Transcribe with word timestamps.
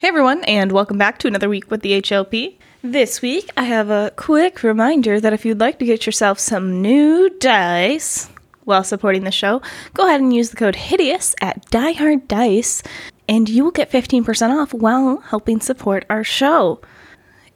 Hey 0.00 0.08
everyone, 0.08 0.42
and 0.44 0.72
welcome 0.72 0.96
back 0.96 1.18
to 1.18 1.28
another 1.28 1.50
week 1.50 1.70
with 1.70 1.82
the 1.82 2.00
HLP. 2.00 2.56
This 2.82 3.20
week, 3.20 3.50
I 3.54 3.64
have 3.64 3.90
a 3.90 4.10
quick 4.16 4.62
reminder 4.62 5.20
that 5.20 5.34
if 5.34 5.44
you'd 5.44 5.60
like 5.60 5.78
to 5.78 5.84
get 5.84 6.06
yourself 6.06 6.38
some 6.38 6.80
new 6.80 7.28
dice 7.38 8.30
while 8.64 8.82
supporting 8.82 9.24
the 9.24 9.30
show, 9.30 9.60
go 9.92 10.06
ahead 10.06 10.22
and 10.22 10.32
use 10.32 10.48
the 10.48 10.56
code 10.56 10.74
HIDEOUS 10.74 11.34
at 11.42 11.70
Die 11.70 11.92
Hard 11.92 12.26
Dice, 12.28 12.82
and 13.28 13.46
you 13.50 13.62
will 13.62 13.70
get 13.72 13.92
15% 13.92 14.58
off 14.58 14.72
while 14.72 15.18
helping 15.18 15.60
support 15.60 16.06
our 16.08 16.24
show. 16.24 16.80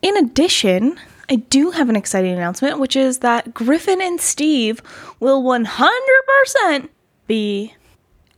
In 0.03 0.15
addition, 0.15 1.01
I 1.31 1.37
do 1.37 1.71
have 1.71 1.89
an 1.89 1.97
exciting 1.97 2.35
announcement, 2.35 2.79
which 2.79 2.95
is 2.95 3.21
that 3.21 3.55
Griffin 3.55 4.03
and 4.03 4.21
Steve 4.21 4.83
will 5.19 5.43
100% 5.43 6.91
be 7.27 7.75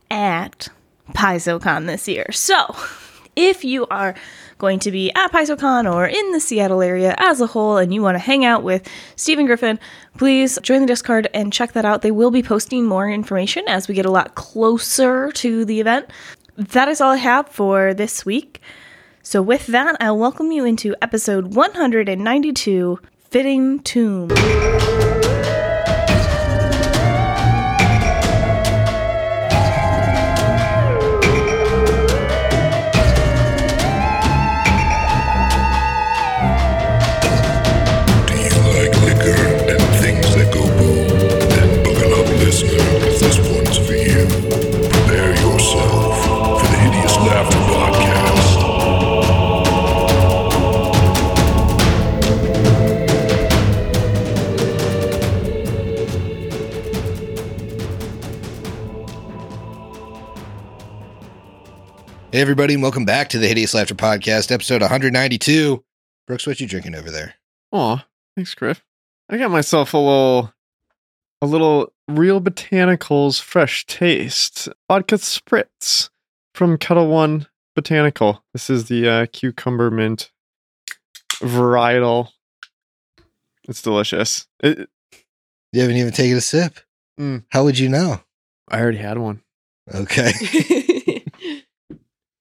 at 0.09 0.69
PaizoCon 1.11 1.87
this 1.87 2.07
year. 2.07 2.31
So, 2.31 2.73
if 3.37 3.63
you 3.63 3.85
are 3.87 4.15
going 4.57 4.79
to 4.79 4.91
be 4.91 5.13
at 5.13 5.31
PaizoCon 5.31 5.89
or 5.91 6.05
in 6.07 6.31
the 6.31 6.39
Seattle 6.39 6.81
area 6.81 7.15
as 7.19 7.39
a 7.39 7.47
whole 7.47 7.77
and 7.77 7.93
you 7.93 8.01
want 8.01 8.15
to 8.15 8.19
hang 8.19 8.43
out 8.43 8.63
with 8.63 8.89
Stephen 9.15 9.45
Griffin, 9.45 9.79
please 10.17 10.57
join 10.63 10.81
the 10.81 10.87
Discord 10.87 11.29
and 11.33 11.53
check 11.53 11.73
that 11.73 11.85
out. 11.85 12.01
They 12.01 12.11
will 12.11 12.31
be 12.31 12.41
posting 12.41 12.83
more 12.83 13.09
information 13.09 13.63
as 13.67 13.87
we 13.87 13.93
get 13.93 14.05
a 14.05 14.11
lot 14.11 14.35
closer 14.35 15.31
to 15.33 15.63
the 15.63 15.79
event. 15.79 16.09
That 16.57 16.87
is 16.87 16.99
all 16.99 17.11
I 17.11 17.17
have 17.17 17.47
for 17.47 17.93
this 17.93 18.25
week. 18.25 18.59
So, 19.21 19.41
with 19.41 19.67
that, 19.67 19.97
I'll 19.99 20.17
welcome 20.17 20.51
you 20.51 20.65
into 20.65 20.95
episode 21.01 21.53
192 21.53 22.99
Fitting 23.29 23.79
Tomb. 23.79 24.29
Hey 62.37 62.41
everybody, 62.41 62.75
and 62.75 62.83
welcome 62.83 63.03
back 63.03 63.29
to 63.29 63.39
the 63.39 63.47
Hideous 63.47 63.73
Laughter 63.73 63.95
Podcast, 63.95 64.51
episode 64.51 64.81
192. 64.81 65.83
Brooks, 66.27 66.45
what 66.45 66.59
you 66.59 66.67
drinking 66.67 66.93
over 66.93 67.09
there? 67.09 67.33
Aw, 67.71 68.05
thanks, 68.35 68.53
Griff. 68.53 68.83
I 69.27 69.39
got 69.39 69.49
myself 69.49 69.95
a 69.95 69.97
little, 69.97 70.53
a 71.41 71.47
little 71.47 71.91
Real 72.07 72.39
Botanicals 72.39 73.41
Fresh 73.41 73.87
Taste 73.87 74.69
vodka 74.87 75.15
spritz 75.15 76.11
from 76.53 76.77
Ketel 76.77 77.07
One 77.07 77.47
Botanical. 77.75 78.43
This 78.53 78.69
is 78.69 78.85
the 78.85 79.09
uh, 79.09 79.25
cucumber 79.33 79.89
mint 79.89 80.31
varietal. 81.41 82.27
It's 83.67 83.81
delicious. 83.81 84.47
It, 84.59 84.87
You 85.73 85.81
haven't 85.81 85.97
even 85.97 86.13
taken 86.13 86.37
a 86.37 86.41
sip. 86.41 86.81
Mm. 87.19 87.45
How 87.49 87.63
would 87.63 87.79
you 87.79 87.89
know? 87.89 88.21
I 88.69 88.79
already 88.79 88.99
had 88.99 89.17
one. 89.17 89.41
Okay. 89.91 90.83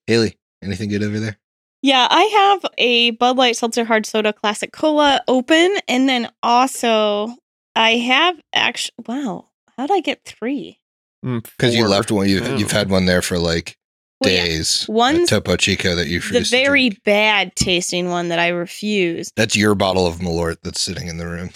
Haley, 0.07 0.37
anything 0.63 0.89
good 0.91 1.03
over 1.03 1.19
there? 1.19 1.39
Yeah, 1.83 2.07
I 2.11 2.23
have 2.25 2.73
a 2.79 3.11
Bud 3.13 3.37
Light 3.37 3.57
Seltzer 3.57 3.85
Hard 3.85 4.07
Soda 4.07 4.33
Classic 4.33 4.73
Cola 4.73 5.21
open, 5.29 5.77
and 5.89 6.09
then 6.09 6.29
also 6.43 7.35
I 7.75 7.93
have 7.97 8.41
actually. 8.53 8.95
Wow, 9.07 9.49
how 9.77 9.87
did 9.87 9.95
I 9.95 10.01
get 10.01 10.25
three? 10.25 10.79
Mm, 11.25 11.43
because 11.45 11.75
you 11.75 11.87
left 11.87 12.11
one. 12.11 12.29
You've, 12.29 12.47
Oh. 12.49 12.57
you've 12.57 12.71
had 12.73 12.89
one 12.91 13.07
there 13.07 13.23
for 13.23 13.39
like 13.39 13.77
Well, 14.21 14.33
yeah, 14.33 14.45
days. 14.45 14.87
One's 14.89 15.31
a 15.31 15.37
Topo 15.41 15.57
Chico 15.57 15.95
that 15.95 16.07
you 16.09 16.21
the 16.21 16.27
refused 16.27 16.51
to 16.51 16.57
very 16.57 16.89
drink. 16.89 17.05
bad 17.05 17.57
tasting 17.57 18.09
one 18.09 18.29
that 18.29 18.39
I 18.39 18.49
refused. 18.49 19.33
That's 19.37 19.55
your 19.57 19.75
bottle 19.75 20.07
of 20.07 20.17
Malort 20.17 20.57
that's 20.63 20.81
sitting 20.81 21.09
in 21.09 21.19
the 21.19 21.27
room. 21.27 21.51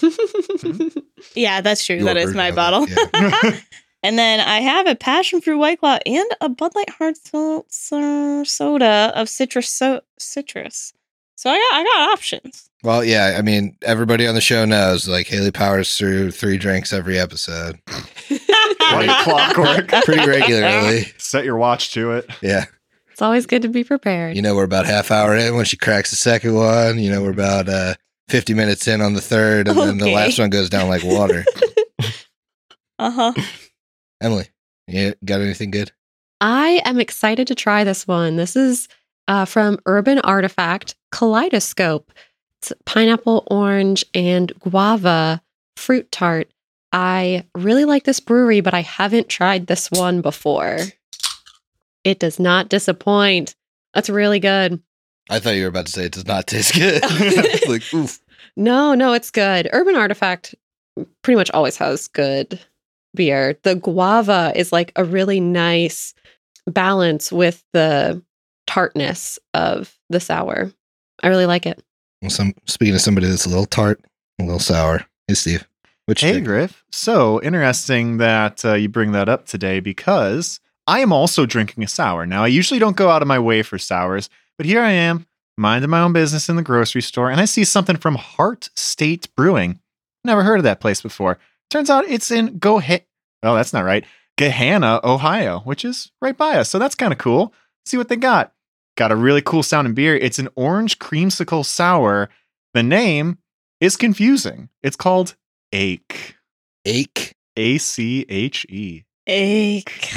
yeah, 1.34 1.60
that's 1.60 1.86
true. 1.86 1.96
Your 1.96 2.04
that 2.06 2.16
is 2.16 2.34
my 2.34 2.48
of 2.48 2.52
it, 2.52 2.56
bottle. 2.56 2.88
yeah. 2.88 3.56
and 4.02 4.18
then 4.18 4.40
I 4.40 4.60
have 4.60 4.86
a 4.86 4.94
passion 4.94 5.40
fruit 5.40 5.58
white 5.58 5.80
claw 5.80 5.98
and 6.06 6.30
a 6.40 6.48
Bud 6.48 6.74
Light 6.74 6.90
Hard 6.90 7.16
Seltzer 7.16 8.44
soda 8.44 9.12
of 9.14 9.28
citrus 9.28 9.68
so- 9.68 10.00
citrus. 10.18 10.92
So 11.36 11.50
I 11.50 11.54
got 11.56 11.74
I 11.80 11.84
got 11.84 12.12
options. 12.12 12.68
Well, 12.82 13.02
yeah. 13.04 13.36
I 13.38 13.42
mean, 13.42 13.76
everybody 13.82 14.26
on 14.26 14.34
the 14.34 14.40
show 14.40 14.64
knows 14.64 15.08
like 15.08 15.26
Haley 15.26 15.50
powers 15.50 15.96
through 15.96 16.30
three 16.32 16.58
drinks 16.58 16.92
every 16.92 17.18
episode, 17.18 17.78
Like 18.80 19.08
clockwork. 19.24 19.88
pretty 20.04 20.26
regularly. 20.28 21.06
Set 21.18 21.44
your 21.44 21.56
watch 21.56 21.92
to 21.94 22.12
it. 22.12 22.28
Yeah. 22.42 22.64
It's 23.10 23.22
always 23.22 23.44
good 23.46 23.62
to 23.62 23.68
be 23.68 23.84
prepared. 23.84 24.34
You 24.36 24.42
know, 24.42 24.54
we're 24.54 24.64
about 24.64 24.86
half 24.86 25.10
hour 25.10 25.34
in 25.36 25.54
when 25.56 25.64
she 25.66 25.76
cracks 25.76 26.10
the 26.10 26.16
second 26.16 26.54
one. 26.54 26.98
You 26.98 27.10
know, 27.10 27.22
we're 27.22 27.32
about 27.32 27.68
uh, 27.68 27.94
50 28.28 28.54
minutes 28.54 28.86
in 28.88 29.00
on 29.02 29.12
the 29.14 29.20
third, 29.20 29.68
and 29.68 29.76
then 29.78 29.98
the 29.98 30.10
last 30.12 30.38
one 30.38 30.48
goes 30.50 30.70
down 30.70 30.88
like 30.88 31.04
water. 31.04 31.44
Uh 32.98 33.10
huh. 33.10 33.32
Emily, 34.20 34.48
you 34.86 35.14
got 35.24 35.40
anything 35.40 35.70
good? 35.70 35.92
I 36.40 36.82
am 36.84 37.00
excited 37.00 37.46
to 37.46 37.54
try 37.54 37.84
this 37.84 38.06
one. 38.06 38.36
This 38.36 38.54
is 38.54 38.88
uh, 39.28 39.44
from 39.44 39.78
Urban 39.86 40.18
Artifact 40.20 40.94
Kaleidoscope. 41.10 42.12
It's 42.58 42.72
pineapple, 42.84 43.46
orange, 43.50 44.04
and 44.14 44.52
guava 44.60 45.42
fruit 45.76 46.10
tart. 46.12 46.50
I 46.92 47.44
really 47.54 47.84
like 47.84 48.04
this 48.04 48.20
brewery, 48.20 48.60
but 48.60 48.74
I 48.74 48.82
haven't 48.82 49.28
tried 49.28 49.66
this 49.66 49.90
one 49.90 50.20
before. 50.20 50.78
It 52.04 52.18
does 52.18 52.38
not 52.38 52.68
disappoint. 52.68 53.54
That's 53.94 54.10
really 54.10 54.40
good. 54.40 54.82
I 55.30 55.38
thought 55.38 55.54
you 55.54 55.62
were 55.62 55.68
about 55.68 55.86
to 55.86 55.92
say 55.92 56.04
it 56.04 56.12
does 56.12 56.26
not 56.26 56.46
taste 56.46 56.74
good. 56.74 57.02
like, 57.68 57.94
oof. 57.94 58.20
No, 58.56 58.94
no, 58.94 59.12
it's 59.12 59.30
good. 59.30 59.68
Urban 59.72 59.96
Artifact 59.96 60.54
pretty 61.22 61.36
much 61.36 61.50
always 61.52 61.76
has 61.76 62.08
good 62.08 62.60
beer. 63.14 63.58
The 63.62 63.74
guava 63.74 64.52
is 64.54 64.72
like 64.72 64.92
a 64.96 65.04
really 65.04 65.40
nice 65.40 66.14
balance 66.66 67.32
with 67.32 67.64
the 67.72 68.22
tartness 68.66 69.38
of 69.54 69.96
the 70.08 70.20
sour. 70.20 70.72
I 71.22 71.28
really 71.28 71.46
like 71.46 71.66
it. 71.66 71.82
Well, 72.22 72.30
some 72.30 72.54
speaking 72.66 72.94
of 72.94 73.00
somebody 73.00 73.26
that's 73.26 73.46
a 73.46 73.48
little 73.48 73.66
tart, 73.66 74.00
a 74.38 74.44
little 74.44 74.58
sour. 74.58 75.06
Hey, 75.26 75.34
Steve. 75.34 75.66
Which 76.06 76.22
Hey, 76.22 76.40
Griff. 76.40 76.84
So 76.90 77.40
interesting 77.42 78.18
that 78.18 78.64
uh, 78.64 78.74
you 78.74 78.88
bring 78.88 79.12
that 79.12 79.28
up 79.28 79.46
today 79.46 79.80
because 79.80 80.60
I 80.86 81.00
am 81.00 81.12
also 81.12 81.46
drinking 81.46 81.84
a 81.84 81.88
sour. 81.88 82.26
Now, 82.26 82.42
I 82.42 82.48
usually 82.48 82.80
don't 82.80 82.96
go 82.96 83.10
out 83.10 83.22
of 83.22 83.28
my 83.28 83.38
way 83.38 83.62
for 83.62 83.78
sours, 83.78 84.28
but 84.56 84.66
here 84.66 84.80
I 84.80 84.90
am, 84.90 85.26
minding 85.56 85.90
my 85.90 86.00
own 86.00 86.12
business 86.12 86.48
in 86.48 86.56
the 86.56 86.62
grocery 86.62 87.02
store, 87.02 87.30
and 87.30 87.40
I 87.40 87.44
see 87.44 87.64
something 87.64 87.96
from 87.96 88.16
Heart 88.16 88.70
State 88.74 89.28
Brewing. 89.36 89.78
Never 90.24 90.42
heard 90.42 90.58
of 90.58 90.64
that 90.64 90.80
place 90.80 91.00
before. 91.00 91.38
Turns 91.70 91.88
out 91.88 92.04
it's 92.06 92.30
in 92.30 92.58
Gohe. 92.58 93.04
Oh, 93.42 93.54
that's 93.54 93.72
not 93.72 93.84
right. 93.84 94.04
Gahanna, 94.36 95.02
Ohio, 95.04 95.60
which 95.60 95.84
is 95.84 96.10
right 96.20 96.36
by 96.36 96.56
us. 96.56 96.68
So 96.68 96.78
that's 96.78 96.94
kind 96.94 97.12
of 97.12 97.18
cool. 97.18 97.54
See 97.84 97.96
what 97.96 98.08
they 98.08 98.16
got. 98.16 98.52
Got 98.96 99.12
a 99.12 99.16
really 99.16 99.42
cool 99.42 99.62
sounding 99.62 99.94
beer. 99.94 100.16
It's 100.16 100.38
an 100.38 100.48
orange 100.56 100.98
creamsicle 100.98 101.64
sour. 101.64 102.28
The 102.74 102.82
name 102.82 103.38
is 103.80 103.96
confusing. 103.96 104.68
It's 104.82 104.96
called 104.96 105.36
Ache. 105.72 106.36
ache. 106.84 107.34
A 107.56 107.78
C 107.78 108.24
H 108.28 108.66
E. 108.68 109.04
Ache. 109.26 110.12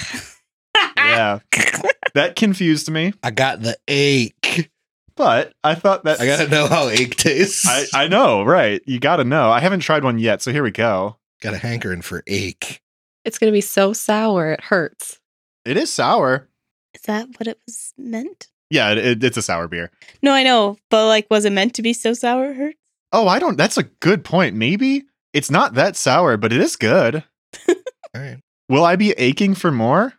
Yeah. 0.97 1.40
that 2.13 2.36
confused 2.36 2.90
me, 2.90 3.13
I 3.22 3.31
got 3.31 3.62
the 3.62 3.78
ache. 3.88 4.72
but 5.16 5.53
I 5.63 5.75
thought 5.75 6.04
that 6.06 6.22
I 6.22 6.25
gotta 6.25 6.48
know 6.48 6.68
how 6.68 6.88
ache 6.89 7.16
tastes. 7.16 7.66
I, 7.68 8.04
I 8.04 8.07
know, 8.07 8.44
right? 8.44 8.81
You 8.86 9.00
got 9.00 9.18
to 9.18 9.24
know. 9.24 9.51
I 9.51 9.60
haven't 9.60 9.81
tried 9.81 10.04
one 10.04 10.19
yet, 10.19 10.42
so 10.42 10.51
here 10.51 10.63
we 10.63 10.72
go. 10.72 11.18
Got 11.44 11.54
a 11.54 11.57
hankering 11.57 12.01
for 12.01 12.24
ache. 12.28 12.81
It's 13.25 13.38
going 13.38 13.51
to 13.51 13.56
be 13.56 13.62
so 13.62 13.94
sour, 13.94 14.51
it 14.54 14.62
hurts. 14.62 15.19
It 15.66 15.78
is 15.78 15.92
sour. 15.92 16.50
Is 16.94 17.01
that 17.04 17.28
what 17.38 17.48
it 17.48 17.60
was 17.66 17.94
meant? 17.98 18.48
Yeah, 18.69 18.92
it, 18.92 18.98
it- 18.98 19.24
it's 19.24 19.38
a 19.38 19.42
sour 19.42 19.68
beer. 19.68 19.92
No, 20.22 20.31
I 20.31 20.44
know, 20.44 20.78
but 20.90 21.07
like, 21.07 21.28
was 21.30 21.45
it 21.45 21.51
meant 21.54 21.75
to 21.75 21.81
be 21.81 21.94
so 21.94 22.13
sour? 22.13 22.51
it 22.51 22.56
Hurt? 22.57 22.75
Oh, 23.12 23.28
I 23.28 23.38
don't. 23.40 23.57
That's 23.57 23.78
a 23.78 23.84
good 23.84 24.24
point. 24.24 24.56
Maybe 24.56 25.04
it's 25.34 25.51
not 25.51 25.75
that 25.75 25.95
sour, 25.95 26.36
but 26.38 26.51
it 26.51 26.60
is 26.60 26.75
good. 26.75 27.24
All 27.68 27.75
right. 28.16 28.38
Will 28.69 28.84
I 28.86 28.95
be 28.95 29.12
aching 29.12 29.54
for 29.56 29.72
more? 29.72 30.13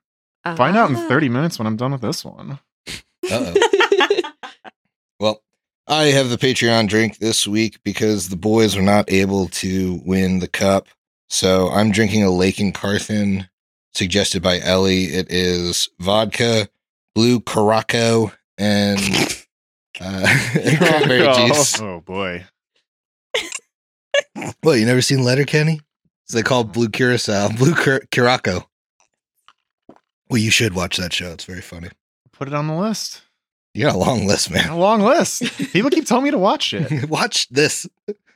Find 0.44 0.76
out 0.76 0.90
in 0.90 0.96
Ah. 0.96 1.08
30 1.08 1.28
minutes 1.30 1.58
when 1.58 1.66
I'm 1.66 1.76
done 1.76 1.92
with 1.92 2.02
this 2.02 2.24
one. 2.24 2.58
Uh 2.88 3.52
oh. 3.56 4.22
well, 5.20 5.42
I 5.86 6.04
have 6.04 6.28
the 6.30 6.36
Patreon 6.38 6.88
drink 6.88 7.18
this 7.18 7.46
week 7.46 7.78
because 7.82 8.28
the 8.28 8.36
boys 8.36 8.76
are 8.76 8.82
not 8.82 9.10
able 9.10 9.48
to 9.48 10.00
win 10.04 10.38
the 10.40 10.48
cup. 10.48 10.88
So 11.34 11.68
I'm 11.70 11.90
drinking 11.90 12.22
a 12.22 12.30
Lake 12.30 12.60
and 12.60 12.72
Carthen 12.72 13.48
suggested 13.92 14.40
by 14.40 14.60
Ellie. 14.60 15.06
It 15.06 15.32
is 15.32 15.88
vodka, 15.98 16.68
blue 17.12 17.40
Caraco, 17.40 18.32
and 18.56 19.00
uh, 20.00 20.26
and 20.54 20.78
cranberry 20.78 21.26
Oh. 21.26 21.48
juice. 21.48 21.80
Oh 21.80 22.00
boy. 22.02 22.44
What, 24.62 24.74
you 24.74 24.86
never 24.86 25.02
seen 25.02 25.24
Letterkenny? 25.24 25.80
They 26.32 26.44
call 26.44 26.62
Blue 26.62 26.88
Curacao, 26.88 27.48
Blue 27.48 27.74
Cur- 27.74 28.06
Curaco. 28.12 28.66
Well, 30.30 30.38
you 30.40 30.52
should 30.52 30.74
watch 30.74 30.98
that 30.98 31.12
show. 31.12 31.32
It's 31.32 31.44
very 31.44 31.60
funny. 31.60 31.88
Put 32.32 32.46
it 32.46 32.54
on 32.54 32.68
the 32.68 32.74
list. 32.76 33.22
You 33.74 33.86
got 33.86 33.96
a 33.96 33.98
long 33.98 34.24
list, 34.28 34.52
man. 34.52 34.68
A 34.68 34.78
long 34.78 35.00
list. 35.02 35.42
People 35.72 35.90
keep 35.90 36.06
telling 36.06 36.22
me 36.24 36.30
to 36.30 36.38
watch 36.38 36.72
it. 36.72 37.08
watch 37.10 37.48
this. 37.48 37.88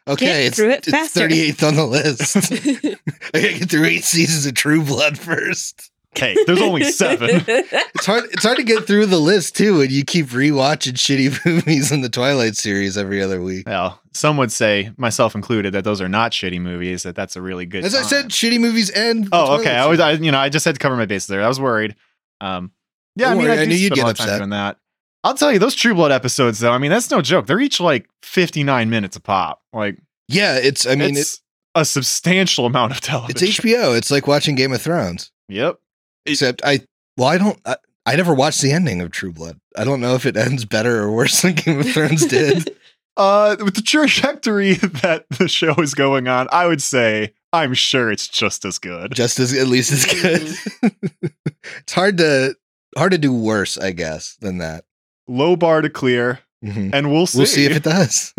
Okay, 0.08 0.25
Get 0.26 0.40
it's, 0.46 0.56
through 0.56 0.70
it 0.70 0.88
it's 0.88 1.14
38th 1.14 1.66
on 1.69 1.75
the 1.76 1.84
list. 1.87 2.37
I 3.34 3.40
gotta 3.40 3.58
get 3.58 3.70
through 3.70 3.84
eight 3.84 4.05
seasons 4.05 4.46
of 4.46 4.55
True 4.55 4.82
Blood 4.82 5.19
first. 5.19 5.90
Okay, 6.16 6.34
there's 6.46 6.60
only 6.62 6.84
seven. 6.84 7.44
It's 7.94 8.06
hard. 8.06 8.25
It's 8.32 8.43
hard 8.44 8.56
to 8.56 8.62
get 8.64 8.87
through 8.87 9.06
the 9.06 9.19
list 9.19 9.56
too 9.56 9.78
when 9.78 9.90
you 9.90 10.05
keep 10.05 10.26
rewatching 10.28 10.94
shitty 10.94 11.44
movies 11.44 11.93
in 11.93 12.00
the 12.00 12.08
Twilight 12.08 12.56
series 12.56 12.96
every 12.96 13.20
other 13.22 13.43
week. 13.43 13.66
Well, 13.69 14.00
some 14.12 14.37
would 14.38 14.50
say, 14.52 14.90
myself 14.96 15.34
included, 15.34 15.75
that 15.75 15.84
those 15.84 16.00
are 16.00 16.08
not 16.08 16.32
shitty 16.32 16.61
movies. 16.61 17.02
That 17.02 17.14
that's 17.16 17.37
a 17.37 17.43
really 17.43 17.66
good. 17.66 17.84
As 17.84 17.94
I 17.94 18.02
said, 18.02 18.28
shitty 18.31 18.58
movies 18.61 18.88
and. 18.90 19.25
the 19.25 19.28
Oh, 19.32 19.46
Twilight 19.46 19.61
okay. 19.61 19.76
I 19.76 19.87
was. 19.87 20.00
I, 20.00 20.12
you 20.12 20.32
know, 20.32 20.38
I 20.38 20.49
just 20.49 20.64
had 20.64 20.75
to 20.76 20.78
cover 20.78 20.96
my 20.96 21.06
bases 21.06 21.26
there. 21.28 21.43
I 21.43 21.49
was 21.49 21.61
worried. 21.61 21.94
Um, 22.40 22.72
yeah, 23.16 23.28
Don't 23.28 23.32
I 23.32 23.38
mean, 23.40 23.49
worry, 23.49 23.58
I, 23.58 23.62
I 23.62 23.64
do 23.64 23.70
knew 23.70 23.76
you'd 23.76 23.93
a 23.93 23.96
get 23.96 24.04
lot 24.04 24.11
of 24.12 24.16
time 24.16 24.26
upset. 24.28 24.38
doing 24.38 24.50
that. 24.50 24.78
I'll 25.25 25.35
tell 25.35 25.53
you, 25.53 25.59
those 25.59 25.75
True 25.75 25.94
Blood 25.94 26.12
episodes, 26.12 26.61
though. 26.61 26.73
I 26.73 26.79
mean, 26.79 26.91
that's 26.91 27.11
no 27.11 27.20
joke. 27.20 27.47
They're 27.47 27.61
each 27.61 27.81
like 27.81 28.09
59 28.23 28.88
minutes 28.88 29.17
a 29.17 29.20
pop. 29.20 29.62
Like, 29.73 29.99
yeah, 30.29 30.56
it's. 30.56 30.87
I 30.87 30.94
mean, 30.94 31.17
it's 31.17 31.43
a 31.75 31.85
substantial 31.85 32.67
amount 32.67 32.93
of 32.93 33.00
television. 33.00 33.49
it's. 33.49 33.59
HBO. 33.59 33.97
It's 33.97 34.11
like 34.11 34.26
watching 34.26 34.55
Game 34.55 34.73
of 34.73 34.81
Thrones. 34.81 35.32
Yep. 35.49 35.79
Except 36.26 36.62
I. 36.65 36.81
Well, 37.17 37.29
I 37.29 37.38
don't. 37.38 37.59
I, 37.65 37.76
I 38.06 38.17
never 38.17 38.35
watched 38.35 38.62
the 38.62 38.73
ending 38.73 39.00
of 39.00 39.11
True 39.11 39.32
Blood. 39.32 39.59
I 39.76 39.85
don't 39.85 40.00
know 40.00 40.15
if 40.15 40.25
it 40.25 40.37
ends 40.37 40.65
better 40.65 41.03
or 41.03 41.12
worse 41.12 41.43
than 41.43 41.55
Game 41.55 41.81
of 41.81 41.91
Thrones 41.91 42.26
did. 42.26 42.75
Uh, 43.19 43.56
with 43.64 43.75
the 43.75 43.82
trajectory 43.82 44.75
that 45.03 45.26
the 45.38 45.49
show 45.49 45.75
is 45.79 45.93
going 45.93 46.29
on, 46.29 46.47
I 46.53 46.69
would 46.69 46.81
say 46.81 47.35
I'm 47.53 47.75
sure 47.75 48.12
it's 48.12 48.29
just 48.29 48.64
as 48.64 48.79
good. 48.79 49.12
Just 49.12 49.41
as 49.41 49.53
at 49.53 49.67
least 49.67 49.91
as 49.91 50.06
good. 50.06 50.93
it's 51.79 51.93
hard 51.93 52.19
to 52.19 52.55
hard 52.97 53.11
to 53.11 53.19
do 53.19 53.32
worse, 53.32 53.76
I 53.76 53.91
guess, 53.91 54.37
than 54.41 54.59
that. 54.59 54.85
Low 55.28 55.56
bar 55.56 55.82
to 55.82 55.90
clear, 55.90 56.40
Mhm. 56.64 56.90
and 56.94 57.12
we'll 57.12 57.26
see. 57.26 57.38
We'll 57.38 57.46
see 57.46 57.66
if 57.66 57.76
it 57.76 57.82
does. 57.84 58.34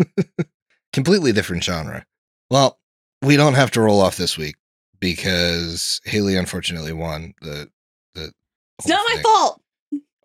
Completely 0.92 1.32
different 1.32 1.62
genre. 1.64 2.04
Well, 2.50 2.78
we 3.22 3.36
don't 3.36 3.54
have 3.54 3.70
to 3.72 3.80
roll 3.80 4.00
off 4.00 4.16
this 4.16 4.36
week 4.36 4.56
because 4.98 6.00
Haley 6.04 6.36
unfortunately 6.36 6.92
won 6.92 7.34
the 7.40 7.70
the. 8.14 8.32
It's 8.80 8.88
not 8.88 9.04
my 9.14 9.22
fault. 9.22 9.62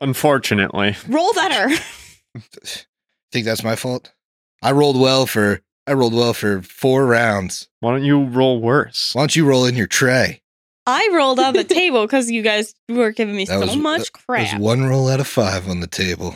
Unfortunately. 0.02 0.96
Roll 1.08 1.34
better. 1.34 1.76
Think 3.32 3.46
that's 3.46 3.64
my 3.64 3.76
fault? 3.76 4.14
I 4.62 4.72
rolled 4.72 5.00
well 5.00 5.26
for 5.26 5.62
I 5.88 5.94
rolled 5.94 6.14
well 6.14 6.34
for 6.34 6.62
four 6.64 7.06
rounds. 7.06 7.68
Why 7.80 7.92
don't 7.92 8.04
you 8.04 8.24
roll 8.26 8.60
worse? 8.60 9.12
Why 9.14 9.22
don't 9.22 9.36
you 9.36 9.46
roll 9.46 9.66
in 9.66 9.76
your 9.76 9.88
tray? 9.88 10.42
I 10.88 11.10
rolled 11.14 11.40
on 11.40 11.54
the 11.54 11.64
table 11.80 12.06
because 12.06 12.30
you 12.32 12.42
guys 12.42 12.74
were 12.90 13.12
giving 13.12 13.36
me 13.36 13.46
That 13.46 13.60
so 13.60 13.68
was- 13.68 13.76
much 13.76 13.98
There's 13.98 14.10
crap. 14.10 14.60
one 14.60 14.84
roll 14.84 15.08
out 15.10 15.20
of 15.20 15.28
five 15.28 15.68
on 15.70 15.80
the 15.80 15.88
table. 15.88 16.36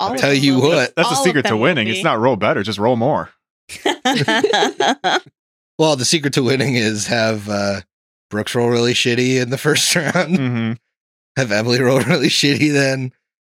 I'll 0.00 0.16
tell 0.16 0.34
you 0.34 0.60
what. 0.60 0.94
That's 0.94 1.08
the 1.10 1.16
secret 1.16 1.46
to 1.46 1.56
winning. 1.56 1.88
It's 1.88 2.04
not 2.04 2.18
roll 2.18 2.36
better, 2.36 2.62
just 2.62 2.78
roll 2.78 2.96
more. 2.96 3.30
Well, 5.78 5.94
the 5.94 6.04
secret 6.04 6.32
to 6.32 6.42
winning 6.42 6.74
is 6.74 7.06
have 7.06 7.48
uh, 7.48 7.82
Brooks 8.30 8.54
roll 8.54 8.68
really 8.68 8.94
shitty 8.94 9.40
in 9.40 9.50
the 9.50 9.58
first 9.58 9.94
round. 9.96 10.14
Mm-hmm. 10.14 10.72
have 11.36 11.52
Emily 11.52 11.80
roll 11.82 12.00
really 12.00 12.28
shitty 12.28 12.72
then. 12.72 13.12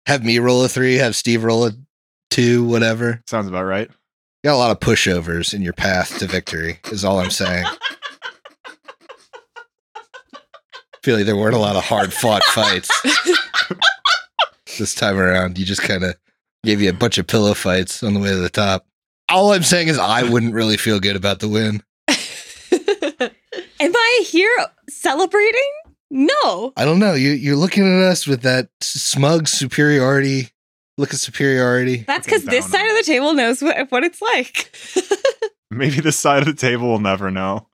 Have 0.06 0.22
me 0.22 0.38
roll 0.38 0.62
a 0.62 0.69
three. 0.69 0.96
Have 0.96 1.16
Steve 1.16 1.44
roll 1.44 1.66
a 1.66 1.72
two. 2.31 2.64
Whatever. 2.64 3.22
Sounds 3.26 3.48
about 3.48 3.64
right. 3.64 3.88
You 3.88 4.48
Got 4.48 4.54
a 4.54 4.58
lot 4.58 4.70
of 4.70 4.81
pushovers 4.81 5.54
in 5.54 5.62
your 5.62 5.72
path 5.72 6.19
to 6.19 6.26
victory. 6.26 6.78
Is 6.93 7.04
all 7.04 7.20
I'm 7.20 7.31
saying. 7.31 7.64
feel 11.02 11.16
like 11.16 11.25
there 11.25 11.36
weren't 11.36 11.54
a 11.56 11.58
lot 11.58 11.76
of 11.76 11.84
hard 11.84 12.12
fought 12.12 12.44
fights 12.44 12.90
this 14.78 14.94
time 14.94 15.19
around. 15.19 15.56
You 15.58 15.64
just 15.64 15.82
kind 15.82 16.04
of 16.04 16.16
gave 16.64 16.80
you 16.80 16.90
a 16.90 16.94
bunch 16.94 17.18
of 17.18 17.26
pillow 17.26 17.54
fights 17.54 18.02
on 18.02 18.14
the 18.14 18.20
way 18.20 18.30
to 18.30 18.36
the 18.36 18.50
top. 18.50 18.86
All 19.28 19.52
I'm 19.52 19.62
saying 19.62 19.88
is 19.88 19.98
I 19.98 20.22
wouldn't 20.22 20.54
really 20.54 20.76
feel 20.76 21.00
good 21.00 21.16
about 21.16 21.40
the 21.40 21.48
win. 21.48 21.82
Am 23.80 23.92
I 23.96 24.24
here 24.26 24.66
celebrating? 24.88 25.70
No. 26.10 26.72
I 26.76 26.84
don't 26.84 26.98
know. 26.98 27.14
You 27.14 27.30
you're 27.30 27.56
looking 27.56 27.84
at 27.84 28.02
us 28.02 28.26
with 28.26 28.42
that 28.42 28.68
smug 28.80 29.46
superiority, 29.46 30.48
look 30.98 31.12
of 31.12 31.20
superiority. 31.20 32.04
That's 32.06 32.26
because 32.26 32.44
this 32.44 32.68
side 32.68 32.90
of 32.90 32.96
the 32.96 33.04
table 33.04 33.32
knows 33.32 33.62
what, 33.62 33.90
what 33.90 34.02
it's 34.02 34.20
like. 34.20 34.74
Maybe 35.70 36.00
this 36.00 36.18
side 36.18 36.40
of 36.40 36.46
the 36.46 36.60
table 36.60 36.88
will 36.88 36.98
never 36.98 37.30
know. 37.30 37.68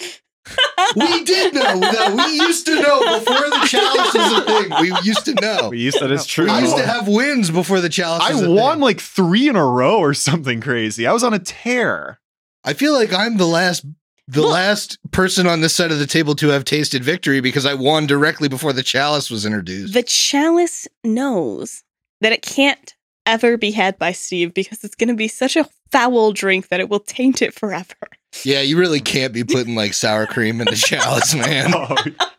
We 0.94 1.24
did 1.24 1.54
know. 1.54 1.80
though. 1.80 2.14
We 2.16 2.34
used 2.36 2.66
to 2.66 2.80
know 2.80 3.00
before 3.18 3.50
the 3.50 3.66
challenge 3.68 4.14
was 4.14 4.32
a 4.32 4.42
thing. 4.42 4.72
We 4.80 4.92
used 5.02 5.24
to 5.24 5.34
know. 5.40 5.68
We 5.70 5.80
used 5.80 6.00
that 6.00 6.10
is 6.10 6.26
true. 6.26 6.46
We 6.46 6.60
used 6.60 6.76
to 6.76 6.86
have 6.86 7.08
wins 7.08 7.50
before 7.50 7.80
the 7.80 7.88
challenge. 7.88 8.22
I 8.24 8.32
was 8.32 8.42
a 8.42 8.50
won 8.50 8.76
thing. 8.76 8.82
like 8.82 9.00
three 9.00 9.48
in 9.48 9.56
a 9.56 9.64
row 9.64 9.98
or 9.98 10.14
something 10.14 10.60
crazy. 10.60 11.06
I 11.06 11.12
was 11.12 11.24
on 11.24 11.34
a 11.34 11.38
tear. 11.38 12.20
I 12.64 12.72
feel 12.72 12.92
like 12.94 13.12
I'm 13.12 13.36
the 13.36 13.46
last, 13.46 13.84
the 14.28 14.42
Look. 14.42 14.52
last 14.52 14.98
person 15.10 15.46
on 15.46 15.60
this 15.60 15.74
side 15.74 15.92
of 15.92 15.98
the 15.98 16.06
table 16.06 16.34
to 16.36 16.48
have 16.48 16.64
tasted 16.64 17.04
victory 17.04 17.40
because 17.40 17.66
I 17.66 17.74
won 17.74 18.06
directly 18.06 18.48
before 18.48 18.72
the 18.72 18.82
chalice 18.82 19.30
was 19.30 19.44
introduced. 19.44 19.94
The 19.94 20.02
chalice 20.02 20.88
knows 21.04 21.82
that 22.20 22.32
it 22.32 22.42
can't 22.42 22.94
ever 23.24 23.56
be 23.56 23.72
had 23.72 23.98
by 23.98 24.12
Steve 24.12 24.54
because 24.54 24.84
it's 24.84 24.94
going 24.94 25.08
to 25.08 25.14
be 25.14 25.28
such 25.28 25.56
a 25.56 25.68
foul 25.90 26.32
drink 26.32 26.68
that 26.68 26.80
it 26.80 26.88
will 26.88 27.00
taint 27.00 27.42
it 27.42 27.54
forever. 27.54 27.94
Yeah, 28.44 28.60
you 28.60 28.78
really 28.78 29.00
can't 29.00 29.32
be 29.32 29.44
putting 29.44 29.74
like 29.74 29.94
sour 29.94 30.26
cream 30.26 30.60
in 30.60 30.66
the 30.66 30.76
chalice, 30.76 31.34
man. 31.34 31.72
Oh, 31.74 31.94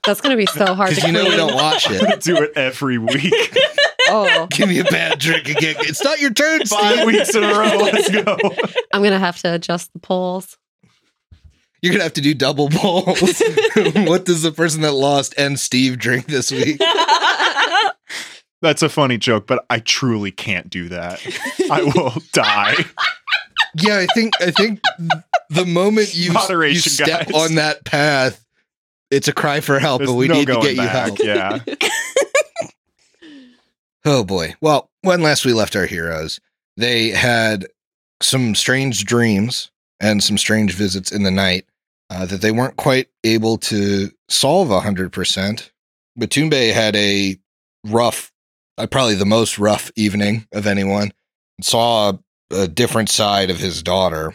That's 0.06 0.22
going 0.22 0.32
to 0.32 0.38
be 0.38 0.46
so 0.46 0.74
hard 0.74 0.90
to 0.90 0.96
Because 0.96 1.08
you 1.08 1.14
know 1.14 1.24
we 1.24 1.28
clean. 1.36 1.38
don't 1.40 1.56
watch 1.56 1.88
I'm 1.90 1.96
it. 1.96 2.02
gonna 2.02 2.18
do 2.18 2.38
it 2.38 2.52
every 2.56 2.98
week. 2.98 3.58
Oh, 4.10 4.48
Give 4.52 4.70
me 4.70 4.80
a 4.80 4.86
bad 4.86 5.20
drink 5.20 5.50
again. 5.50 5.76
It's 5.80 6.02
not 6.02 6.22
your 6.22 6.32
turn, 6.32 6.66
Five 6.66 6.94
Steve. 6.94 7.06
weeks 7.08 7.36
in 7.36 7.44
a 7.44 7.48
row. 7.50 7.76
Let's 7.92 8.10
go. 8.10 8.38
I'm 8.94 9.02
going 9.02 9.12
to 9.12 9.20
have 9.20 9.38
to 9.42 9.54
adjust 9.54 9.92
the 9.92 10.00
polls. 10.00 10.58
You're 11.82 11.92
gonna 11.92 12.04
have 12.06 12.14
to 12.14 12.22
do 12.22 12.34
double 12.34 12.70
bowls. 12.70 13.42
what 14.08 14.24
does 14.26 14.44
the 14.44 14.54
person 14.56 14.82
that 14.82 14.94
lost 14.94 15.34
and 15.38 15.60
Steve 15.60 16.00
drink 16.00 16.26
this 16.28 16.52
week? 16.54 16.80
That's 18.62 18.82
a 18.82 18.90
funny 18.90 19.18
joke, 19.18 19.46
but 19.46 19.66
I 19.70 19.80
truly 19.80 20.32
can't 20.32 20.70
do 20.70 20.90
that. 20.90 21.22
I 21.70 21.84
will 21.84 22.14
die. 22.32 22.86
Yeah, 23.76 23.98
I 24.00 24.06
think 24.14 24.34
I 24.42 24.52
think 24.52 24.80
the 25.50 25.66
moment 25.66 26.14
you, 26.16 26.34
you 26.34 26.76
step 26.80 27.28
guys. 27.28 27.34
on 27.36 27.56
that 27.56 27.86
path, 27.86 28.44
it's 29.12 29.28
a 29.28 29.34
cry 29.34 29.60
for 29.60 29.80
help, 29.80 30.00
There's 30.00 30.10
and 30.10 30.20
we 30.20 30.28
no 30.28 30.36
need 30.36 30.48
to 30.48 30.60
get 30.62 30.76
you 30.76 30.82
help. 30.82 31.20
Yeah. 31.20 31.60
Oh 34.06 34.24
boy. 34.24 34.54
Well, 34.62 34.90
when 35.02 35.22
last 35.22 35.46
we 35.46 35.52
left 35.52 35.76
our 35.76 35.86
heroes, 35.86 36.40
they 36.78 37.10
had 37.10 37.68
some 38.22 38.56
strange 38.56 39.04
dreams 39.04 39.70
and 40.00 40.24
some 40.24 40.38
strange 40.38 40.74
visits 40.76 41.12
in 41.12 41.24
the 41.24 41.32
night 41.32 41.66
uh, 42.10 42.26
that 42.26 42.40
they 42.40 42.52
weren't 42.52 42.78
quite 42.78 43.10
able 43.26 43.58
to 43.58 44.10
solve 44.30 44.70
100%. 44.70 45.72
Matumbe 46.18 46.74
had 46.74 46.96
a 46.96 47.38
rough, 47.86 48.32
uh, 48.78 48.88
probably 48.88 49.16
the 49.16 49.26
most 49.26 49.60
rough 49.60 49.92
evening 49.98 50.48
of 50.54 50.68
anyone, 50.68 51.12
saw 51.62 52.14
a, 52.52 52.68
different 52.68 53.10
side 53.10 53.50
of 53.50 53.60
his 53.60 53.82
daughter. 53.84 54.34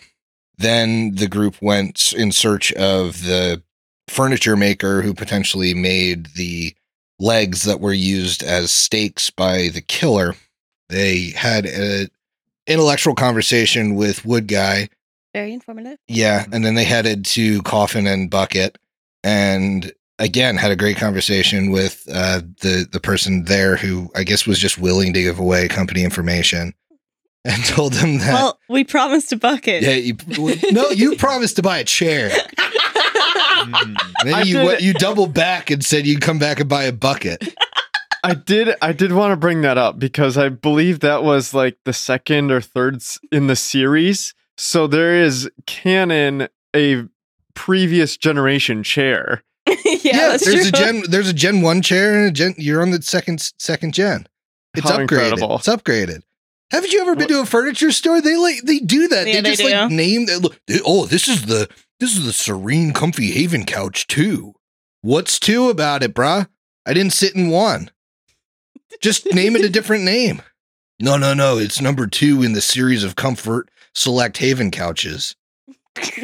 Then 0.58 1.14
the 1.14 1.28
group 1.28 1.56
went 1.60 2.12
in 2.12 2.32
search 2.32 2.72
of 2.74 3.24
the 3.24 3.62
furniture 4.08 4.56
maker 4.56 5.02
who 5.02 5.14
potentially 5.14 5.74
made 5.74 6.26
the 6.36 6.74
legs 7.18 7.62
that 7.62 7.80
were 7.80 7.92
used 7.92 8.42
as 8.42 8.70
stakes 8.70 9.30
by 9.30 9.68
the 9.68 9.80
killer. 9.80 10.34
They 10.88 11.30
had 11.30 11.64
an 11.66 12.08
intellectual 12.66 13.14
conversation 13.14 13.94
with 13.94 14.24
Wood 14.24 14.48
Guy. 14.48 14.88
Very 15.32 15.52
informative. 15.52 15.98
Yeah. 16.08 16.44
And 16.52 16.64
then 16.64 16.74
they 16.74 16.84
headed 16.84 17.24
to 17.26 17.62
Coffin 17.62 18.06
and 18.06 18.30
Bucket 18.30 18.76
and 19.24 19.92
again 20.18 20.56
had 20.56 20.70
a 20.70 20.76
great 20.76 20.96
conversation 20.96 21.70
with 21.70 22.06
uh, 22.12 22.40
the, 22.60 22.86
the 22.90 23.00
person 23.00 23.44
there 23.44 23.76
who 23.76 24.10
I 24.14 24.24
guess 24.24 24.46
was 24.46 24.58
just 24.58 24.78
willing 24.78 25.12
to 25.14 25.22
give 25.22 25.38
away 25.38 25.68
company 25.68 26.04
information 26.04 26.74
and 27.44 27.64
told 27.64 27.94
them 27.94 28.18
that. 28.18 28.32
Well, 28.34 28.58
we 28.68 28.84
promised 28.84 29.32
a 29.32 29.36
bucket. 29.36 29.82
yeah, 29.82 29.94
you, 29.94 30.16
no, 30.72 30.90
you 30.90 31.16
promised 31.18 31.56
to 31.56 31.62
buy 31.62 31.78
a 31.78 31.84
chair. 31.84 32.30
Mm. 32.30 33.96
Then 34.24 34.34
I 34.34 34.42
you 34.42 34.54
did- 34.58 34.80
you 34.82 34.92
doubled 34.94 35.34
back 35.34 35.70
and 35.70 35.84
said 35.84 36.06
you'd 36.06 36.20
come 36.20 36.38
back 36.38 36.60
and 36.60 36.68
buy 36.68 36.84
a 36.84 36.92
bucket. 36.92 37.54
I 38.24 38.34
did 38.34 38.76
I 38.80 38.92
did 38.92 39.12
want 39.12 39.32
to 39.32 39.36
bring 39.36 39.62
that 39.62 39.78
up 39.78 39.98
because 39.98 40.38
I 40.38 40.48
believe 40.48 41.00
that 41.00 41.24
was 41.24 41.52
like 41.52 41.76
the 41.84 41.92
second 41.92 42.52
or 42.52 42.60
third 42.60 43.02
in 43.32 43.48
the 43.48 43.56
series. 43.56 44.32
So 44.56 44.86
there 44.86 45.20
is 45.20 45.50
canon 45.66 46.46
a 46.74 47.04
previous 47.54 48.16
generation 48.16 48.84
chair. 48.84 49.42
yeah, 49.66 50.28
that's 50.28 50.44
there's 50.44 50.70
true. 50.70 50.80
a 50.80 50.92
gen 50.92 51.02
there's 51.10 51.28
a 51.28 51.32
gen 51.32 51.62
1 51.62 51.82
chair 51.82 52.16
and 52.16 52.28
a 52.28 52.30
gen 52.30 52.54
you're 52.58 52.80
on 52.82 52.92
the 52.92 53.02
second 53.02 53.52
second 53.58 53.92
gen. 53.92 54.28
It's 54.74 54.88
How 54.88 54.98
upgraded. 54.98 55.00
incredible. 55.02 55.56
It's 55.56 55.68
upgraded. 55.68 56.22
Haven't 56.72 56.90
you 56.90 57.02
ever 57.02 57.14
been 57.14 57.28
to 57.28 57.42
a 57.42 57.46
furniture 57.46 57.92
store? 57.92 58.22
They 58.22 58.34
like 58.34 58.62
they 58.62 58.78
do 58.78 59.06
that. 59.08 59.26
Yeah, 59.26 59.34
they 59.34 59.40
they 59.42 59.50
just 59.56 59.64
like 59.64 59.90
name 59.90 60.24
that. 60.26 60.40
Look, 60.40 60.58
oh, 60.86 61.04
this 61.04 61.28
is 61.28 61.44
the 61.44 61.68
this 62.00 62.16
is 62.16 62.24
the 62.24 62.32
serene, 62.32 62.94
comfy 62.94 63.30
haven 63.30 63.66
couch 63.66 64.06
too. 64.06 64.54
What's 65.02 65.38
two 65.38 65.68
about 65.68 66.02
it, 66.02 66.14
bruh? 66.14 66.48
I 66.86 66.94
didn't 66.94 67.12
sit 67.12 67.36
in 67.36 67.50
one. 67.50 67.90
Just 69.02 69.32
name 69.34 69.54
it 69.54 69.64
a 69.64 69.68
different 69.68 70.04
name. 70.04 70.40
No, 70.98 71.18
no, 71.18 71.34
no. 71.34 71.58
It's 71.58 71.80
number 71.80 72.06
two 72.06 72.42
in 72.42 72.54
the 72.54 72.60
series 72.62 73.04
of 73.04 73.16
comfort 73.16 73.68
select 73.94 74.38
haven 74.38 74.70
couches. 74.70 75.36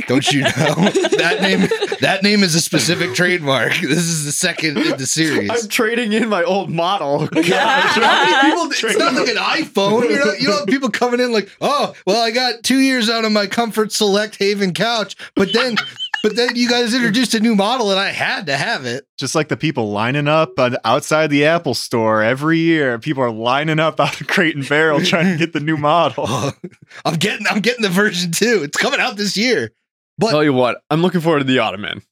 Don't 0.07 0.33
you 0.33 0.43
know 0.43 0.49
that 0.51 1.39
name? 1.43 1.69
That 2.01 2.23
name 2.23 2.43
is 2.43 2.55
a 2.55 2.61
specific 2.61 3.15
trademark. 3.15 3.75
This 3.75 3.99
is 3.99 4.25
the 4.25 4.33
second 4.33 4.79
in 4.79 4.97
the 4.97 5.07
series. 5.07 5.51
I'm 5.51 5.69
trading 5.69 6.13
in 6.15 6.29
my 6.31 6.43
old 6.43 6.71
model. 6.71 7.21
How 7.21 7.27
people- 7.35 8.73
it's 8.73 8.99
not 8.99 9.13
like 9.15 9.29
an 9.29 9.37
iPhone. 9.37 10.09
You 10.09 10.17
know, 10.19 10.33
you 10.33 10.49
know, 10.49 10.65
people 10.65 10.91
coming 10.91 11.21
in 11.21 11.33
like, 11.33 11.51
oh, 11.61 11.93
well, 12.07 12.23
I 12.23 12.31
got 12.31 12.63
two 12.63 12.79
years 12.79 13.11
out 13.11 13.27
of 13.27 13.33
my 13.33 13.47
Comfort 13.47 13.93
Select 13.93 14.37
Haven 14.39 14.73
couch, 14.73 15.17
but 15.35 15.53
then, 15.53 15.77
but 16.23 16.37
then 16.37 16.57
you 16.57 16.69
guys 16.69 16.95
introduced 16.95 17.35
a 17.35 17.41
new 17.41 17.55
model, 17.55 17.91
and 17.91 17.99
I 18.01 18.11
had 18.11 18.47
to 18.47 18.57
have 18.57 18.85
it. 18.87 19.07
Just 19.19 19.35
like 19.35 19.49
the 19.49 19.57
people 19.57 19.91
lining 19.91 20.29
up 20.29 20.59
outside 20.85 21.29
the 21.31 21.45
Apple 21.47 21.75
store 21.75 22.23
every 22.23 22.59
year, 22.59 22.99
people 22.99 23.23
are 23.23 23.31
lining 23.31 23.79
up 23.79 24.01
out 24.01 24.21
of 24.21 24.27
Crate 24.27 24.57
and 24.57 24.69
Barrel 24.69 25.01
trying 25.01 25.33
to 25.33 25.37
get 25.39 25.53
the 25.53 25.61
new 25.61 25.77
model. 25.77 26.25
Oh, 26.27 26.53
I'm 27.05 27.15
getting, 27.15 27.47
I'm 27.49 27.61
getting 27.61 27.83
the 27.83 27.89
version 27.89 28.33
two. 28.33 28.61
It's 28.63 28.77
coming 28.77 29.01
out 29.01 29.17
this 29.17 29.37
year. 29.37 29.71
But 30.19 30.31
Tell 30.31 30.43
you 30.45 30.53
what, 30.53 30.83
I'm 30.91 31.01
looking 31.03 31.21
forward 31.21 31.41
to 31.41 31.45
the 31.45 31.61
Ottoman. 31.61 32.03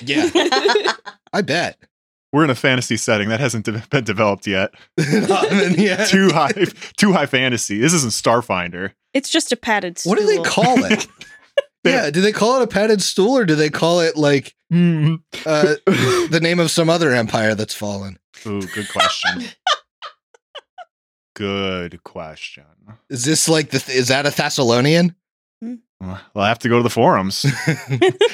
yeah, 0.00 0.28
I 1.32 1.42
bet. 1.42 1.78
We're 2.32 2.42
in 2.42 2.50
a 2.50 2.56
fantasy 2.56 2.96
setting 2.96 3.28
that 3.28 3.38
hasn't 3.38 3.64
de- 3.64 3.84
been 3.90 4.02
developed 4.02 4.48
yet. 4.48 4.74
yeah. 4.98 6.04
Too 6.04 6.30
high, 6.32 6.52
too 6.96 7.12
high 7.12 7.26
fantasy. 7.26 7.78
This 7.78 7.92
isn't 7.92 8.10
Starfinder. 8.10 8.90
It's 9.12 9.30
just 9.30 9.52
a 9.52 9.56
padded 9.56 9.98
stool. 9.98 10.10
What 10.10 10.18
do 10.18 10.26
they 10.26 10.38
call 10.42 10.82
it? 10.84 11.06
Yeah, 11.84 12.10
do 12.10 12.20
they 12.20 12.32
call 12.32 12.60
it 12.60 12.64
a 12.64 12.66
padded 12.66 13.02
stool 13.02 13.36
or 13.36 13.44
do 13.44 13.54
they 13.54 13.70
call 13.70 14.00
it 14.00 14.16
like 14.16 14.54
Mm. 14.72 15.20
uh, 15.46 15.74
the 15.86 16.40
name 16.42 16.58
of 16.58 16.70
some 16.70 16.88
other 16.90 17.12
empire 17.12 17.54
that's 17.54 17.74
fallen? 17.74 18.18
Ooh, 18.46 18.60
good 18.62 18.88
question. 18.90 19.44
good 21.36 22.02
question. 22.04 22.64
Is 23.10 23.24
this 23.24 23.48
like 23.48 23.70
the? 23.70 23.76
Is 23.92 24.08
that 24.08 24.26
a 24.26 24.30
Thessalonian? 24.30 25.14
Well, 26.00 26.18
I 26.34 26.48
have 26.48 26.58
to 26.60 26.68
go 26.68 26.76
to 26.78 26.82
the 26.82 26.90
forums. 26.90 27.46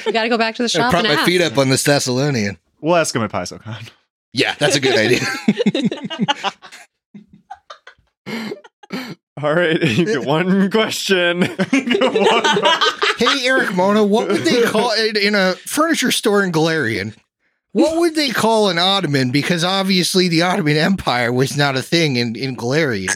We 0.05 0.11
got 0.11 0.23
to 0.23 0.29
go 0.29 0.37
back 0.37 0.55
to 0.55 0.63
the 0.63 0.67
shop. 0.69 0.81
I 0.81 0.83
shop 0.85 0.91
prop 0.91 1.03
and 1.05 1.13
my 1.13 1.19
ask. 1.21 1.25
feet 1.25 1.41
up 1.41 1.57
on 1.57 1.69
this 1.69 1.83
Thessalonian. 1.83 2.57
We'll 2.81 2.95
ask 2.97 3.15
him 3.15 3.21
at 3.21 3.31
PaizoCon. 3.31 3.89
Yeah, 4.33 4.55
that's 4.59 4.75
a 4.75 4.79
good 4.79 4.97
idea. 4.97 5.19
All 9.41 9.53
right, 9.53 9.81
you 9.81 10.05
get 10.21 10.25
one 10.25 10.69
question. 10.69 11.41
hey, 11.71 13.45
Erik 13.45 13.73
Mona, 13.73 14.03
what 14.03 14.27
would 14.27 14.41
they 14.41 14.63
call 14.63 14.91
it 14.91 15.17
in 15.17 15.35
a 15.35 15.53
furniture 15.53 16.11
store 16.11 16.43
in 16.43 16.51
Golarion? 16.51 17.15
What 17.71 17.99
would 17.99 18.15
they 18.15 18.29
call 18.29 18.69
an 18.69 18.77
Ottoman? 18.77 19.31
Because 19.31 19.63
obviously 19.63 20.27
the 20.27 20.41
Ottoman 20.41 20.75
Empire 20.75 21.31
was 21.31 21.55
not 21.55 21.77
a 21.77 21.81
thing 21.81 22.17
in, 22.17 22.35
in 22.35 22.57
Golarion. 22.57 23.09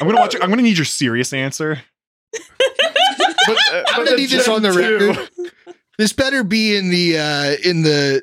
I'm 0.00 0.06
gonna 0.06 0.18
watch. 0.18 0.34
I'm 0.40 0.48
gonna 0.48 0.62
need 0.62 0.78
your 0.78 0.86
serious 0.86 1.34
answer. 1.34 1.82
But, 2.32 3.56
uh, 3.72 3.82
I'm 3.88 4.04
gonna 4.04 4.16
need 4.16 4.30
this 4.30 4.48
on 4.48 4.62
the 4.62 4.72
2 4.72 4.78
record. 5.08 5.30
This 5.98 6.12
better 6.12 6.44
be 6.44 6.76
in 6.76 6.88
the 6.88 7.18
uh, 7.18 7.56
in 7.62 7.82
the 7.82 8.22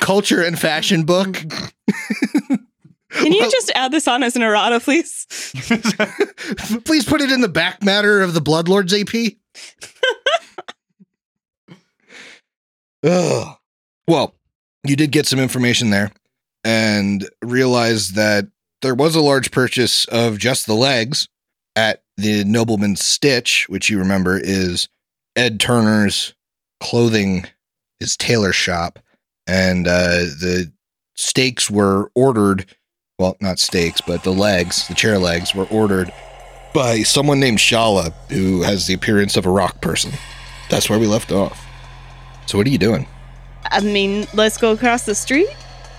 culture 0.00 0.42
and 0.42 0.58
fashion 0.58 1.04
book. 1.04 1.42
Can 3.16 3.32
you 3.32 3.50
just 3.50 3.70
add 3.74 3.92
this 3.92 4.06
on 4.06 4.22
as 4.22 4.36
an 4.36 4.42
errata, 4.42 4.80
please? 4.80 5.26
Please 6.84 7.04
put 7.04 7.20
it 7.20 7.30
in 7.32 7.40
the 7.40 7.48
back 7.48 7.82
matter 7.82 8.20
of 8.20 8.34
the 8.34 8.40
Blood 8.40 8.68
Lords 8.68 8.94
AP. 8.94 9.32
Ugh. 13.02 13.56
Well, 14.08 14.34
you 14.84 14.96
did 14.96 15.12
get 15.12 15.26
some 15.26 15.38
information 15.38 15.90
there 15.90 16.12
and 16.64 17.28
realized 17.42 18.14
that 18.14 18.48
there 18.82 18.94
was 18.94 19.14
a 19.14 19.20
large 19.20 19.50
purchase 19.50 20.04
of 20.06 20.38
just 20.38 20.66
the 20.66 20.74
legs 20.74 21.28
at 21.74 22.02
the 22.16 22.44
Nobleman's 22.44 23.04
Stitch, 23.04 23.68
which 23.68 23.90
you 23.90 23.98
remember 23.98 24.38
is 24.38 24.88
Ed 25.34 25.60
Turner's 25.60 26.34
clothing, 26.80 27.46
his 27.98 28.16
tailor 28.16 28.52
shop. 28.52 28.98
And 29.46 29.86
uh, 29.86 30.18
the 30.18 30.72
steaks 31.14 31.70
were 31.70 32.10
ordered 32.14 32.66
well, 33.18 33.34
not 33.40 33.58
steaks, 33.58 34.02
but 34.02 34.22
the 34.24 34.32
legs, 34.32 34.86
the 34.88 34.94
chair 34.94 35.18
legs, 35.18 35.54
were 35.54 35.64
ordered 35.70 36.12
by 36.74 37.02
someone 37.02 37.40
named 37.40 37.56
Shala, 37.56 38.12
who 38.30 38.60
has 38.60 38.86
the 38.86 38.92
appearance 38.92 39.38
of 39.38 39.46
a 39.46 39.50
rock 39.50 39.80
person. 39.80 40.12
That's 40.68 40.90
where 40.90 40.98
we 40.98 41.06
left 41.06 41.32
off. 41.32 41.64
So, 42.44 42.58
what 42.58 42.66
are 42.66 42.70
you 42.70 42.76
doing? 42.76 43.06
I 43.70 43.80
mean, 43.80 44.26
let's 44.34 44.58
go 44.58 44.72
across 44.72 45.06
the 45.06 45.14
street. 45.14 45.48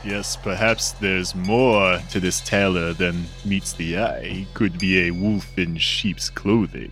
Yes, 0.06 0.36
perhaps 0.36 0.92
there's 0.92 1.34
more 1.34 2.00
to 2.12 2.20
this 2.20 2.40
tailor 2.42 2.94
than 2.94 3.26
meets 3.44 3.74
the 3.74 3.98
eye. 3.98 4.24
He 4.26 4.48
could 4.54 4.78
be 4.78 5.08
a 5.08 5.12
wolf 5.12 5.58
in 5.58 5.76
sheep's 5.78 6.30
clothing. 6.30 6.92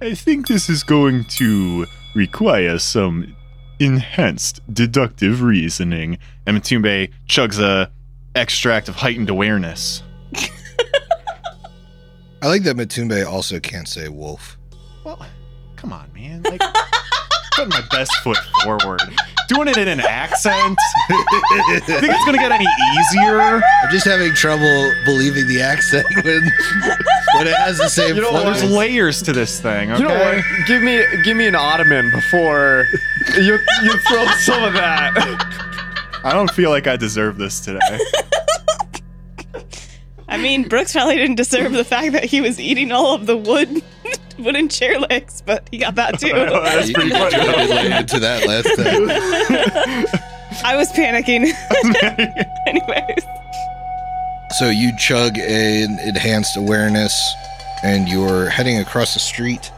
I 0.00 0.14
think 0.14 0.48
this 0.48 0.70
is 0.70 0.82
going 0.82 1.24
to 1.24 1.86
require 2.14 2.78
some 2.78 3.36
enhanced 3.78 4.60
deductive 4.72 5.42
reasoning. 5.42 6.16
And 6.46 6.56
Matumbe 6.56 7.12
chugs 7.28 7.60
a 7.60 7.90
extract 8.34 8.88
of 8.88 8.96
heightened 8.96 9.30
awareness. 9.30 10.02
I 12.42 12.48
like 12.48 12.64
that 12.64 12.76
Matumbe 12.76 13.24
also 13.24 13.60
can't 13.60 13.86
say 13.86 14.08
wolf. 14.08 14.58
Well, 15.04 15.24
come 15.76 15.92
on, 15.92 16.10
man. 16.12 16.42
Like, 16.42 16.60
putting 17.54 17.70
my 17.70 17.82
best 17.90 18.14
foot 18.16 18.38
forward. 18.64 19.00
Doing 19.48 19.68
it 19.68 19.76
in 19.76 19.86
an 19.86 20.00
accent. 20.00 20.78
Think 21.08 22.02
it's 22.02 22.24
gonna 22.24 22.38
get 22.38 22.50
any 22.52 22.66
easier? 22.96 23.40
I'm 23.40 23.90
just 23.90 24.06
having 24.06 24.32
trouble 24.34 24.92
believing 25.04 25.46
the 25.46 25.60
accent 25.60 26.06
when, 26.24 26.42
when 27.36 27.46
it 27.46 27.54
has 27.54 27.78
the 27.78 27.88
same 27.88 28.16
You 28.16 28.22
know 28.22 28.32
what? 28.32 28.44
There's 28.44 28.64
layers 28.64 29.22
to 29.22 29.32
this 29.32 29.60
thing. 29.60 29.92
Okay. 29.92 30.02
You 30.02 30.08
know 30.08 30.14
what? 30.14 30.44
Give 30.66 30.82
me 30.82 31.04
give 31.22 31.36
me 31.36 31.46
an 31.46 31.54
Ottoman 31.54 32.10
before 32.10 32.86
you 33.36 33.58
you 33.82 33.96
throw 33.98 34.26
some 34.38 34.62
of 34.64 34.72
that. 34.72 35.68
I 36.24 36.32
don't 36.32 36.50
feel 36.50 36.70
like 36.70 36.86
I 36.86 36.96
deserve 36.96 37.38
this 37.38 37.60
today. 37.60 37.98
I 40.28 40.38
mean, 40.38 40.66
Brooks 40.66 40.92
probably 40.92 41.16
didn't 41.16 41.36
deserve 41.36 41.72
the 41.72 41.84
fact 41.84 42.12
that 42.12 42.24
he 42.24 42.40
was 42.40 42.58
eating 42.58 42.90
all 42.90 43.14
of 43.14 43.26
the 43.26 43.36
wood, 43.36 43.82
wooden 44.38 44.68
chair 44.68 44.98
legs, 44.98 45.42
but 45.44 45.68
he 45.70 45.78
got 45.78 45.94
that 45.96 46.18
too. 46.18 46.32
That's 46.32 46.88
You- 46.88 46.94
pretty 46.94 47.10
you 47.10 47.22
related 47.22 48.08
to 48.08 48.20
that 48.20 48.46
last 48.46 48.64
time. 48.76 50.30
I 50.64 50.76
was 50.76 50.90
panicking. 50.92 51.52
Anyways, 52.66 53.24
So 54.58 54.70
you 54.70 54.96
chug 54.96 55.36
an 55.38 55.98
enhanced 56.00 56.56
awareness, 56.56 57.12
and 57.82 58.08
you're 58.08 58.48
heading 58.48 58.78
across 58.78 59.14
the 59.14 59.20
street 59.20 59.70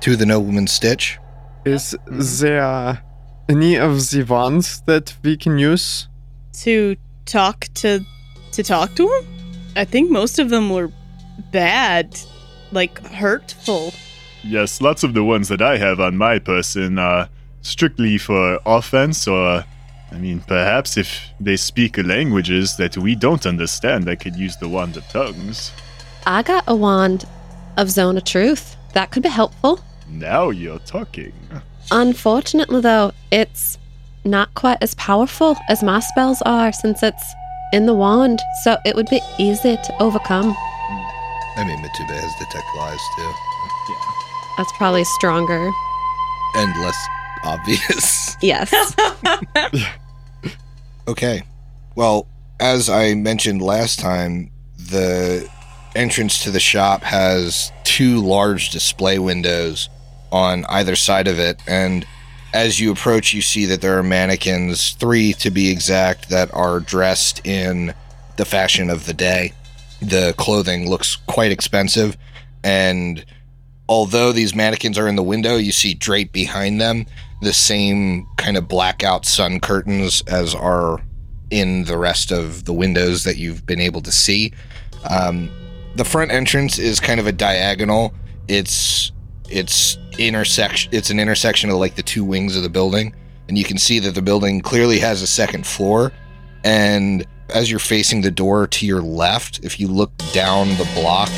to 0.00 0.16
the 0.16 0.26
Nobleman's 0.26 0.72
Stitch. 0.72 1.18
Is 1.64 1.96
mm-hmm. 2.06 2.44
there 2.44 3.02
any 3.48 3.76
of 3.76 4.10
the 4.10 4.22
ones 4.22 4.82
that 4.86 5.14
we 5.22 5.36
can 5.36 5.58
use? 5.58 6.08
to 6.52 6.96
talk 7.24 7.66
to 7.74 8.04
to 8.52 8.62
talk 8.62 8.94
to 8.94 9.08
him, 9.08 9.24
I 9.76 9.84
think 9.84 10.10
most 10.10 10.38
of 10.38 10.50
them 10.50 10.68
were 10.70 10.90
bad, 11.50 12.18
like 12.70 12.98
hurtful. 13.06 13.94
yes, 14.44 14.80
lots 14.82 15.02
of 15.02 15.14
the 15.14 15.24
ones 15.24 15.48
that 15.48 15.62
I 15.62 15.78
have 15.78 16.00
on 16.00 16.16
my 16.16 16.38
person 16.38 16.98
are 16.98 17.28
strictly 17.62 18.18
for 18.18 18.58
offense, 18.66 19.26
or, 19.26 19.64
I 20.10 20.18
mean, 20.18 20.40
perhaps 20.40 20.96
if 20.98 21.20
they 21.40 21.56
speak 21.56 21.96
languages 21.96 22.76
that 22.76 22.96
we 22.98 23.14
don't 23.14 23.46
understand, 23.46 24.10
I 24.10 24.16
could 24.16 24.36
use 24.36 24.56
the 24.56 24.68
wand 24.68 24.96
of 24.98 25.04
tongues. 25.08 25.72
I 26.26 26.42
got 26.42 26.64
a 26.66 26.76
wand 26.76 27.24
of 27.78 27.88
Zone 27.90 28.18
of 28.18 28.24
Truth. 28.24 28.76
That 28.92 29.10
could 29.10 29.22
be 29.22 29.30
helpful. 29.30 29.80
Now 30.08 30.50
you're 30.50 30.80
talking. 30.80 31.32
Unfortunately, 31.92 32.80
though, 32.80 33.12
it's 33.30 33.76
not 34.24 34.54
quite 34.54 34.78
as 34.80 34.94
powerful 34.94 35.56
as 35.68 35.82
my 35.82 36.00
spells 36.00 36.40
are 36.42 36.72
since 36.72 37.02
it's 37.02 37.22
in 37.74 37.84
the 37.86 37.92
wand, 37.94 38.40
so 38.64 38.78
it 38.86 38.96
would 38.96 39.08
be 39.10 39.20
easy 39.38 39.76
to 39.76 40.02
overcome. 40.02 40.54
I 41.56 41.64
mean, 41.66 41.78
Matumbe 41.78 42.18
has 42.18 42.34
detect 42.38 42.64
lies 42.76 42.98
too, 43.16 43.92
Yeah. 43.92 44.12
That's 44.56 44.72
probably 44.72 45.04
stronger. 45.04 45.70
and 46.54 46.80
less 46.82 46.96
obvious. 47.44 48.36
Yes. 48.42 48.94
Okay. 51.08 51.42
Well, 51.96 52.26
as 52.60 52.88
I 52.88 53.14
mentioned 53.14 53.60
last 53.60 53.98
time, 53.98 54.50
the 54.78 55.48
entrance 55.96 56.42
to 56.44 56.50
the 56.52 56.60
shop 56.60 57.02
has 57.02 57.72
two 57.84 58.20
large 58.20 58.70
display 58.70 59.18
windows 59.18 59.88
on 60.32 60.64
either 60.68 60.96
side 60.96 61.28
of 61.28 61.38
it. 61.38 61.62
And 61.68 62.04
as 62.52 62.80
you 62.80 62.90
approach, 62.90 63.32
you 63.32 63.42
see 63.42 63.66
that 63.66 63.80
there 63.80 63.96
are 63.98 64.02
mannequins, 64.02 64.90
three 64.94 65.32
to 65.34 65.50
be 65.50 65.70
exact, 65.70 66.30
that 66.30 66.52
are 66.52 66.80
dressed 66.80 67.46
in 67.46 67.94
the 68.36 68.44
fashion 68.44 68.90
of 68.90 69.06
the 69.06 69.14
day. 69.14 69.52
the 70.00 70.34
clothing 70.36 70.90
looks 70.90 71.14
quite 71.14 71.52
expensive. 71.52 72.16
And 72.64 73.24
although 73.88 74.32
these 74.32 74.52
mannequins 74.52 74.98
are 74.98 75.06
in 75.06 75.14
the 75.14 75.22
window, 75.22 75.54
you 75.54 75.70
see 75.70 75.94
draped 75.94 76.32
behind 76.32 76.80
them 76.80 77.06
the 77.40 77.52
same 77.52 78.26
kind 78.36 78.56
of 78.56 78.66
blackout 78.66 79.24
sun 79.24 79.60
curtains 79.60 80.22
as 80.26 80.54
are 80.54 81.00
in 81.50 81.84
the 81.84 81.98
rest 81.98 82.32
of 82.32 82.64
the 82.64 82.72
windows 82.72 83.24
that 83.24 83.36
you've 83.36 83.64
been 83.64 83.80
able 83.80 84.00
to 84.00 84.10
see. 84.10 84.52
Um, 85.08 85.50
the 85.94 86.04
front 86.04 86.32
entrance 86.32 86.78
is 86.78 86.98
kind 86.98 87.20
of 87.20 87.26
a 87.26 87.32
diagonal. 87.32 88.14
It's 88.48 89.11
it's 89.52 89.98
intersection. 90.18 90.90
It's 90.94 91.10
an 91.10 91.20
intersection 91.20 91.70
of 91.70 91.76
like 91.76 91.94
the 91.94 92.02
two 92.02 92.24
wings 92.24 92.56
of 92.56 92.62
the 92.62 92.68
building, 92.70 93.14
and 93.48 93.56
you 93.58 93.64
can 93.64 93.78
see 93.78 93.98
that 94.00 94.14
the 94.14 94.22
building 94.22 94.60
clearly 94.60 94.98
has 95.00 95.22
a 95.22 95.26
second 95.26 95.66
floor. 95.66 96.12
And 96.64 97.26
as 97.50 97.70
you're 97.70 97.80
facing 97.80 98.20
the 98.22 98.30
door 98.30 98.66
to 98.66 98.86
your 98.86 99.02
left, 99.02 99.60
if 99.64 99.78
you 99.80 99.88
look 99.88 100.10
down 100.32 100.68
the 100.70 100.88
block, 100.94 101.28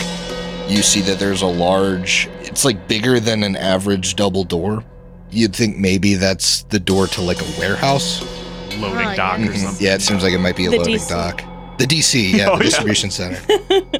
you 0.68 0.82
see 0.82 1.00
that 1.02 1.18
there's 1.18 1.42
a 1.42 1.46
large. 1.46 2.28
It's 2.42 2.64
like 2.64 2.86
bigger 2.88 3.18
than 3.20 3.42
an 3.42 3.56
average 3.56 4.14
double 4.16 4.44
door. 4.44 4.84
You'd 5.30 5.54
think 5.56 5.76
maybe 5.78 6.14
that's 6.14 6.62
the 6.64 6.78
door 6.78 7.06
to 7.08 7.20
like 7.22 7.40
a 7.40 7.58
warehouse. 7.58 8.22
Loading 8.78 9.06
Oh, 9.08 9.14
dock 9.16 9.38
yeah. 9.40 9.48
or 9.48 9.54
something. 9.54 9.86
Yeah, 9.86 9.94
it 9.94 10.02
seems 10.02 10.22
like 10.22 10.32
it 10.32 10.38
might 10.38 10.56
be 10.56 10.66
a 10.66 10.70
The 10.70 10.76
loading 10.78 10.94
DC. 10.96 11.08
dock. 11.08 11.42
The 11.78 11.86
DC, 11.86 12.32
yeah, 12.36 12.50
Oh, 12.50 12.56
the 12.58 12.64
yeah. 12.64 12.70
distribution 12.70 13.10
center. 13.10 13.40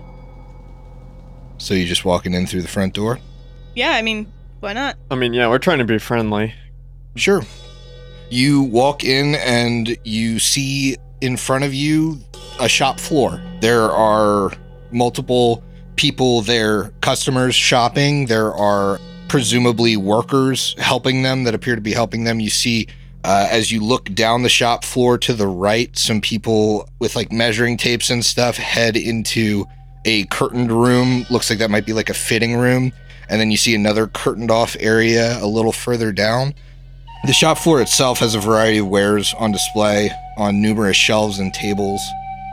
so 1.59 1.75
you're 1.75 1.87
just 1.88 2.04
walking 2.04 2.35
in 2.35 2.47
through 2.47 2.62
the 2.62 2.68
front 2.68 2.94
door? 2.94 3.18
Yeah, 3.75 3.90
I 3.90 4.02
mean, 4.02 4.33
why 4.61 4.73
not? 4.73 4.97
I 5.11 5.16
mean, 5.16 5.35
yeah, 5.35 5.49
we're 5.49 5.59
trying 5.59 5.78
to 5.78 5.85
be 5.85 5.99
friendly. 5.99 6.54
Sure. 7.16 7.43
You 8.31 8.62
walk 8.62 9.04
in 9.04 9.35
and 9.37 9.97
you 10.04 10.38
see 10.38 10.97
in 11.21 11.37
front 11.37 11.64
of 11.64 11.75
you 11.75 12.19
a 12.61 12.69
shop 12.69 13.00
floor. 13.00 13.40
There 13.61 13.90
are 13.90 14.52
multiple 14.90 15.62
people 15.97 16.43
there, 16.43 16.90
customers 17.00 17.54
shopping. 17.54 18.26
There 18.26 18.52
are 18.54 19.00
presumably 19.28 19.97
workers 19.97 20.75
helping 20.78 21.23
them 21.23 21.45
that 21.45 21.54
appear 21.54 21.75
to 21.75 21.81
be 21.81 21.93
helping 21.93 22.25
them. 22.25 22.40
You 22.40 22.50
see, 22.50 22.88
uh, 23.25 23.49
as 23.50 23.73
you 23.73 23.81
look 23.81 24.12
down 24.14 24.43
the 24.43 24.49
shop 24.49 24.85
floor 24.85 25.19
to 25.19 25.33
the 25.33 25.47
right, 25.47 25.97
some 25.97 26.21
people 26.21 26.88
with 27.00 27.16
like 27.16 27.33
measuring 27.33 27.76
tapes 27.76 28.11
and 28.11 28.25
stuff 28.25 28.57
head 28.57 28.97
into 28.97 29.66
a 30.04 30.25
curtained 30.26 30.71
room. 30.71 31.25
Looks 31.31 31.50
like 31.50 31.59
that 31.59 31.71
might 31.71 31.87
be 31.87 31.93
like 31.93 32.11
a 32.11 32.14
fitting 32.14 32.57
room. 32.57 32.93
And 33.28 33.40
then 33.40 33.50
you 33.50 33.57
see 33.57 33.75
another 33.75 34.07
curtained 34.07 34.50
off 34.50 34.76
area 34.78 35.38
a 35.43 35.47
little 35.47 35.73
further 35.73 36.12
down. 36.12 36.54
The 37.26 37.33
shop 37.33 37.59
floor 37.59 37.81
itself 37.81 38.19
has 38.19 38.35
a 38.35 38.40
variety 38.40 38.78
of 38.78 38.88
wares 38.88 39.35
on 39.38 39.52
display 39.52 40.11
on 40.37 40.61
numerous 40.61 40.97
shelves 40.97 41.38
and 41.38 41.52
tables. 41.54 42.02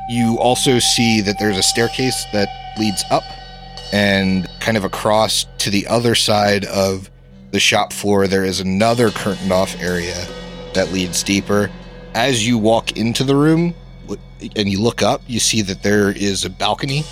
You 0.09 0.37
also 0.39 0.79
see 0.79 1.21
that 1.21 1.39
there's 1.39 1.57
a 1.57 1.63
staircase 1.63 2.25
that 2.31 2.47
leads 2.77 3.03
up 3.11 3.23
and 3.91 4.47
kind 4.59 4.77
of 4.77 4.85
across 4.85 5.45
to 5.57 5.69
the 5.69 5.87
other 5.87 6.15
side 6.15 6.65
of 6.65 7.09
the 7.51 7.59
shop 7.59 7.91
floor 7.91 8.27
there 8.27 8.45
is 8.45 8.61
another 8.61 9.11
curtained 9.11 9.51
off 9.51 9.75
area 9.81 10.25
that 10.73 10.91
leads 10.93 11.21
deeper. 11.21 11.69
As 12.13 12.47
you 12.47 12.57
walk 12.57 12.97
into 12.97 13.23
the 13.23 13.35
room 13.35 13.73
and 14.55 14.69
you 14.69 14.81
look 14.81 15.01
up, 15.01 15.21
you 15.27 15.39
see 15.39 15.61
that 15.63 15.83
there 15.83 16.11
is 16.11 16.45
a 16.45 16.49
balcony 16.49 17.03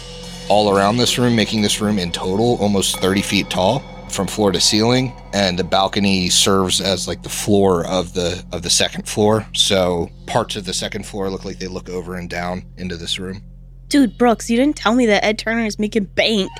all 0.50 0.75
around 0.75 0.98
this 0.98 1.18
room, 1.18 1.36
making 1.36 1.62
this 1.62 1.79
room 1.79 2.00
in 2.00 2.12
total 2.12 2.58
almost 2.58 3.00
30 3.00 3.22
feet 3.22 3.50
tall 3.50 3.84
from 4.10 4.27
floor 4.27 4.51
to 4.51 4.60
ceiling. 4.60 5.13
And 5.34 5.58
the 5.58 5.63
balcony 5.63 6.29
serves 6.29 6.82
as 6.82 7.08
like 7.08 7.24
the 7.24 7.29
floor 7.29 7.86
of 7.86 8.13
the 8.13 8.44
of 8.51 8.63
the 8.63 8.70
second 8.70 9.08
floor. 9.08 9.46
So 9.53 10.10
parts 10.25 10.56
of 10.56 10.65
the 10.65 10.74
second 10.74 11.06
floor 11.06 11.29
look 11.29 11.46
like 11.46 11.60
they 11.60 11.68
look 11.68 11.89
over 11.89 12.15
and 12.15 12.29
down 12.29 12.65
into 12.77 12.98
this 12.98 13.20
room. 13.20 13.44
Dude, 13.88 14.18
Brooks, 14.18 14.50
you 14.50 14.58
didn't 14.58 14.75
tell 14.75 14.94
me 14.94 15.08
that 15.08 15.25
Ed 15.25 15.39
Turner 15.39 15.65
is 15.65 15.79
making 15.79 16.06
bank. 16.06 16.51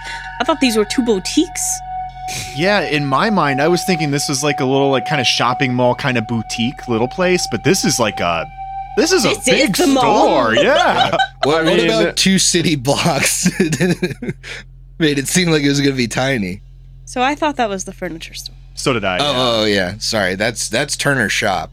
I 0.42 0.44
thought 0.44 0.60
these 0.60 0.78
were 0.78 0.86
two 0.86 1.04
boutiques. 1.04 1.80
Yeah, 2.56 2.82
in 2.82 3.06
my 3.06 3.30
mind, 3.30 3.62
I 3.62 3.68
was 3.68 3.84
thinking 3.86 4.12
this 4.12 4.30
was 4.30 4.44
like 4.44 4.60
a 4.60 4.66
little 4.66 4.90
like 4.92 5.08
kind 5.08 5.22
of 5.22 5.28
shopping 5.28 5.74
mall 5.74 5.96
kind 5.96 6.18
of 6.18 6.28
boutique 6.28 6.88
little 6.88 7.08
place, 7.08 7.48
but 7.52 7.64
this 7.64 7.86
is 7.86 8.00
like 8.00 8.20
a 8.20 8.46
this 9.00 9.12
is 9.12 9.26
a 9.26 9.30
This 9.30 9.38
is 9.40 9.44
big 9.46 9.76
the 9.76 9.88
mall. 9.88 10.28
store. 10.28 10.56
Yeah. 10.56 11.16
What, 11.44 11.66
I 11.66 11.72
what 11.72 11.84
about 11.86 12.18
two 12.18 12.38
city 12.38 12.76
blocks? 12.76 13.48
Made 15.00 15.18
it 15.18 15.28
seem 15.30 15.50
like 15.50 15.64
it 15.64 15.70
was 15.70 15.80
going 15.80 15.92
to 15.92 15.98
be 15.98 16.08
tiny. 16.08 16.62
So 17.06 17.22
I 17.22 17.34
thought 17.34 17.56
that 17.56 17.70
was 17.70 17.86
the 17.86 17.94
furniture 17.94 18.34
store. 18.34 18.56
so 18.76 18.92
did 18.92 19.06
I. 19.06 19.18
yeah. 19.18 19.24
Oh, 19.26 19.62
oh 19.62 19.66
yeah, 19.66 19.98
sorry. 20.00 20.36
That's 20.36 20.68
that's 20.70 20.98
Turner's 20.98 21.32
shop 21.32 21.72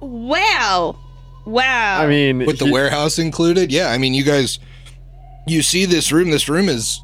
Wow. 0.00 0.98
Wow. 1.46 2.02
I 2.02 2.06
mean, 2.06 2.38
with 2.40 2.58
the 2.58 2.66
he- 2.66 2.70
warehouse 2.72 3.18
included. 3.18 3.72
Yeah, 3.72 3.88
I 3.88 3.98
mean, 3.98 4.12
you 4.14 4.22
guys, 4.22 4.58
you 5.46 5.62
see 5.62 5.86
this 5.86 6.12
room. 6.12 6.30
This 6.30 6.48
room 6.48 6.68
is 6.68 7.00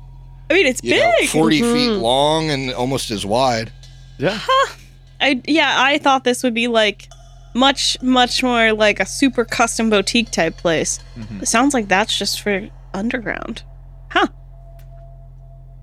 I 0.50 0.54
mean, 0.54 0.66
it's 0.66 0.82
you 0.84 0.96
know, 0.98 1.10
big. 1.18 1.28
40 1.30 1.60
feet 1.62 1.90
Mhm. 1.90 2.00
long 2.02 2.50
and 2.50 2.72
almost 2.74 3.10
as 3.10 3.24
wide. 3.24 3.72
Yeah, 4.18 4.38
Huh. 4.40 4.74
I 5.20 5.40
yeah, 5.46 5.74
I 5.78 5.96
thought 5.98 6.24
this 6.24 6.42
would 6.42 6.54
be 6.54 6.68
like 6.68 7.08
much 7.56 8.00
much 8.02 8.42
more 8.42 8.72
like 8.72 9.00
a 9.00 9.06
super 9.06 9.44
custom 9.44 9.90
boutique 9.90 10.30
type 10.30 10.56
place. 10.56 11.00
Mhm. 11.18 11.42
It 11.42 11.48
sounds 11.48 11.74
like 11.74 11.88
that's 11.88 12.16
just 12.16 12.40
for 12.40 12.68
underground. 12.94 13.62
Huh? 14.10 14.28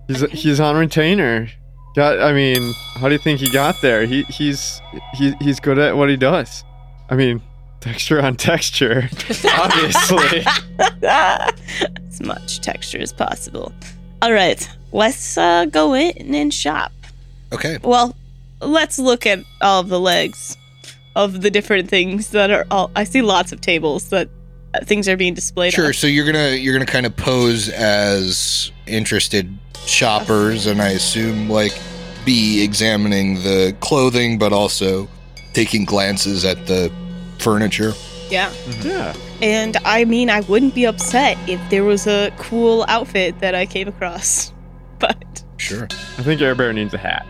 He's 0.07 0.21
he's 0.31 0.59
on 0.59 0.75
retainer. 0.75 1.49
Got. 1.95 2.21
I 2.21 2.33
mean, 2.33 2.73
how 2.95 3.07
do 3.07 3.13
you 3.13 3.19
think 3.19 3.39
he 3.39 3.49
got 3.49 3.81
there? 3.81 4.05
He 4.05 4.23
he's 4.23 4.81
he, 5.13 5.33
he's 5.41 5.59
good 5.59 5.77
at 5.79 5.95
what 5.97 6.09
he 6.09 6.17
does. 6.17 6.63
I 7.09 7.15
mean, 7.15 7.41
texture 7.81 8.21
on 8.21 8.36
texture, 8.36 9.09
obviously. 9.57 10.45
as 11.03 12.21
much 12.21 12.59
texture 12.62 12.99
as 12.99 13.13
possible. 13.13 13.71
All 14.21 14.31
right, 14.33 14.67
let's 14.91 15.38
uh, 15.38 15.65
go 15.65 15.93
in 15.93 16.33
and 16.33 16.53
shop. 16.53 16.91
Okay. 17.51 17.77
Well, 17.83 18.15
let's 18.62 18.97
look 18.97 19.27
at 19.27 19.39
all 19.62 19.81
of 19.81 19.89
the 19.89 19.99
legs 19.99 20.57
of 21.15 21.41
the 21.41 21.52
different 21.52 21.89
things 21.89 22.32
that 22.32 22.52
are 22.52 22.65
all. 22.71 22.91
I 22.95 23.04
see 23.04 23.21
lots 23.21 23.52
of 23.52 23.62
tables 23.62 24.10
that 24.10 24.30
uh, 24.73 24.84
things 24.84 25.08
are 25.08 25.17
being 25.17 25.34
displayed. 25.34 25.73
Sure. 25.73 25.88
on. 25.88 25.93
So 25.93 26.08
you're 26.08 26.26
gonna 26.26 26.52
you're 26.52 26.73
gonna 26.73 26.86
kind 26.86 27.06
of 27.06 27.15
pose 27.15 27.69
as 27.69 28.71
interested 28.88 29.56
shoppers, 29.86 30.65
and 30.65 30.82
I 30.82 30.89
assume 30.89 31.49
like 31.49 31.80
be 32.26 32.63
examining 32.63 33.36
the 33.36 33.76
clothing, 33.80 34.38
but 34.38 34.54
also 34.54 35.08
taking 35.54 35.86
glances 35.86 36.45
at 36.45 36.65
the 36.67 36.91
furniture. 37.39 37.93
Yeah, 38.30 38.52
yeah. 38.82 39.13
and 39.41 39.78
I 39.86 40.06
mean, 40.06 40.30
I 40.32 40.39
wouldn't 40.41 40.73
be 40.73 40.86
upset 40.86 41.38
if 41.47 41.60
there 41.69 41.84
was 41.84 42.08
a 42.08 42.32
cool 42.39 42.84
outfit 42.88 43.39
that 43.41 43.54
I 43.54 43.67
came 43.67 43.88
across, 43.88 44.52
but 44.99 45.43
Sure. 45.58 45.88
I 46.17 46.23
think 46.23 46.41
Air 46.41 46.56
Bear 46.56 46.73
needs 46.73 46.93
a 46.93 46.97
hat. 46.97 47.26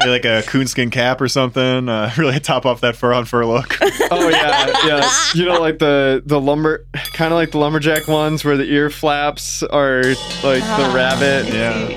Maybe 0.00 0.10
like 0.10 0.24
a 0.24 0.42
coonskin 0.48 0.90
cap 0.90 1.20
or 1.20 1.28
something. 1.28 1.88
Uh, 1.88 2.12
really 2.18 2.40
top 2.40 2.64
off 2.66 2.80
that 2.80 2.96
fur 2.96 3.12
on 3.12 3.24
fur 3.24 3.44
look. 3.44 3.76
Oh 4.12 4.28
yeah, 4.28 4.66
yeah. 4.86 5.08
You 5.34 5.44
know, 5.44 5.60
like 5.60 5.78
the 5.78 6.20
the 6.26 6.40
lumber, 6.40 6.84
kind 7.12 7.32
of 7.32 7.36
like 7.36 7.52
the 7.52 7.58
lumberjack 7.58 8.08
ones 8.08 8.44
where 8.44 8.56
the 8.56 8.64
ear 8.64 8.90
flaps 8.90 9.62
are 9.62 10.02
like 10.42 10.62
the 10.62 10.86
Ah, 10.88 10.92
rabbit. 10.94 11.46
I 11.46 11.96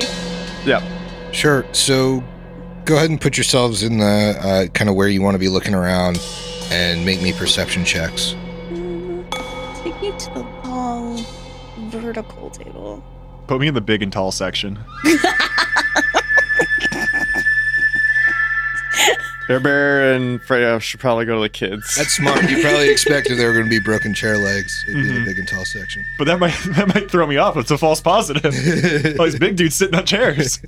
Yeah. 0.65 0.79
see. 1.31 1.35
Sure. 1.35 1.65
So 1.71 2.23
go 2.85 2.95
ahead 2.97 3.09
and 3.09 3.19
put 3.19 3.35
yourselves 3.35 3.81
in 3.81 3.97
the 3.97 4.05
uh, 4.39 4.67
kind 4.73 4.89
of 4.91 4.95
where 4.95 5.07
you 5.07 5.21
want 5.23 5.33
to 5.35 5.39
be 5.39 5.49
looking 5.49 5.73
around, 5.73 6.19
and 6.69 7.03
make 7.03 7.21
me 7.23 7.33
perception 7.33 7.83
checks. 7.83 8.35
Mm, 8.69 9.25
Take 9.83 9.99
me 10.01 10.11
to 10.19 10.29
the 10.35 10.41
long 10.69 11.25
vertical 11.89 12.51
table. 12.51 13.03
Put 13.47 13.59
me 13.59 13.67
in 13.67 13.73
the 13.73 13.81
big 13.81 14.03
and 14.03 14.13
tall 14.13 14.31
section. 14.31 14.77
Air 19.49 19.59
Bear 19.59 20.13
and 20.13 20.41
Freya 20.41 20.79
should 20.79 20.99
probably 21.01 21.25
go 21.25 21.35
to 21.35 21.41
the 21.41 21.49
kids. 21.49 21.95
That's 21.95 22.15
smart. 22.15 22.49
You 22.49 22.61
probably 22.61 22.89
expected 22.91 23.37
there 23.37 23.47
were 23.47 23.53
going 23.53 23.65
to 23.65 23.69
be 23.69 23.79
broken 23.79 24.13
chair 24.13 24.37
legs. 24.37 24.73
It'd 24.87 25.03
be 25.03 25.07
the 25.09 25.19
Mhm. 25.19 25.25
big 25.25 25.39
and 25.39 25.47
tall 25.47 25.65
section. 25.65 26.03
But 26.17 26.25
that 26.25 26.39
might 26.39 26.53
that 26.75 26.87
might 26.87 27.11
throw 27.11 27.27
me 27.27 27.35
off. 27.37 27.57
It's 27.57 27.71
a 27.71 27.77
false 27.77 27.99
positive. 27.99 28.45
All 29.19 29.25
these 29.25 29.37
big 29.39 29.55
dudes 29.57 29.75
sitting 29.75 29.95
on 29.95 30.05
chairs. 30.05 30.59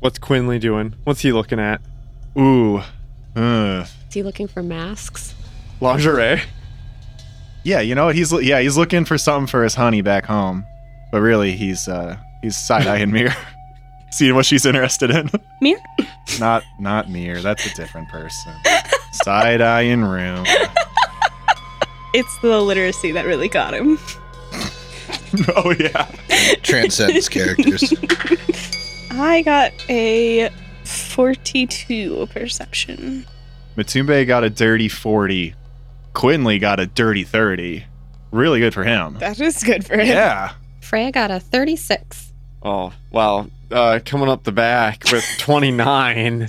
What's 0.00 0.18
Quinley 0.18 0.58
doing? 0.58 0.94
What's 1.04 1.20
he 1.20 1.32
looking 1.32 1.60
at? 1.60 1.80
Ooh. 2.38 2.82
Uh. 3.36 3.84
Is 4.08 4.14
he 4.14 4.22
looking 4.22 4.48
for 4.48 4.62
masks? 4.62 5.34
Lingerie. 5.80 6.40
Yeah, 7.64 7.80
you 7.80 7.94
know 7.94 8.06
what? 8.06 8.14
He's 8.16 8.32
yeah, 8.42 8.60
he's 8.60 8.76
looking 8.76 9.04
for 9.04 9.18
something 9.18 9.46
for 9.46 9.62
his 9.62 9.74
honey 9.74 10.00
back 10.02 10.24
home. 10.26 10.64
But 11.12 11.20
really 11.20 11.52
he's 11.56 11.88
uh 11.88 12.16
he's 12.42 12.56
side 12.56 12.86
eyeing 12.86 13.12
Mir. 13.12 13.34
Seeing 14.10 14.34
what 14.34 14.44
she's 14.46 14.66
interested 14.66 15.10
in. 15.10 15.30
Mir? 15.60 15.78
Not 16.38 16.62
not 16.78 17.08
Mir, 17.08 17.40
that's 17.40 17.64
a 17.66 17.74
different 17.74 18.08
person. 18.08 18.52
Side 19.12 19.60
eye 19.60 19.82
in 19.82 20.04
room. 20.04 20.44
It's 22.12 22.38
the 22.40 22.60
literacy 22.60 23.12
that 23.12 23.24
really 23.26 23.48
got 23.48 23.74
him. 23.74 23.98
Oh 25.56 25.72
yeah. 25.78 26.10
Transcends 26.62 27.28
characters. 27.28 27.94
I 29.12 29.42
got 29.42 29.72
a 29.88 30.50
42 30.84 32.26
perception. 32.32 33.24
Matumbe 33.76 34.26
got 34.26 34.42
a 34.42 34.50
dirty 34.50 34.88
40. 34.88 35.54
Quinley 36.14 36.58
got 36.58 36.80
a 36.80 36.86
dirty 36.86 37.22
30. 37.22 37.84
Really 38.32 38.58
good 38.58 38.74
for 38.74 38.82
him. 38.82 39.18
That 39.20 39.40
is 39.40 39.62
good 39.62 39.84
for 39.86 39.94
him. 39.98 40.06
Yeah. 40.08 40.52
Freya 40.80 41.12
got 41.12 41.30
a 41.30 41.38
36. 41.38 42.29
Oh, 42.62 42.92
wow. 43.10 43.48
Uh, 43.70 44.00
coming 44.04 44.28
up 44.28 44.44
the 44.44 44.52
back 44.52 45.04
with 45.12 45.24
29. 45.38 46.48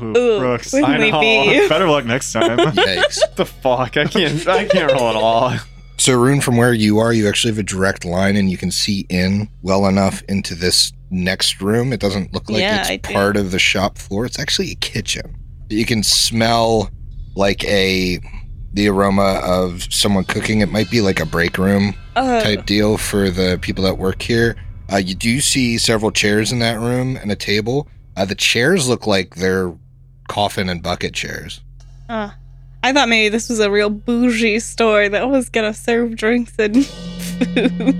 Ooh, 0.00 0.16
Ooh, 0.16 0.38
Brooks. 0.38 0.74
I 0.74 0.98
know. 1.10 1.20
B. 1.20 1.66
Better 1.68 1.88
luck 1.88 2.04
next 2.04 2.32
time. 2.32 2.58
Yikes. 2.58 3.18
What 3.20 3.36
the 3.36 3.46
fuck? 3.46 3.96
I 3.96 4.04
can't. 4.04 4.46
I 4.46 4.66
can't 4.66 4.92
roll 4.92 5.08
at 5.08 5.16
all. 5.16 5.54
So, 5.96 6.14
Rune, 6.14 6.40
from 6.40 6.56
where 6.56 6.72
you 6.72 6.98
are, 6.98 7.12
you 7.12 7.26
actually 7.28 7.52
have 7.52 7.58
a 7.58 7.62
direct 7.64 8.04
line 8.04 8.36
and 8.36 8.50
you 8.50 8.56
can 8.56 8.70
see 8.70 9.06
in 9.08 9.48
well 9.62 9.86
enough 9.86 10.22
into 10.28 10.54
this 10.54 10.92
next 11.10 11.60
room. 11.60 11.92
It 11.92 12.00
doesn't 12.00 12.32
look 12.32 12.48
like 12.48 12.60
Yeah, 12.60 12.84
I 12.86 12.92
it's 12.92 13.08
do. 13.08 13.14
part 13.14 13.36
of 13.36 13.50
the 13.50 13.58
shop 13.58 13.98
floor. 13.98 14.24
It's 14.26 14.38
actually 14.38 14.70
a 14.70 14.76
kitchen. 14.76 15.34
You 15.70 15.84
can 15.84 16.02
smell 16.02 16.90
like 17.34 17.64
a 17.64 18.20
the 18.74 18.88
aroma 18.88 19.40
of 19.42 19.92
someone 19.92 20.24
cooking. 20.24 20.60
It 20.60 20.70
might 20.70 20.90
be 20.90 21.00
like 21.00 21.18
a 21.18 21.26
break 21.26 21.56
room 21.58 21.94
Uh, 22.14 22.42
type 22.42 22.66
deal 22.66 22.96
for 22.98 23.30
the 23.30 23.58
people 23.60 23.82
that 23.84 23.96
work 23.98 24.22
here. 24.22 24.54
Uh, 24.92 24.96
you 24.96 25.14
do 25.14 25.40
see 25.40 25.76
several 25.78 26.10
chairs 26.10 26.50
in 26.52 26.58
that 26.60 26.78
room 26.80 27.16
and 27.16 27.30
a 27.30 27.36
table. 27.36 27.88
Uh, 28.16 28.24
the 28.24 28.34
chairs 28.34 28.88
look 28.88 29.06
like 29.06 29.34
they're 29.36 29.72
coffin 30.28 30.68
and 30.68 30.82
bucket 30.82 31.14
chairs. 31.14 31.60
uh, 32.08 32.30
I 32.82 32.92
thought 32.92 33.08
maybe 33.08 33.28
this 33.28 33.48
was 33.48 33.58
a 33.60 33.70
real 33.70 33.90
bougie 33.90 34.60
store 34.60 35.08
that 35.08 35.28
was 35.28 35.48
gonna 35.48 35.74
serve 35.74 36.14
drinks 36.16 36.54
and 36.58 36.86
food. 36.86 37.96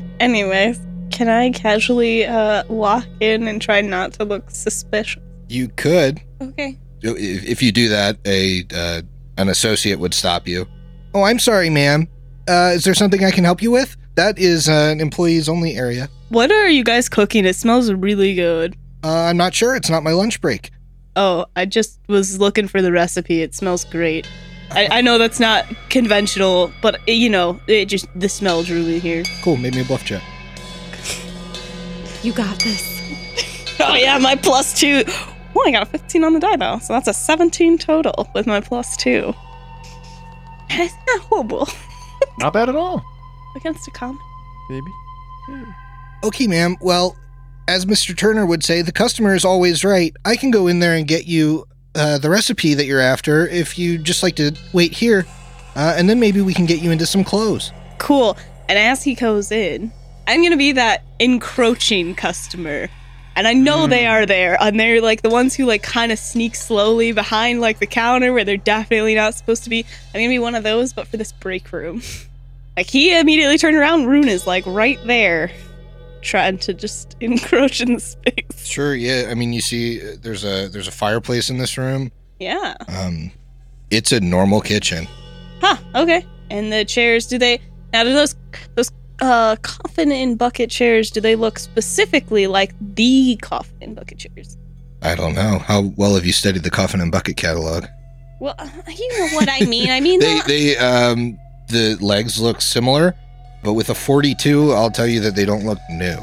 Anyways, 0.20 0.80
can 1.10 1.28
I 1.28 1.50
casually 1.50 2.24
uh, 2.24 2.64
walk 2.68 3.04
in 3.20 3.46
and 3.46 3.60
try 3.60 3.80
not 3.82 4.12
to 4.14 4.24
look 4.24 4.50
suspicious? 4.50 5.22
You 5.48 5.68
could 5.68 6.20
Okay. 6.40 6.78
if, 7.02 7.44
if 7.44 7.62
you 7.62 7.70
do 7.70 7.88
that, 7.90 8.16
a 8.24 8.64
uh, 8.74 9.02
an 9.36 9.48
associate 9.50 9.98
would 9.98 10.14
stop 10.14 10.48
you. 10.48 10.66
Oh, 11.12 11.22
I'm 11.22 11.38
sorry, 11.38 11.68
ma'am. 11.70 12.08
Uh, 12.48 12.72
is 12.74 12.84
there 12.84 12.94
something 12.94 13.24
I 13.24 13.30
can 13.30 13.44
help 13.44 13.60
you 13.62 13.70
with? 13.70 13.96
That 14.16 14.38
is 14.38 14.68
uh, 14.68 14.90
an 14.92 15.00
employees 15.00 15.48
only 15.48 15.76
area. 15.76 16.08
What 16.28 16.52
are 16.52 16.68
you 16.68 16.84
guys 16.84 17.08
cooking? 17.08 17.44
It 17.44 17.56
smells 17.56 17.92
really 17.92 18.34
good. 18.34 18.76
Uh, 19.02 19.24
I'm 19.24 19.36
not 19.36 19.54
sure. 19.54 19.74
It's 19.74 19.90
not 19.90 20.02
my 20.02 20.12
lunch 20.12 20.40
break. 20.40 20.70
Oh, 21.16 21.46
I 21.56 21.64
just 21.66 21.98
was 22.08 22.38
looking 22.38 22.68
for 22.68 22.80
the 22.80 22.92
recipe. 22.92 23.42
It 23.42 23.54
smells 23.54 23.84
great. 23.84 24.28
I, 24.70 24.88
I 24.90 25.00
know 25.00 25.18
that's 25.18 25.38
not 25.38 25.66
conventional, 25.90 26.72
but 26.80 26.96
uh, 27.08 27.12
you 27.12 27.28
know, 27.28 27.60
it 27.66 27.86
just 27.86 28.06
the 28.18 28.28
smell 28.28 28.62
drew 28.62 28.82
me 28.82 28.98
here. 28.98 29.24
Cool. 29.42 29.56
Made 29.56 29.74
me 29.74 29.82
a 29.82 29.84
bluff 29.84 30.04
check. 30.04 30.22
You 32.22 32.32
got 32.32 32.58
this. 32.60 32.92
Oh 33.80 33.96
yeah, 33.96 34.16
my 34.18 34.36
plus 34.36 34.78
two. 34.78 35.02
Oh, 35.08 35.64
I 35.66 35.72
got 35.72 35.82
a 35.82 35.86
15 35.86 36.22
on 36.22 36.32
the 36.32 36.38
die 36.38 36.56
though, 36.56 36.78
so 36.78 36.92
that's 36.92 37.08
a 37.08 37.12
17 37.12 37.76
total 37.76 38.30
with 38.32 38.46
my 38.46 38.60
plus 38.60 38.96
two. 38.96 39.34
It's 40.70 40.94
not 41.08 41.20
horrible 41.22 41.68
Not 42.38 42.52
bad 42.52 42.68
at 42.68 42.76
all. 42.76 43.04
Against 43.54 43.86
a 43.88 43.90
common. 43.90 44.20
Maybe. 44.68 44.90
Okay, 46.22 46.46
ma'am. 46.46 46.76
Well, 46.80 47.16
as 47.68 47.86
Mr. 47.86 48.16
Turner 48.16 48.46
would 48.46 48.64
say, 48.64 48.82
the 48.82 48.92
customer 48.92 49.34
is 49.34 49.44
always 49.44 49.84
right. 49.84 50.14
I 50.24 50.36
can 50.36 50.50
go 50.50 50.66
in 50.66 50.78
there 50.80 50.94
and 50.94 51.06
get 51.06 51.26
you 51.26 51.66
uh, 51.94 52.18
the 52.18 52.30
recipe 52.30 52.74
that 52.74 52.86
you're 52.86 53.00
after 53.00 53.46
if 53.46 53.78
you 53.78 53.98
just 53.98 54.22
like 54.22 54.36
to 54.36 54.56
wait 54.72 54.92
here, 54.92 55.26
uh, 55.76 55.94
and 55.96 56.08
then 56.08 56.18
maybe 56.20 56.40
we 56.40 56.54
can 56.54 56.66
get 56.66 56.80
you 56.80 56.90
into 56.90 57.06
some 57.06 57.24
clothes. 57.24 57.72
Cool. 57.98 58.36
And 58.68 58.78
as 58.78 59.02
he 59.02 59.14
goes 59.14 59.52
in, 59.52 59.92
I'm 60.26 60.42
gonna 60.42 60.56
be 60.56 60.72
that 60.72 61.04
encroaching 61.18 62.14
customer. 62.14 62.88
And 63.36 63.48
I 63.48 63.52
know 63.52 63.88
they 63.88 64.06
are 64.06 64.26
there, 64.26 64.56
and 64.60 64.78
they're 64.78 65.00
like 65.00 65.22
the 65.22 65.28
ones 65.28 65.54
who 65.56 65.66
like 65.66 65.82
kind 65.82 66.12
of 66.12 66.18
sneak 66.18 66.54
slowly 66.54 67.12
behind 67.12 67.60
like 67.60 67.80
the 67.80 67.86
counter 67.86 68.32
where 68.32 68.44
they're 68.44 68.56
definitely 68.56 69.14
not 69.14 69.34
supposed 69.34 69.64
to 69.64 69.70
be. 69.70 69.84
I'm 70.14 70.20
gonna 70.20 70.28
be 70.28 70.38
one 70.38 70.54
of 70.54 70.62
those, 70.62 70.92
but 70.92 71.08
for 71.08 71.16
this 71.16 71.32
break 71.32 71.72
room. 71.72 72.02
like 72.76 72.88
he 72.88 73.18
immediately 73.18 73.58
turned 73.58 73.76
around, 73.76 74.06
Rune 74.06 74.28
is 74.28 74.46
like 74.46 74.64
right 74.66 74.98
there, 75.06 75.50
trying 76.22 76.58
to 76.58 76.74
just 76.74 77.16
encroach 77.20 77.80
in 77.80 77.94
the 77.94 78.00
space. 78.00 78.66
Sure. 78.66 78.94
Yeah. 78.94 79.28
I 79.30 79.34
mean, 79.34 79.52
you 79.52 79.60
see, 79.60 79.98
there's 79.98 80.44
a 80.44 80.68
there's 80.68 80.88
a 80.88 80.92
fireplace 80.92 81.50
in 81.50 81.58
this 81.58 81.76
room. 81.78 82.10
Yeah. 82.40 82.74
Um, 82.88 83.30
it's 83.90 84.12
a 84.12 84.20
normal 84.20 84.60
kitchen. 84.60 85.06
Huh. 85.60 85.76
Okay. 85.94 86.26
And 86.50 86.72
the 86.72 86.84
chairs, 86.84 87.26
do 87.26 87.38
they 87.38 87.60
now? 87.92 88.04
Do 88.04 88.12
those 88.12 88.34
those 88.74 88.90
uh 89.20 89.56
coffin 89.62 90.10
and 90.10 90.36
bucket 90.36 90.68
chairs? 90.70 91.10
Do 91.10 91.20
they 91.20 91.36
look 91.36 91.58
specifically 91.58 92.46
like 92.48 92.74
the 92.94 93.36
coffin 93.40 93.76
and 93.80 93.96
bucket 93.96 94.18
chairs? 94.18 94.58
I 95.02 95.14
don't 95.14 95.34
know. 95.34 95.58
How 95.60 95.92
well 95.96 96.14
have 96.14 96.26
you 96.26 96.32
studied 96.32 96.64
the 96.64 96.70
coffin 96.70 97.00
and 97.00 97.12
bucket 97.12 97.36
catalog? 97.36 97.84
Well, 98.40 98.56
you 98.88 99.18
know 99.18 99.36
what 99.36 99.48
I 99.50 99.64
mean. 99.66 99.90
I 99.90 100.00
mean, 100.00 100.18
They 100.20 100.34
the- 100.40 100.44
they 100.46 100.76
um 100.78 101.38
the 101.74 101.96
legs 102.04 102.40
look 102.40 102.60
similar, 102.60 103.14
but 103.62 103.74
with 103.74 103.90
a 103.90 103.94
42, 103.94 104.72
I'll 104.72 104.90
tell 104.90 105.06
you 105.06 105.20
that 105.20 105.34
they 105.36 105.44
don't 105.44 105.64
look 105.66 105.78
new. 105.90 106.18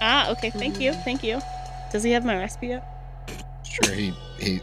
ah, 0.00 0.30
okay. 0.32 0.50
Thank 0.50 0.80
you. 0.80 0.92
Thank 0.92 1.22
you. 1.22 1.40
Does 1.92 2.02
he 2.02 2.10
have 2.12 2.24
my 2.24 2.36
recipe 2.36 2.68
yet? 2.68 2.84
Sure, 3.64 3.94
he 3.94 4.12
he 4.38 4.60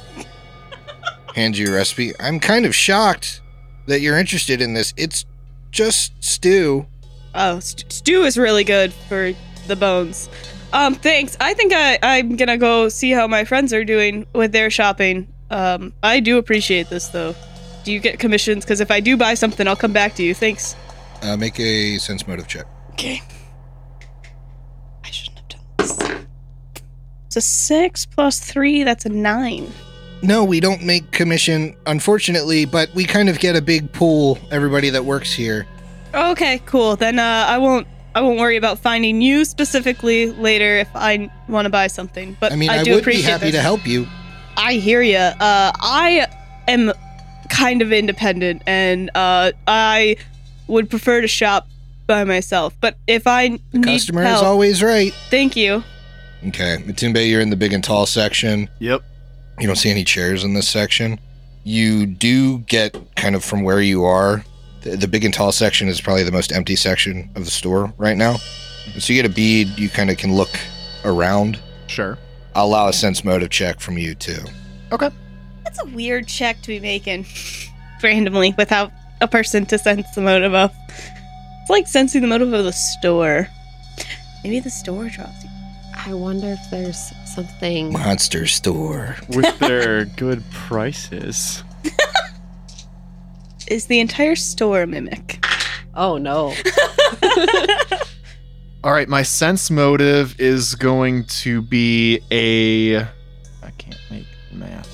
hands 1.36 1.58
you 1.60 1.67
a 1.67 1.72
recipe. 1.72 2.12
I'm 2.20 2.39
kind 2.39 2.65
of 2.65 2.76
shocked 2.76 3.41
that 3.88 4.02
you're 4.02 4.17
interested 4.17 4.62
in 4.62 4.74
this. 4.74 4.94
It's 4.98 5.26
just 5.72 6.12
stew. 6.24 6.86
Oh, 7.34 7.60
st- 7.60 7.91
stew 7.91 8.24
is 8.24 8.38
really 8.38 8.63
good 8.63 8.94
for 8.94 9.32
the 9.67 9.76
bones. 9.76 10.30
Um, 10.74 10.96
thanks. 10.96 11.38
I 11.39 11.54
think 11.54 11.74
I 11.74 12.00
I'm 12.02 12.36
gonna 12.36 12.58
go 12.58 12.89
see 12.89 13.12
how 13.12 13.28
my 13.28 13.44
friends 13.46 13.74
are 13.74 13.84
doing 13.86 14.26
with 14.34 14.52
their 14.52 14.70
shopping. 14.70 15.28
Um, 15.50 15.94
I 16.04 16.20
do 16.22 16.38
appreciate 16.38 16.89
this 16.89 17.08
though. 17.10 17.34
Do 17.84 17.91
you 17.91 18.00
get 18.00 18.20
commissions? 18.20 18.63
Because 18.63 18.80
if 18.80 18.91
I 18.91 19.00
do 19.00 19.17
buy 19.17 19.34
something, 19.34 19.67
I'll 19.67 19.76
come 19.76 19.94
back 19.94 20.15
to 20.15 20.24
you. 20.24 20.34
Thanks. 20.34 20.76
Uh, 21.22 21.38
make 21.38 21.60
a 21.60 21.98
sense 21.98 22.28
motive 22.28 22.48
check. 22.48 22.65
Okay. 22.91 23.22
I 25.04 25.10
shouldn't 25.10 25.39
have 25.39 25.48
done 25.48 25.62
this. 25.78 26.00
It's 27.28 27.36
a 27.36 27.41
six 27.41 28.06
plus 28.06 28.39
three. 28.39 28.84
That's 28.84 29.06
a 29.06 29.10
nine. 29.10 29.72
No, 30.24 30.44
we 30.44 30.60
don't 30.60 30.84
make 30.84 31.12
commission, 31.12 31.76
unfortunately, 31.88 32.65
but 32.65 32.94
we 32.94 33.06
kind 33.06 33.28
of 33.30 33.39
get 33.39 33.56
a 33.56 33.62
big 33.62 33.91
pool. 33.91 34.38
Everybody 34.52 34.91
that 34.91 35.04
works 35.04 35.34
here. 35.34 35.65
Okay, 36.13 36.62
cool. 36.65 36.96
Then 36.96 37.17
uh, 37.20 37.46
I 37.48 37.58
won't. 37.58 37.88
I 38.13 38.20
won't 38.20 38.39
worry 38.39 38.58
about 38.58 38.78
finding 38.78 39.22
you 39.22 39.46
specifically 39.46 40.32
later 40.32 40.80
if 40.80 40.89
I 40.94 41.32
want 41.48 41.65
to 41.65 41.70
buy 41.70 41.88
something. 41.88 42.36
But 42.41 42.52
I 42.52 42.58
mean, 42.58 42.70
I, 42.70 42.84
do 42.84 42.96
would 42.96 43.06
be 43.06 43.22
happy 43.22 43.46
this. 43.46 43.56
to 43.56 43.62
help 43.62 43.88
you. 43.88 44.06
I 44.58 44.74
hear 44.74 45.02
you. 45.02 45.15
Uh, 45.15 45.72
I 45.80 46.28
am 46.67 46.91
kind 47.51 47.81
of 47.81 47.91
independent, 47.91 48.63
and 48.65 49.11
uh, 49.13 49.51
I 49.67 50.15
would 50.67 50.89
prefer 50.89 51.21
to 51.21 51.27
shop 51.27 51.67
by 52.07 52.23
myself. 52.23 52.75
But 52.81 52.97
if 53.07 53.27
I 53.27 53.49
The 53.49 53.59
need 53.79 53.83
customer 53.85 54.23
help, 54.23 54.37
is 54.37 54.43
always 54.43 54.81
right. 54.81 55.13
thank 55.29 55.55
you. 55.55 55.83
Okay, 56.47 56.77
Matumbe, 56.85 57.29
you're 57.29 57.41
in 57.41 57.51
the 57.51 57.55
big 57.55 57.73
and 57.73 57.83
tall 57.83 58.05
section. 58.07 58.67
Yep. 58.79 59.03
You 59.59 59.67
don't 59.67 59.75
see 59.75 59.91
any 59.91 60.03
chairs 60.03 60.43
in 60.43 60.53
this 60.55 60.67
section. 60.67 61.19
You 61.63 62.07
do 62.07 62.59
get 62.59 62.97
kind 63.15 63.35
of 63.35 63.43
from 63.45 63.61
where 63.63 63.81
you 63.81 64.03
are. 64.05 64.43
The, 64.81 64.97
the 64.97 65.07
big 65.07 65.23
and 65.23 65.31
tall 65.33 65.51
section 65.51 65.87
is 65.87 66.01
probably 66.01 66.23
the 66.23 66.31
most 66.31 66.51
empty 66.51 66.75
section 66.75 67.29
of 67.35 67.45
the 67.45 67.51
store 67.51 67.93
right 67.97 68.17
now. 68.17 68.37
So 68.97 69.13
you 69.13 69.21
get 69.21 69.29
a 69.29 69.33
bead. 69.33 69.77
You 69.77 69.87
kind 69.89 70.09
of 70.09 70.17
can 70.17 70.33
look 70.33 70.49
around. 71.05 71.59
Sure. 71.85 72.17
I'll 72.55 72.65
allow 72.65 72.87
a 72.87 72.93
sense 72.93 73.23
motive 73.23 73.51
check 73.51 73.79
from 73.79 73.99
you 73.99 74.15
too. 74.15 74.39
That's 75.63 75.82
a 75.82 75.86
weird 75.86 76.28
check 76.28 76.62
to 76.62 76.67
be 76.67 76.80
making 76.80 77.26
randomly 78.04 78.54
without 78.58 78.91
a 79.21 79.28
person 79.28 79.65
to 79.67 79.78
sense 79.78 80.10
the 80.15 80.21
motive 80.21 80.54
of. 80.54 80.74
It's 81.62 81.69
like 81.69 81.88
sensing 81.88 82.21
the 82.21 82.28
motive 82.28 82.54
of 82.54 82.65
the 82.65 82.74
store. 82.74 83.47
Maybe 84.43 84.60
the 84.60 84.69
store 84.69 85.10
draws 85.10 85.43
you. 85.43 85.50
I 86.06 86.13
wonder 86.13 86.47
if 86.47 86.71
there's 86.71 87.13
something. 87.26 87.93
Monster 87.93 88.47
store. 88.47 89.15
With 89.30 89.60
their 89.60 90.06
good 90.06 90.43
prices. 90.52 91.63
Is 93.67 93.86
the 93.86 94.00
entire 94.00 94.36
store 94.36 94.82
a 94.82 94.88
mimic? 94.88 95.45
Oh 95.95 96.17
no. 96.17 96.54
All 98.84 98.91
right, 98.91 99.08
my 99.08 99.21
sense 99.21 99.69
motive 99.69 100.39
is 100.39 100.74
going 100.74 101.26
to 101.26 101.62
be 101.62 102.19
a. 102.32 102.95
I 103.02 103.69
can't 103.78 104.00
make 104.10 104.26
math 104.52 104.71
happen. 104.71 104.90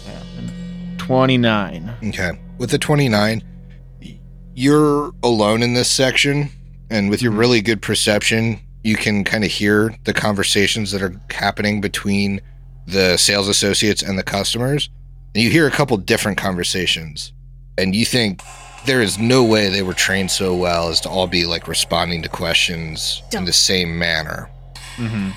29. 1.08 1.94
Okay. 2.10 2.40
With 2.58 2.70
the 2.70 2.78
29, 2.78 3.44
you're 4.54 5.12
alone 5.24 5.64
in 5.64 5.74
this 5.74 5.90
section, 5.90 6.50
and 6.90 7.10
with 7.10 7.22
your 7.22 7.32
really 7.32 7.62
good 7.62 7.82
perception, 7.82 8.60
you 8.84 8.96
can 8.96 9.24
kind 9.24 9.44
of 9.44 9.52
hear 9.52 9.96
the 10.06 10.14
conversations 10.14 10.92
that 10.92 11.02
are 11.02 11.20
happening 11.32 11.82
between 11.82 12.42
the 12.86 13.18
sales 13.18 13.48
associates 13.48 14.02
and 14.02 14.18
the 14.18 14.24
customers. 14.24 14.90
And 15.36 15.44
you 15.44 15.50
hear 15.50 15.68
a 15.68 15.72
couple 15.72 15.98
different 15.98 16.38
conversations, 16.38 17.34
and 17.78 17.96
you 17.96 18.06
think 18.06 18.42
there 18.86 19.02
is 19.02 19.20
no 19.20 19.44
way 19.44 19.70
they 19.70 19.84
were 19.84 19.94
trained 19.94 20.32
so 20.32 20.56
well 20.56 20.90
as 20.90 21.02
to 21.02 21.10
all 21.10 21.28
be 21.28 21.46
like 21.46 21.68
responding 21.68 22.22
to 22.24 22.30
questions 22.30 23.22
in 23.34 23.46
the 23.46 23.54
same 23.54 24.00
manner. 24.00 24.50
Mm-hmm. 24.96 25.32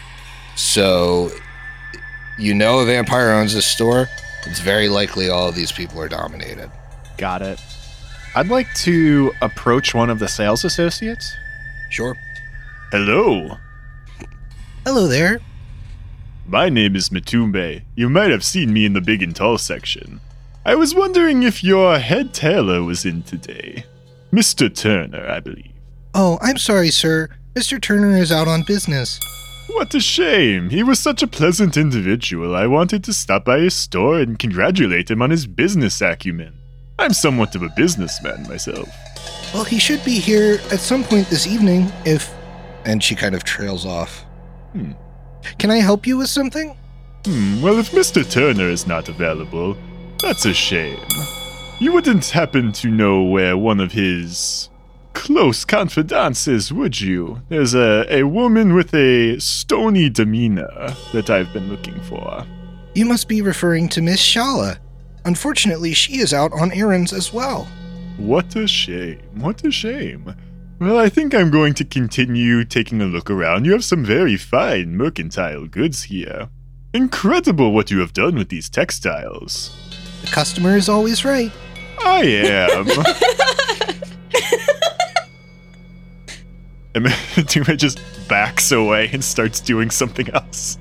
So, 0.56 1.30
you 2.38 2.54
know, 2.54 2.78
a 2.78 2.86
vampire 2.86 3.32
owns 3.32 3.52
this 3.54 3.66
store. 3.66 4.08
It's 4.46 4.60
very 4.60 4.88
likely 4.88 5.28
all 5.28 5.48
of 5.48 5.54
these 5.54 5.72
people 5.72 6.00
are 6.00 6.08
dominated. 6.08 6.70
Got 7.18 7.42
it. 7.42 7.60
I'd 8.34 8.48
like 8.48 8.72
to 8.76 9.32
approach 9.42 9.94
one 9.94 10.08
of 10.10 10.18
the 10.18 10.28
sales 10.28 10.64
associates. 10.64 11.34
Sure. 11.90 12.16
Hello, 12.92 13.56
Hello 14.84 15.06
there. 15.06 15.40
my 16.46 16.68
name 16.68 16.96
is 16.96 17.10
Matumbe. 17.10 17.82
You 17.94 18.08
might 18.08 18.30
have 18.30 18.42
seen 18.44 18.72
me 18.72 18.84
in 18.84 18.94
the 18.94 19.00
big 19.00 19.22
and 19.22 19.34
tall 19.36 19.58
section. 19.58 20.20
I 20.64 20.74
was 20.74 20.94
wondering 20.94 21.42
if 21.42 21.62
your 21.62 21.98
head 21.98 22.32
tailor 22.34 22.82
was 22.82 23.04
in 23.04 23.22
today. 23.22 23.84
Mr. 24.32 24.74
Turner, 24.74 25.28
I 25.28 25.40
believe. 25.40 25.72
Oh, 26.14 26.38
I'm 26.40 26.58
sorry, 26.58 26.90
sir. 26.90 27.28
Mr. 27.54 27.80
Turner 27.80 28.16
is 28.16 28.32
out 28.32 28.48
on 28.48 28.62
business. 28.66 29.18
What 29.74 29.94
a 29.94 30.00
shame. 30.00 30.70
He 30.70 30.82
was 30.82 30.98
such 30.98 31.22
a 31.22 31.26
pleasant 31.26 31.76
individual. 31.76 32.56
I 32.56 32.66
wanted 32.66 33.04
to 33.04 33.12
stop 33.12 33.44
by 33.44 33.60
his 33.60 33.74
store 33.74 34.18
and 34.18 34.38
congratulate 34.38 35.10
him 35.10 35.22
on 35.22 35.30
his 35.30 35.46
business 35.46 36.00
acumen. 36.00 36.58
I'm 36.98 37.12
somewhat 37.12 37.54
of 37.54 37.62
a 37.62 37.72
businessman 37.76 38.48
myself. 38.48 38.88
Well, 39.54 39.64
he 39.64 39.78
should 39.78 40.04
be 40.04 40.18
here 40.18 40.60
at 40.70 40.80
some 40.80 41.04
point 41.04 41.28
this 41.28 41.46
evening 41.46 41.92
if. 42.04 42.32
And 42.84 43.02
she 43.02 43.14
kind 43.14 43.34
of 43.34 43.44
trails 43.44 43.84
off. 43.84 44.24
Hmm. 44.72 44.92
Can 45.58 45.70
I 45.70 45.76
help 45.76 46.06
you 46.06 46.16
with 46.16 46.28
something? 46.28 46.76
Hmm, 47.26 47.60
well, 47.60 47.78
if 47.78 47.92
Mr. 47.92 48.28
Turner 48.28 48.68
is 48.68 48.86
not 48.86 49.08
available, 49.08 49.76
that's 50.18 50.46
a 50.46 50.54
shame. 50.54 50.98
You 51.78 51.92
wouldn't 51.92 52.26
happen 52.26 52.72
to 52.72 52.88
know 52.88 53.22
where 53.22 53.56
one 53.56 53.80
of 53.80 53.92
his 53.92 54.69
close 55.20 55.66
confidants 55.66 56.48
is, 56.48 56.72
would 56.72 56.98
you? 56.98 57.42
There's 57.50 57.74
a, 57.74 58.06
a 58.08 58.22
woman 58.22 58.72
with 58.72 58.94
a 58.94 59.38
stony 59.38 60.08
demeanor 60.08 60.94
that 61.12 61.28
I've 61.28 61.52
been 61.52 61.68
looking 61.68 62.00
for. 62.04 62.46
You 62.94 63.04
must 63.04 63.28
be 63.28 63.42
referring 63.42 63.90
to 63.90 64.00
Miss 64.00 64.18
Shala. 64.18 64.78
Unfortunately, 65.26 65.92
she 65.92 66.20
is 66.20 66.32
out 66.32 66.54
on 66.54 66.72
errands 66.72 67.12
as 67.12 67.34
well. 67.34 67.68
What 68.16 68.56
a 68.56 68.66
shame. 68.66 69.20
What 69.34 69.62
a 69.62 69.70
shame. 69.70 70.34
Well, 70.80 70.98
I 70.98 71.10
think 71.10 71.34
I'm 71.34 71.50
going 71.50 71.74
to 71.74 71.84
continue 71.84 72.64
taking 72.64 73.02
a 73.02 73.06
look 73.06 73.30
around. 73.30 73.66
You 73.66 73.72
have 73.72 73.84
some 73.84 74.02
very 74.02 74.38
fine 74.38 74.96
mercantile 74.96 75.66
goods 75.66 76.04
here. 76.04 76.48
Incredible 76.94 77.72
what 77.72 77.90
you 77.90 77.98
have 77.98 78.14
done 78.14 78.36
with 78.36 78.48
these 78.48 78.70
textiles. 78.70 79.76
The 80.22 80.28
customer 80.28 80.76
is 80.76 80.88
always 80.88 81.26
right. 81.26 81.52
I 82.02 82.22
am. 82.22 82.86
and 86.94 87.06
Duma 87.46 87.76
just 87.76 88.00
backs 88.28 88.72
away 88.72 89.10
and 89.12 89.24
starts 89.24 89.60
doing 89.60 89.90
something 89.90 90.28
else. 90.30 90.78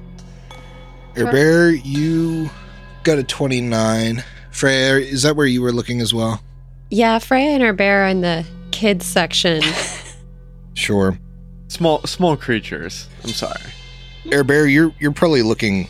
Herber, 1.15 1.79
you 1.83 2.49
got 3.03 3.17
a 3.17 3.23
29. 3.23 4.23
Freya, 4.51 4.95
is 4.97 5.23
that 5.23 5.35
where 5.35 5.45
you 5.47 5.61
were 5.61 5.71
looking 5.71 6.01
as 6.01 6.13
well? 6.13 6.41
Yeah, 6.89 7.19
Freya 7.19 7.49
and 7.51 7.63
her 7.63 7.73
bear 7.73 8.05
are 8.05 8.07
in 8.07 8.21
the 8.21 8.45
kids 8.71 9.05
section. 9.05 9.61
Sure. 10.79 11.19
Small 11.67 12.01
small 12.03 12.37
creatures. 12.37 13.09
I'm 13.23 13.31
sorry. 13.31 13.59
Herber, 14.25 14.71
you're 14.71 14.93
you're 14.97 15.11
probably 15.11 15.41
looking 15.41 15.89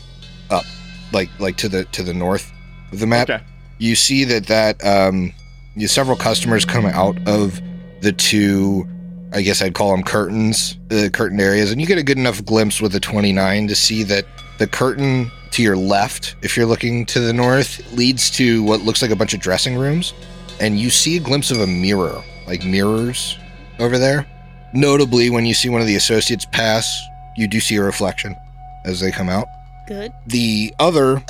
up, 0.50 0.64
like 1.12 1.28
like 1.38 1.56
to 1.58 1.68
the 1.68 1.84
to 1.86 2.02
the 2.02 2.12
north 2.12 2.52
of 2.90 2.98
the 2.98 3.06
map. 3.06 3.30
Okay. 3.30 3.42
you 3.78 3.94
see 3.94 4.24
that 4.24 4.46
that 4.48 4.84
um, 4.84 5.32
you 5.76 5.86
several 5.86 6.16
customers 6.16 6.64
come 6.64 6.86
out 6.86 7.16
of 7.28 7.60
the 8.00 8.10
two 8.10 8.84
i 9.32 9.42
guess 9.42 9.62
i'd 9.62 9.74
call 9.74 9.90
them 9.90 10.02
curtains 10.02 10.76
the 10.88 11.10
curtain 11.10 11.40
areas 11.40 11.70
and 11.70 11.80
you 11.80 11.86
get 11.86 11.98
a 11.98 12.02
good 12.02 12.18
enough 12.18 12.44
glimpse 12.44 12.80
with 12.80 12.92
the 12.92 13.00
29 13.00 13.68
to 13.68 13.74
see 13.74 14.02
that 14.02 14.24
the 14.58 14.66
curtain 14.66 15.30
to 15.50 15.62
your 15.62 15.76
left 15.76 16.36
if 16.42 16.56
you're 16.56 16.66
looking 16.66 17.04
to 17.06 17.20
the 17.20 17.32
north 17.32 17.92
leads 17.92 18.30
to 18.30 18.62
what 18.62 18.80
looks 18.80 19.02
like 19.02 19.10
a 19.10 19.16
bunch 19.16 19.34
of 19.34 19.40
dressing 19.40 19.76
rooms 19.76 20.12
and 20.60 20.78
you 20.78 20.90
see 20.90 21.16
a 21.16 21.20
glimpse 21.20 21.50
of 21.50 21.60
a 21.60 21.66
mirror 21.66 22.22
like 22.46 22.64
mirrors 22.64 23.38
over 23.78 23.98
there. 23.98 24.26
Notably 24.74 25.30
when 25.30 25.46
you 25.46 25.54
see 25.54 25.68
one 25.68 25.80
of 25.80 25.86
the 25.86 25.96
associates 25.96 26.46
pass 26.52 27.02
you 27.36 27.48
do 27.48 27.60
see 27.60 27.76
a 27.76 27.82
reflection 27.82 28.36
as 28.84 29.00
they 29.00 29.10
come 29.10 29.28
out. 29.28 29.46
Good. 29.86 30.12
the 30.26 30.72
other 30.78 31.24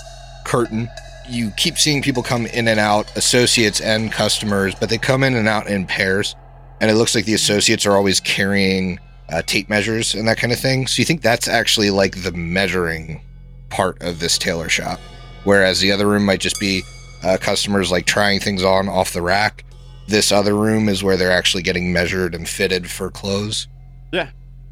curtain 0.44 0.88
you 1.28 1.50
keep 1.56 1.78
seeing 1.78 2.02
people 2.02 2.22
come 2.22 2.44
in 2.46 2.68
and 2.68 2.78
out 2.78 3.16
associates 3.16 3.80
and 3.80 4.12
customers 4.12 4.74
but 4.74 4.90
they 4.90 4.98
come 4.98 5.22
in 5.22 5.34
and 5.34 5.48
out 5.48 5.66
in 5.66 5.86
pairs 5.86 6.36
and 6.80 6.90
it 6.90 6.94
looks 6.94 7.14
like 7.14 7.24
the 7.24 7.34
associates 7.34 7.86
are 7.86 7.92
always 7.92 8.20
carrying 8.20 8.98
uh, 9.28 9.42
tape 9.42 9.68
measures 9.68 10.14
and 10.14 10.26
that 10.26 10.38
kind 10.38 10.52
of 10.52 10.58
thing. 10.58 10.86
So 10.86 11.00
you 11.00 11.04
think 11.04 11.22
that's 11.22 11.48
actually 11.48 11.90
like 11.90 12.22
the 12.22 12.32
measuring 12.32 13.22
part 13.68 14.02
of 14.02 14.18
this 14.18 14.38
tailor 14.38 14.68
shop. 14.68 14.98
Whereas 15.44 15.80
the 15.80 15.92
other 15.92 16.06
room 16.06 16.24
might 16.24 16.40
just 16.40 16.58
be 16.58 16.82
uh, 17.22 17.38
customers 17.40 17.90
like 17.90 18.06
trying 18.06 18.40
things 18.40 18.64
on 18.64 18.88
off 18.88 19.12
the 19.12 19.22
rack. 19.22 19.64
This 20.08 20.32
other 20.32 20.54
room 20.54 20.88
is 20.88 21.04
where 21.04 21.16
they're 21.16 21.30
actually 21.30 21.62
getting 21.62 21.92
measured 21.92 22.34
and 22.34 22.48
fitted 22.48 22.90
for 22.90 23.10
clothes. 23.10 23.68
Yeah. 24.12 24.30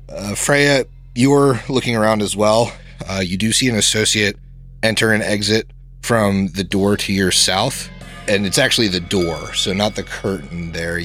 uh, 0.08 0.34
freya 0.34 0.84
you're 1.14 1.60
looking 1.68 1.96
around 1.96 2.22
as 2.22 2.36
well. 2.36 2.72
Uh, 3.08 3.20
you 3.24 3.36
do 3.36 3.52
see 3.52 3.68
an 3.68 3.76
associate 3.76 4.36
enter 4.82 5.12
and 5.12 5.22
exit 5.22 5.70
from 6.02 6.48
the 6.48 6.64
door 6.64 6.96
to 6.96 7.12
your 7.12 7.30
south 7.30 7.90
and 8.28 8.46
it's 8.46 8.58
actually 8.58 8.88
the 8.88 9.00
door 9.00 9.54
so 9.54 9.72
not 9.72 9.94
the 9.94 10.02
curtain 10.02 10.72
there. 10.72 11.00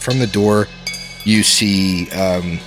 From 0.00 0.18
the 0.18 0.26
door 0.26 0.66
you 1.24 1.42
see 1.42 2.10
um, 2.10 2.58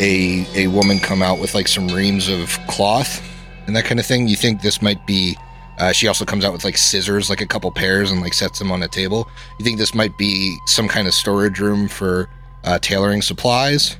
a 0.00 0.46
a 0.54 0.66
woman 0.68 0.98
come 0.98 1.22
out 1.22 1.38
with 1.38 1.54
like 1.54 1.68
some 1.68 1.88
reams 1.88 2.28
of 2.28 2.58
cloth 2.66 3.22
and 3.66 3.76
that 3.76 3.84
kind 3.84 4.00
of 4.00 4.06
thing. 4.06 4.28
You 4.28 4.36
think 4.36 4.62
this 4.62 4.82
might 4.82 5.06
be 5.06 5.36
uh, 5.78 5.92
she 5.92 6.08
also 6.08 6.24
comes 6.24 6.44
out 6.44 6.52
with 6.52 6.64
like 6.64 6.76
scissors 6.76 7.30
like 7.30 7.40
a 7.40 7.46
couple 7.46 7.70
pairs 7.70 8.10
and 8.10 8.20
like 8.20 8.34
sets 8.34 8.58
them 8.58 8.72
on 8.72 8.82
a 8.82 8.88
table. 8.88 9.28
You 9.58 9.64
think 9.64 9.78
this 9.78 9.94
might 9.94 10.16
be 10.18 10.58
some 10.66 10.88
kind 10.88 11.06
of 11.06 11.14
storage 11.14 11.60
room 11.60 11.88
for 11.88 12.28
uh, 12.64 12.78
tailoring 12.80 13.22
supplies. 13.22 13.96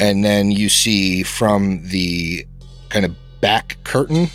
And 0.00 0.24
then 0.24 0.50
you 0.50 0.68
see 0.68 1.22
from 1.22 1.86
the 1.88 2.46
kind 2.88 3.04
of 3.04 3.14
back 3.40 3.76
curtain 3.84 4.28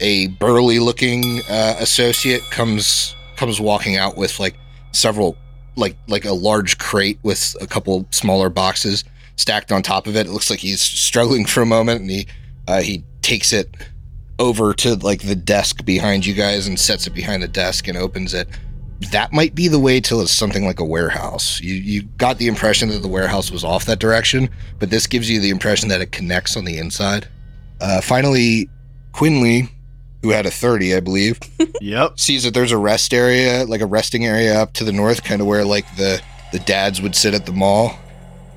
a 0.00 0.28
burly 0.28 0.78
looking 0.78 1.40
uh, 1.50 1.76
associate 1.80 2.42
comes 2.50 3.16
comes 3.38 3.60
walking 3.60 3.96
out 3.96 4.16
with 4.16 4.38
like 4.40 4.56
several 4.92 5.36
like 5.76 5.96
like 6.08 6.24
a 6.24 6.32
large 6.32 6.76
crate 6.78 7.18
with 7.22 7.56
a 7.60 7.66
couple 7.66 8.06
smaller 8.10 8.50
boxes 8.50 9.04
stacked 9.36 9.70
on 9.70 9.82
top 9.82 10.06
of 10.06 10.16
it. 10.16 10.26
It 10.26 10.32
looks 10.32 10.50
like 10.50 10.58
he's 10.58 10.82
struggling 10.82 11.46
for 11.46 11.62
a 11.62 11.66
moment 11.66 12.00
and 12.02 12.10
he 12.10 12.26
uh, 12.66 12.82
he 12.82 13.04
takes 13.22 13.52
it 13.52 13.74
over 14.38 14.74
to 14.74 14.96
like 14.96 15.22
the 15.22 15.36
desk 15.36 15.84
behind 15.84 16.26
you 16.26 16.34
guys 16.34 16.66
and 16.66 16.78
sets 16.78 17.06
it 17.06 17.14
behind 17.14 17.42
the 17.42 17.48
desk 17.48 17.88
and 17.88 17.96
opens 17.96 18.34
it. 18.34 18.48
That 19.12 19.32
might 19.32 19.54
be 19.54 19.68
the 19.68 19.78
way 19.78 20.00
till 20.00 20.20
it's 20.20 20.32
something 20.32 20.64
like 20.64 20.80
a 20.80 20.84
warehouse. 20.84 21.60
You 21.60 21.74
you 21.74 22.02
got 22.18 22.38
the 22.38 22.48
impression 22.48 22.88
that 22.88 23.02
the 23.02 23.08
warehouse 23.08 23.50
was 23.52 23.62
off 23.62 23.84
that 23.86 24.00
direction 24.00 24.50
but 24.80 24.90
this 24.90 25.06
gives 25.06 25.30
you 25.30 25.40
the 25.40 25.50
impression 25.50 25.88
that 25.88 26.00
it 26.00 26.10
connects 26.10 26.56
on 26.56 26.64
the 26.64 26.78
inside. 26.78 27.28
Uh, 27.80 28.00
finally 28.00 28.68
quinley 29.12 29.68
who 30.22 30.30
had 30.30 30.46
a 30.46 30.50
30 30.50 30.94
i 30.96 31.00
believe 31.00 31.38
Yep. 31.80 32.18
sees 32.18 32.42
that 32.44 32.54
there's 32.54 32.72
a 32.72 32.76
rest 32.78 33.14
area, 33.14 33.64
like 33.64 33.80
a 33.80 33.86
resting 33.86 34.26
area 34.26 34.60
up 34.60 34.72
to 34.74 34.84
the 34.84 34.92
north, 34.92 35.22
kind 35.22 35.40
of 35.40 35.46
where 35.46 35.64
like 35.64 35.86
the 35.96 36.20
the 36.52 36.58
dads 36.60 37.00
would 37.00 37.14
sit 37.14 37.34
at 37.34 37.46
the 37.46 37.52
mall. 37.52 37.96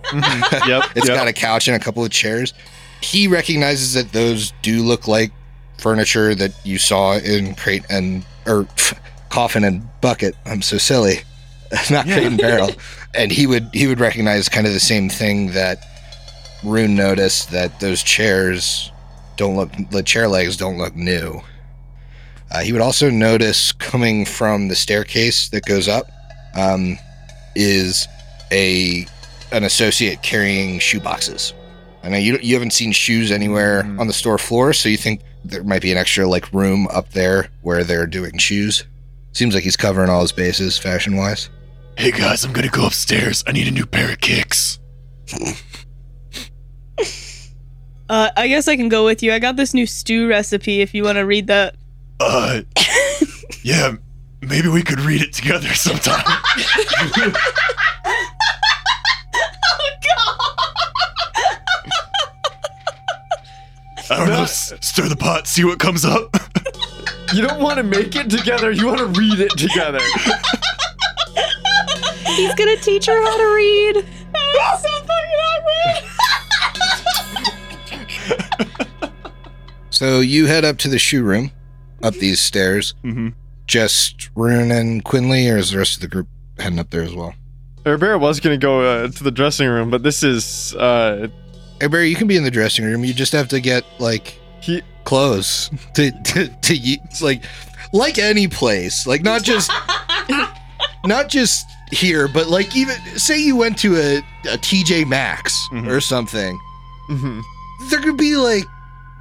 Mhm. 0.06 0.68
Yep. 0.68 0.84
It's 0.96 1.08
yep. 1.08 1.18
got 1.18 1.28
a 1.28 1.34
couch 1.34 1.68
and 1.68 1.76
a 1.80 1.84
couple 1.84 2.04
of 2.04 2.10
chairs. 2.10 2.54
He 3.02 3.28
recognizes 3.28 3.94
that 3.94 4.12
those 4.12 4.54
do 4.64 4.82
look 4.82 5.08
like 5.08 5.32
furniture 5.78 6.34
that 6.36 6.54
you 6.66 6.78
saw 6.80 7.18
in 7.18 7.54
crate 7.56 7.84
and 7.90 8.26
or 8.48 8.68
coffin 9.30 9.64
and 9.64 9.88
bucket. 10.02 10.36
I'm 10.46 10.62
so 10.64 10.78
silly, 10.80 11.20
not 11.92 12.06
crate 12.06 12.26
and 12.26 12.38
barrel. 12.40 12.72
And 13.14 13.32
he 13.32 13.46
would 13.46 13.70
he 13.74 13.86
would 13.88 14.00
recognize 14.00 14.50
kind 14.50 14.66
of 14.66 14.74
the 14.74 14.80
same 14.80 15.10
thing 15.10 15.52
that 15.52 15.78
Rune 16.64 16.96
noticed 16.96 17.52
that 17.52 17.80
those 17.80 18.02
chairs 18.02 18.92
don't 19.38 19.56
look 19.56 19.70
the 19.92 20.02
chair 20.04 20.28
legs 20.28 20.58
don't 20.58 20.78
look 20.80 20.96
new. 20.96 21.42
Uh, 22.52 22.60
he 22.62 22.72
would 22.74 22.82
also 22.82 23.10
notice 23.10 23.72
coming 23.72 24.26
from 24.26 24.68
the 24.68 24.76
staircase 24.76 25.50
that 25.50 25.66
goes 25.66 25.88
up 25.88 26.06
um, 26.56 26.98
is 27.56 28.08
a 28.52 29.06
an 29.54 29.64
associate 29.64 30.22
carrying 30.22 30.80
shoe 30.80 31.00
boxes. 31.00 31.54
I 32.04 32.10
know 32.10 32.18
you 32.18 32.38
you 32.42 32.56
haven't 32.56 32.72
seen 32.74 32.92
shoes 32.92 33.32
anywhere 33.32 33.84
Mm. 33.84 34.00
on 34.00 34.08
the 34.08 34.14
store 34.14 34.38
floor, 34.38 34.74
so 34.74 34.90
you 34.90 34.98
think 34.98 35.22
there 35.46 35.64
might 35.64 35.82
be 35.82 35.92
an 35.92 35.98
extra 35.98 36.28
like 36.28 36.52
room 36.54 36.88
up 36.88 37.10
there 37.12 37.50
where 37.62 37.84
they're 37.84 38.06
doing 38.08 38.38
shoes. 38.38 38.84
Seems 39.34 39.56
like 39.56 39.64
he's 39.64 39.78
covering 39.78 40.10
all 40.10 40.22
his 40.22 40.32
bases 40.34 40.78
fashion 40.78 41.16
wise. 41.16 41.50
Hey 41.98 42.12
guys, 42.12 42.44
I'm 42.44 42.52
gonna 42.54 42.68
go 42.70 42.86
upstairs. 42.86 43.44
I 43.48 43.52
need 43.54 43.68
a 43.68 43.72
new 43.72 43.86
pair 43.86 44.12
of 44.12 44.20
kicks. 44.20 44.78
Uh, 48.10 48.30
I 48.36 48.50
guess 48.50 48.68
I 48.68 48.76
can 48.76 48.90
go 48.90 49.06
with 49.06 49.24
you. 49.24 49.32
I 49.32 49.40
got 49.40 49.56
this 49.56 49.74
new 49.74 49.86
stew 49.86 50.28
recipe 50.28 50.82
if 50.82 50.94
you 50.94 51.04
want 51.06 51.16
to 51.18 51.22
read 51.22 51.48
that. 51.48 51.76
Uh, 52.24 52.62
yeah, 53.64 53.96
maybe 54.42 54.68
we 54.68 54.84
could 54.84 55.00
read 55.00 55.22
it 55.22 55.34
together 55.34 55.68
sometime. 55.74 56.24
I 64.10 64.18
don't 64.18 64.28
know. 64.30 64.44
s- 64.44 64.74
Stir 64.82 65.08
the 65.08 65.16
pot, 65.16 65.48
see 65.48 65.64
what 65.64 65.80
comes 65.80 66.04
up. 66.06 66.36
You 67.34 67.48
don't 67.48 67.62
want 67.62 67.78
to 67.78 67.84
make 67.84 68.16
it 68.16 68.30
together. 68.30 68.72
You 68.72 68.88
want 68.88 69.00
to 69.00 69.06
read 69.06 69.40
it 69.40 69.52
together. 69.52 70.00
He's 72.26 72.54
gonna 72.56 72.76
teach 72.78 73.06
her 73.06 73.22
how 73.24 73.38
to 73.38 73.56
read. 73.56 74.06
That 74.34 74.80
so 74.82 74.90
fucking 75.08 75.40
awkward. 79.00 79.12
So 79.90 80.20
you 80.20 80.48
head 80.48 80.66
up 80.66 80.78
to 80.80 80.90
the 80.90 81.00
shoe 81.00 81.24
room, 81.24 81.52
up 82.04 82.14
these 82.16 82.40
stairs. 82.40 82.94
Mm-hmm. 83.04 83.30
Just 83.68 84.30
Rune 84.36 84.72
and 84.72 85.04
Quinley, 85.04 85.50
or 85.50 85.58
is 85.58 85.72
the 85.72 85.78
rest 85.78 85.96
of 85.96 86.02
the 86.02 86.08
group 86.08 86.28
heading 86.60 86.80
up 86.80 86.90
there 86.90 87.04
as 87.04 87.14
well? 87.16 87.34
Bear 87.98 88.18
was 88.18 88.40
gonna 88.40 88.58
go 88.58 88.82
uh, 88.82 89.08
to 89.10 89.24
the 89.24 89.32
dressing 89.32 89.68
room, 89.68 89.90
but 89.90 90.04
this 90.04 90.24
is 90.24 90.76
uh, 90.76 91.28
Hey 91.80 92.04
you 92.04 92.16
can 92.16 92.28
be 92.28 92.38
in 92.38 92.44
the 92.44 92.52
dressing 92.52 92.86
room. 92.86 93.04
You 93.06 93.14
just 93.14 93.32
have 93.34 93.48
to 93.50 93.60
get 93.60 93.84
like 94.00 94.40
he. 94.62 94.82
clothes 95.04 95.70
to 95.96 96.12
to, 96.12 96.48
to 96.48 96.76
use, 96.76 97.22
like 97.22 97.44
like 97.94 98.18
any 98.20 98.48
place, 98.48 99.08
like 99.08 99.24
not 99.24 99.42
just 99.44 99.72
not 101.06 101.30
just 101.30 101.66
here, 101.92 102.28
but 102.28 102.48
like 102.48 102.76
even 102.76 102.96
say 103.18 103.40
you 103.42 103.56
went 103.56 103.78
to 103.80 103.96
a, 103.96 104.18
a 104.50 104.58
TJ 104.58 105.08
Maxx 105.08 105.58
Mhm. 105.72 105.88
or 105.90 106.00
something. 106.02 106.60
mhm. 107.10 107.42
There 107.90 108.00
could 108.00 108.18
be 108.18 108.36
like, 108.36 108.64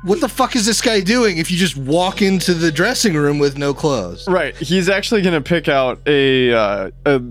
what 0.02 0.20
the 0.20 0.28
fuck 0.28 0.56
is 0.56 0.66
this 0.66 0.80
guy 0.80 1.00
doing 1.00 1.38
if 1.38 1.50
you 1.50 1.56
just 1.56 1.76
walk 1.76 2.22
into 2.22 2.54
the 2.54 2.72
dressing 2.72 3.14
room 3.14 3.38
with 3.38 3.58
no 3.58 3.74
clothes? 3.74 4.26
Right, 4.28 4.56
he's 4.56 4.88
actually 4.88 5.22
gonna 5.22 5.40
pick 5.40 5.68
out 5.68 6.00
a 6.06 6.52
uh, 6.52 6.90
a 7.06 7.22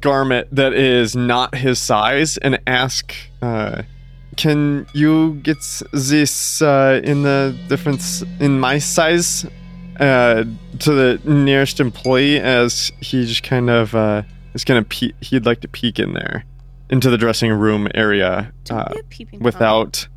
garment 0.00 0.48
that 0.54 0.72
is 0.72 1.14
not 1.16 1.54
his 1.54 1.78
size 1.78 2.36
and 2.38 2.58
ask, 2.66 3.14
uh, 3.42 3.82
"Can 4.36 4.86
you 4.92 5.34
get 5.42 5.58
this 5.92 6.62
uh, 6.62 7.00
in 7.04 7.22
the 7.22 7.56
difference 7.68 8.22
in 8.40 8.58
my 8.60 8.78
size?" 8.78 9.46
Uh, 9.98 10.44
to 10.78 10.92
the 10.92 11.18
nearest 11.24 11.80
employee, 11.80 12.38
as 12.38 12.92
he 13.00 13.24
just 13.24 13.42
kind 13.42 13.70
of 13.70 13.94
uh, 13.94 14.22
is 14.52 14.62
gonna 14.62 14.82
pe- 14.84 15.12
he'd 15.22 15.46
like 15.46 15.60
to 15.62 15.68
peek 15.68 15.98
in 15.98 16.12
there 16.12 16.44
into 16.90 17.08
the 17.08 17.16
dressing 17.16 17.50
room 17.50 17.88
area 17.94 18.52
uh, 18.70 18.84
Don't 18.84 18.92
be 18.94 19.00
a 19.00 19.02
peeping 19.04 19.38
Tom. 19.40 19.44
without. 19.44 20.02
It- 20.02 20.08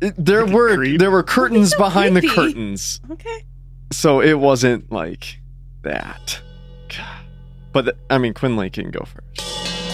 there 0.00 0.44
were 0.46 0.74
creep? 0.76 0.98
there 0.98 1.10
were 1.10 1.22
curtains 1.22 1.70
so 1.72 1.78
behind 1.78 2.16
the 2.16 2.26
curtains 2.26 3.00
Okay. 3.10 3.44
so 3.92 4.20
it 4.20 4.34
wasn't 4.38 4.90
like 4.92 5.38
that. 5.82 6.40
God. 6.88 7.24
But 7.72 7.82
th- 7.82 7.96
I 8.10 8.18
mean, 8.18 8.34
Quinley 8.34 8.70
can 8.70 8.90
go 8.90 9.00
first. 9.04 9.40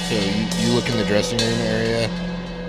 So 0.08 0.14
you, 0.14 0.46
you 0.68 0.74
look 0.74 0.88
in 0.88 0.96
the 0.96 1.04
dressing 1.04 1.38
room 1.38 1.58
area. 1.60 2.08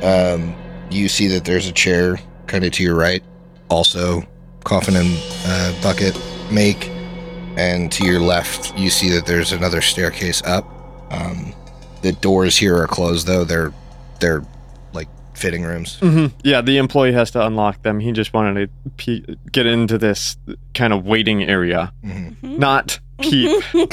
Um, 0.03 0.55
you 0.89 1.07
see 1.07 1.27
that 1.27 1.45
there's 1.45 1.67
a 1.67 1.71
chair 1.71 2.19
kind 2.47 2.63
of 2.63 2.71
to 2.73 2.83
your 2.83 2.95
right, 2.95 3.23
also 3.69 4.23
coffin 4.63 4.95
and 4.95 5.17
uh, 5.45 5.73
bucket 5.81 6.19
make, 6.51 6.89
and 7.57 7.91
to 7.91 8.05
your 8.05 8.19
left 8.19 8.77
you 8.77 8.89
see 8.89 9.09
that 9.09 9.25
there's 9.25 9.51
another 9.51 9.81
staircase 9.81 10.41
up. 10.43 10.65
Um, 11.11 11.53
the 12.01 12.11
doors 12.13 12.57
here 12.57 12.77
are 12.77 12.87
closed 12.87 13.27
though; 13.27 13.43
they're 13.43 13.73
they're 14.19 14.39
like 14.39 14.47
fitting 15.33 15.63
rooms. 15.63 15.97
Mm-hmm. 16.01 16.35
Yeah, 16.43 16.61
the 16.61 16.77
employee 16.77 17.13
has 17.13 17.31
to 17.31 17.45
unlock 17.45 17.81
them. 17.83 17.99
He 17.99 18.11
just 18.11 18.33
wanted 18.33 18.69
to 18.85 18.89
pe- 18.97 19.35
get 19.51 19.65
into 19.65 19.97
this 19.97 20.37
kind 20.73 20.93
of 20.93 21.05
waiting 21.05 21.43
area, 21.43 21.91
Mhm. 22.05 22.35
not 22.59 22.99
peep. 23.21 23.63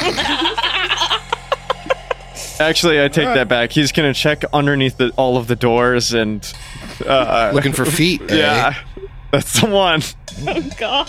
Actually, 2.60 3.00
I 3.02 3.06
take 3.08 3.26
that 3.34 3.46
back. 3.48 3.70
He's 3.70 3.92
gonna 3.92 4.12
check 4.14 4.42
underneath 4.52 4.96
the, 4.96 5.10
all 5.16 5.36
of 5.36 5.46
the 5.46 5.54
doors 5.56 6.12
and 6.12 6.44
uh, 7.06 7.52
Looking 7.54 7.72
for 7.72 7.84
feet. 7.84 8.20
eh? 8.30 8.36
Yeah, 8.36 8.74
that's 9.30 9.60
the 9.60 9.68
one. 9.68 10.02
oh 10.46 10.70
god. 10.76 11.08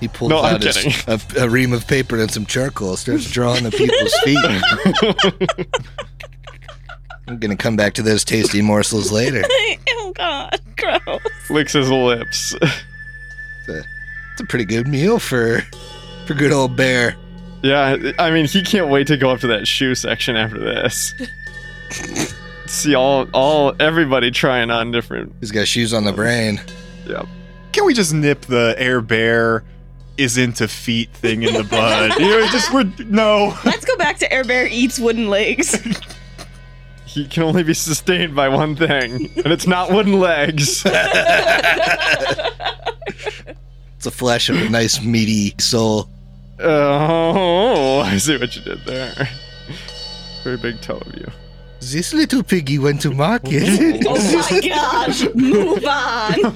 He 0.00 0.08
pulls 0.08 0.30
No, 0.30 0.42
out 0.42 0.62
his, 0.62 1.04
a, 1.06 1.20
a 1.38 1.48
ream 1.48 1.72
of 1.72 1.86
paper 1.86 2.18
and 2.18 2.30
some 2.30 2.46
charcoal, 2.46 2.96
starts 2.96 3.30
drawing 3.30 3.64
the 3.64 3.70
people's 3.70 4.14
feet. 4.24 5.66
I'm 7.28 7.38
gonna 7.38 7.56
come 7.56 7.76
back 7.76 7.94
to 7.94 8.02
those 8.02 8.24
tasty 8.24 8.62
morsels 8.62 9.12
later. 9.12 9.44
oh 9.90 10.12
god. 10.14 10.60
Gross. 10.76 11.20
Licks 11.50 11.72
his 11.72 11.90
lips. 11.90 12.54
It's 14.38 14.40
a 14.40 14.46
pretty 14.46 14.64
good 14.64 14.86
meal 14.86 15.18
for 15.18 15.62
for 16.26 16.34
good 16.34 16.52
old 16.52 16.76
bear. 16.76 17.16
Yeah, 17.62 18.12
I 18.20 18.30
mean, 18.30 18.46
he 18.46 18.62
can't 18.62 18.88
wait 18.88 19.08
to 19.08 19.16
go 19.16 19.30
up 19.30 19.40
to 19.40 19.48
that 19.48 19.66
shoe 19.66 19.96
section 19.96 20.36
after 20.36 20.60
this. 20.60 21.12
See 22.66 22.94
all, 22.94 23.26
all, 23.34 23.74
everybody 23.80 24.30
trying 24.30 24.70
on 24.70 24.92
different. 24.92 25.34
He's 25.40 25.50
got 25.50 25.66
shoes 25.66 25.92
on 25.92 26.04
the 26.04 26.12
brain. 26.12 26.60
Yep. 27.08 27.26
Can 27.72 27.84
we 27.84 27.94
just 27.94 28.14
nip 28.14 28.42
the 28.42 28.76
air 28.78 29.00
bear 29.00 29.64
is 30.18 30.38
into 30.38 30.68
feet 30.68 31.10
thing 31.14 31.42
in 31.42 31.54
the 31.54 31.64
bud? 31.64 32.12
you 32.20 32.28
know, 32.28 32.46
just 32.48 32.72
we're 32.72 32.84
no. 33.06 33.56
Let's 33.64 33.84
go 33.84 33.96
back 33.96 34.18
to 34.18 34.32
Air 34.32 34.44
Bear 34.44 34.68
eats 34.68 35.00
wooden 35.00 35.28
legs. 35.28 35.76
He 37.18 37.26
can 37.26 37.42
only 37.42 37.64
be 37.64 37.74
sustained 37.74 38.36
by 38.36 38.48
one 38.48 38.76
thing, 38.76 39.28
and 39.44 39.46
it's 39.48 39.66
not 39.66 39.90
wooden 39.90 40.20
legs. 40.20 40.84
It's 43.96 44.04
the 44.04 44.12
flesh 44.12 44.48
of 44.48 44.54
a 44.56 44.68
nice 44.68 45.02
meaty 45.02 45.56
soul. 45.58 46.08
Oh, 46.60 47.98
I 48.06 48.16
see 48.18 48.36
what 48.36 48.54
you 48.54 48.62
did 48.62 48.84
there. 48.86 49.28
Very 50.44 50.56
big 50.56 50.80
toe 50.80 50.98
of 50.98 51.12
you. 51.16 51.26
This 51.80 52.14
little 52.14 52.44
piggy 52.44 52.78
went 52.78 53.00
to 53.00 53.10
market. 53.10 53.64
oh 54.06 54.48
my 54.52 54.60
gosh. 54.68 55.24
Move 55.34 55.84
on. 55.84 56.54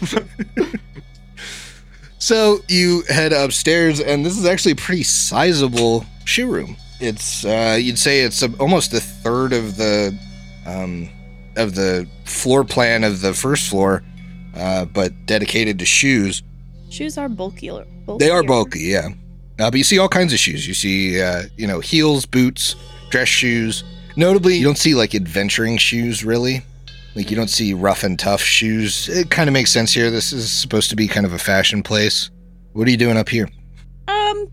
so 2.20 2.60
you 2.68 3.02
head 3.08 3.32
upstairs, 3.32 3.98
and 3.98 4.24
this 4.24 4.38
is 4.38 4.46
actually 4.46 4.72
a 4.72 4.76
pretty 4.76 5.02
sizable 5.02 6.06
shoe 6.24 6.48
room. 6.48 6.76
It's 7.00 7.44
uh, 7.44 7.76
you'd 7.80 7.98
say 7.98 8.20
it's 8.20 8.42
a, 8.42 8.52
almost 8.60 8.94
a 8.94 9.00
third 9.00 9.52
of 9.52 9.76
the 9.76 10.16
um, 10.66 11.08
of 11.56 11.74
the 11.74 12.08
floor 12.24 12.64
plan 12.64 13.04
of 13.04 13.20
the 13.20 13.34
first 13.34 13.68
floor, 13.68 14.02
uh, 14.56 14.84
but 14.86 15.12
dedicated 15.26 15.78
to 15.78 15.84
shoes. 15.84 16.42
Shoes 16.90 17.16
are 17.18 17.28
bulkier. 17.28 17.84
bulkier. 18.06 18.26
They 18.28 18.30
are 18.32 18.42
bulky, 18.42 18.80
yeah. 18.80 19.08
Uh, 19.58 19.70
but 19.70 19.74
you 19.74 19.84
see 19.84 19.98
all 19.98 20.08
kinds 20.08 20.32
of 20.32 20.38
shoes. 20.38 20.66
You 20.66 20.74
see, 20.74 21.20
uh, 21.20 21.44
you 21.56 21.66
know, 21.66 21.80
heels, 21.80 22.26
boots, 22.26 22.74
dress 23.10 23.28
shoes. 23.28 23.84
Notably, 24.16 24.56
you 24.56 24.64
don't 24.64 24.78
see 24.78 24.94
like 24.94 25.14
adventuring 25.14 25.76
shoes 25.78 26.24
really. 26.24 26.62
Like 27.14 27.30
you 27.30 27.36
don't 27.36 27.48
see 27.48 27.74
rough 27.74 28.04
and 28.04 28.18
tough 28.18 28.40
shoes. 28.40 29.08
It 29.08 29.30
kind 29.30 29.48
of 29.48 29.52
makes 29.52 29.70
sense 29.70 29.92
here. 29.92 30.10
This 30.10 30.32
is 30.32 30.50
supposed 30.50 30.88
to 30.90 30.96
be 30.96 31.06
kind 31.06 31.26
of 31.26 31.32
a 31.32 31.38
fashion 31.38 31.82
place. 31.82 32.30
What 32.72 32.88
are 32.88 32.90
you 32.90 32.96
doing 32.96 33.18
up 33.18 33.28
here? 33.28 33.48
Um, 34.08 34.48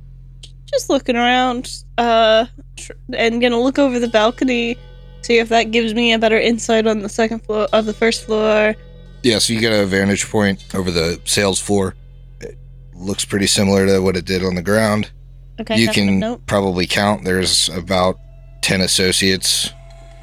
just 0.65 0.89
looking 0.89 1.15
around. 1.15 1.71
Uh, 1.97 2.45
tr- 2.75 2.91
and 3.15 3.41
gonna 3.41 3.59
look 3.59 3.79
over 3.79 3.99
the 3.99 4.09
balcony, 4.09 4.77
see 5.21 5.38
if 5.39 5.49
that 5.49 5.71
gives 5.71 5.93
me 5.93 6.13
a 6.13 6.19
better 6.19 6.39
insight 6.39 6.88
on 6.88 6.99
the 6.99 7.10
second 7.10 7.39
floor 7.39 7.67
of 7.73 7.86
the 7.86 7.93
first 7.93 8.25
floor. 8.25 8.75
Yeah, 9.23 9.39
so 9.39 9.53
you 9.53 9.60
get 9.60 9.73
a 9.73 9.86
vantage 9.86 10.29
point 10.29 10.63
over 10.73 10.91
the 10.91 11.19
sales 11.25 11.60
floor. 11.60 11.95
It 12.41 12.58
looks 12.93 13.25
pretty 13.25 13.47
similar 13.47 13.86
to 13.86 13.99
what 13.99 14.15
it 14.15 14.25
did 14.25 14.43
on 14.43 14.55
the 14.55 14.62
ground. 14.62 15.12
Okay. 15.60 15.77
you 15.77 15.89
can 15.89 16.39
probably 16.47 16.88
count. 16.88 17.25
There's 17.25 17.67
about 17.69 18.17
ten 18.62 18.79
associates, 18.79 19.69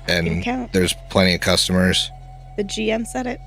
and 0.08 0.42
there's 0.72 0.94
plenty 1.10 1.34
of 1.34 1.42
customers. 1.42 2.10
The 2.56 2.64
GM 2.64 3.06
said 3.06 3.26
it, 3.26 3.38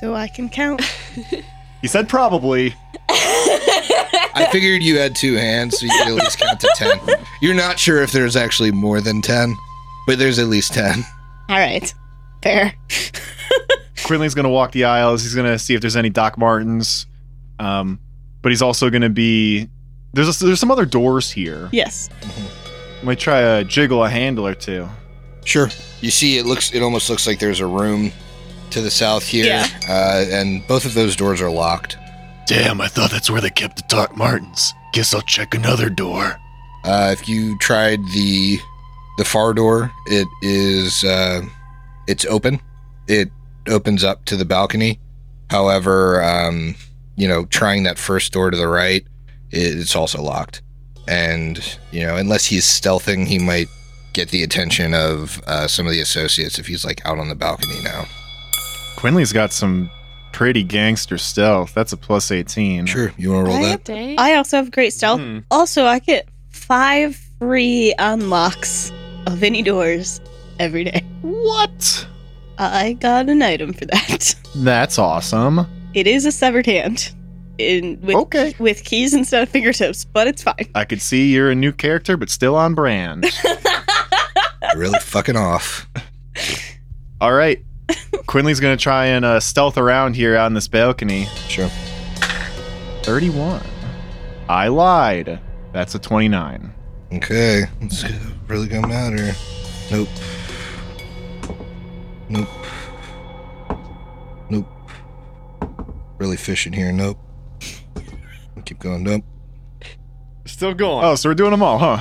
so 0.00 0.14
I 0.14 0.26
can 0.28 0.48
count. 0.48 0.82
He 1.82 1.88
said 1.88 2.08
probably. 2.08 2.74
I 3.08 4.48
figured 4.50 4.82
you 4.82 4.98
had 4.98 5.14
two 5.14 5.34
hands, 5.34 5.78
so 5.78 5.86
you 5.86 5.92
could 5.98 6.08
at 6.08 6.14
least 6.14 6.38
count 6.38 6.58
to 6.60 6.72
ten. 6.74 6.98
You're 7.40 7.54
not 7.54 7.78
sure 7.78 8.02
if 8.02 8.12
there's 8.12 8.34
actually 8.34 8.72
more 8.72 9.00
than 9.00 9.22
ten, 9.22 9.54
but 10.06 10.18
there's 10.18 10.38
at 10.38 10.46
least 10.46 10.72
ten. 10.74 11.04
All 11.48 11.56
right. 11.58 11.92
Fair. 12.42 12.74
Quinley's 14.04 14.34
gonna 14.34 14.50
walk 14.50 14.72
the 14.72 14.84
aisles. 14.84 15.22
He's 15.22 15.34
gonna 15.34 15.58
see 15.58 15.74
if 15.74 15.80
there's 15.80 15.96
any 15.96 16.10
Doc 16.10 16.38
Martens. 16.38 17.06
Um, 17.58 17.98
but 18.42 18.52
he's 18.52 18.62
also 18.62 18.90
gonna 18.90 19.08
be 19.10 19.68
there's 20.12 20.40
a, 20.40 20.44
there's 20.44 20.60
some 20.60 20.70
other 20.70 20.86
doors 20.86 21.30
here. 21.30 21.68
Yes. 21.72 22.08
Might 23.02 23.18
try 23.18 23.40
to 23.40 23.64
jiggle 23.64 24.04
a 24.04 24.08
handle 24.08 24.46
or 24.46 24.54
two. 24.54 24.88
Sure. 25.44 25.68
You 26.00 26.10
see, 26.10 26.38
it 26.38 26.46
looks. 26.46 26.72
It 26.74 26.82
almost 26.82 27.08
looks 27.10 27.26
like 27.26 27.38
there's 27.38 27.60
a 27.60 27.66
room 27.66 28.12
to 28.70 28.80
the 28.80 28.90
south 28.90 29.24
here, 29.26 29.46
Yeah. 29.46 29.66
uh, 29.88 30.24
and 30.30 30.66
both 30.66 30.84
of 30.84 30.94
those 30.94 31.14
doors 31.14 31.40
are 31.40 31.50
locked. 31.50 31.96
Damn, 32.46 32.80
I 32.80 32.88
thought 32.88 33.10
that's 33.12 33.30
where 33.30 33.40
they 33.40 33.50
kept 33.50 33.76
the 33.76 33.84
Doc 33.88 34.16
Martens. 34.16 34.72
Guess 34.92 35.14
I'll 35.14 35.20
check 35.22 35.54
another 35.54 35.88
door. 35.88 36.36
Uh, 36.84 37.10
if 37.16 37.28
you 37.28 37.56
tried 37.58 38.00
the 38.12 38.58
the 39.16 39.24
far 39.24 39.54
door, 39.54 39.92
it 40.06 40.28
is 40.42 41.04
uh, 41.04 41.42
it's 42.06 42.24
open. 42.26 42.60
It 43.08 43.30
opens 43.68 44.04
up 44.04 44.24
to 44.26 44.36
the 44.36 44.44
balcony. 44.44 45.00
However, 45.50 46.22
um, 46.22 46.74
you 47.16 47.28
know, 47.28 47.44
trying 47.46 47.84
that 47.84 47.98
first 47.98 48.32
door 48.32 48.50
to 48.50 48.56
the 48.56 48.68
right, 48.68 49.06
it, 49.50 49.78
it's 49.78 49.96
also 49.96 50.22
locked. 50.22 50.62
And 51.08 51.78
you 51.92 52.06
know, 52.06 52.16
unless 52.16 52.46
he's 52.46 52.64
stealthing, 52.64 53.26
he 53.26 53.38
might 53.38 53.68
get 54.12 54.30
the 54.30 54.42
attention 54.42 54.94
of 54.94 55.40
uh, 55.46 55.68
some 55.68 55.86
of 55.86 55.92
the 55.92 56.00
associates 56.00 56.58
if 56.58 56.66
he's 56.66 56.84
like 56.84 57.04
out 57.06 57.18
on 57.18 57.28
the 57.28 57.34
balcony 57.34 57.80
now. 57.82 58.06
Quinley's 58.96 59.32
got 59.32 59.52
some 59.52 59.90
pretty 60.32 60.62
gangster 60.62 61.18
stealth. 61.18 61.74
That's 61.74 61.92
a 61.92 61.96
plus 61.96 62.30
18. 62.30 62.86
Sure, 62.86 63.12
you 63.16 63.32
want 63.32 63.46
to 63.46 63.52
roll 63.52 63.64
I 63.64 63.68
that? 63.68 63.84
Dang. 63.84 64.18
I 64.18 64.34
also 64.34 64.56
have 64.56 64.70
great 64.70 64.92
stealth. 64.92 65.20
Hmm. 65.20 65.40
Also, 65.50 65.84
I 65.84 66.00
get 66.00 66.28
five 66.50 67.16
free 67.38 67.94
unlocks 67.98 68.90
of 69.26 69.42
any 69.42 69.62
doors 69.62 70.20
every 70.58 70.84
day. 70.84 71.04
What? 71.22 72.06
I 72.58 72.94
got 72.94 73.28
an 73.28 73.42
item 73.42 73.72
for 73.72 73.84
that. 73.86 74.34
That's 74.56 74.98
awesome. 74.98 75.66
It 75.94 76.06
is 76.06 76.24
a 76.24 76.32
severed 76.32 76.66
hand. 76.66 77.12
In 77.58 77.98
with 78.02 78.16
Okay. 78.16 78.54
with 78.58 78.84
keys 78.84 79.14
instead 79.14 79.42
of 79.42 79.48
fingertips, 79.48 80.04
but 80.04 80.26
it's 80.26 80.42
fine. 80.42 80.68
I 80.74 80.84
could 80.84 81.00
see 81.00 81.32
you're 81.32 81.50
a 81.50 81.54
new 81.54 81.72
character, 81.72 82.18
but 82.18 82.28
still 82.28 82.54
on 82.54 82.74
brand. 82.74 83.24
really 84.76 84.98
fucking 85.00 85.36
off. 85.36 85.88
All 87.18 87.32
right. 87.32 87.64
Quinley's 88.26 88.60
going 88.60 88.76
to 88.76 88.82
try 88.82 89.06
and 89.06 89.24
uh, 89.24 89.40
stealth 89.40 89.78
around 89.78 90.16
here 90.16 90.36
on 90.36 90.52
this 90.52 90.68
balcony. 90.68 91.26
Sure. 91.48 91.70
31. 93.04 93.62
I 94.50 94.68
lied. 94.68 95.40
That's 95.72 95.94
a 95.94 95.98
29. 95.98 96.74
Okay. 97.14 97.64
It's 97.80 98.04
really 98.48 98.68
gonna 98.68 98.86
matter. 98.88 99.32
Nope. 99.90 100.08
Nope. 102.28 102.48
Nope. 104.50 104.66
Really 106.18 106.36
fishing 106.36 106.72
here. 106.72 106.92
Nope. 106.92 107.18
Keep 108.64 108.80
going. 108.80 109.02
Nope. 109.04 109.24
Still 110.44 110.74
going. 110.74 111.04
Oh, 111.04 111.14
so 111.14 111.28
we're 111.28 111.34
doing 111.34 111.50
them 111.52 111.62
all, 111.62 111.78
huh? 111.78 112.00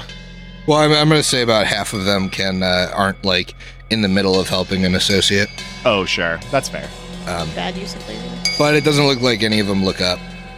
Well, 0.68 0.80
I'm, 0.80 0.92
I'm 0.94 1.10
gonna 1.10 1.22
say 1.24 1.42
about 1.44 1.68
half 1.68 1.94
of 1.94 2.06
them 2.06 2.30
can 2.30 2.64
uh, 2.64 2.92
aren't 2.94 3.24
like 3.24 3.54
in 3.92 4.02
the 4.02 4.08
middle 4.08 4.40
of 4.40 4.50
helping 4.50 4.84
an 4.84 4.96
associate, 4.96 5.50
Oh, 5.86 6.06
sure. 6.06 6.40
That's 6.50 6.68
fair. 6.70 6.90
um, 7.28 7.48
Bad 7.54 7.78
use 7.78 7.94
of 7.96 8.08
labor. 8.08 8.24
but 8.58 8.74
it 8.74 8.84
doesn't 8.84 9.06
look 9.06 9.22
like 9.22 9.44
any 9.44 9.60
of 9.60 9.68
them 9.68 9.86
look 9.86 10.02
up 10.02 10.18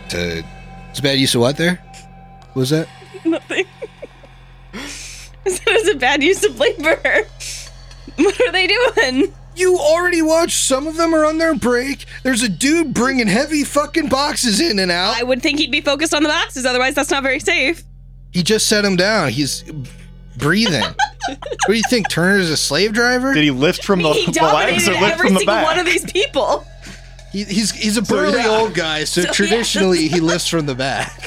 to. 0.10 0.44
It's 0.90 1.00
a 1.00 1.02
bad 1.02 1.20
use 1.20 1.36
of 1.36 1.42
what 1.42 1.58
there? 1.58 1.76
What 2.54 2.56
was 2.62 2.70
that? 2.70 2.88
Nothing. 3.26 3.66
that 5.66 5.76
is 5.76 5.90
a 5.90 5.96
bad 5.96 6.24
use 6.24 6.44
of 6.44 6.60
labor. 6.60 7.28
What 8.16 8.42
are 8.42 8.52
they 8.52 8.66
doing? 8.66 9.32
You 9.56 9.78
already 9.78 10.24
watched. 10.24 10.58
Some 10.58 10.88
of 10.88 10.98
them 10.98 11.14
are 11.14 11.24
on 11.24 11.38
their 11.38 11.54
break. 11.54 12.06
There's 12.24 12.42
a 12.42 12.50
dude 12.50 12.94
bringing 12.94 13.28
heavy 13.28 13.64
fucking 13.64 14.10
boxes 14.10 14.60
in 14.60 14.80
and 14.80 14.90
out. 14.90 15.16
I 15.16 15.22
would 15.22 15.44
think 15.44 15.60
he'd 15.60 15.72
be 15.72 15.82
focused 15.82 16.16
on 16.16 16.24
the 16.24 16.30
boxes, 16.30 16.66
otherwise 16.66 16.96
that's 16.96 17.12
not 17.12 17.22
very 17.22 17.40
safe. 17.40 17.84
He 18.32 18.42
just 18.42 18.68
set 18.68 18.84
him 18.84 18.96
down. 18.96 19.30
He's 19.30 19.64
breathing. 20.38 20.82
what 21.28 21.68
do 21.68 21.74
you 21.74 21.84
think? 21.90 22.10
Turner's 22.10 22.50
a 22.50 22.58
slave 22.58 22.94
driver? 22.94 23.34
Did 23.36 23.44
he 23.44 23.52
lift 23.52 23.84
from 23.84 24.02
the, 24.02 24.14
he 24.14 24.32
the 24.32 24.42
legs 24.42 24.86
dominated 24.86 24.90
or 24.90 25.02
lift 25.02 25.20
from 25.20 25.34
the 25.34 25.40
single 25.40 25.56
back? 25.56 25.66
one 25.66 25.80
of 25.80 25.86
these 25.86 26.12
people. 26.12 26.66
He, 27.32 27.44
he's 27.44 27.72
he's 27.72 27.98
a 27.98 28.02
burly 28.02 28.38
yeah. 28.38 28.48
old 28.48 28.74
guy, 28.74 29.04
so, 29.04 29.22
So, 29.22 29.28
yeah. 29.28 29.34
traditionally 29.34 30.08
he 30.08 30.20
lifts 30.22 30.48
from 30.48 30.66
the 30.66 30.76
back. 30.76 31.22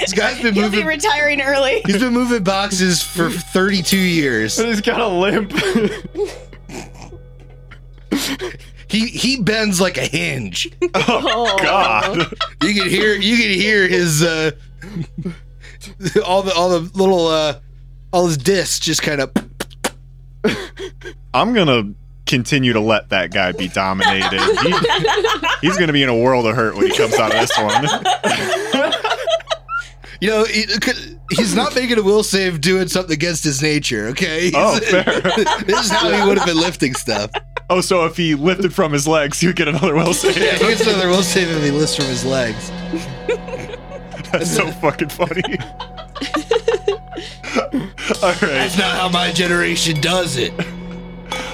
This 0.00 0.12
guy's 0.12 0.40
been 0.42 0.54
He'll 0.54 0.70
be 0.70 0.82
retiring 0.82 1.40
early. 1.40 1.82
he's 1.86 1.98
been 2.00 2.12
moving 2.12 2.42
boxes 2.42 3.02
for 3.02 3.30
32 3.30 3.96
years. 3.96 4.56
But 4.56 4.66
he's 4.66 4.80
got 4.80 5.00
a 5.00 5.06
limp. 5.08 5.52
He 8.88 9.06
he 9.06 9.40
bends 9.40 9.80
like 9.80 9.96
a 9.98 10.04
hinge. 10.06 10.68
Oh, 10.94 11.56
God. 11.62 12.18
You 12.62 12.74
can 12.74 12.88
hear 12.88 13.14
you 13.14 13.36
can 13.36 13.50
hear 13.50 13.86
his 13.86 14.22
uh 14.22 14.50
all 16.26 16.42
the 16.42 16.52
all 16.52 16.70
the 16.70 16.80
little 16.98 17.28
uh 17.28 17.60
all 18.12 18.26
his 18.26 18.36
discs 18.36 18.80
just 18.80 19.02
kind 19.02 19.20
of 19.20 19.32
I'm 21.32 21.52
going 21.54 21.68
to 21.68 21.94
continue 22.26 22.72
to 22.72 22.80
let 22.80 23.10
that 23.10 23.32
guy 23.32 23.52
be 23.52 23.68
dominated. 23.68 24.40
He, 24.40 24.74
he's 25.60 25.76
going 25.76 25.86
to 25.88 25.92
be 25.92 26.02
in 26.02 26.08
a 26.08 26.16
world 26.16 26.46
of 26.46 26.56
hurt 26.56 26.76
when 26.76 26.86
he 26.86 26.96
comes 26.96 27.14
out 27.14 27.32
of 27.32 27.40
this 27.40 27.56
one. 27.58 27.84
you 30.20 30.28
know 30.28 30.44
he, 30.44 30.64
he's 31.30 31.54
not 31.54 31.74
making 31.74 31.98
a 31.98 32.02
will 32.02 32.22
save 32.22 32.60
doing 32.60 32.88
something 32.88 33.12
against 33.14 33.44
his 33.44 33.62
nature. 33.62 34.08
Okay, 34.08 34.50
Oh, 34.54 34.74
He's- 34.78 34.90
fair. 34.90 35.04
this 35.64 35.84
is 35.86 35.90
how 35.90 36.10
he 36.10 36.26
would 36.26 36.38
have 36.38 36.46
been 36.46 36.58
lifting 36.58 36.94
stuff. 36.94 37.30
Oh, 37.68 37.80
so 37.80 38.04
if 38.04 38.16
he 38.16 38.34
lifted 38.34 38.74
from 38.74 38.92
his 38.92 39.06
legs, 39.06 39.38
he 39.40 39.46
would 39.46 39.56
get 39.56 39.68
another 39.68 39.94
will 39.94 40.12
save. 40.12 40.36
Yeah, 40.36 40.52
he 40.56 40.58
gets 40.66 40.80
another 40.86 41.08
will 41.08 41.22
save 41.22 41.48
if 41.50 41.62
he 41.62 41.70
lifts 41.70 41.94
from 41.96 42.06
his 42.06 42.24
legs. 42.24 42.70
That's 44.32 44.50
so 44.54 44.70
fucking 44.72 45.08
funny. 45.10 45.42
All 48.22 48.30
right. 48.32 48.40
That's 48.40 48.78
not 48.78 48.96
how 48.96 49.08
my 49.08 49.30
generation 49.32 50.00
does 50.00 50.36
it. 50.36 50.52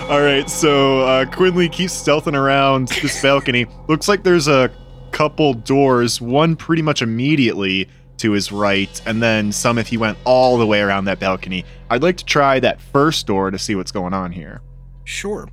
All 0.09 0.21
right, 0.23 0.49
so 0.49 1.01
uh, 1.01 1.25
Quinley 1.27 1.69
keeps 1.69 1.93
stealthing 2.01 2.35
around 2.35 2.89
this 3.03 3.21
balcony. 3.21 3.67
Looks 3.89 4.09
like 4.09 4.23
there's 4.23 4.47
a 4.49 4.71
couple 5.11 5.53
doors, 5.55 6.21
one 6.21 6.55
pretty 6.57 6.83
much 6.83 7.03
immediately 7.03 7.89
to 8.19 8.33
his 8.33 8.51
right, 8.53 9.01
and 9.07 9.23
then 9.23 9.53
some 9.53 9.79
if 9.79 9.89
he 9.89 9.97
went 9.97 10.19
all 10.25 10.59
the 10.59 10.67
way 10.67 10.81
around 10.81 11.05
that 11.07 11.19
balcony. 11.19 11.65
I'd 11.91 12.03
like 12.03 12.17
to 12.19 12.25
try 12.25 12.61
that 12.61 12.81
first 12.81 13.27
door 13.27 13.51
to 13.51 13.59
see 13.59 13.75
what's 13.75 13.93
going 13.93 14.15
on 14.15 14.33
here. 14.33 14.61
Sure. 15.05 15.49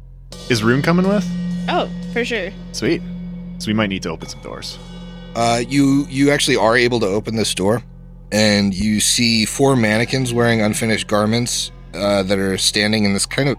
Is 0.50 0.64
Rune 0.64 0.82
coming 0.82 1.08
with? 1.08 1.26
Oh, 1.70 1.90
for 2.12 2.26
sure. 2.26 2.52
Sweet. 2.72 3.02
So 3.60 3.68
we 3.68 3.74
might 3.74 3.88
need 3.88 4.04
to 4.04 4.10
open 4.10 4.28
some 4.28 4.42
doors. 4.42 4.78
Uh, 5.36 5.64
you 5.68 6.06
you 6.10 6.32
actually 6.32 6.58
are 6.58 6.78
able 6.78 7.00
to 7.00 7.08
open 7.08 7.36
this 7.36 7.54
door, 7.56 7.84
and 8.32 8.74
you 8.74 9.00
see 9.00 9.46
four 9.46 9.76
mannequins 9.76 10.34
wearing 10.34 10.62
unfinished 10.62 11.08
garments 11.08 11.72
uh, 11.94 12.24
that 12.24 12.38
are 12.38 12.58
standing 12.58 13.06
in 13.06 13.14
this 13.14 13.26
kind 13.26 13.50
of 13.50 13.58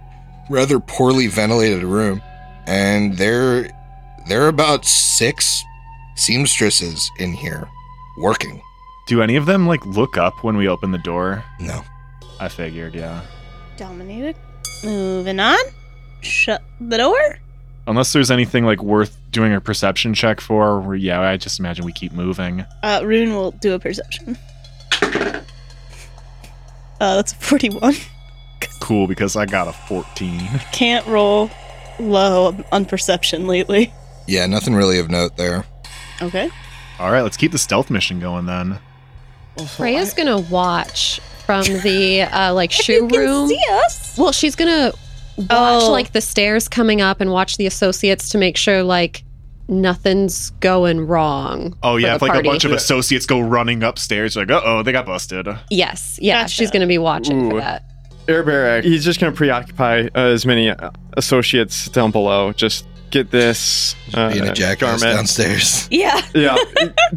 rather 0.50 0.78
poorly 0.78 1.26
ventilated 1.26 1.82
room, 1.82 2.22
and 2.66 3.16
there 3.16 3.70
there 4.28 4.42
are 4.44 4.48
about 4.48 4.84
six 4.84 5.62
seamstresses 6.16 7.10
in 7.18 7.32
here 7.32 7.68
working. 8.18 8.62
Do 9.06 9.20
any 9.22 9.36
of 9.36 9.46
them 9.46 9.66
like 9.66 9.84
look 9.84 10.16
up 10.16 10.42
when 10.42 10.56
we 10.56 10.68
open 10.68 10.90
the 10.90 10.98
door? 10.98 11.44
No, 11.60 11.82
I 12.40 12.48
figured, 12.48 12.94
yeah. 12.94 13.22
Dominated. 13.76 14.36
Moving 14.82 15.40
on. 15.40 15.58
Shut 16.22 16.62
the 16.80 16.96
door. 16.98 17.38
Unless 17.86 18.14
there's 18.14 18.30
anything 18.30 18.64
like 18.64 18.82
worth 18.82 19.18
doing 19.30 19.52
a 19.52 19.60
perception 19.60 20.14
check 20.14 20.40
for, 20.40 20.80
where, 20.80 20.96
yeah, 20.96 21.20
I 21.20 21.36
just 21.36 21.58
imagine 21.58 21.84
we 21.84 21.92
keep 21.92 22.12
moving. 22.12 22.64
Uh, 22.82 23.02
Rune 23.04 23.34
will 23.34 23.50
do 23.50 23.74
a 23.74 23.78
perception. 23.78 24.38
Uh, 25.02 25.40
that's 27.16 27.32
a 27.32 27.36
41. 27.36 27.94
Cool, 28.80 29.06
because 29.06 29.36
I 29.36 29.44
got 29.44 29.68
a 29.68 29.72
14. 29.72 30.38
Can't 30.72 31.06
roll 31.06 31.50
low 31.98 32.56
on 32.72 32.86
perception 32.86 33.46
lately. 33.46 33.92
yeah, 34.26 34.46
nothing 34.46 34.74
really 34.74 34.98
of 34.98 35.10
note 35.10 35.36
there. 35.36 35.64
Okay. 36.22 36.48
All 36.98 37.12
right, 37.12 37.22
let's 37.22 37.36
keep 37.36 37.52
the 37.52 37.58
stealth 37.58 37.90
mission 37.90 38.18
going 38.20 38.46
then. 38.46 38.78
Freya's 39.76 40.14
gonna 40.14 40.38
watch 40.40 41.20
from 41.46 41.64
the 41.82 42.22
uh, 42.22 42.52
like 42.60 42.70
shoe 42.72 43.06
room. 43.08 43.50
us. 43.84 44.16
Well, 44.18 44.32
she's 44.32 44.56
gonna 44.56 44.92
watch 45.36 45.46
Oh. 45.50 45.90
like 45.90 46.12
the 46.12 46.20
stairs 46.20 46.68
coming 46.68 47.00
up 47.00 47.20
and 47.20 47.30
watch 47.30 47.56
the 47.56 47.66
associates 47.66 48.28
to 48.30 48.38
make 48.38 48.56
sure 48.56 48.82
like 48.82 49.24
nothing's 49.68 50.50
going 50.60 51.06
wrong. 51.06 51.76
Oh 51.82 51.96
yeah, 51.96 52.14
if 52.16 52.22
like 52.22 52.32
party. 52.32 52.46
a 52.48 52.50
bunch 52.50 52.64
of 52.64 52.72
associates 52.72 53.26
go 53.26 53.40
running 53.40 53.82
upstairs, 53.82 54.36
like, 54.36 54.50
uh 54.50 54.60
oh, 54.64 54.82
they 54.82 54.92
got 54.92 55.06
busted. 55.06 55.46
Yes, 55.70 56.18
yeah, 56.20 56.42
Gotcha. 56.42 56.54
she's 56.54 56.70
gonna 56.70 56.86
be 56.86 56.98
watching 56.98 57.50
for 57.50 57.56
that. 57.60 57.84
Air 58.26 58.42
Barak, 58.42 58.84
he's 58.84 59.04
just 59.04 59.20
going 59.20 59.30
to 59.30 59.36
preoccupy 59.36 60.08
uh, 60.14 60.18
as 60.18 60.46
many 60.46 60.70
uh, 60.70 60.90
associates 61.18 61.90
down 61.90 62.10
below. 62.10 62.54
Just 62.54 62.86
get 63.10 63.30
this 63.30 63.94
uh, 64.14 64.32
Being 64.32 64.48
a 64.48 64.54
jackass 64.54 65.02
garment. 65.02 65.18
downstairs. 65.18 65.86
Yeah. 65.90 66.22
Yeah. 66.34 66.56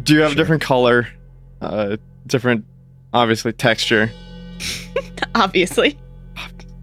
Do 0.02 0.12
you 0.12 0.20
have 0.20 0.32
a 0.32 0.34
different 0.34 0.60
color? 0.60 1.08
Uh, 1.62 1.96
different, 2.28 2.64
obviously, 3.12 3.52
texture. 3.52 4.10
Obviously. 5.34 5.98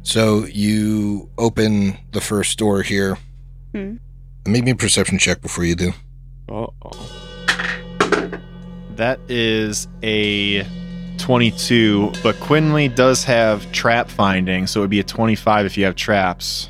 So 0.04 0.46
you 0.46 1.30
open 1.38 1.98
the 2.12 2.22
first 2.22 2.58
door 2.60 2.82
here. 2.84 3.18
Hmm. 3.74 3.96
Make 4.46 4.64
me 4.64 4.72
a 4.72 4.76
perception 4.76 5.18
check 5.18 5.42
before 5.42 5.64
you 5.66 5.76
do. 5.76 5.92
Oh, 6.48 6.74
That 8.96 9.20
is 9.28 9.88
a 10.04 10.66
22, 11.18 12.12
but 12.24 12.36
Quinley 12.40 12.88
does 12.88 13.24
have 13.24 13.70
trap 13.72 14.10
finding, 14.10 14.68
so 14.68 14.80
it 14.80 14.84
would 14.84 14.90
be 14.90 15.00
a 15.00 15.04
25 15.04 15.66
if 15.66 15.78
you 15.78 15.84
have 15.86 15.96
traps. 15.96 16.70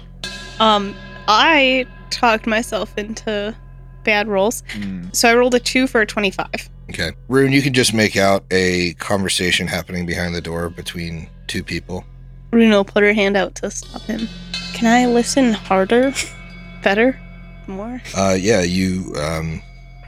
Um, 0.60 0.96
I 1.28 1.86
talked 2.10 2.48
myself 2.48 2.98
into 2.98 3.56
bad 4.04 4.28
rolls. 4.28 4.64
Hmm. 4.72 5.10
So 5.12 5.30
I 5.30 5.36
rolled 5.36 5.56
a 5.56 5.60
2 5.60 5.88
for 5.88 6.02
a 6.02 6.06
25. 6.06 6.70
Okay. 6.90 7.12
Rune, 7.28 7.52
you 7.52 7.62
can 7.62 7.74
just 7.74 7.94
make 7.94 8.16
out 8.16 8.44
a 8.52 8.94
conversation 8.96 9.68
happening 9.68 10.06
behind 10.06 10.36
the 10.36 10.42
door 10.42 10.70
between 10.70 11.30
two 11.48 11.64
people. 11.64 12.06
Rune 12.52 12.72
will 12.72 12.86
put 12.86 13.04
her 13.04 13.14
hand 13.14 13.36
out 13.36 13.56
to 13.56 13.72
stop 13.72 14.04
him. 14.04 14.28
Can 14.74 14.88
I 14.88 15.12
listen 15.12 15.54
harder? 15.54 16.14
Better? 16.84 17.20
More? 17.68 18.02
Uh, 18.16 18.38
yeah, 18.40 18.62
you 18.62 19.14
um, 19.18 19.62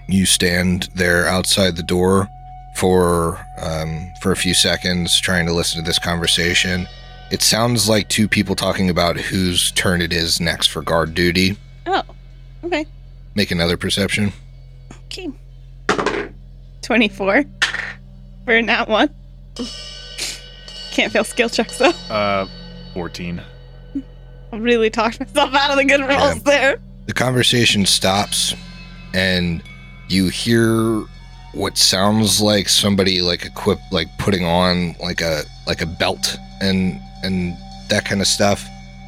you 0.08 0.26
stand 0.26 0.90
there 0.96 1.28
outside 1.28 1.76
the 1.76 1.84
door 1.84 2.30
for 2.76 3.44
um, 3.60 4.12
for 4.22 4.32
a 4.32 4.36
few 4.36 4.54
seconds, 4.54 5.20
trying 5.20 5.48
to 5.48 5.54
listen 5.54 5.82
to 5.82 5.86
this 5.86 5.98
conversation. 5.98 6.88
It 7.32 7.42
sounds 7.42 7.90
like 7.90 8.08
two 8.08 8.28
people 8.28 8.56
talking 8.56 8.90
about 8.90 9.18
whose 9.18 9.72
turn 9.72 10.02
it 10.02 10.14
is 10.14 10.40
next 10.40 10.68
for 10.68 10.82
guard 10.82 11.14
duty. 11.14 11.58
Oh, 11.86 12.04
okay. 12.64 12.86
Make 13.36 13.52
another 13.52 13.76
perception. 13.76 14.32
Okay. 15.06 15.30
24 16.88 17.44
for 18.46 18.64
that 18.64 18.88
one. 18.88 19.10
Can't 20.92 21.12
fail 21.12 21.26
skill 21.26 21.50
checks 21.50 21.78
though. 21.78 21.90
Uh, 22.10 22.48
14. 22.94 23.42
I 24.54 24.56
really 24.58 24.90
talked 24.90 25.20
myself 25.20 25.54
out 25.54 25.72
of 25.72 25.76
the 25.78 25.84
good 25.84 26.00
rolls 26.00 26.36
Yeah. 26.38 26.42
there. 26.46 26.80
The 27.08 27.14
conversation 27.14 27.86
stops, 27.86 28.56
and 29.14 29.62
you 30.08 30.30
hear 30.30 31.04
what 31.54 31.78
sounds 31.78 32.42
like 32.42 32.70
somebody 32.70 33.22
like 33.22 33.46
equipped, 33.46 33.82
like 33.92 34.08
putting 34.18 34.46
on 34.46 34.96
like 35.02 35.20
a 35.22 35.44
like 35.68 35.82
a 35.82 35.86
belt 35.86 36.38
and 36.62 37.00
and 37.24 37.54
that 37.90 38.06
kind 38.06 38.22
of 38.22 38.28
stuff. 38.28 38.66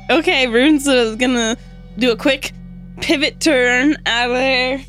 Okay, 0.10 0.48
Runes 0.48 0.86
is 0.86 1.16
gonna 1.16 1.56
do 1.98 2.12
a 2.12 2.18
quick 2.18 2.52
pivot 3.00 3.40
turn 3.40 3.96
out 4.06 4.30
of 4.32 4.36
there. 4.36 4.82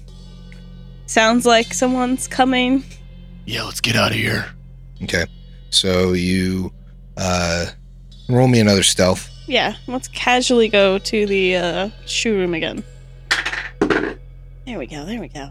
Sounds 1.10 1.44
like 1.44 1.74
someone's 1.74 2.28
coming. 2.28 2.84
Yeah, 3.44 3.64
let's 3.64 3.80
get 3.80 3.96
out 3.96 4.12
of 4.12 4.16
here. 4.16 4.46
Okay, 5.02 5.26
so 5.70 6.12
you 6.12 6.72
uh 7.16 7.66
roll 8.28 8.46
me 8.46 8.60
another 8.60 8.84
stealth. 8.84 9.28
Yeah, 9.48 9.74
let's 9.88 10.06
casually 10.06 10.68
go 10.68 10.98
to 10.98 11.26
the 11.26 11.56
uh, 11.56 11.90
shoe 12.06 12.36
room 12.36 12.54
again. 12.54 12.84
There 13.80 14.78
we 14.78 14.86
go, 14.86 15.04
there 15.04 15.18
we 15.20 15.26
go. 15.26 15.50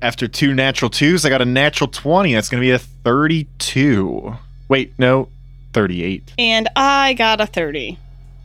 After 0.00 0.28
two 0.28 0.54
natural 0.54 0.88
twos, 0.88 1.24
I 1.24 1.28
got 1.28 1.42
a 1.42 1.44
natural 1.44 1.88
20. 1.88 2.32
That's 2.32 2.48
going 2.48 2.62
to 2.62 2.64
be 2.64 2.70
a 2.70 2.78
32. 2.78 4.36
Wait, 4.68 4.94
no, 4.96 5.28
38. 5.72 6.34
And 6.38 6.68
I 6.76 7.14
got 7.14 7.40
a 7.40 7.46
30. 7.46 7.98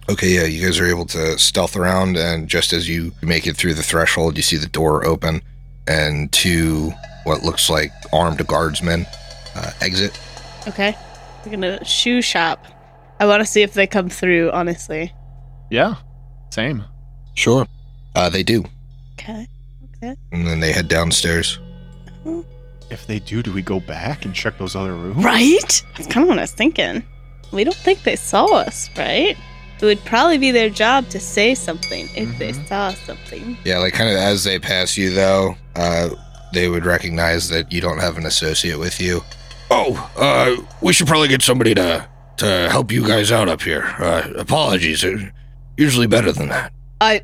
Okay, 0.09 0.29
yeah, 0.29 0.45
you 0.45 0.65
guys 0.65 0.79
are 0.79 0.87
able 0.87 1.05
to 1.05 1.37
stealth 1.37 1.75
around, 1.75 2.17
and 2.17 2.47
just 2.47 2.73
as 2.73 2.89
you 2.89 3.11
make 3.21 3.45
it 3.45 3.55
through 3.55 3.75
the 3.75 3.83
threshold, 3.83 4.35
you 4.35 4.41
see 4.41 4.57
the 4.57 4.65
door 4.65 5.05
open, 5.05 5.43
and 5.87 6.31
two 6.31 6.91
what 7.23 7.43
looks 7.43 7.69
like 7.69 7.91
armed 8.13 8.45
guardsmen 8.47 9.05
uh, 9.55 9.71
exit. 9.81 10.19
Okay. 10.67 10.95
We're 11.45 11.51
gonna 11.51 11.83
shoe 11.85 12.21
shop. 12.21 12.65
I 13.19 13.25
wanna 13.25 13.45
see 13.45 13.61
if 13.61 13.73
they 13.73 13.87
come 13.87 14.09
through, 14.09 14.51
honestly. 14.51 15.13
Yeah, 15.69 15.95
same. 16.51 16.83
Sure, 17.35 17.65
uh, 18.15 18.29
they 18.29 18.43
do, 18.43 18.63
Okay. 19.19 19.47
and 20.01 20.17
then 20.47 20.59
they 20.59 20.71
head 20.71 20.87
downstairs. 20.87 21.59
If 22.89 23.07
they 23.07 23.19
do, 23.19 23.41
do 23.43 23.51
we 23.51 23.61
go 23.61 23.79
back 23.79 24.25
and 24.25 24.33
check 24.33 24.57
those 24.57 24.75
other 24.75 24.93
rooms? 24.93 25.23
Right? 25.23 25.83
That's 25.95 26.07
kind 26.07 26.23
of 26.23 26.29
what 26.29 26.37
I 26.37 26.41
was 26.41 26.51
thinking. 26.51 27.03
We 27.51 27.63
don't 27.63 27.75
think 27.75 28.03
they 28.03 28.15
saw 28.15 28.45
us, 28.55 28.89
right? 28.97 29.35
It 29.81 29.85
would 29.85 30.03
probably 30.05 30.37
be 30.37 30.51
their 30.51 30.69
job 30.69 31.09
to 31.09 31.19
say 31.19 31.53
something 31.55 32.07
if 32.15 32.37
they 32.39 32.53
Mhm. 32.53 32.67
saw 32.67 32.93
something. 33.05 33.57
Yeah, 33.65 33.79
like 33.79 33.93
kind 33.93 34.09
of 34.09 34.15
as 34.15 34.43
they 34.43 34.57
pass 34.59 34.95
you, 34.97 35.11
though, 35.13 35.55
uh, 35.75 36.09
they 36.53 36.69
would 36.69 36.85
recognize 36.85 37.49
that 37.49 37.71
you 37.71 37.81
don't 37.81 37.99
have 37.99 38.17
an 38.17 38.25
associate 38.25 38.79
with 38.79 38.99
you. 39.01 39.21
Oh, 39.71 40.09
uh, 40.17 40.55
we 40.81 40.93
should 40.93 41.07
probably 41.07 41.27
get 41.27 41.41
somebody 41.41 41.73
to 41.75 42.05
to 42.37 42.69
help 42.69 42.91
you 42.91 43.07
guys 43.07 43.31
out 43.31 43.47
up 43.47 43.61
here. 43.61 43.95
Uh, 43.97 44.23
apologies, 44.37 45.01
they're 45.01 45.31
usually 45.77 46.05
better 46.07 46.31
than 46.33 46.49
that. 46.49 46.71
Uh, 46.99 47.19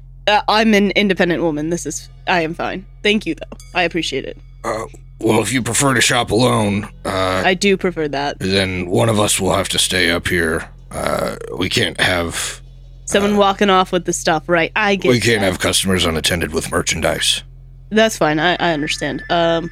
I'm 0.47 0.73
an 0.73 0.91
independent 0.91 1.41
woman. 1.43 1.69
This 1.69 1.85
is. 1.85 2.07
I 2.27 2.41
am 2.41 2.53
fine. 2.53 2.85
Thank 3.03 3.25
you, 3.25 3.35
though. 3.35 3.57
I 3.73 3.83
appreciate 3.83 4.23
it. 4.25 4.37
Uh, 4.63 4.85
well, 5.19 5.41
if 5.41 5.51
you 5.51 5.61
prefer 5.63 5.93
to 5.95 6.01
shop 6.01 6.31
alone, 6.31 6.87
uh, 7.05 7.41
I 7.45 7.53
do 7.55 7.75
prefer 7.77 8.07
that. 8.09 8.37
then 8.39 8.87
one 8.89 9.09
of 9.09 9.19
us 9.19 9.39
will 9.39 9.53
have 9.53 9.67
to 9.69 9.79
stay 9.79 10.11
up 10.11 10.27
here. 10.27 10.69
Uh, 10.91 11.35
we 11.57 11.69
can't 11.69 11.99
have 11.99 12.61
Someone 13.05 13.35
walking 13.35 13.69
off 13.69 13.91
with 13.91 14.05
the 14.05 14.13
stuff, 14.13 14.47
right? 14.47 14.71
I 14.75 14.95
get 14.95 15.09
we 15.09 15.19
can't 15.19 15.41
that. 15.41 15.47
have 15.47 15.59
customers 15.59 16.05
unattended 16.05 16.53
with 16.53 16.71
merchandise. 16.71 17.43
That's 17.89 18.17
fine. 18.17 18.39
I, 18.39 18.53
I 18.55 18.71
understand. 18.71 19.23
Um, 19.29 19.69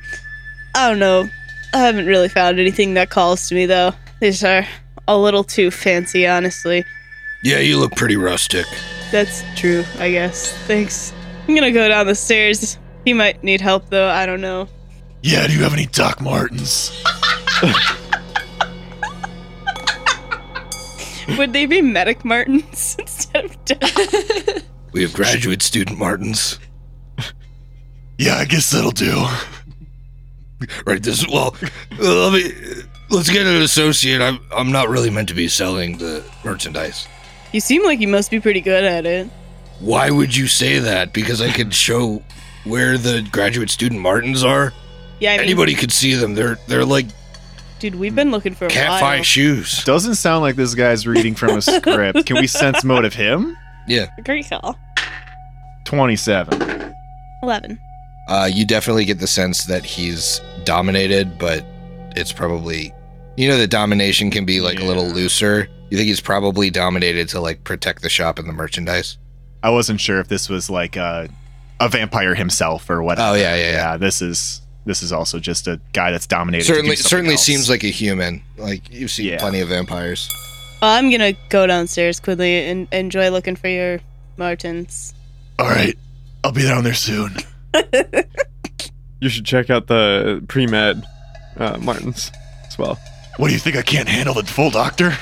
I 0.75 0.89
don't 0.89 0.99
know. 0.99 1.29
I 1.73 1.77
haven't 1.77 2.05
really 2.07 2.27
found 2.27 2.59
anything 2.59 2.95
that 2.95 3.09
calls 3.09 3.47
to 3.49 3.55
me 3.55 3.65
though. 3.65 3.93
These 4.19 4.43
are 4.43 4.65
a 5.07 5.17
little 5.17 5.43
too 5.43 5.71
fancy, 5.71 6.27
honestly. 6.27 6.83
Yeah, 7.43 7.59
you 7.59 7.77
look 7.77 7.95
pretty 7.95 8.17
rustic. 8.17 8.65
That's 9.11 9.43
true, 9.55 9.85
I 9.99 10.11
guess. 10.11 10.51
Thanks. 10.67 11.13
I'm 11.47 11.55
gonna 11.55 11.71
go 11.71 11.87
down 11.87 12.07
the 12.07 12.15
stairs. 12.15 12.77
He 13.05 13.13
might 13.13 13.41
need 13.43 13.61
help 13.61 13.89
though. 13.89 14.09
I 14.09 14.25
don't 14.25 14.41
know. 14.41 14.67
Yeah, 15.23 15.47
do 15.47 15.53
you 15.53 15.63
have 15.63 15.73
any 15.73 15.85
Doc 15.85 16.21
Martens? 16.21 16.91
Would 21.37 21.53
they 21.53 21.65
be 21.65 21.81
medic 21.81 22.23
Martins 22.25 22.95
instead 22.99 23.45
of 23.45 23.65
death? 23.65 24.65
We 24.91 25.03
have 25.03 25.13
graduate 25.13 25.61
student 25.61 25.99
Martins. 25.99 26.57
Yeah, 28.17 28.37
I 28.37 28.45
guess 28.45 28.71
that'll 28.71 28.89
do. 28.89 29.23
Right. 30.83 31.01
This 31.01 31.27
well, 31.27 31.55
uh, 32.01 32.29
let 32.29 32.33
me 32.33 32.51
let's 33.11 33.29
get 33.29 33.45
an 33.45 33.61
associate. 33.61 34.19
I'm 34.19 34.39
I'm 34.51 34.71
not 34.71 34.89
really 34.89 35.11
meant 35.11 35.29
to 35.29 35.35
be 35.35 35.47
selling 35.47 35.99
the 35.99 36.23
merchandise. 36.43 37.07
You 37.53 37.59
seem 37.59 37.83
like 37.83 37.99
you 37.99 38.07
must 38.07 38.31
be 38.31 38.39
pretty 38.39 38.61
good 38.61 38.83
at 38.83 39.05
it. 39.05 39.27
Why 39.79 40.09
would 40.09 40.35
you 40.35 40.47
say 40.47 40.79
that? 40.79 41.13
Because 41.13 41.39
I 41.39 41.51
could 41.51 41.71
show 41.71 42.23
where 42.63 42.97
the 42.97 43.27
graduate 43.31 43.69
student 43.69 44.01
Martins 44.01 44.43
are. 44.43 44.73
Yeah, 45.19 45.33
I 45.33 45.37
mean, 45.37 45.45
Anybody 45.45 45.75
could 45.75 45.91
see 45.91 46.15
them. 46.15 46.33
They're 46.33 46.57
they're 46.67 46.83
like 46.83 47.05
dude, 47.79 47.95
we've 47.95 48.15
been 48.15 48.31
looking 48.31 48.53
for 48.53 48.65
a 48.65 48.69
cat 48.69 48.89
while. 48.89 48.99
five 48.99 49.25
shoes. 49.25 49.83
Doesn't 49.83 50.15
sound 50.15 50.41
like 50.41 50.55
this 50.55 50.75
guy's 50.75 51.07
reading 51.07 51.35
from 51.35 51.57
a 51.57 51.61
script. 51.61 52.25
Can 52.25 52.37
we 52.37 52.47
sense 52.47 52.83
motive 52.83 53.13
him? 53.13 53.57
Yeah. 53.87 54.07
Great 54.23 54.47
call. 54.49 54.77
27. 55.85 56.93
Eleven. 57.41 57.79
Uh, 58.27 58.49
you 58.51 58.65
definitely 58.65 59.05
get 59.05 59.19
the 59.19 59.27
sense 59.27 59.65
that 59.65 59.83
he's 59.83 60.39
dominated, 60.63 61.39
but 61.39 61.65
it's 62.15 62.31
probably 62.31 62.93
you 63.37 63.47
know 63.47 63.57
that 63.57 63.69
domination 63.69 64.29
can 64.29 64.45
be 64.45 64.59
like 64.61 64.79
a 64.79 64.83
little 64.83 65.07
looser. 65.07 65.67
You 65.89 65.97
think 65.97 66.07
he's 66.07 66.21
probably 66.21 66.69
dominated 66.69 67.29
to 67.29 67.39
like 67.39 67.63
protect 67.63 68.01
the 68.03 68.09
shop 68.09 68.37
and 68.37 68.47
the 68.47 68.53
merchandise. 68.53 69.17
I 69.63 69.69
wasn't 69.71 69.99
sure 69.99 70.19
if 70.19 70.27
this 70.27 70.47
was 70.49 70.69
like 70.69 70.95
a, 70.95 71.27
a 71.79 71.89
vampire 71.89 72.35
himself 72.35 72.89
or 72.89 73.01
whatever. 73.01 73.29
Oh 73.29 73.33
yeah, 73.33 73.55
yeah, 73.55 73.61
yeah. 73.61 73.71
Yeah, 73.71 73.97
this 73.97 74.21
is 74.21 74.61
this 74.85 75.03
is 75.03 75.11
also 75.11 75.39
just 75.39 75.67
a 75.67 75.79
guy 75.93 76.11
that's 76.11 76.25
dominated. 76.27 76.63
to 76.65 76.67
do 76.71 76.75
certainly 76.75 76.95
certainly 76.95 77.31
else. 77.33 77.43
seems 77.43 77.69
like 77.69 77.83
a 77.83 77.87
human. 77.87 78.41
Like 78.57 78.89
you've 78.91 79.11
seen 79.11 79.27
Yeah. 79.27 79.39
plenty 79.39 79.59
of 79.61 79.69
vampires. 79.69 80.29
I'm 80.81 81.11
gonna 81.11 81.33
go 81.49 81.67
downstairs 81.67 82.19
quickly 82.19 82.65
and 82.69 82.87
enjoy 82.93 83.29
looking 83.29 83.55
for 83.55 83.67
your 83.67 83.99
Martins. 84.37 85.13
All 85.59 85.67
right, 85.69 85.97
I'll 86.43 86.51
be 86.53 86.63
down 86.63 86.83
there 86.83 86.93
soon. 86.93 87.35
You 89.21 89.27
should 89.27 89.43
check 89.45 89.69
out 89.69 89.87
the 89.87 90.41
pre 90.47 90.65
med 90.65 91.03
uh, 91.57 91.77
Martins 91.81 92.31
as 92.65 92.77
well. 92.77 92.97
What 93.35 93.47
do 93.49 93.53
you 93.53 93.59
think? 93.59 93.75
I 93.75 93.81
can't 93.81 94.07
handle 94.07 94.33
the 94.33 94.43
full 94.45 94.69
doctor? 94.69 95.13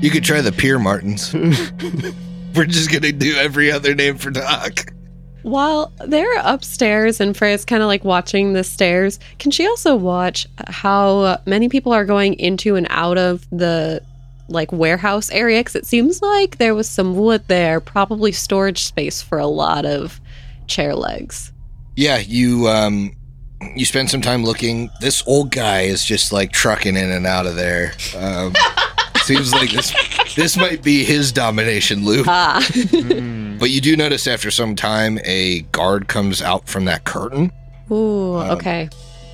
You 0.00 0.10
could 0.10 0.24
try 0.24 0.40
the 0.40 0.50
Pier 0.50 0.80
Martins. 0.80 1.32
We're 2.56 2.64
just 2.66 2.90
gonna 2.90 3.12
do 3.12 3.36
every 3.36 3.70
other 3.70 3.94
name 3.94 4.18
for 4.18 4.30
Doc. 4.32 4.92
While 5.42 5.92
they're 6.06 6.38
upstairs 6.42 7.20
and 7.20 7.36
Freya's 7.36 7.64
kind 7.64 7.82
of 7.82 7.86
like 7.86 8.04
watching 8.04 8.52
the 8.52 8.64
stairs, 8.64 9.18
can 9.38 9.50
she 9.50 9.66
also 9.66 9.96
watch 9.96 10.46
how 10.66 11.38
many 11.46 11.68
people 11.68 11.92
are 11.92 12.04
going 12.04 12.34
into 12.34 12.76
and 12.76 12.86
out 12.90 13.18
of 13.18 13.48
the 13.50 14.02
like 14.48 14.72
warehouse 14.72 15.30
area? 15.30 15.60
Because 15.60 15.76
it 15.76 15.86
seems 15.86 16.20
like 16.22 16.58
there 16.58 16.74
was 16.74 16.88
some 16.88 17.16
wood 17.16 17.42
there, 17.48 17.80
probably 17.80 18.32
storage 18.32 18.84
space 18.84 19.22
for 19.22 19.38
a 19.38 19.46
lot 19.46 19.86
of 19.86 20.20
chair 20.66 20.94
legs. 20.94 21.52
Yeah, 21.96 22.18
you 22.18 22.68
um 22.68 23.14
you 23.76 23.84
spend 23.84 24.10
some 24.10 24.22
time 24.22 24.44
looking. 24.44 24.88
This 25.00 25.22
old 25.26 25.50
guy 25.50 25.82
is 25.82 26.04
just 26.04 26.32
like 26.32 26.52
trucking 26.52 26.96
in 26.96 27.10
and 27.10 27.26
out 27.26 27.46
of 27.46 27.56
there. 27.56 27.92
Um 28.16 28.54
seems 29.24 29.52
like 29.52 29.70
this 29.70 29.92
this 30.34 30.56
might 30.56 30.82
be 30.82 31.04
his 31.04 31.30
domination 31.32 32.04
loop. 32.04 32.26
Ah, 32.28 32.60
Mm. 32.70 33.49
But 33.60 33.70
you 33.70 33.80
do 33.80 33.94
notice 33.94 34.26
after 34.26 34.50
some 34.50 34.74
time 34.74 35.18
a 35.24 35.60
guard 35.72 36.08
comes 36.08 36.40
out 36.42 36.66
from 36.66 36.86
that 36.86 37.04
curtain. 37.04 37.52
ooh, 37.90 38.36
Um, 38.36 38.50
okay. 38.52 38.88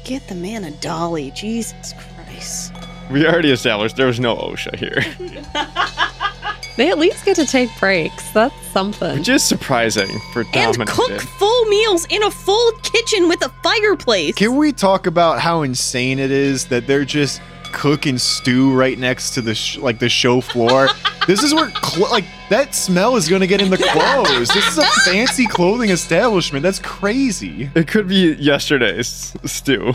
Get 0.04 0.26
the 0.28 0.34
man 0.34 0.64
a 0.64 0.70
dolly. 0.72 1.30
Jesus 1.30 1.94
Christ. 1.94 2.72
We 3.10 3.24
already 3.24 3.52
established 3.52 3.96
there 3.96 4.08
was 4.08 4.18
no 4.20 4.34
OSHA 4.36 4.76
here, 4.76 5.04
They 6.76 6.90
at 6.90 6.98
least 6.98 7.24
get 7.24 7.36
to 7.36 7.46
take 7.46 7.70
breaks. 7.78 8.30
That's 8.32 8.54
something. 8.66 9.18
which 9.18 9.28
is 9.30 9.42
surprising 9.42 10.08
for 10.34 10.44
And 10.52 10.76
cook 10.86 11.20
full 11.22 11.64
meals 11.66 12.06
in 12.10 12.22
a 12.22 12.30
full 12.30 12.72
kitchen 12.82 13.28
with 13.28 13.42
a 13.44 13.48
fireplace. 13.62 14.34
Can 14.34 14.56
we 14.56 14.72
talk 14.72 15.06
about 15.06 15.40
how 15.40 15.62
insane 15.62 16.18
it 16.18 16.30
is 16.30 16.66
that 16.66 16.86
they're 16.86 17.06
just 17.06 17.40
cooking 17.72 18.18
stew 18.18 18.72
right 18.74 18.98
next 18.98 19.30
to 19.34 19.42
the 19.42 19.54
sh- 19.54 19.78
like 19.78 19.98
the 19.98 20.08
show 20.08 20.40
floor? 20.40 20.88
this 21.26 21.42
is 21.42 21.54
where 21.54 21.70
clo- 21.70 22.10
like 22.10 22.24
that 22.50 22.74
smell 22.74 23.16
is 23.16 23.28
gonna 23.28 23.46
get 23.46 23.60
in 23.60 23.70
the 23.70 23.78
clothes. 23.78 24.48
this 24.48 24.66
is 24.68 24.78
a 24.78 24.86
fancy 25.04 25.46
clothing 25.46 25.90
establishment. 25.90 26.62
That's 26.62 26.78
crazy. 26.78 27.70
It 27.74 27.88
could 27.88 28.08
be 28.08 28.34
yesterday's 28.34 29.34
stew. 29.44 29.94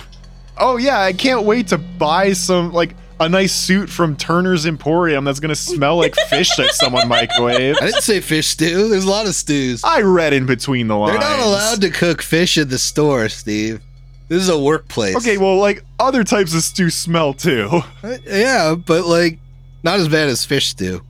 Oh 0.57 0.77
yeah, 0.77 0.99
I 0.99 1.13
can't 1.13 1.43
wait 1.43 1.67
to 1.67 1.77
buy 1.77 2.33
some 2.33 2.71
like 2.71 2.95
a 3.19 3.29
nice 3.29 3.53
suit 3.53 3.87
from 3.89 4.15
Turner's 4.15 4.65
Emporium 4.65 5.23
that's 5.23 5.39
gonna 5.39 5.55
smell 5.55 5.97
like 5.97 6.15
fish 6.27 6.55
that 6.57 6.71
someone 6.71 7.07
microwaved. 7.07 7.81
I 7.81 7.85
didn't 7.85 8.01
say 8.01 8.19
fish 8.19 8.47
stew. 8.47 8.89
There's 8.89 9.05
a 9.05 9.09
lot 9.09 9.27
of 9.27 9.35
stews. 9.35 9.83
I 9.83 10.01
read 10.01 10.33
in 10.33 10.45
between 10.45 10.87
the 10.87 10.97
lines. 10.97 11.19
They're 11.19 11.29
not 11.29 11.39
allowed 11.39 11.81
to 11.81 11.89
cook 11.91 12.21
fish 12.21 12.57
in 12.57 12.69
the 12.69 12.79
store, 12.79 13.29
Steve. 13.29 13.81
This 14.31 14.43
is 14.43 14.47
a 14.49 14.57
workplace. 14.57 15.17
Okay, 15.17 15.37
well, 15.37 15.57
like 15.57 15.83
other 15.99 16.23
types 16.23 16.53
of 16.53 16.61
stew 16.63 16.89
smell 16.89 17.33
too. 17.33 17.67
Uh, 18.01 18.15
yeah, 18.25 18.75
but 18.75 19.03
like 19.05 19.39
not 19.83 19.99
as 19.99 20.07
bad 20.07 20.29
as 20.29 20.45
fish 20.45 20.69
stew. 20.69 21.01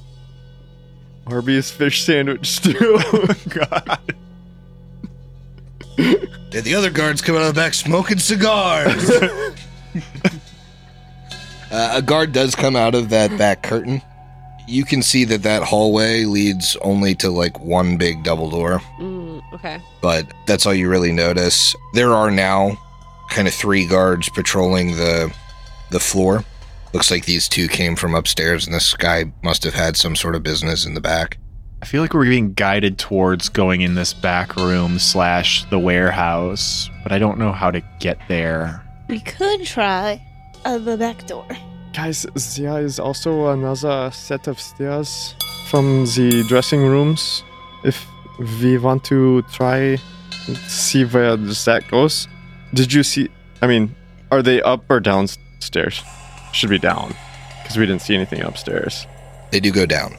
Arby's 1.28 1.70
fish 1.70 2.02
sandwich 2.02 2.48
stew. 2.50 2.74
Oh, 3.14 3.36
God. 3.50 4.16
Did 6.50 6.64
the 6.64 6.74
other 6.74 6.90
guards 6.90 7.22
come 7.22 7.36
out 7.36 7.44
of 7.44 7.54
the 7.54 7.62
back 7.62 7.76
smoking 7.76 8.18
cigars. 8.18 9.08
uh, 11.72 11.92
a 11.94 12.02
guard 12.02 12.32
does 12.32 12.56
come 12.56 12.76
out 12.76 12.96
of 12.96 13.10
that 13.10 13.38
back 13.38 13.62
curtain. 13.62 14.02
You 14.68 14.84
can 14.84 15.04
see 15.04 15.26
that 15.26 15.44
that 15.44 15.62
hallway 15.62 16.26
leads 16.26 16.76
only 16.78 17.14
to 17.16 17.30
like 17.30 17.60
one 17.60 17.98
big 17.98 18.24
double 18.24 18.50
door, 18.50 18.80
Mm, 19.00 19.44
okay. 19.54 19.80
but 20.02 20.26
that's 20.48 20.66
all 20.66 20.74
you 20.74 20.90
really 20.90 21.12
notice. 21.12 21.76
There 21.94 22.14
are 22.16 22.32
now 22.32 22.78
kind 23.32 23.48
of 23.48 23.54
three 23.54 23.86
guards 23.86 24.30
patrolling 24.30 24.96
the 24.96 25.34
the 25.90 26.00
floor. 26.00 26.44
Looks 26.94 27.10
like 27.10 27.26
these 27.26 27.48
two 27.48 27.68
came 27.68 27.96
from 27.96 28.14
upstairs, 28.14 28.66
and 28.66 28.76
this 28.76 28.94
guy 28.94 29.32
must 29.42 29.64
have 29.64 29.74
had 29.74 29.96
some 29.98 30.16
sort 30.16 30.36
of 30.36 30.44
business 30.44 30.86
in 30.86 30.94
the 30.94 31.02
back. 31.02 31.38
I 31.82 31.86
feel 31.86 32.02
like 32.02 32.14
we're 32.14 32.26
being 32.26 32.54
guided 32.54 33.00
towards 33.00 33.50
going 33.50 33.82
in 33.82 33.96
this 33.96 34.14
back 34.14 34.56
room 34.56 35.00
slash 35.00 35.66
the 35.70 35.80
warehouse, 35.80 36.90
but 37.02 37.12
I 37.12 37.18
don't 37.18 37.40
know 37.40 37.52
how 37.52 37.72
to 37.72 37.82
get 38.00 38.20
there. 38.28 38.86
We 39.08 39.20
could 39.20 39.66
try 39.66 40.22
uh, 40.64 40.78
the 40.78 40.98
back 40.98 41.26
door. 41.28 41.48
Guys, 41.94 42.26
there 42.56 42.82
is 42.82 43.00
also 43.00 43.48
another 43.48 44.12
set 44.12 44.48
of 44.48 44.60
stairs 44.60 45.36
from 45.70 46.06
the 46.06 46.44
dressing 46.48 46.82
rooms. 46.82 47.44
If 47.84 48.06
we 48.62 48.78
want 48.78 49.04
to 49.06 49.42
try 49.54 49.98
and 50.48 50.58
see 50.68 51.04
where 51.06 51.36
that 51.38 51.84
goes. 51.90 52.28
Did 52.74 52.94
you 52.94 53.04
see? 53.04 53.30
I 53.62 53.68
mean, 53.68 53.96
are 54.32 54.42
they 54.42 54.62
up 54.62 54.84
or 54.90 55.00
downstairs? 55.00 56.02
Should 56.54 56.70
be 56.70 56.80
down, 56.80 57.14
because 57.62 57.78
we 57.78 57.86
didn't 57.86 58.02
see 58.02 58.16
anything 58.16 58.42
upstairs. 58.42 59.06
They 59.52 59.60
do 59.60 59.72
go 59.72 59.86
down. 59.86 60.16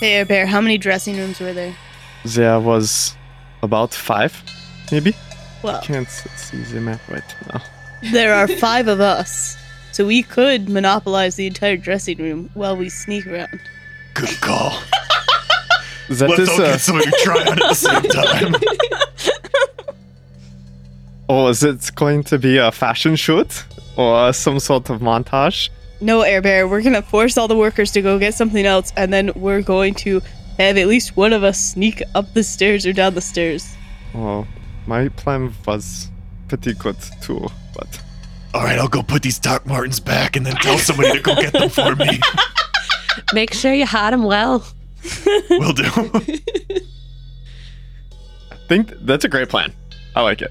Hey, 0.00 0.14
Air 0.14 0.24
Bear, 0.26 0.46
how 0.46 0.60
many 0.60 0.78
dressing 0.78 1.16
rooms 1.16 1.40
were 1.40 1.52
there? 1.52 1.76
There 2.24 2.58
was 2.60 3.14
about 3.62 3.92
five, 3.92 4.42
maybe. 4.90 5.14
Well, 5.62 5.80
Can't 5.82 6.08
see 6.08 6.58
the 6.58 6.80
map 6.80 7.00
right 7.08 7.22
now. 7.52 7.62
there 8.12 8.34
are 8.34 8.48
five 8.48 8.88
of 8.88 9.00
us, 9.00 9.56
so 9.92 10.06
we 10.06 10.22
could 10.22 10.68
monopolize 10.68 11.36
the 11.36 11.46
entire 11.46 11.76
dressing 11.76 12.18
room 12.18 12.50
while 12.54 12.76
we 12.76 12.88
sneak 12.88 13.26
around. 13.26 13.60
Good 14.14 14.40
call. 14.40 14.80
That 16.10 16.28
Let's 16.28 16.40
is 16.40 16.48
all 16.48 16.62
uh, 16.62 16.72
get 16.72 16.80
somebody 16.80 17.08
to 17.08 17.16
try 17.22 17.40
on 17.40 17.52
at 17.52 17.58
the 17.68 17.72
same 17.72 18.02
time. 18.02 18.54
oh, 21.30 21.46
is 21.46 21.62
it 21.62 21.92
going 21.94 22.24
to 22.24 22.38
be 22.38 22.58
a 22.58 22.72
fashion 22.72 23.14
shoot 23.14 23.64
or 23.96 24.32
some 24.32 24.58
sort 24.58 24.90
of 24.90 25.00
montage? 25.00 25.70
No, 26.00 26.22
Air 26.22 26.42
Bear, 26.42 26.66
we're 26.66 26.82
gonna 26.82 27.02
force 27.02 27.38
all 27.38 27.46
the 27.46 27.56
workers 27.56 27.92
to 27.92 28.02
go 28.02 28.18
get 28.18 28.34
something 28.34 28.66
else, 28.66 28.92
and 28.96 29.12
then 29.12 29.30
we're 29.36 29.62
going 29.62 29.94
to 30.06 30.20
have 30.58 30.76
at 30.76 30.88
least 30.88 31.16
one 31.16 31.32
of 31.32 31.44
us 31.44 31.72
sneak 31.72 32.02
up 32.16 32.34
the 32.34 32.42
stairs 32.42 32.84
or 32.84 32.92
down 32.92 33.14
the 33.14 33.20
stairs. 33.20 33.76
Oh, 34.14 34.44
my 34.86 35.08
plan 35.08 35.54
was 35.66 36.10
pretty 36.48 36.74
good 36.74 36.96
too, 37.20 37.46
but 37.76 38.02
All 38.52 38.64
right, 38.64 38.78
I'll 38.78 38.88
go 38.88 39.02
put 39.02 39.22
these 39.22 39.38
Doc 39.38 39.64
Martens 39.66 40.00
back 40.00 40.34
and 40.34 40.44
then 40.44 40.56
tell 40.56 40.78
somebody 40.78 41.12
to 41.12 41.20
go 41.20 41.36
get 41.36 41.52
them 41.52 41.68
for 41.68 41.94
me. 41.94 42.18
Make 43.32 43.54
sure 43.54 43.72
you 43.72 43.86
hide 43.86 44.12
them 44.12 44.24
well. 44.24 44.66
Will 45.50 45.72
do. 45.72 45.84
I 48.50 48.56
think 48.68 48.92
that's 49.02 49.24
a 49.24 49.28
great 49.28 49.48
plan. 49.48 49.72
I 50.16 50.22
like 50.22 50.42
it. 50.42 50.50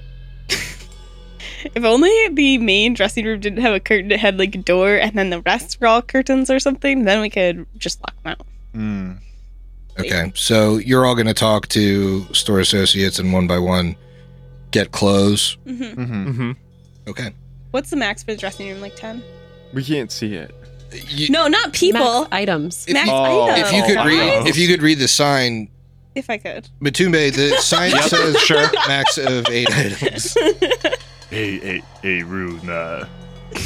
If 1.74 1.84
only 1.84 2.28
the 2.28 2.58
main 2.58 2.94
dressing 2.94 3.24
room 3.26 3.40
didn't 3.40 3.60
have 3.62 3.74
a 3.74 3.80
curtain, 3.80 4.10
it 4.12 4.20
had 4.20 4.38
like 4.38 4.54
a 4.54 4.58
door, 4.58 4.96
and 4.96 5.12
then 5.14 5.30
the 5.30 5.40
rest 5.42 5.80
were 5.80 5.86
all 5.86 6.02
curtains 6.02 6.50
or 6.50 6.58
something, 6.58 7.04
then 7.04 7.20
we 7.20 7.30
could 7.30 7.66
just 7.76 8.00
lock 8.00 8.22
them 8.22 8.32
out. 8.38 8.46
Hmm. 8.72 9.12
Okay, 9.98 10.32
so 10.34 10.78
you're 10.78 11.04
all 11.04 11.14
going 11.14 11.26
to 11.26 11.34
talk 11.34 11.66
to 11.68 12.24
store 12.32 12.60
associates 12.60 13.18
and 13.18 13.32
one 13.32 13.46
by 13.46 13.58
one 13.58 13.96
get 14.70 14.92
clothes. 14.92 15.58
hmm 15.64 15.82
Mm-hmm. 15.82 16.28
Mm-hmm. 16.30 16.50
Okay. 17.08 17.30
What's 17.72 17.90
the 17.90 17.96
max 17.96 18.22
for 18.22 18.32
the 18.32 18.38
dressing 18.38 18.68
room? 18.68 18.80
Like 18.80 18.96
10? 18.96 19.22
We 19.74 19.84
can't 19.84 20.10
see 20.10 20.34
it. 20.34 20.54
You, 21.08 21.28
No, 21.30 21.46
not 21.48 21.72
people. 21.72 22.00
Max 22.22 22.28
items. 22.32 22.84
If 22.88 22.94
Max 22.94 23.06
you- 23.08 23.12
Oh. 23.14 23.48
items. 23.50 23.68
if 23.68 23.74
you 23.74 23.82
could 23.84 23.96
Oh, 23.98 24.04
read, 24.06 24.18
wow. 24.40 24.46
if 24.46 24.56
you 24.56 24.68
could 24.68 24.82
read 24.82 24.98
the 24.98 25.08
sign, 25.08 25.68
If 26.14 26.28
I 26.30 26.38
could. 26.38 26.68
Matumbe, 26.80 27.32
the 27.34 27.56
sign 27.58 27.90
Yep, 27.94 28.02
says 28.04 28.40
sure. 28.40 28.70
max 28.88 29.18
of 29.18 29.46
eight 29.50 29.70
items. 29.70 30.36
hey, 31.30 31.58
hey, 31.58 31.82
hey, 32.02 32.22
Rune. 32.22 32.68
Uh, 32.68 33.06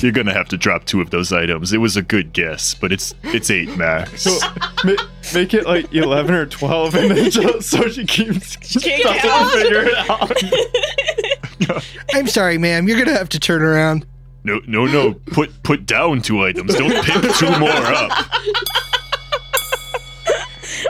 you're 0.00 0.12
gonna 0.12 0.32
have 0.32 0.48
to 0.48 0.56
drop 0.56 0.84
two 0.84 1.00
of 1.00 1.10
those 1.10 1.32
items. 1.32 1.72
It 1.72 1.78
was 1.78 1.96
a 1.96 2.02
good 2.02 2.32
guess, 2.32 2.74
but 2.74 2.92
it's 2.92 3.14
it's 3.24 3.50
eight 3.50 3.76
max. 3.76 4.22
So 4.22 4.38
ma- 4.84 4.94
make 5.34 5.52
it 5.54 5.66
like 5.66 5.92
eleven 5.92 6.34
or 6.34 6.46
twelve, 6.46 6.94
and 6.94 7.10
then 7.10 7.30
just, 7.30 7.70
so 7.70 7.88
she 7.88 8.04
keeps 8.06 8.56
trying 8.56 9.02
to 9.02 9.50
figure 9.52 9.84
it 9.86 10.10
out. 10.10 11.84
I'm 12.14 12.26
sorry, 12.26 12.58
ma'am. 12.58 12.88
You're 12.88 12.96
going 12.96 13.08
to 13.08 13.14
have 13.16 13.28
to 13.30 13.40
turn 13.40 13.62
around. 13.62 14.06
No, 14.44 14.60
no, 14.66 14.84
no. 14.86 15.14
Put 15.14 15.62
put 15.62 15.86
down 15.86 16.20
two 16.22 16.42
items. 16.42 16.74
Don't 16.74 16.90
pick 17.04 17.34
two 17.36 17.58
more 17.58 17.70
up. 17.70 18.30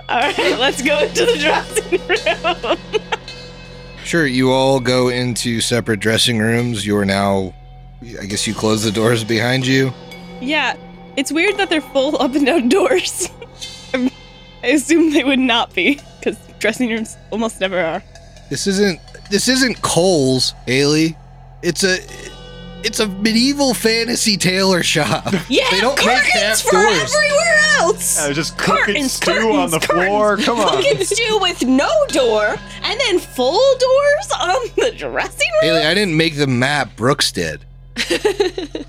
All 0.09 0.21
right, 0.21 0.59
let's 0.59 0.83
go 0.83 0.99
into 1.01 1.25
the 1.25 1.39
dressing 1.39 2.01
room. 2.09 3.11
Sure, 4.05 4.27
you 4.27 4.53
all 4.53 4.81
go 4.81 5.09
into 5.09 5.61
separate 5.61 5.99
dressing 6.01 6.39
rooms. 6.39 6.87
You're 6.87 7.05
now, 7.05 7.55
I 8.21 8.27
guess 8.27 8.47
you 8.47 8.55
close 8.55 8.85
the 8.85 8.91
doors 8.93 9.25
behind 9.25 9.67
you. 9.67 9.93
yeah, 10.41 10.77
it's 11.17 11.31
weird 11.33 11.57
that 11.59 11.71
they're 11.71 11.81
full 11.81 12.21
up 12.21 12.35
and 12.35 12.45
down 12.45 12.69
doors. 12.69 13.31
I'm- 13.95 14.11
assume 14.63 15.13
they 15.13 15.25
would 15.25 15.39
not 15.39 15.73
be, 15.75 16.01
because 16.19 16.37
dressing 16.59 16.91
rooms 16.91 17.17
almost 17.31 17.61
never 17.61 17.79
are. 17.81 18.03
This 18.51 18.67
isn't 18.67 19.01
this 19.31 19.49
isn't 19.49 19.81
Kohl's, 19.83 20.55
Haley. 20.67 21.17
It's 21.63 21.83
a 21.83 21.99
it's 22.85 23.01
a 23.01 23.09
medieval 23.09 23.75
fantasy 23.75 24.37
tailor 24.37 24.83
shop. 24.83 25.33
Yeah, 25.49 25.65
They 25.71 25.81
don't 25.81 25.97
make 25.97 26.07
curtains 26.07 26.33
half 26.33 26.61
for 26.61 26.73
doors. 26.73 27.15
everywhere 27.15 27.59
else. 27.81 28.19
I 28.21 28.29
was 28.29 28.37
just 28.37 28.57
cooking 28.59 28.85
Curtains, 28.85 29.13
stew 29.13 29.53
on 29.53 29.71
the 29.71 29.79
curtains, 29.81 30.07
floor. 30.07 30.37
Come 30.39 30.61
on. 30.61 30.77
Cooking 30.83 31.05
stew 31.05 31.39
with 31.41 31.63
no 31.63 31.91
door, 32.09 32.57
and 32.83 33.01
then 33.01 33.19
full 33.19 33.79
doors 33.79 34.31
on 34.41 34.57
the 34.77 34.93
dressing 34.97 35.49
room. 35.63 35.63
Haley, 35.63 35.81
I 35.87 35.95
didn't 35.95 36.17
make 36.17 36.37
the 36.37 36.47
map. 36.47 36.95
Brooks 36.97 37.33
did. 37.33 37.65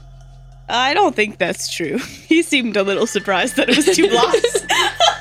I 0.67 0.93
don't 0.95 1.15
think 1.15 1.37
that's 1.37 1.71
true. 1.73 1.97
He 1.99 2.41
seemed 2.41 2.75
a 2.75 2.81
little 2.83 3.05
surprised 3.07 3.55
that 3.57 3.69
it 3.69 3.77
was 3.77 3.95
two 3.95 4.09
blocks. 4.09 4.65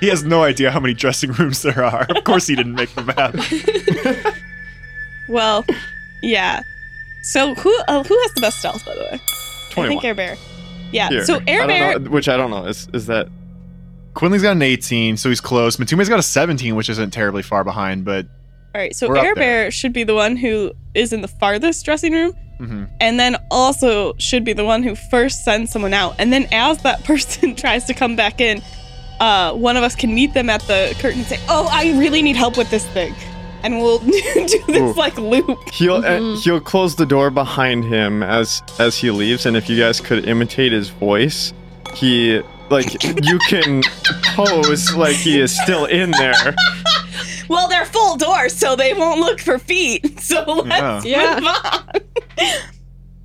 He 0.00 0.08
has 0.08 0.24
no 0.24 0.42
idea 0.42 0.72
how 0.72 0.80
many 0.80 0.94
dressing 0.94 1.30
rooms 1.30 1.62
there 1.62 1.84
are. 1.84 2.06
Of 2.10 2.24
course, 2.24 2.48
he 2.48 2.56
didn't 2.56 2.74
make 2.74 2.92
the 2.96 3.04
map. 3.04 4.34
well, 5.28 5.64
yeah. 6.24 6.64
So 7.22 7.54
who 7.54 7.76
uh, 7.88 8.02
who 8.02 8.18
has 8.22 8.34
the 8.34 8.40
best 8.40 8.58
stealth, 8.58 8.84
by 8.84 8.94
the 8.94 9.00
way? 9.00 9.20
I 9.84 9.88
think 9.88 10.04
Air 10.04 10.14
Bear. 10.14 10.36
Yeah. 10.90 11.08
Here. 11.08 11.24
So 11.24 11.40
Air 11.46 11.66
Bear. 11.66 11.98
know, 11.98 12.10
which 12.10 12.28
I 12.28 12.36
don't 12.36 12.50
know. 12.50 12.66
Is 12.66 12.88
is 12.92 13.06
that 13.06 13.28
Quinley's 14.14 14.42
got 14.42 14.52
an 14.52 14.62
18, 14.62 15.16
so 15.16 15.28
he's 15.28 15.40
close. 15.40 15.76
Matumbe's 15.76 16.08
got 16.08 16.18
a 16.18 16.22
17, 16.22 16.74
which 16.74 16.90
isn't 16.90 17.12
terribly 17.12 17.42
far 17.42 17.64
behind, 17.64 18.04
but 18.04 18.26
All 18.74 18.80
right. 18.80 18.94
So 18.94 19.12
Air. 19.14 19.34
Bear 19.34 19.70
should 19.70 19.92
be 19.92 20.04
the 20.04 20.14
one 20.14 20.36
who 20.36 20.72
is 20.94 21.12
in 21.12 21.22
the 21.22 21.28
farthest 21.28 21.84
dressing 21.84 22.12
room, 22.12 22.34
mhm. 22.60 22.90
and 23.00 23.18
then 23.18 23.36
also 23.50 24.14
should 24.18 24.44
be 24.44 24.52
the 24.52 24.64
one 24.64 24.82
who 24.82 24.94
first 24.94 25.44
sends 25.44 25.72
someone 25.72 25.94
out. 25.94 26.16
And 26.18 26.32
then 26.32 26.46
as 26.52 26.82
that 26.82 27.04
person 27.04 27.54
tries 27.54 27.84
to 27.84 27.94
come 27.94 28.16
back 28.16 28.40
in, 28.40 28.62
uh, 29.20 29.54
one 29.54 29.76
of 29.76 29.84
us 29.84 29.94
can 29.94 30.14
meet 30.14 30.34
them 30.34 30.50
at 30.50 30.60
the 30.62 30.94
curtain 30.98 31.20
and 31.20 31.28
say, 31.28 31.38
"Oh, 31.48 31.68
I 31.70 31.98
really 31.98 32.22
need 32.22 32.36
help 32.36 32.58
with 32.58 32.70
this 32.70 32.84
thing," 32.88 33.14
and 33.62 33.78
we'll 33.80 33.98
do 34.00 34.10
this 34.10 34.68
Ooh. 34.80 34.92
like 34.94 35.16
loop. 35.18 35.58
he'll 35.72 35.96
uh, 35.96 36.02
Mhm. 36.18 36.42
he'll 36.42 36.60
close 36.60 36.96
the 36.96 37.06
door 37.06 37.30
behind 37.30 37.84
him 37.84 38.22
as 38.22 38.62
as 38.78 38.96
he 38.98 39.10
leaves, 39.10 39.46
and 39.46 39.56
if 39.56 39.68
you 39.68 39.78
guys 39.78 40.00
could 40.00 40.26
imitate 40.28 40.72
his 40.72 40.88
voice, 40.90 41.52
he 41.94 42.40
like 42.70 43.02
you 43.24 43.38
can 43.48 43.82
pose 44.34 44.94
like 44.94 45.16
he 45.16 45.40
is 45.40 45.56
still 45.60 45.84
in 45.86 46.10
there. 46.12 46.54
Well, 47.48 47.68
they're 47.68 47.84
full 47.84 48.16
doors, 48.16 48.54
so 48.54 48.76
they 48.76 48.94
won't 48.94 49.20
look 49.20 49.38
for 49.38 49.58
feet. 49.58 50.20
So 50.20 50.42
let's 50.64 51.04
Yeah. 51.04 51.34
move 51.38 51.48
on. 51.48 52.00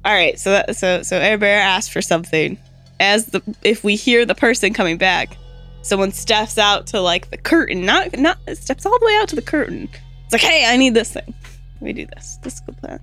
All 0.03 0.13
right, 0.13 0.37
so 0.37 0.51
that, 0.51 0.75
so 0.75 1.01
so 1.03 1.17
Air 1.17 1.37
Bear 1.37 1.61
asked 1.61 1.91
for 1.93 2.01
something. 2.01 2.57
As 2.99 3.27
the 3.27 3.41
if 3.63 3.83
we 3.85 3.95
hear 3.95 4.25
the 4.25 4.35
person 4.35 4.73
coming 4.73 4.97
back, 4.97 5.37
someone 5.81 6.11
steps 6.11 6.57
out 6.57 6.87
to 6.87 6.99
like 6.99 7.29
the 7.29 7.37
curtain, 7.37 7.85
not 7.85 8.17
not 8.17 8.37
steps 8.55 8.85
all 8.85 8.97
the 8.99 9.05
way 9.05 9.15
out 9.21 9.29
to 9.29 9.35
the 9.35 9.41
curtain. 9.41 9.87
It's 10.27 10.33
like, 10.33 10.41
hey, 10.41 10.65
I 10.67 10.75
need 10.77 10.93
this 10.93 11.13
thing. 11.13 11.33
We 11.79 11.93
do 11.93 12.05
this. 12.15 12.37
This 12.43 12.55
is 12.55 12.61
a 12.61 12.65
good 12.65 12.77
plan. 12.77 12.99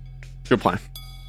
Good 0.49 0.61
plan. 0.61 0.79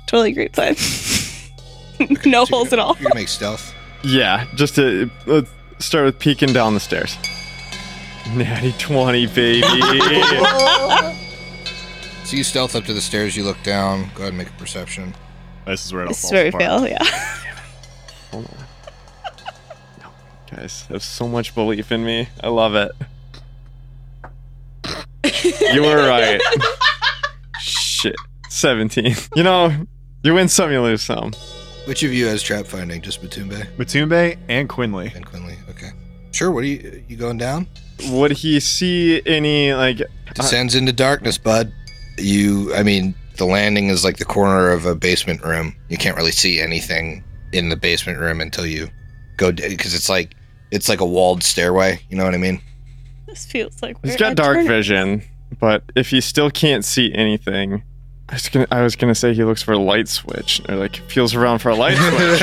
Totally 0.08 0.32
great 0.34 0.52
plan. 0.52 0.74
no 2.26 2.46
So 2.46 2.56
holes 2.56 2.72
you're, 2.72 2.74
at 2.74 2.80
all. 2.80 2.96
You're 3.00 3.10
gonna 3.10 3.22
make 3.22 3.28
stealth. 3.30 3.74
Yeah, 4.04 4.46
just 4.56 4.76
to 4.76 5.10
let's 5.26 5.50
start 5.80 6.06
with 6.06 6.20
peeking 6.20 6.52
down 6.54 6.74
the 6.74 6.80
stairs. 6.80 7.18
Natty 8.36 8.74
twenty, 8.78 9.28
baby. 9.28 9.62
So 12.26 12.36
you 12.36 12.43
stealth 12.43 12.76
up 12.76 12.86
to 12.86 12.93
the 12.93 13.02
stairs. 13.02 13.38
You 13.38 13.43
look 13.43 13.62
down. 13.62 14.10
Go 14.16 14.24
ahead 14.24 14.30
and 14.30 14.38
make 14.39 14.50
a 14.50 14.54
perception. 14.54 15.14
This 15.68 15.86
is 15.86 15.93
where 15.93 16.02
it 16.02 16.06
all 16.06 16.10
This 16.10 16.24
is 16.24 16.24
falls 16.24 16.34
where 16.34 16.43
we 16.43 16.50
apart. 16.50 16.64
fail, 16.64 16.88
yeah. 16.88 17.04
Hold 18.32 18.46
on. 18.48 18.66
Guys, 20.58 20.88
have 20.88 21.04
so 21.04 21.28
much 21.28 21.54
belief 21.54 21.91
in 21.91 22.04
me. 22.04 22.28
I 22.43 22.50
love 22.50 22.74
it. 22.74 22.91
You 25.74 25.82
were 25.82 26.08
right. 26.08 26.41
Shit. 27.60 28.16
17. 28.50 29.16
You 29.36 29.43
know, 29.43 29.74
you 30.24 30.34
win 30.34 30.48
some, 30.48 30.72
you 30.72 30.82
lose 30.82 31.02
some. 31.02 31.34
Which 31.86 32.04
of 32.04 32.14
you 32.14 32.26
has 32.28 32.41
trap 32.41 32.66
finding? 32.66 33.02
Just 33.02 33.22
Batumbe 33.22 33.66
Matumbe 33.78 34.38
and 34.50 34.68
Quinley. 34.68 35.12
and 35.16 35.26
Quinley. 35.26 35.56
Okay. 35.70 35.89
Sure. 36.32 36.52
What 36.52 36.64
are 36.64 36.68
you? 36.68 37.04
You 37.08 37.16
going 37.18 37.38
down? 37.38 37.68
Would 38.10 38.32
he 38.32 38.60
see 38.60 39.22
any, 39.26 39.74
like, 39.74 40.02
Descends 40.34 40.76
into 40.76 40.91
darkness, 40.91 41.38
bud. 41.38 41.72
You. 42.18 42.74
I 42.74 42.84
mean, 42.84 43.14
the 43.38 43.46
landing 43.46 43.89
is 43.89 44.04
like 44.04 44.18
the 44.18 44.26
corner 44.26 44.70
of 44.72 44.86
a 44.86 44.96
basement 44.96 45.43
room. 45.43 45.76
You 45.89 45.98
can't 45.98 46.18
really 46.18 46.32
see 46.32 46.60
anything 46.60 47.24
in 47.54 47.70
the 47.70 47.76
basement 47.78 48.20
room 48.20 48.41
until 48.41 48.66
you 48.66 48.89
go 49.38 49.52
because 49.52 49.93
it's 49.93 50.10
like 50.10 50.36
it's 50.72 50.89
like 50.89 51.00
a 51.02 51.06
walled 51.06 51.43
stairway. 51.43 52.00
You 52.10 52.18
know 52.18 52.26
what 52.26 52.34
I 52.34 52.38
mean? 52.38 52.62
This 53.28 53.46
feels 53.46 53.82
like 53.82 53.98
he's 54.04 54.14
we're 54.14 54.18
got 54.18 54.36
dark 54.36 54.58
turn- 54.58 54.68
vision, 54.68 55.24
but 55.60 55.84
if 55.96 56.10
he 56.10 56.22
still 56.22 56.50
can't 56.50 56.84
see 56.86 57.14
anything, 57.14 57.84
I 58.30 58.34
was 58.34 58.50
gonna, 58.50 58.68
I 58.72 58.82
was 58.82 58.96
gonna 58.96 59.14
say 59.16 59.34
he 59.34 59.43
looks 59.43 59.62
for 59.62 59.74
a 59.74 59.78
light 59.78 60.08
switch, 60.08 60.62
or 60.68 60.76
like 60.76 60.96
feels 61.10 61.36
around 61.36 61.60
for 61.60 61.70
a 61.70 61.76
light 61.76 61.96
switch. 61.98 62.39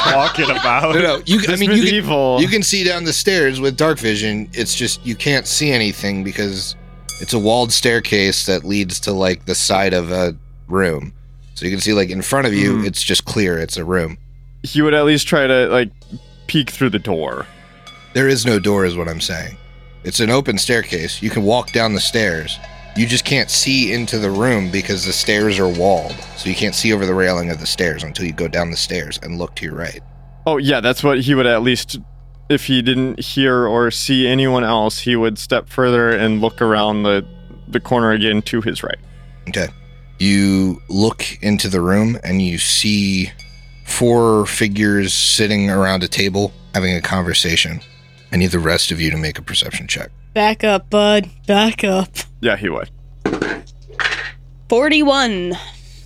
Talking 0.00 0.50
about. 0.50 0.94
No, 0.94 1.00
no. 1.00 1.22
You. 1.26 1.38
I 1.40 1.46
This 1.46 1.60
mean, 1.60 1.70
you 1.70 2.02
can, 2.02 2.40
you 2.40 2.48
can 2.48 2.62
see 2.62 2.82
down 2.84 3.04
the 3.04 3.12
stairs 3.12 3.60
with 3.60 3.76
dark 3.76 3.98
vision. 3.98 4.48
It's 4.52 4.74
just 4.74 5.04
you 5.06 5.14
can't 5.14 5.46
see 5.46 5.70
anything 5.70 6.24
because 6.24 6.74
it's 7.20 7.32
a 7.32 7.38
walled 7.38 7.72
staircase 7.72 8.46
that 8.46 8.64
leads 8.64 8.98
to 9.00 9.12
like 9.12 9.44
the 9.46 9.54
side 9.54 9.92
of 9.94 10.10
a 10.10 10.36
room. 10.68 11.12
So 11.54 11.64
you 11.64 11.70
can 11.70 11.80
see 11.80 11.92
like 11.92 12.10
in 12.10 12.20
front 12.22 12.46
of 12.48 12.52
you, 12.54 12.78
Hmm. 12.80 12.84
it's 12.86 13.02
just 13.02 13.24
clear. 13.24 13.58
It's 13.58 13.76
a 13.76 13.84
room. 13.84 14.18
he 14.64 14.82
would 14.82 14.94
at 14.94 15.04
least 15.04 15.28
try 15.28 15.46
to 15.46 15.68
like 15.68 15.90
peek 16.48 16.70
through 16.70 16.90
the 16.90 16.98
door. 16.98 17.46
There 18.14 18.28
is 18.28 18.44
no 18.46 18.58
door, 18.58 18.84
is 18.84 18.96
what 18.96 19.08
I'm 19.08 19.20
saying. 19.20 19.56
It's 20.04 20.20
an 20.20 20.30
open 20.30 20.58
staircase. 20.58 21.22
You 21.22 21.30
can 21.30 21.42
walk 21.42 21.72
down 21.72 21.94
the 21.94 22.00
stairs. 22.00 22.58
You 22.96 23.06
just 23.06 23.24
can't 23.24 23.50
see 23.50 23.92
into 23.92 24.18
the 24.18 24.30
room 24.30 24.70
because 24.70 25.04
the 25.04 25.12
stairs 25.12 25.58
are 25.58 25.68
walled. 25.68 26.14
So 26.36 26.48
you 26.48 26.54
can't 26.54 26.74
see 26.74 26.92
over 26.92 27.06
the 27.06 27.14
railing 27.14 27.50
of 27.50 27.58
the 27.58 27.66
stairs 27.66 28.04
until 28.04 28.26
you 28.26 28.32
go 28.32 28.46
down 28.46 28.70
the 28.70 28.76
stairs 28.76 29.18
and 29.22 29.38
look 29.38 29.56
to 29.56 29.64
your 29.64 29.74
right. 29.74 30.00
Oh 30.46 30.58
yeah, 30.58 30.80
that's 30.80 31.02
what 31.02 31.20
he 31.22 31.34
would 31.34 31.46
at 31.46 31.62
least 31.62 31.98
if 32.48 32.66
he 32.66 32.82
didn't 32.82 33.18
hear 33.20 33.66
or 33.66 33.90
see 33.90 34.26
anyone 34.26 34.62
else, 34.62 35.00
he 35.00 35.16
would 35.16 35.38
step 35.38 35.68
further 35.68 36.10
and 36.10 36.40
look 36.40 36.60
around 36.60 37.02
the 37.02 37.26
the 37.66 37.80
corner 37.80 38.12
again 38.12 38.42
to 38.42 38.60
his 38.60 38.82
right. 38.82 38.98
Okay. 39.48 39.68
You 40.18 40.82
look 40.88 41.42
into 41.42 41.68
the 41.68 41.80
room 41.80 42.18
and 42.22 42.42
you 42.42 42.58
see 42.58 43.32
four 43.86 44.46
figures 44.46 45.12
sitting 45.14 45.70
around 45.70 46.02
a 46.02 46.08
table 46.08 46.52
having 46.74 46.94
a 46.94 47.00
conversation. 47.00 47.80
I 48.34 48.36
need 48.36 48.50
the 48.50 48.58
rest 48.58 48.90
of 48.90 49.00
you 49.00 49.12
to 49.12 49.16
make 49.16 49.38
a 49.38 49.42
perception 49.42 49.86
check. 49.86 50.10
Back 50.32 50.64
up, 50.64 50.90
bud. 50.90 51.30
Back 51.46 51.84
up. 51.84 52.08
Yeah, 52.40 52.56
he 52.56 52.68
would. 52.68 52.90
41. 54.68 55.56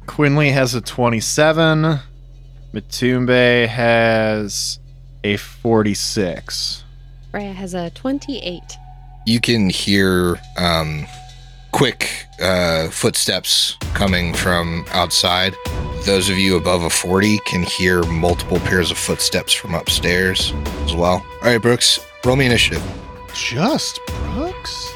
Quinley 0.06 0.50
has 0.50 0.74
a 0.74 0.82
27. 0.82 2.00
Matumbe 2.74 3.66
has 3.66 4.78
a 5.24 5.38
46. 5.38 6.84
Freya 7.30 7.52
has 7.54 7.72
a 7.72 7.88
28. 7.90 8.62
You 9.24 9.40
can 9.40 9.70
hear 9.70 10.38
um, 10.58 11.06
quick 11.72 12.26
uh, 12.42 12.90
footsteps 12.90 13.78
coming 13.94 14.34
from 14.34 14.84
outside. 14.90 15.54
Those 16.04 16.28
of 16.28 16.36
you 16.36 16.58
above 16.58 16.82
a 16.82 16.90
40 16.90 17.38
can 17.46 17.62
hear 17.62 18.02
multiple 18.02 18.58
pairs 18.60 18.90
of 18.90 18.98
footsteps 18.98 19.54
from 19.54 19.74
upstairs 19.74 20.52
as 20.84 20.94
well. 20.94 21.24
All 21.42 21.48
right, 21.48 21.60
Brooks, 21.60 22.00
roll 22.24 22.36
me 22.36 22.46
initiative. 22.46 22.82
Just 23.34 24.00
Brooks? 24.06 24.92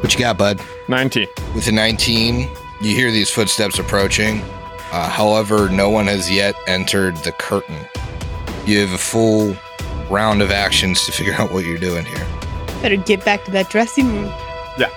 What 0.00 0.12
you 0.12 0.20
got, 0.20 0.38
bud? 0.38 0.60
19. 0.88 1.26
With 1.54 1.66
a 1.68 1.72
19, 1.72 2.48
you 2.80 2.94
hear 2.94 3.10
these 3.10 3.30
footsteps 3.30 3.78
approaching. 3.78 4.40
Uh, 4.92 5.08
however, 5.08 5.68
no 5.68 5.88
one 5.90 6.06
has 6.06 6.30
yet 6.30 6.54
entered 6.68 7.16
the 7.18 7.32
curtain. 7.32 7.76
You 8.66 8.80
have 8.80 8.92
a 8.92 8.98
full 8.98 9.56
round 10.10 10.42
of 10.42 10.50
actions 10.50 11.04
to 11.06 11.12
figure 11.18 11.34
out 11.34 11.52
what 11.52 11.64
you're 11.64 11.78
doing 11.78 12.04
here. 12.04 12.26
Better 12.82 12.96
get 12.96 13.24
back 13.24 13.44
to 13.46 13.50
that 13.52 13.70
dressing 13.70 14.06
room 14.14 14.30
Yeah, 14.78 14.90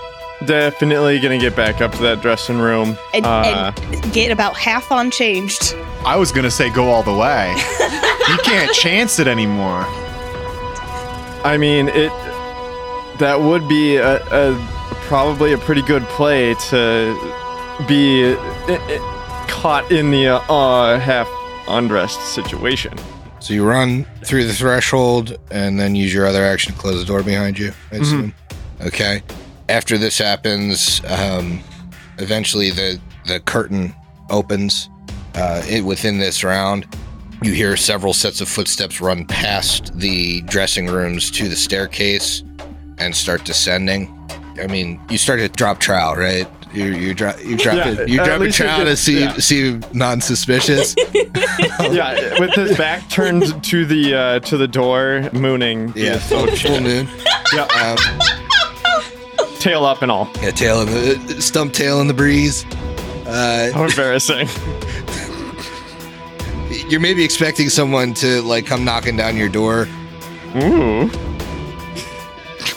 Definitely 0.45 1.19
gonna 1.19 1.39
get 1.39 1.55
back 1.55 1.81
up 1.81 1.91
to 1.93 2.01
that 2.03 2.21
dressing 2.21 2.59
room. 2.59 2.97
and, 3.13 3.25
Uh, 3.25 3.71
and 3.91 4.13
get 4.13 4.31
about 4.31 4.55
half 4.55 4.91
on 4.91 5.09
changed. 5.09 5.73
I 6.05 6.15
was 6.17 6.31
going 6.31 6.43
to 6.45 6.51
say 6.51 6.69
go 6.69 6.89
all 6.89 7.03
the 7.03 7.13
way. 7.13 7.51
you 8.29 8.37
can't 8.43 8.73
chance 8.73 9.19
it 9.19 9.27
anymore. 9.27 9.85
I 11.43 11.57
mean, 11.57 11.87
it 11.89 12.11
that 13.19 13.39
would 13.39 13.67
be 13.67 13.97
a, 13.97 14.17
a 14.27 14.55
probably 15.07 15.53
a 15.53 15.57
pretty 15.57 15.81
good 15.81 16.03
play 16.03 16.53
to 16.69 17.13
be 17.87 18.33
i- 18.33 18.35
i- 18.69 19.45
caught 19.49 19.91
in 19.91 20.11
the 20.11 20.27
uh, 20.27 20.39
uh, 20.53 20.99
half 20.99 21.29
undressed 21.67 22.21
situation. 22.33 22.93
So 23.39 23.53
you 23.53 23.65
run 23.65 24.05
through 24.23 24.45
the 24.45 24.53
threshold 24.53 25.37
and 25.51 25.79
then 25.79 25.95
use 25.95 26.13
your 26.13 26.25
other 26.27 26.43
action 26.45 26.73
to 26.73 26.79
close 26.79 26.99
the 26.99 27.05
door 27.05 27.23
behind 27.23 27.57
you, 27.57 27.71
I 27.91 27.95
assume. 27.97 28.33
Okay. 28.81 29.21
After 29.69 29.97
this 29.97 30.17
happens, 30.17 31.01
um, 31.05 31.61
eventually 32.17 32.69
the, 32.69 32.99
the 33.27 33.39
curtain 33.41 33.93
opens. 34.29 34.89
Uh, 35.35 35.61
it, 35.69 35.85
within 35.85 36.17
this 36.17 36.43
round, 36.43 36.85
you 37.41 37.53
hear 37.53 37.75
several 37.77 38.13
sets 38.13 38.41
of 38.41 38.49
footsteps 38.49 38.99
run 39.01 39.25
past 39.25 39.97
the 39.97 40.41
dressing 40.41 40.87
rooms 40.87 41.31
to 41.31 41.47
the 41.47 41.55
staircase 41.55 42.43
and 42.97 43.15
start 43.15 43.45
descending. 43.45 44.13
I 44.61 44.67
mean, 44.67 44.99
you 45.09 45.17
start 45.17 45.39
to 45.39 45.47
drop 45.49 45.79
trowel, 45.79 46.15
right? 46.15 46.47
You 46.73 46.85
you 46.93 47.13
drop 47.15 47.43
you 47.43 47.57
drop 47.57 47.77
Yeah, 47.77 47.87
it. 48.01 48.09
You 48.09 48.19
at 48.19 48.25
drop 48.25 48.41
a 48.41 48.43
least 48.43 48.59
it 48.59 48.63
trowel 48.63 48.85
to 48.85 48.95
see 48.95 49.21
yeah. 49.21 49.33
see 49.37 49.79
non-suspicious. 49.93 50.93
yeah, 51.79 52.39
with 52.39 52.53
his 52.53 52.77
back 52.77 53.09
turned 53.09 53.63
to 53.63 53.85
the 53.85 54.13
uh, 54.13 54.39
to 54.41 54.57
the 54.57 54.67
door, 54.67 55.27
mooning. 55.33 55.91
yeah, 55.95 56.13
with 56.15 56.23
full, 56.23 56.45
his 56.47 56.61
full 56.61 56.79
moon. 56.81 57.07
Yeah, 57.53 57.63
Um, 57.73 57.97
tail 59.59 59.83
up 59.85 60.01
and 60.03 60.11
all. 60.11 60.29
Yeah, 60.43 60.51
tail 60.51 60.81
in 60.81 60.87
the 61.25 61.41
stump 61.41 61.73
tail 61.73 62.01
in 62.01 62.07
the 62.07 62.13
breeze. 62.13 62.65
Uh, 63.25 63.71
How 63.73 63.85
embarrassing. 63.85 64.47
you're 66.89 66.99
maybe 66.99 67.23
expecting 67.23 67.69
someone 67.69 68.13
to 68.15 68.41
like 68.41 68.65
come 68.65 68.83
knocking 68.83 69.15
down 69.15 69.37
your 69.37 69.49
door. 69.49 69.87
Ooh. 70.55 71.09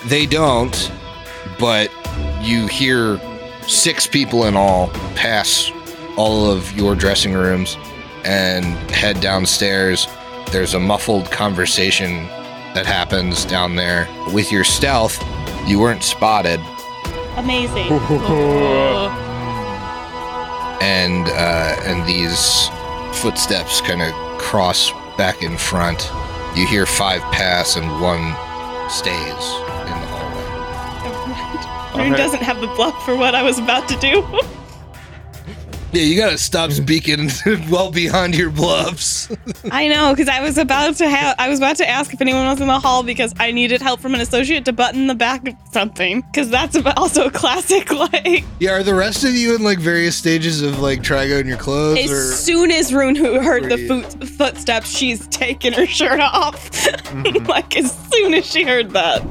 They 0.06 0.26
don't, 0.26 0.92
but 1.58 1.90
you 2.40 2.66
hear 2.66 3.20
six 3.66 4.06
people 4.06 4.44
in 4.46 4.56
all 4.56 4.88
pass 5.14 5.70
all 6.16 6.50
of 6.50 6.76
your 6.76 6.94
dressing 6.94 7.32
rooms 7.32 7.76
and 8.24 8.64
head 8.90 9.20
downstairs. 9.20 10.06
There's 10.50 10.74
a 10.74 10.80
muffled 10.80 11.30
conversation 11.30 12.26
that 12.74 12.84
happens 12.84 13.44
down 13.44 13.76
there. 13.76 14.08
With 14.32 14.52
your 14.52 14.64
stealth, 14.64 15.22
you 15.66 15.80
weren't 15.80 16.02
spotted, 16.02 16.60
Amazing. 17.36 17.90
and 20.82 21.26
uh, 21.28 21.76
and 21.84 22.06
these 22.06 22.68
footsteps 23.14 23.80
kind 23.80 24.02
of 24.02 24.12
cross 24.38 24.90
back 25.16 25.42
in 25.42 25.56
front. 25.56 26.10
You 26.56 26.66
hear 26.66 26.86
five 26.86 27.20
pass 27.32 27.76
and 27.76 27.86
one 28.00 28.34
stays 28.90 29.14
in 29.14 29.96
the 30.00 30.08
hallway. 30.12 32.02
Rune 32.04 32.12
Okay. 32.14 32.22
doesn't 32.22 32.42
have 32.42 32.60
the 32.60 32.66
bluff 32.68 33.04
for 33.04 33.16
what 33.16 33.34
I 33.34 33.42
was 33.42 33.58
about 33.58 33.88
to 33.88 33.96
do. 33.98 34.22
Yeah, 35.92 36.02
you 36.04 36.16
gotta 36.16 36.38
stop 36.38 36.72
speaking 36.72 37.28
well 37.70 37.90
beyond 37.90 38.34
your 38.34 38.48
bluffs. 38.48 39.30
I 39.70 39.88
know, 39.88 40.14
because 40.14 40.28
I 40.28 40.40
was 40.40 40.56
about 40.56 40.96
to 40.96 41.08
have, 41.08 41.36
I 41.38 41.50
was 41.50 41.58
about 41.58 41.76
to 41.76 41.88
ask 41.88 42.14
if 42.14 42.20
anyone 42.22 42.46
was 42.46 42.62
in 42.62 42.66
the 42.66 42.78
hall 42.78 43.02
because 43.02 43.34
I 43.38 43.52
needed 43.52 43.82
help 43.82 44.00
from 44.00 44.14
an 44.14 44.22
associate 44.22 44.64
to 44.64 44.72
button 44.72 45.06
the 45.06 45.14
back 45.14 45.46
of 45.46 45.54
something. 45.70 46.22
Because 46.22 46.48
that's 46.48 46.78
also 46.96 47.26
a 47.26 47.30
classic. 47.30 47.90
Like, 48.02 48.44
yeah, 48.58 48.72
are 48.72 48.82
the 48.82 48.94
rest 48.94 49.22
of 49.22 49.34
you 49.34 49.54
in 49.54 49.62
like 49.62 49.78
various 49.78 50.16
stages 50.16 50.62
of 50.62 50.80
like 50.80 51.02
trying 51.02 51.32
on 51.32 51.46
your 51.46 51.58
clothes? 51.58 51.98
as 51.98 52.10
or 52.10 52.32
soon 52.32 52.70
as 52.70 52.92
Rune 52.92 53.14
who 53.14 53.40
heard 53.40 53.64
the 53.64 53.86
foot, 53.86 54.28
footsteps, 54.28 54.90
she's 54.90 55.26
taking 55.28 55.72
her 55.72 55.86
shirt 55.86 56.20
off. 56.20 56.70
Mm-hmm. 56.70 57.46
like 57.46 57.76
as 57.76 57.96
soon 58.10 58.34
as 58.34 58.46
she 58.46 58.64
heard 58.64 58.90
that. 58.90 59.22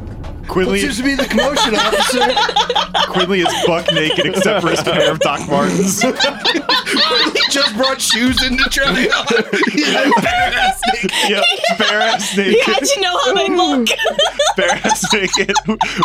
What 0.42 0.50
Quinley, 0.50 0.80
seems 0.82 0.98
to 0.98 1.04
be 1.04 1.14
the 1.16 1.26
commotion, 1.26 1.76
officer? 1.76 3.12
Quinley 3.12 3.42
is 3.42 3.66
buck 3.68 3.86
naked 3.94 4.26
except 4.26 4.62
for 4.62 4.72
his 4.72 4.82
pair 4.82 5.12
of 5.12 5.20
Doc 5.20 5.48
Martens. 5.48 6.02
he 6.02 7.42
just 7.52 7.76
brought 7.78 8.02
shoes 8.02 8.44
into 8.44 8.64
to 8.64 8.70
try 8.70 8.88
on. 8.89 9.26
He's 9.72 9.94
like 9.94 10.16
bare 10.24 10.52
ass 10.54 10.82
naked. 10.94 11.12
yep, 11.30 11.44
bare 11.78 12.02
ass 12.02 12.36
You 12.36 12.44
naked, 12.44 12.64
had 12.64 12.84
to 12.84 13.02
know 13.02 13.18
how 13.20 13.34
they 13.36 13.50
look. 13.50 13.88
bare 14.58 14.72
ass 14.84 15.14
naked 15.14 15.56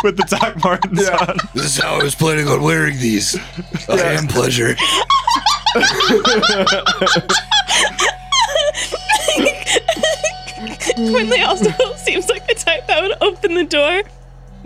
with 0.03 0.17
the 0.17 0.25
Doc 0.29 0.63
Martens 0.63 1.09
on. 1.09 1.37
This 1.55 1.65
is 1.65 1.77
how 1.77 1.95
I 1.99 2.03
was 2.03 2.13
planning 2.15 2.47
on 2.47 2.61
wearing 2.61 2.99
these. 2.99 3.35
A 3.89 3.97
hand 3.97 4.29
pleasure. 4.29 4.75
Quinley 10.95 11.41
also 11.41 11.71
seems 11.95 12.29
like 12.29 12.47
the 12.47 12.55
type 12.55 12.87
that 12.87 13.01
would 13.01 13.13
open 13.21 13.55
the 13.55 13.63
door 13.63 14.03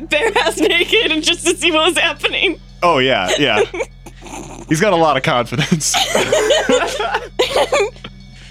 bare 0.09 0.35
ass 0.39 0.57
naked 0.59 1.11
and 1.11 1.23
just 1.23 1.45
to 1.45 1.55
see 1.55 1.71
what 1.71 1.87
was 1.87 1.97
happening. 1.97 2.59
Oh 2.83 2.97
yeah, 2.99 3.29
yeah. 3.37 3.61
He's 4.69 4.79
got 4.81 4.93
a 4.93 4.97
lot 4.97 5.17
of 5.17 5.23
confidence. 5.23 5.93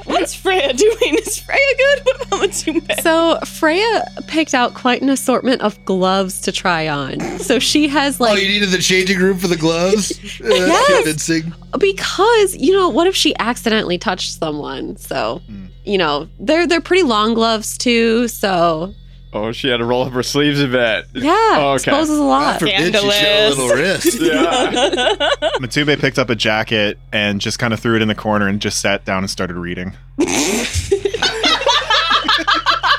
What's 0.06 0.34
Freya 0.34 0.72
doing? 0.72 1.14
Is 1.14 1.38
Freya 1.38 1.58
good? 1.78 2.00
What 2.04 2.16
about 2.26 2.40
Matumbe? 2.40 3.00
So 3.02 3.38
Freya 3.46 4.04
picked 4.26 4.54
out 4.54 4.74
quite 4.74 5.02
an 5.02 5.08
assortment 5.08 5.60
of 5.62 5.82
gloves 5.84 6.40
to 6.42 6.52
try 6.52 6.88
on. 6.88 7.20
So 7.38 7.58
she 7.58 7.86
has 7.88 8.18
like. 8.18 8.32
Oh, 8.32 8.40
you 8.40 8.48
needed 8.48 8.70
the 8.70 8.78
changing 8.78 9.18
room 9.18 9.38
for 9.38 9.46
the 9.46 9.56
gloves? 9.56 10.10
Uh, 10.40 10.48
that's 10.48 10.68
Yes. 10.68 10.96
convincing. 10.96 11.52
because 11.78 12.56
you 12.56 12.72
know 12.72 12.88
what 12.88 13.06
if 13.06 13.14
she 13.14 13.36
accidentally 13.38 13.98
touched 13.98 14.32
someone? 14.32 14.96
So 14.96 15.42
Hmm. 15.46 15.66
you 15.84 15.98
know 15.98 16.28
they're 16.40 16.66
they're 16.66 16.80
pretty 16.80 17.04
long 17.04 17.34
gloves 17.34 17.78
too. 17.78 18.26
So 18.26 18.92
Oh, 19.32 19.52
she 19.52 19.68
had 19.68 19.76
to 19.76 19.84
roll 19.84 20.02
up 20.02 20.12
her 20.12 20.24
sleeves 20.24 20.60
a 20.60 20.66
bit. 20.66 21.06
yeah, 21.14 21.32
Oh, 21.56 21.68
okay. 21.74 21.74
exposes 21.92 22.16
a 22.18 22.22
God 22.22 22.26
lot. 22.26 22.58
forbid 22.58 22.80
you 22.94 23.00
show 23.00 23.08
a 23.08 23.48
little 23.50 23.68
wrist. 23.68 24.20
Yeah. 24.20 25.28
Matumbe 25.60 25.96
picked 26.00 26.18
up 26.18 26.30
a 26.30 26.34
jacket 26.34 26.98
and 27.12 27.40
just 27.40 27.58
kind 27.60 27.72
of 27.72 27.78
threw 27.78 27.94
it 27.94 28.02
in 28.02 28.08
the 28.08 28.14
corner 28.16 28.48
and 28.48 28.60
just 28.60 28.80
sat 28.80 29.04
down 29.04 29.18
and 29.18 29.30
started 29.30 29.54
reading. 29.56 29.92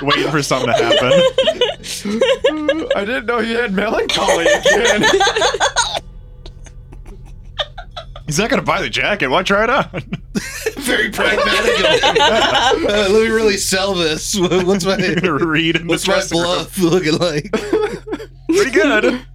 Waiting 0.01 0.31
for 0.31 0.41
something 0.41 0.67
to 0.67 0.83
happen. 0.83 1.11
I 2.95 3.05
didn't 3.05 3.25
know 3.27 3.39
you 3.39 3.57
had 3.57 3.71
melancholy 3.73 4.45
again. 4.47 5.03
He's 8.25 8.39
not 8.39 8.49
gonna 8.49 8.61
buy 8.61 8.81
the 8.81 8.89
jacket. 8.89 9.27
Why 9.29 9.43
try 9.43 9.63
it 9.65 9.69
on? 9.69 9.85
Very 10.77 11.09
pragmatic. 11.11 12.01
Uh, 12.21 13.07
let 13.09 13.11
me 13.11 13.29
really 13.29 13.57
sell 13.57 13.93
this. 13.93 14.35
What's 14.39 14.85
my 14.85 14.95
Read 14.97 15.75
in 15.77 15.87
what's 15.87 16.03
the 16.03 16.09
my 16.11 16.15
dressing 16.15 16.37
room. 16.39 16.47
bluff 16.47 16.77
looking 16.79 17.17
like? 17.17 17.51
Pretty 17.51 18.71
good. 18.71 19.05
I 19.05 19.25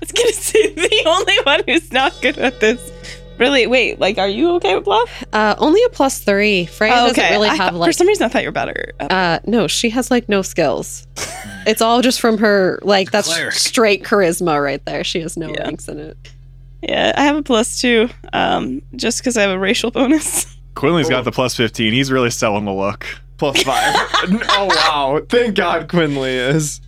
was 0.00 0.12
gonna 0.12 0.32
say 0.32 0.74
the 0.74 1.02
only 1.06 1.34
one 1.44 1.62
who's 1.66 1.90
not 1.92 2.12
good 2.22 2.38
at 2.38 2.60
this. 2.60 2.92
Really? 3.38 3.66
Wait, 3.66 3.98
like, 3.98 4.18
are 4.18 4.28
you 4.28 4.52
okay 4.56 4.74
with 4.76 4.84
bluff? 4.84 5.24
Uh, 5.32 5.54
only 5.58 5.82
a 5.84 5.88
plus 5.88 6.20
three. 6.20 6.66
Freya 6.66 6.92
doesn't 6.92 7.30
really 7.30 7.48
I 7.48 7.54
have 7.56 7.70
thought- 7.72 7.80
like 7.80 7.88
for 7.88 7.92
some 7.92 8.06
reason, 8.06 8.24
I 8.24 8.28
thought 8.28 8.42
you 8.42 8.48
were 8.48 8.52
better. 8.52 8.92
Uh, 9.00 9.40
no, 9.46 9.66
she 9.66 9.90
has 9.90 10.10
like 10.10 10.28
no 10.28 10.42
skills. 10.42 11.06
it's 11.66 11.82
all 11.82 12.00
just 12.00 12.20
from 12.20 12.38
her, 12.38 12.78
like, 12.82 13.10
that's 13.10 13.32
Cleric. 13.34 13.54
straight 13.54 14.04
charisma 14.04 14.62
right 14.62 14.84
there. 14.84 15.02
She 15.02 15.20
has 15.20 15.36
no 15.36 15.48
Yeah. 15.48 15.64
ranks 15.64 15.88
in 15.88 15.98
it. 15.98 16.16
Yeah, 16.88 17.12
I 17.16 17.24
have 17.24 17.36
a 17.36 17.42
plus 17.42 17.80
two, 17.80 18.08
um, 18.32 18.82
just 18.96 19.18
because 19.18 19.36
I 19.36 19.42
have 19.42 19.50
a 19.50 19.58
racial 19.58 19.90
bonus. 19.90 20.46
Quinley's 20.74 21.08
got 21.08 21.24
the 21.24 21.30
plus 21.32 21.54
15. 21.56 21.92
He's 21.92 22.10
really 22.10 22.30
selling 22.30 22.64
the 22.64 22.72
look. 22.72 23.06
Plus 23.38 23.62
five. 23.62 23.94
oh 24.50 24.66
wow! 24.70 25.20
Thank 25.28 25.54
God 25.56 25.88
Quinley 25.88 26.34
is. 26.34 26.80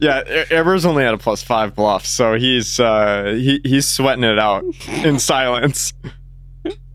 Yeah, 0.00 0.44
Ever's 0.50 0.84
only 0.84 1.04
at 1.04 1.14
a 1.14 1.18
plus 1.18 1.42
five 1.44 1.76
bluff, 1.76 2.04
so 2.06 2.34
he's 2.34 2.80
uh 2.80 3.34
he 3.38 3.60
he's 3.64 3.86
sweating 3.86 4.24
it 4.24 4.38
out 4.38 4.64
in 5.04 5.18
silence. 5.20 5.92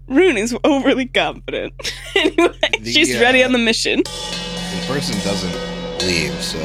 Rune 0.10 0.38
is 0.38 0.56
overly 0.64 1.06
confident. 1.06 1.74
anyway, 2.16 2.54
The, 2.82 2.92
she's 2.92 3.16
uh, 3.16 3.20
ready 3.22 3.44
on 3.44 3.52
the 3.54 3.58
mission. 3.60 4.04
The 4.04 4.84
person 4.88 5.16
doesn't 5.20 6.06
leave, 6.06 6.34
so 6.42 6.60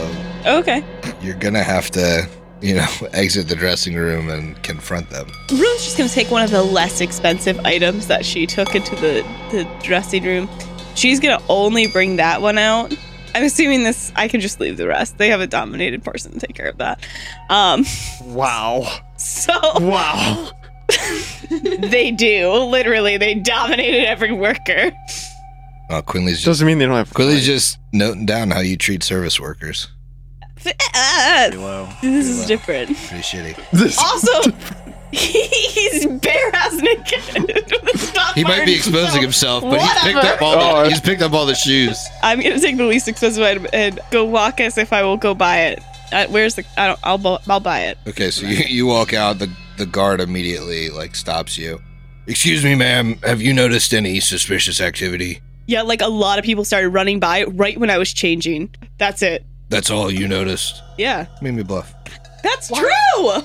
Okay. 0.47 0.85
you're 1.23 1.35
gonna 1.37 1.63
have 1.63 1.91
to, 1.93 2.29
you 2.63 2.75
know, 2.75 2.87
exit 3.13 3.49
the 3.49 3.57
dressing 3.57 3.95
room 3.95 4.31
and 4.31 4.61
confront 4.63 5.11
them. 5.11 5.27
Rune's 5.51 5.85
just 5.85 5.99
gonna 5.99 6.09
take 6.09 6.31
one 6.31 6.43
of 6.43 6.51
the 6.51 6.63
less 6.63 7.01
expensive 7.01 7.59
items 7.61 8.07
that 8.07 8.25
she 8.25 8.47
took 8.47 8.75
into 8.75 8.95
the, 8.97 9.23
the 9.51 9.69
dressing 9.83 10.25
room. 10.25 10.49
She's 10.95 11.21
gonna 11.21 11.43
only 11.49 11.87
bring 11.89 12.17
that 12.17 12.41
one 12.41 12.59
out. 12.59 12.95
I'm 13.35 13.45
assuming 13.45 13.83
this 13.85 14.13
I 14.15 14.29
can 14.29 14.41
just 14.41 14.61
leave 14.61 14.77
the 14.77 14.87
rest. 14.87 15.19
They 15.19 15.29
have 15.29 15.41
a 15.41 15.47
dominated 15.47 16.05
person 16.05 16.33
to 16.33 16.47
take 16.47 16.55
care 16.55 16.69
of 16.69 16.79
that. 16.79 17.05
Um 17.51 17.85
Wow! 18.25 18.87
so 19.17 19.53
Wow! 19.81 20.51
they 21.51 22.11
do. 22.11 22.53
Literally, 22.53 23.17
they 23.17 23.35
dominated 23.35 24.07
every 24.07 24.33
worker. 24.33 24.93
Oh, 25.91 26.03
Quinley's 26.03 26.37
just 26.37 26.47
Doesn't 26.47 26.67
mean 26.67 26.79
they 26.79 26.87
don't 26.87 26.95
have. 26.95 27.13
Quinley's 27.13 27.47
just 27.47 27.79
noting 27.93 28.27
down 28.27 28.51
how 28.51 28.61
you 28.61 28.77
treat 28.77 29.03
service 29.03 29.41
workers. 29.41 29.89
Ah, 30.95 31.49
low. 31.55 31.89
this 32.03 32.29
is 32.29 32.47
different. 32.47 32.89
Pretty 32.97 33.23
shitty. 33.23 33.71
This, 33.73 33.99
Also, 33.99 34.51
he's 35.13 36.07
bare 36.07 36.55
ass 36.55 36.75
naked. 36.75 37.69
He 38.35 38.45
might 38.45 38.65
be 38.65 38.75
exposing 38.75 39.11
so 39.17 39.21
himself, 39.21 39.63
but 39.63 39.79
he's 39.81 40.03
picked 40.03 40.25
up 40.25 40.41
all 40.41 40.55
Oh, 40.55 40.83
the, 40.85 40.89
he's 40.91 41.01
picked 41.01 41.21
up 41.23 41.33
all 41.33 41.45
the 41.45 41.55
shoes. 41.55 41.99
I'm 42.23 42.41
gonna 42.41 42.59
take 42.59 42.79
the 42.79 42.85
least 42.87 43.09
expensive 43.09 43.43
item 43.43 43.67
and 43.75 44.01
go 44.11 44.25
walk 44.25 44.59
as 44.61 44.79
if 44.79 44.91
I 44.93 45.03
will 45.03 45.19
go 45.19 45.35
buy 45.35 45.59
it. 45.65 45.83
Uh, 46.13 46.27
where's 46.29 46.55
the? 46.55 46.65
I 46.79 46.87
don't. 46.89 46.99
I'll. 47.03 47.19
bu- 47.19 47.39
I'll 47.49 47.61
buy 47.61 47.81
it. 47.81 47.99
Okay, 48.07 48.31
so 48.31 48.47
you, 48.47 48.57
you 48.67 48.87
walk 48.87 49.13
out, 49.13 49.39
the 49.39 49.51
the 49.77 49.85
guard 49.87 50.21
immediately 50.21 50.89
like 50.89 51.15
stops 51.15 51.59
you. 51.59 51.81
Excuse 52.27 52.65
me, 52.65 52.75
ma'am. 52.75 53.19
Have 53.23 53.43
you 53.43 53.53
noticed 53.53 53.93
any 53.93 54.19
suspicious 54.21 54.81
activity? 54.81 55.41
Yeah, 55.67 55.83
like 55.83 56.01
a 56.01 56.09
lot 56.09 56.39
of 56.39 56.45
people 56.45 56.65
started 56.65 56.89
running 56.91 57.21
by 57.21 57.45
right 57.45 57.79
when 57.79 57.91
I 57.91 57.99
was 57.99 58.13
changing. 58.15 58.75
That's 58.99 59.21
it. 59.23 59.45
That's 59.73 59.91
all 59.91 60.11
you 60.11 60.29
noticed. 60.29 60.83
Yeah, 60.99 61.27
Made 61.41 61.55
me 61.55 61.63
bluff. 61.63 61.95
that's 62.43 62.69
true. 62.69 63.43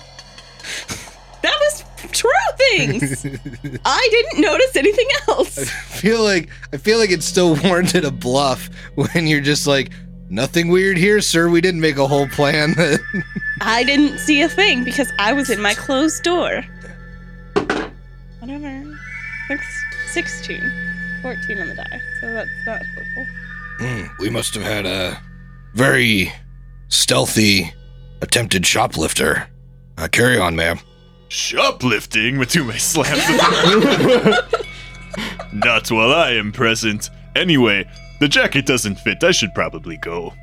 That 1.41 1.55
was 1.61 1.83
true 2.11 2.29
things. 2.57 3.25
I 3.85 4.07
didn't 4.11 4.41
notice 4.41 4.75
anything 4.75 5.07
else. 5.29 5.57
I 5.57 5.63
feel 5.65 6.21
like 6.23 6.49
I 6.73 6.77
feel 6.77 6.97
like 6.97 7.11
it's 7.11 7.25
still 7.25 7.55
warranted 7.63 8.03
a 8.05 8.11
bluff 8.11 8.69
when 8.95 9.25
you're 9.27 9.41
just 9.41 9.65
like 9.67 9.91
nothing 10.29 10.67
weird 10.67 10.97
here, 10.97 11.21
sir. 11.21 11.47
We 11.49 11.61
didn't 11.61 11.79
make 11.81 11.97
a 11.97 12.07
whole 12.07 12.27
plan. 12.27 12.75
I 13.61 13.83
didn't 13.83 14.17
see 14.19 14.41
a 14.41 14.49
thing 14.49 14.83
because 14.83 15.09
I 15.19 15.31
was 15.33 15.49
in 15.49 15.61
my 15.61 15.73
closed 15.73 16.23
door. 16.23 16.63
Whatever. 18.39 18.97
Six, 19.47 19.65
16. 20.11 20.59
14 21.21 21.59
on 21.59 21.67
the 21.69 21.75
die. 21.75 22.01
So 22.21 22.33
that's 22.33 22.49
not 22.65 22.81
horrible. 22.93 23.31
Hmm, 23.79 24.03
we 24.19 24.29
must 24.29 24.53
have 24.55 24.63
had 24.63 24.85
a 24.85 25.21
very 25.77 26.33
stealthy 26.87 27.71
attempted 28.21 28.65
shoplifter. 28.65 29.47
Uh, 29.95 30.07
carry 30.11 30.39
on, 30.39 30.55
ma'am. 30.55 30.79
Shoplifting? 31.29 32.35
Matumbe 32.35 32.79
slams 32.79 33.27
the 33.27 34.47
door. 34.49 35.53
Not 35.53 35.91
while 35.91 36.11
I 36.11 36.31
am 36.31 36.51
present. 36.51 37.11
Anyway, 37.35 37.87
the 38.19 38.27
jacket 38.27 38.65
doesn't 38.65 38.95
fit. 38.95 39.23
I 39.23 39.29
should 39.31 39.53
probably 39.53 39.97
go. 39.97 40.33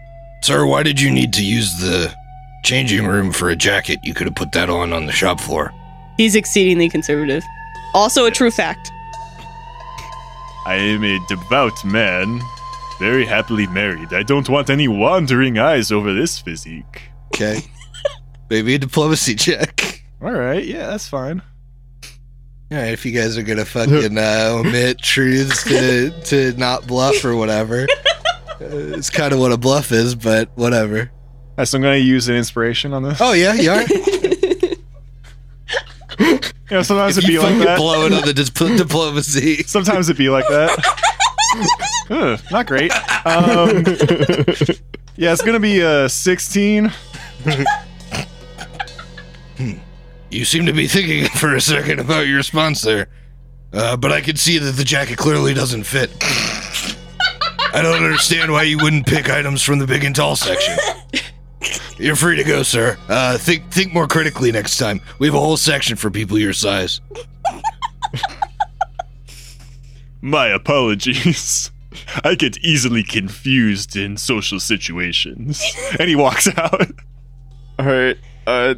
Sir, 0.42 0.66
why 0.66 0.84
did 0.84 1.00
you 1.00 1.10
need 1.10 1.32
to 1.32 1.44
use 1.44 1.80
the 1.80 2.14
changing 2.62 3.04
room 3.04 3.32
for 3.32 3.48
a 3.48 3.56
jacket? 3.56 3.98
You 4.04 4.14
could 4.14 4.28
have 4.28 4.36
put 4.36 4.52
that 4.52 4.70
on 4.70 4.92
on 4.92 5.06
the 5.06 5.12
shop 5.12 5.40
floor. 5.40 5.72
He's 6.16 6.36
exceedingly 6.36 6.88
conservative. 6.88 7.42
Also 7.92 8.24
a 8.26 8.30
true 8.30 8.52
fact. 8.52 8.92
I 10.66 10.76
am 10.76 11.02
a 11.02 11.18
devout 11.28 11.84
man, 11.84 12.40
very 12.98 13.24
happily 13.24 13.66
married. 13.66 14.12
I 14.12 14.22
don't 14.22 14.48
want 14.48 14.70
any 14.70 14.88
wandering 14.88 15.58
eyes 15.58 15.92
over 15.92 16.12
this 16.12 16.38
physique. 16.38 17.02
Okay. 17.34 17.60
Maybe 18.50 18.74
a 18.74 18.78
diplomacy 18.78 19.34
check. 19.34 20.04
All 20.22 20.32
right, 20.32 20.64
yeah, 20.64 20.86
that's 20.86 21.08
fine. 21.08 21.42
All 22.70 22.78
right, 22.78 22.92
if 22.92 23.04
you 23.04 23.12
guys 23.12 23.36
are 23.36 23.42
gonna 23.42 23.64
fucking 23.64 24.16
uh, 24.16 24.48
omit 24.52 24.98
truths 25.02 25.64
to 25.64 26.10
to 26.22 26.52
not 26.58 26.86
bluff 26.86 27.24
or 27.24 27.36
whatever, 27.36 27.82
uh, 27.82 27.86
it's 28.60 29.10
kind 29.10 29.32
of 29.32 29.38
what 29.38 29.52
a 29.52 29.56
bluff 29.56 29.92
is, 29.92 30.14
but 30.14 30.50
whatever. 30.54 31.00
All 31.00 31.54
right, 31.58 31.68
so 31.68 31.78
I'm 31.78 31.82
gonna 31.82 31.96
use 31.96 32.28
an 32.28 32.36
inspiration 32.36 32.92
on 32.94 33.02
this. 33.02 33.18
Oh 33.20 33.32
yeah, 33.32 33.54
you 33.54 33.70
are. 33.70 33.84
Yeah, 36.70 36.82
sometimes 36.82 37.18
if 37.18 37.24
it'd 37.24 37.36
be 37.36 37.38
like 37.38 37.58
that. 37.58 37.78
blow 37.78 38.06
it 38.06 38.12
on 38.12 38.24
the 38.24 38.32
dis- 38.32 38.50
diplomacy. 38.50 39.62
Sometimes 39.64 40.08
it'd 40.08 40.18
be 40.18 40.30
like 40.30 40.46
that. 40.48 41.00
Not 42.50 42.66
great. 42.66 42.92
Um, 43.26 43.84
yeah, 45.16 45.32
it's 45.32 45.42
gonna 45.42 45.60
be 45.60 45.80
a 45.80 46.08
16. 46.08 46.92
You 50.30 50.44
seem 50.44 50.66
to 50.66 50.72
be 50.72 50.88
thinking 50.88 51.26
for 51.38 51.54
a 51.54 51.60
second 51.60 52.00
about 52.00 52.26
your 52.26 52.36
response 52.38 52.82
there, 52.82 53.08
uh, 53.72 53.96
but 53.96 54.12
I 54.12 54.20
can 54.20 54.36
see 54.36 54.58
that 54.58 54.72
the 54.72 54.84
jacket 54.84 55.16
clearly 55.16 55.54
doesn't 55.54 55.84
fit. 55.84 56.10
I 57.72 57.80
don't 57.82 58.02
understand 58.02 58.52
why 58.52 58.64
you 58.64 58.78
wouldn't 58.78 59.06
pick 59.06 59.30
items 59.30 59.62
from 59.62 59.78
the 59.78 59.86
big 59.86 60.04
and 60.04 60.14
tall 60.14 60.36
section. 60.36 60.76
You're 61.96 62.16
free 62.16 62.36
to 62.36 62.44
go, 62.44 62.62
sir. 62.64 62.98
Uh, 63.08 63.38
think 63.38 63.70
think 63.70 63.92
more 63.94 64.08
critically 64.08 64.50
next 64.50 64.78
time. 64.78 65.00
We 65.20 65.28
have 65.28 65.34
a 65.34 65.40
whole 65.40 65.56
section 65.56 65.96
for 65.96 66.10
people 66.10 66.38
your 66.38 66.52
size. 66.52 67.00
My 70.24 70.46
apologies. 70.46 71.70
I 72.24 72.34
get 72.34 72.56
easily 72.58 73.02
confused 73.02 73.94
in 73.94 74.16
social 74.16 74.58
situations. 74.58 75.62
And 76.00 76.08
he 76.08 76.16
walks 76.16 76.48
out. 76.56 76.90
All 77.78 77.84
right. 77.86 78.16
Uh, 78.46 78.76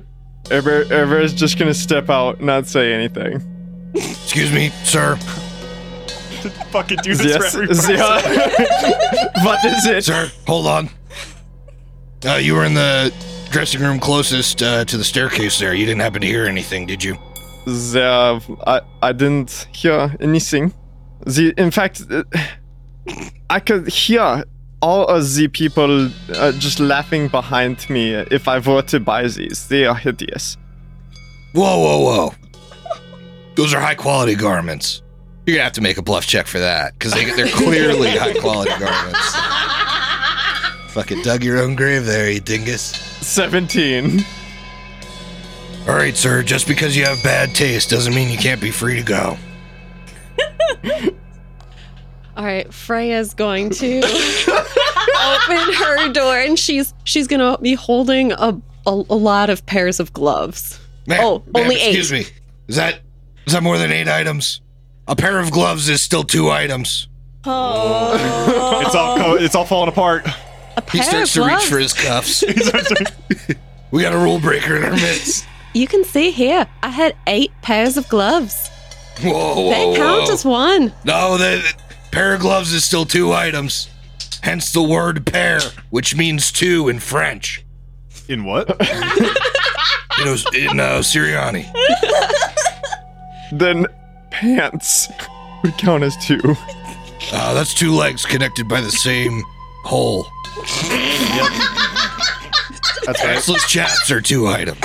Ever 0.51 0.85
Ever's 0.93 1.33
just 1.33 1.57
gonna 1.59 1.73
step 1.73 2.11
out, 2.11 2.41
not 2.41 2.67
say 2.67 2.93
anything. 2.93 3.41
Excuse 3.95 4.53
me, 4.53 4.71
sir. 4.85 5.17
Fucking 6.71 6.99
do 7.03 7.15
this 7.15 7.27
Yes, 7.27 7.55
for 7.55 7.63
every 7.63 7.67
person. 7.69 7.95
yeah. 7.97 9.45
what 9.45 9.65
is 9.65 9.87
it? 9.87 10.05
Sir, 10.05 10.31
hold 10.47 10.67
on. 10.67 10.91
Uh, 12.25 12.35
you 12.37 12.55
were 12.55 12.65
in 12.65 12.75
the 12.75 13.13
dressing 13.51 13.81
room 13.81 13.99
closest 14.01 14.63
uh, 14.63 14.85
to 14.85 14.97
the 14.97 15.05
staircase 15.05 15.59
there. 15.61 15.75
You 15.75 15.87
didn't 15.87 16.01
happen 16.03 16.21
to 16.23 16.27
hear 16.27 16.47
anything, 16.47 16.87
did 16.87 17.03
you? 17.05 17.17
The, 17.67 18.41
I, 18.67 18.81
I 19.03 19.13
didn't 19.13 19.67
hear 19.73 20.15
anything. 20.21 20.73
The, 21.27 21.53
in 21.59 21.73
fact, 21.73 22.05
uh, 22.09 22.23
I 23.51 23.59
could 23.61 23.89
hear 23.89 24.45
all 24.81 25.07
of 25.07 25.35
the 25.35 25.49
people 25.49 26.09
uh, 26.35 26.53
just 26.53 26.79
laughing 26.79 27.27
behind 27.29 27.89
me 27.91 28.13
if 28.15 28.47
I 28.47 28.61
were 28.61 28.83
to 28.83 29.01
buy 29.01 29.27
these. 29.27 29.67
They 29.69 29.87
are 29.87 29.95
hideous. 29.97 30.57
Whoa, 31.53 31.79
whoa, 31.79 31.99
whoa. 32.01 32.35
Those 33.57 33.75
are 33.75 33.81
high 33.81 33.95
quality 33.97 34.37
garments. 34.37 35.03
You're 35.47 35.57
gonna 35.57 35.65
have 35.65 35.73
to 35.75 35.81
make 35.81 35.99
a 35.99 36.03
bluff 36.03 36.27
check 36.27 36.47
for 36.47 36.59
that 36.61 36.93
because 36.95 37.13
they, 37.13 37.25
they're 37.25 37.49
clearly 37.49 38.11
high 38.17 38.35
quality 38.35 38.73
garments. 38.79 39.35
Fucking 40.93 41.23
dug 41.23 41.43
your 41.43 41.59
own 41.59 41.75
grave 41.75 42.07
there, 42.07 42.31
you 42.31 42.41
dingus. 42.41 42.83
17. 43.27 44.21
All 45.89 45.95
right, 45.95 46.17
sir. 46.17 46.43
Just 46.43 46.69
because 46.69 46.97
you 46.97 47.05
have 47.05 47.23
bad 47.23 47.55
taste 47.55 47.91
doesn't 47.91 48.15
mean 48.15 48.31
you 48.31 48.39
can't 48.39 48.61
be 48.61 48.71
free 48.71 48.97
to 48.97 49.03
go. 49.03 49.39
All 52.37 52.45
right, 52.45 52.73
Freya's 52.73 53.33
going 53.35 53.71
to 53.71 53.97
open 54.01 55.73
her 55.75 56.13
door, 56.13 56.39
and 56.39 56.59
she's 56.59 56.93
she's 57.05 57.27
gonna 57.27 57.57
be 57.59 57.75
holding 57.75 58.33
a 58.33 58.61
a, 58.87 58.91
a 58.91 59.17
lot 59.17 59.51
of 59.51 59.65
pairs 59.67 60.01
of 60.01 60.13
gloves. 60.13 60.79
Ma'am, 61.07 61.21
Oh, 61.23 61.43
ma'am, 61.55 61.65
only 61.65 61.77
eight. 61.77 61.97
Excuse 61.97 62.13
me. 62.13 62.25
Is 62.69 62.77
that 62.77 63.01
is 63.47 63.53
that 63.53 63.63
more 63.63 63.79
than 63.79 63.91
eight 63.93 64.09
items? 64.09 64.61
A 65.09 65.17
pair 65.17 65.39
of 65.39 65.51
gloves 65.51 65.89
is 65.89 66.03
still 66.03 66.25
two 66.25 66.51
items. 66.51 67.09
Oh. 67.45 68.83
It's 68.85 68.95
all 68.95 69.17
co- 69.17 69.37
it's 69.37 69.55
all 69.55 69.65
falling 69.65 69.89
apart. 69.89 70.27
A 70.77 70.83
He 70.91 71.01
starts 71.03 71.37
of 71.37 71.43
to 71.45 71.49
reach 71.49 71.65
for 71.65 71.79
his 71.79 71.93
cuffs. 71.93 72.43
we 73.91 74.03
got 74.03 74.13
a 74.13 74.19
rule 74.19 74.41
breaker 74.41 74.77
in 74.77 74.85
our 74.85 74.91
midst. 74.91 75.47
You 75.75 75.87
can 75.87 76.05
see 76.05 76.31
here. 76.33 76.67
I 76.83 76.89
had 76.89 77.15
eight 77.27 77.53
pairs 77.63 77.97
of 77.97 78.09
gloves. 78.09 78.69
Whoa, 79.23 79.31
whoa, 79.55 79.71
They 79.71 79.97
count 79.97 80.25
whoa. 80.29 80.33
as 80.33 80.45
one. 80.45 80.93
No, 81.05 81.39
the, 81.39 81.63
the 81.86 81.86
pair 82.17 82.33
of 82.33 82.41
gloves 82.41 82.73
is 82.73 82.83
still 82.83 83.05
two 83.05 83.31
items. 83.35 83.91
Hence 84.43 84.73
the 84.73 84.83
word 84.83 85.27
pair, 85.27 85.61
which 85.91 86.17
means 86.17 86.51
two 86.51 86.89
in 86.89 86.99
French. 86.99 87.63
In 88.27 88.45
what? 88.45 88.75
You 90.19 90.25
know, 90.25 90.37
in 90.55 90.81
uh, 90.81 91.01
Siriani. 91.01 91.71
Then 93.53 93.87
pants 94.31 95.13
would 95.63 95.77
count 95.77 96.05
as 96.05 96.17
two. 96.25 96.41
Uh, 97.31 97.53
that's 97.53 97.75
two 97.75 97.93
legs 97.93 98.25
connected 98.25 98.67
by 98.67 98.81
the 98.81 98.91
same 98.91 99.43
hole. 99.85 100.27
That's 103.05 103.23
right. 103.23 103.35
Faceless 103.35 103.71
chaps 103.71 104.11
are 104.11 104.23
two 104.23 104.47
items. 104.47 104.81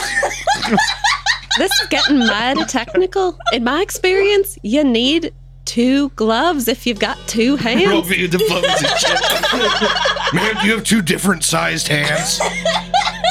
This 1.58 1.72
is 1.80 1.88
getting 1.88 2.20
mighty 2.20 2.66
technical. 2.66 3.38
In 3.54 3.64
my 3.64 3.82
experience, 3.82 4.58
you 4.64 4.84
need 4.84 5.34
two 5.72 6.09
gloves 6.17 6.67
if 6.67 6.86
you've 6.86 6.99
got 6.99 7.17
two 7.28 7.55
Roll 7.55 7.57
hands. 7.57 8.09
me 8.09 8.26
a 8.26 8.28
diplomacy 8.28 8.86
check. 8.99 10.34
Man, 10.34 10.57
you 10.65 10.74
have 10.74 10.84
two 10.84 11.01
different 11.01 11.45
sized 11.45 11.88
hands. 11.88 12.41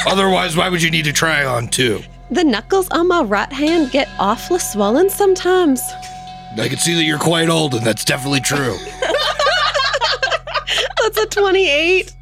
Otherwise, 0.07 0.57
why 0.57 0.67
would 0.67 0.81
you 0.81 0.89
need 0.89 1.05
to 1.05 1.13
try 1.13 1.45
on 1.45 1.67
two? 1.67 2.01
The 2.31 2.43
knuckles 2.43 2.89
on 2.89 3.07
my 3.09 3.21
right 3.21 3.53
hand 3.53 3.91
get 3.91 4.09
awfully 4.17 4.57
swollen 4.57 5.11
sometimes. 5.11 5.81
I 6.57 6.67
can 6.67 6.79
see 6.79 6.95
that 6.95 7.03
you're 7.03 7.19
quite 7.19 7.47
old, 7.47 7.75
and 7.75 7.85
that's 7.85 8.03
definitely 8.03 8.41
true. 8.41 8.75
That's 11.03 11.17
a 11.17 11.25
28. 11.27 12.13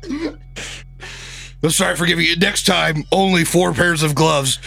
I'm 1.64 1.70
sorry 1.70 1.96
for 1.96 2.06
giving 2.06 2.26
you. 2.26 2.36
Next 2.38 2.66
time, 2.66 3.04
only 3.12 3.46
four 3.46 3.74
pairs 3.74 4.04
of 4.04 4.16
gloves, 4.16 4.60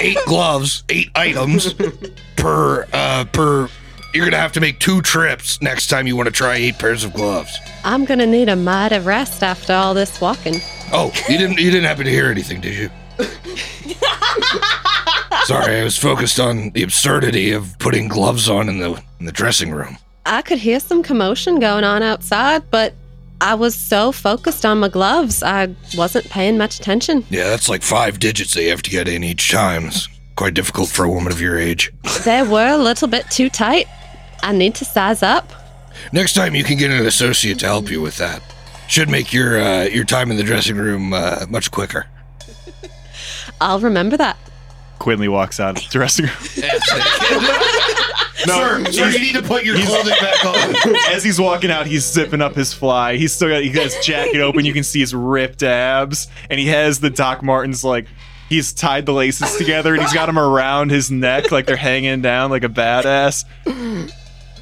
eight 0.00 0.18
gloves, 0.26 0.82
eight 0.90 1.10
items 1.14 1.74
per 2.36 2.86
uh 2.92 3.24
per. 3.32 3.68
You're 4.14 4.24
gonna 4.26 4.36
have 4.36 4.52
to 4.52 4.60
make 4.60 4.78
two 4.78 5.02
trips 5.02 5.60
next 5.60 5.88
time 5.88 6.06
you 6.06 6.14
want 6.14 6.28
to 6.28 6.32
try 6.32 6.54
eight 6.54 6.78
pairs 6.78 7.02
of 7.02 7.12
gloves. 7.12 7.58
I'm 7.82 8.04
gonna 8.04 8.26
need 8.26 8.48
a 8.48 8.54
mite 8.54 8.92
of 8.92 9.06
rest 9.06 9.42
after 9.42 9.72
all 9.72 9.92
this 9.92 10.20
walking. 10.20 10.54
Oh, 10.92 11.12
you 11.28 11.36
didn't 11.36 11.58
you 11.58 11.72
didn't 11.72 11.86
happen 11.86 12.04
to 12.04 12.10
hear 12.12 12.26
anything, 12.30 12.60
did 12.60 12.74
you? 12.74 12.90
Sorry, 15.46 15.80
I 15.80 15.84
was 15.84 15.98
focused 15.98 16.38
on 16.38 16.70
the 16.70 16.84
absurdity 16.84 17.50
of 17.50 17.76
putting 17.80 18.06
gloves 18.06 18.48
on 18.48 18.68
in 18.68 18.78
the 18.78 19.02
in 19.18 19.26
the 19.26 19.32
dressing 19.32 19.72
room. 19.72 19.98
I 20.24 20.42
could 20.42 20.58
hear 20.58 20.78
some 20.78 21.02
commotion 21.02 21.58
going 21.58 21.82
on 21.82 22.04
outside, 22.04 22.70
but 22.70 22.94
I 23.40 23.54
was 23.54 23.74
so 23.74 24.12
focused 24.12 24.64
on 24.64 24.78
my 24.78 24.88
gloves, 24.88 25.42
I 25.42 25.74
wasn't 25.96 26.30
paying 26.30 26.56
much 26.56 26.78
attention. 26.78 27.24
Yeah, 27.30 27.48
that's 27.50 27.68
like 27.68 27.82
five 27.82 28.20
digits 28.20 28.54
that 28.54 28.62
you 28.62 28.70
have 28.70 28.82
to 28.82 28.90
get 28.90 29.08
in 29.08 29.24
each 29.24 29.50
time. 29.50 29.86
It's 29.86 30.08
quite 30.36 30.54
difficult 30.54 30.88
for 30.88 31.04
a 31.04 31.10
woman 31.10 31.32
of 31.32 31.40
your 31.40 31.58
age. 31.58 31.92
They 32.24 32.42
were 32.42 32.68
a 32.68 32.78
little 32.78 33.08
bit 33.08 33.28
too 33.30 33.50
tight. 33.50 33.86
I 34.44 34.52
need 34.52 34.74
to 34.76 34.84
size 34.84 35.22
up. 35.22 35.50
Next 36.12 36.34
time, 36.34 36.54
you 36.54 36.64
can 36.64 36.76
get 36.76 36.90
an 36.90 37.06
associate 37.06 37.58
to 37.60 37.66
help 37.66 37.90
you 37.90 38.02
with 38.02 38.18
that. 38.18 38.42
Should 38.88 39.08
make 39.08 39.32
your 39.32 39.58
uh, 39.58 39.84
your 39.84 40.04
time 40.04 40.30
in 40.30 40.36
the 40.36 40.42
dressing 40.42 40.76
room 40.76 41.14
uh, 41.14 41.46
much 41.48 41.70
quicker. 41.70 42.06
I'll 43.60 43.80
remember 43.80 44.18
that. 44.18 44.36
Quinley 44.98 45.28
walks 45.28 45.58
out 45.58 45.78
of 45.78 45.84
the 45.84 45.90
dressing 45.90 46.26
room. 46.26 46.34
sir, 48.36 48.84
sir, 48.92 49.08
you 49.08 49.18
need 49.18 49.34
to 49.34 49.42
put 49.42 49.64
your 49.64 49.76
clothing 49.78 50.14
back 50.20 50.44
on. 50.44 50.94
As 51.14 51.24
he's 51.24 51.40
walking 51.40 51.70
out, 51.70 51.86
he's 51.86 52.04
zipping 52.04 52.42
up 52.42 52.54
his 52.54 52.74
fly. 52.74 53.16
He's 53.16 53.32
still 53.32 53.48
got 53.48 53.62
he 53.62 53.70
got 53.70 53.84
his 53.84 53.96
jacket 54.04 54.42
open. 54.42 54.66
You 54.66 54.74
can 54.74 54.84
see 54.84 55.00
his 55.00 55.14
ripped 55.14 55.62
abs, 55.62 56.28
and 56.50 56.60
he 56.60 56.66
has 56.66 57.00
the 57.00 57.08
Doc 57.08 57.42
Martens 57.42 57.82
like 57.82 58.06
he's 58.50 58.74
tied 58.74 59.06
the 59.06 59.12
laces 59.12 59.56
together, 59.56 59.94
and 59.94 60.02
he's 60.02 60.12
got 60.12 60.26
them 60.26 60.38
around 60.38 60.90
his 60.90 61.10
neck 61.10 61.50
like 61.50 61.64
they're 61.64 61.76
hanging 61.76 62.20
down 62.20 62.50
like 62.50 62.64
a 62.64 62.68
badass. 62.68 63.46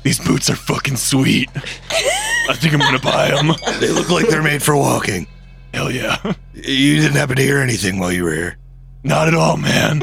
These 0.02 0.18
boots 0.20 0.50
are 0.50 0.56
fucking 0.56 0.96
sweet. 0.96 1.48
I 1.54 2.54
think 2.54 2.74
I'm 2.74 2.80
gonna 2.80 2.98
buy 2.98 3.30
them. 3.30 3.52
They 3.80 3.88
look 3.90 4.10
like 4.10 4.28
they're 4.28 4.42
made 4.42 4.62
for 4.62 4.76
walking. 4.76 5.26
Hell 5.72 5.90
yeah. 5.90 6.16
You 6.54 6.96
didn't 7.00 7.16
happen 7.16 7.36
to 7.36 7.42
hear 7.42 7.58
anything 7.58 7.98
while 7.98 8.12
you 8.12 8.24
were 8.24 8.34
here. 8.34 8.56
Not 9.04 9.28
at 9.28 9.34
all, 9.34 9.56
man. 9.56 10.02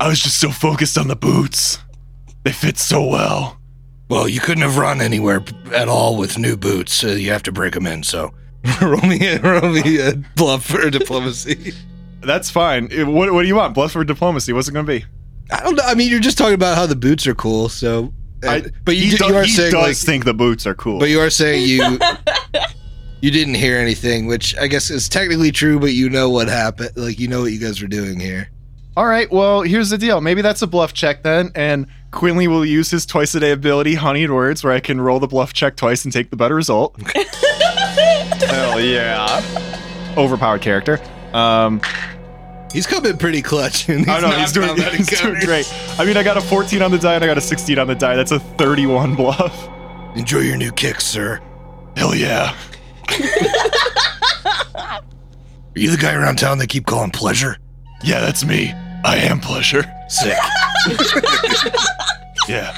I 0.00 0.08
was 0.08 0.20
just 0.20 0.40
so 0.40 0.50
focused 0.50 0.96
on 0.98 1.08
the 1.08 1.16
boots. 1.16 1.78
They 2.44 2.52
fit 2.52 2.78
so 2.78 3.04
well. 3.04 3.58
Well, 4.08 4.28
you 4.28 4.40
couldn't 4.40 4.62
have 4.62 4.78
run 4.78 5.00
anywhere 5.00 5.42
at 5.74 5.88
all 5.88 6.16
with 6.16 6.38
new 6.38 6.56
boots, 6.56 6.94
so 6.94 7.08
you 7.08 7.30
have 7.30 7.42
to 7.44 7.52
break 7.52 7.74
them 7.74 7.86
in. 7.86 8.02
So, 8.04 8.32
roll 8.82 9.00
me, 9.02 9.26
a, 9.26 9.40
roll 9.40 9.70
me 9.70 9.98
a 10.00 10.14
bluff 10.36 10.64
for 10.64 10.88
diplomacy. 10.88 11.72
That's 12.20 12.50
fine. 12.50 12.90
Eh, 12.92 13.02
What, 13.02 13.32
what 13.32 13.42
do 13.42 13.48
you 13.48 13.56
want? 13.56 13.74
Bluff 13.74 13.92
for 13.92 14.04
diplomacy? 14.04 14.52
What's 14.52 14.68
it 14.68 14.72
gonna 14.72 14.86
be? 14.86 15.04
I 15.50 15.62
don't 15.62 15.74
know. 15.76 15.82
I 15.84 15.94
mean, 15.94 16.10
you're 16.10 16.20
just 16.20 16.38
talking 16.38 16.54
about 16.54 16.76
how 16.76 16.86
the 16.86 16.96
boots 16.96 17.26
are 17.26 17.34
cool. 17.34 17.68
So, 17.68 18.12
I- 18.42 18.64
but 18.84 18.96
you, 18.96 19.04
he, 19.04 19.10
do, 19.10 19.16
do- 19.18 19.26
you 19.26 19.36
are 19.36 19.42
he 19.44 19.50
saying 19.50 19.72
does 19.72 19.82
like, 19.82 19.96
think 19.96 20.24
the 20.24 20.34
boots 20.34 20.66
are 20.66 20.74
cool. 20.74 20.98
but 20.98 21.08
you 21.08 21.20
are 21.20 21.30
saying 21.30 21.66
you 21.66 21.98
you 23.20 23.30
didn't 23.30 23.54
hear 23.54 23.78
anything, 23.78 24.26
which 24.26 24.56
I 24.58 24.66
guess 24.68 24.90
is 24.90 25.08
technically 25.08 25.50
true. 25.52 25.80
But 25.80 25.92
you 25.92 26.08
know 26.10 26.30
what 26.30 26.48
happened. 26.48 26.90
Like 26.96 27.18
you 27.18 27.28
know 27.28 27.42
what 27.42 27.52
you 27.52 27.58
guys 27.58 27.80
were 27.82 27.88
doing 27.88 28.20
here. 28.20 28.50
All 28.96 29.06
right, 29.06 29.30
well, 29.30 29.62
here's 29.62 29.90
the 29.90 29.98
deal. 29.98 30.20
Maybe 30.20 30.42
that's 30.42 30.60
a 30.62 30.66
bluff 30.66 30.92
check 30.92 31.22
then, 31.22 31.52
and 31.54 31.86
Quinley 32.10 32.48
will 32.48 32.64
use 32.66 32.90
his 32.90 33.06
twice 33.06 33.32
a 33.36 33.38
day 33.40 33.52
ability, 33.52 33.94
Honeyed 33.94 34.30
Words, 34.32 34.64
where 34.64 34.72
I 34.72 34.80
can 34.80 35.00
roll 35.00 35.20
the 35.20 35.28
bluff 35.28 35.52
check 35.52 35.76
twice 35.76 36.02
and 36.04 36.12
take 36.12 36.30
the 36.30 36.36
better 36.36 36.56
result. 36.56 37.00
Hell 38.48 38.80
yeah. 38.80 40.14
Overpowered 40.16 40.62
character. 40.62 41.00
Um, 41.32 41.80
He's 42.72 42.86
coming 42.86 43.16
pretty 43.16 43.42
clutch. 43.42 43.88
And 43.88 44.08
I 44.10 44.20
know 44.20 44.28
not 44.28 44.40
he's 44.40 44.52
doing, 44.52 44.76
that 44.76 44.94
he's 44.94 45.06
doing 45.06 45.34
encounter. 45.36 45.46
great. 45.46 45.72
I 45.98 46.04
mean, 46.04 46.16
I 46.16 46.22
got 46.22 46.36
a 46.36 46.40
14 46.40 46.82
on 46.82 46.90
the 46.90 46.98
die 46.98 47.14
and 47.14 47.24
I 47.24 47.26
got 47.26 47.38
a 47.38 47.40
16 47.40 47.78
on 47.78 47.86
the 47.86 47.94
die. 47.94 48.14
That's 48.16 48.30
a 48.32 48.38
31 48.40 49.14
bluff. 49.14 49.68
Enjoy 50.16 50.40
your 50.40 50.56
new 50.56 50.70
kicks, 50.72 51.06
sir. 51.06 51.40
Hell 51.96 52.14
yeah. 52.14 52.54
Are 54.74 55.80
you 55.80 55.90
the 55.90 55.96
guy 56.00 56.14
around 56.14 56.36
town 56.38 56.58
they 56.58 56.66
keep 56.66 56.86
calling 56.86 57.10
pleasure? 57.10 57.56
Yeah, 58.02 58.20
that's 58.20 58.44
me. 58.44 58.72
I 59.04 59.16
am 59.16 59.40
pleasure. 59.40 59.84
Sick. 60.08 60.36
Yeah. 62.48 62.74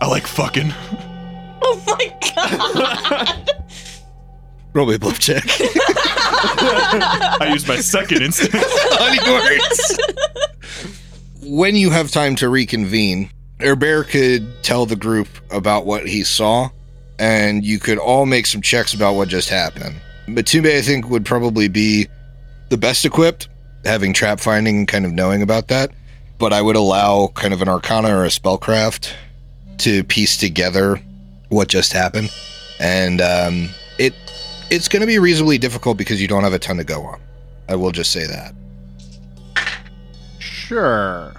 I 0.00 0.06
like 0.06 0.26
fucking. 0.26 0.72
Oh 1.62 1.82
my 1.86 2.14
god. 2.34 3.50
Roll 4.72 4.86
me 4.86 4.94
a 4.94 4.98
bluff 4.98 5.18
check. 5.18 5.44
I 6.62 7.50
used 7.52 7.66
my 7.66 7.76
second 7.76 8.22
instinct. 8.22 8.54
Hunting 8.58 9.32
words. 10.68 11.00
when 11.42 11.74
you 11.76 11.90
have 11.90 12.10
time 12.10 12.36
to 12.36 12.48
reconvene, 12.48 13.30
Bear 13.58 14.04
could 14.04 14.62
tell 14.62 14.86
the 14.86 14.96
group 14.96 15.28
about 15.50 15.86
what 15.86 16.06
he 16.06 16.22
saw, 16.22 16.70
and 17.18 17.64
you 17.64 17.78
could 17.78 17.98
all 17.98 18.26
make 18.26 18.46
some 18.46 18.62
checks 18.62 18.94
about 18.94 19.14
what 19.14 19.28
just 19.28 19.48
happened. 19.48 19.96
Matumbe, 20.26 20.76
I 20.76 20.82
think, 20.82 21.08
would 21.10 21.24
probably 21.24 21.68
be 21.68 22.06
the 22.68 22.78
best 22.78 23.04
equipped, 23.04 23.48
having 23.84 24.12
trap 24.12 24.40
finding 24.40 24.78
and 24.78 24.88
kind 24.88 25.04
of 25.04 25.12
knowing 25.12 25.42
about 25.42 25.68
that. 25.68 25.90
But 26.38 26.52
I 26.52 26.62
would 26.62 26.76
allow 26.76 27.28
kind 27.34 27.52
of 27.52 27.60
an 27.60 27.68
arcana 27.68 28.16
or 28.16 28.24
a 28.24 28.28
spellcraft 28.28 29.12
to 29.78 30.04
piece 30.04 30.36
together 30.36 31.00
what 31.48 31.68
just 31.68 31.92
happened. 31.92 32.30
And 32.78 33.20
um, 33.20 33.68
it 33.98 34.14
it's 34.70 34.88
going 34.88 35.00
to 35.00 35.06
be 35.06 35.18
reasonably 35.18 35.58
difficult 35.58 35.96
because 35.98 36.20
you 36.20 36.28
don't 36.28 36.44
have 36.44 36.52
a 36.52 36.58
ton 36.58 36.76
to 36.78 36.84
go 36.84 37.02
on. 37.02 37.20
I 37.68 37.76
will 37.76 37.90
just 37.92 38.10
say 38.12 38.26
that. 38.26 38.54
Sure. 40.38 41.34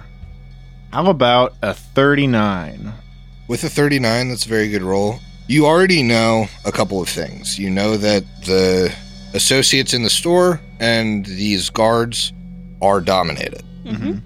How 0.92 1.06
about 1.06 1.54
a 1.62 1.74
39? 1.74 2.92
With 3.48 3.64
a 3.64 3.68
39, 3.68 4.28
that's 4.28 4.46
a 4.46 4.48
very 4.48 4.68
good 4.68 4.82
roll. 4.82 5.18
You 5.48 5.66
already 5.66 6.02
know 6.02 6.46
a 6.64 6.72
couple 6.72 7.00
of 7.02 7.08
things. 7.08 7.58
You 7.58 7.70
know 7.70 7.96
that 7.96 8.24
the 8.44 8.94
associates 9.34 9.94
in 9.94 10.02
the 10.02 10.10
store 10.10 10.60
and 10.80 11.26
these 11.26 11.70
guards 11.70 12.32
are 12.80 13.00
dominated. 13.00 13.62
Mhm. 13.84 14.20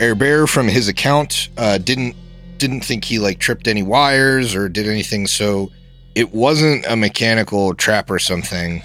Air 0.00 0.14
Bear, 0.14 0.46
from 0.46 0.68
his 0.68 0.88
account, 0.88 1.48
uh, 1.56 1.78
didn't 1.78 2.16
didn't 2.58 2.82
think 2.84 3.04
he 3.04 3.18
like 3.18 3.38
tripped 3.40 3.66
any 3.66 3.82
wires 3.82 4.54
or 4.54 4.68
did 4.68 4.86
anything. 4.88 5.26
So 5.26 5.70
it 6.14 6.32
wasn't 6.32 6.84
a 6.86 6.96
mechanical 6.96 7.74
trap 7.74 8.10
or 8.10 8.18
something. 8.18 8.82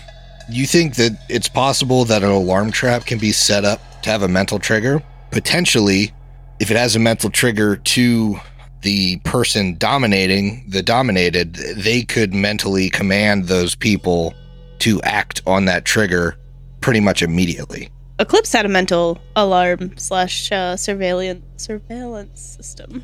You 0.49 0.65
think 0.65 0.95
that 0.95 1.19
it's 1.29 1.47
possible 1.47 2.05
that 2.05 2.23
an 2.23 2.29
alarm 2.29 2.71
trap 2.71 3.05
can 3.05 3.19
be 3.19 3.31
set 3.31 3.65
up 3.65 3.79
to 4.01 4.09
have 4.09 4.23
a 4.23 4.27
mental 4.27 4.59
trigger? 4.59 5.03
Potentially, 5.31 6.11
if 6.59 6.71
it 6.71 6.77
has 6.77 6.95
a 6.95 6.99
mental 6.99 7.29
trigger 7.29 7.75
to 7.77 8.39
the 8.81 9.17
person 9.19 9.77
dominating 9.77 10.65
the 10.67 10.81
dominated, 10.81 11.53
they 11.53 12.01
could 12.01 12.33
mentally 12.33 12.89
command 12.89 13.45
those 13.45 13.75
people 13.75 14.33
to 14.79 15.01
act 15.01 15.41
on 15.45 15.65
that 15.65 15.85
trigger 15.85 16.35
pretty 16.81 16.99
much 16.99 17.21
immediately. 17.21 17.89
Eclipse 18.17 18.51
had 18.51 18.65
a 18.65 18.69
mental 18.69 19.19
alarm 19.35 19.97
slash 19.97 20.51
uh, 20.51 20.75
surveillance 20.75 21.43
surveillance 21.57 22.41
system. 22.41 23.03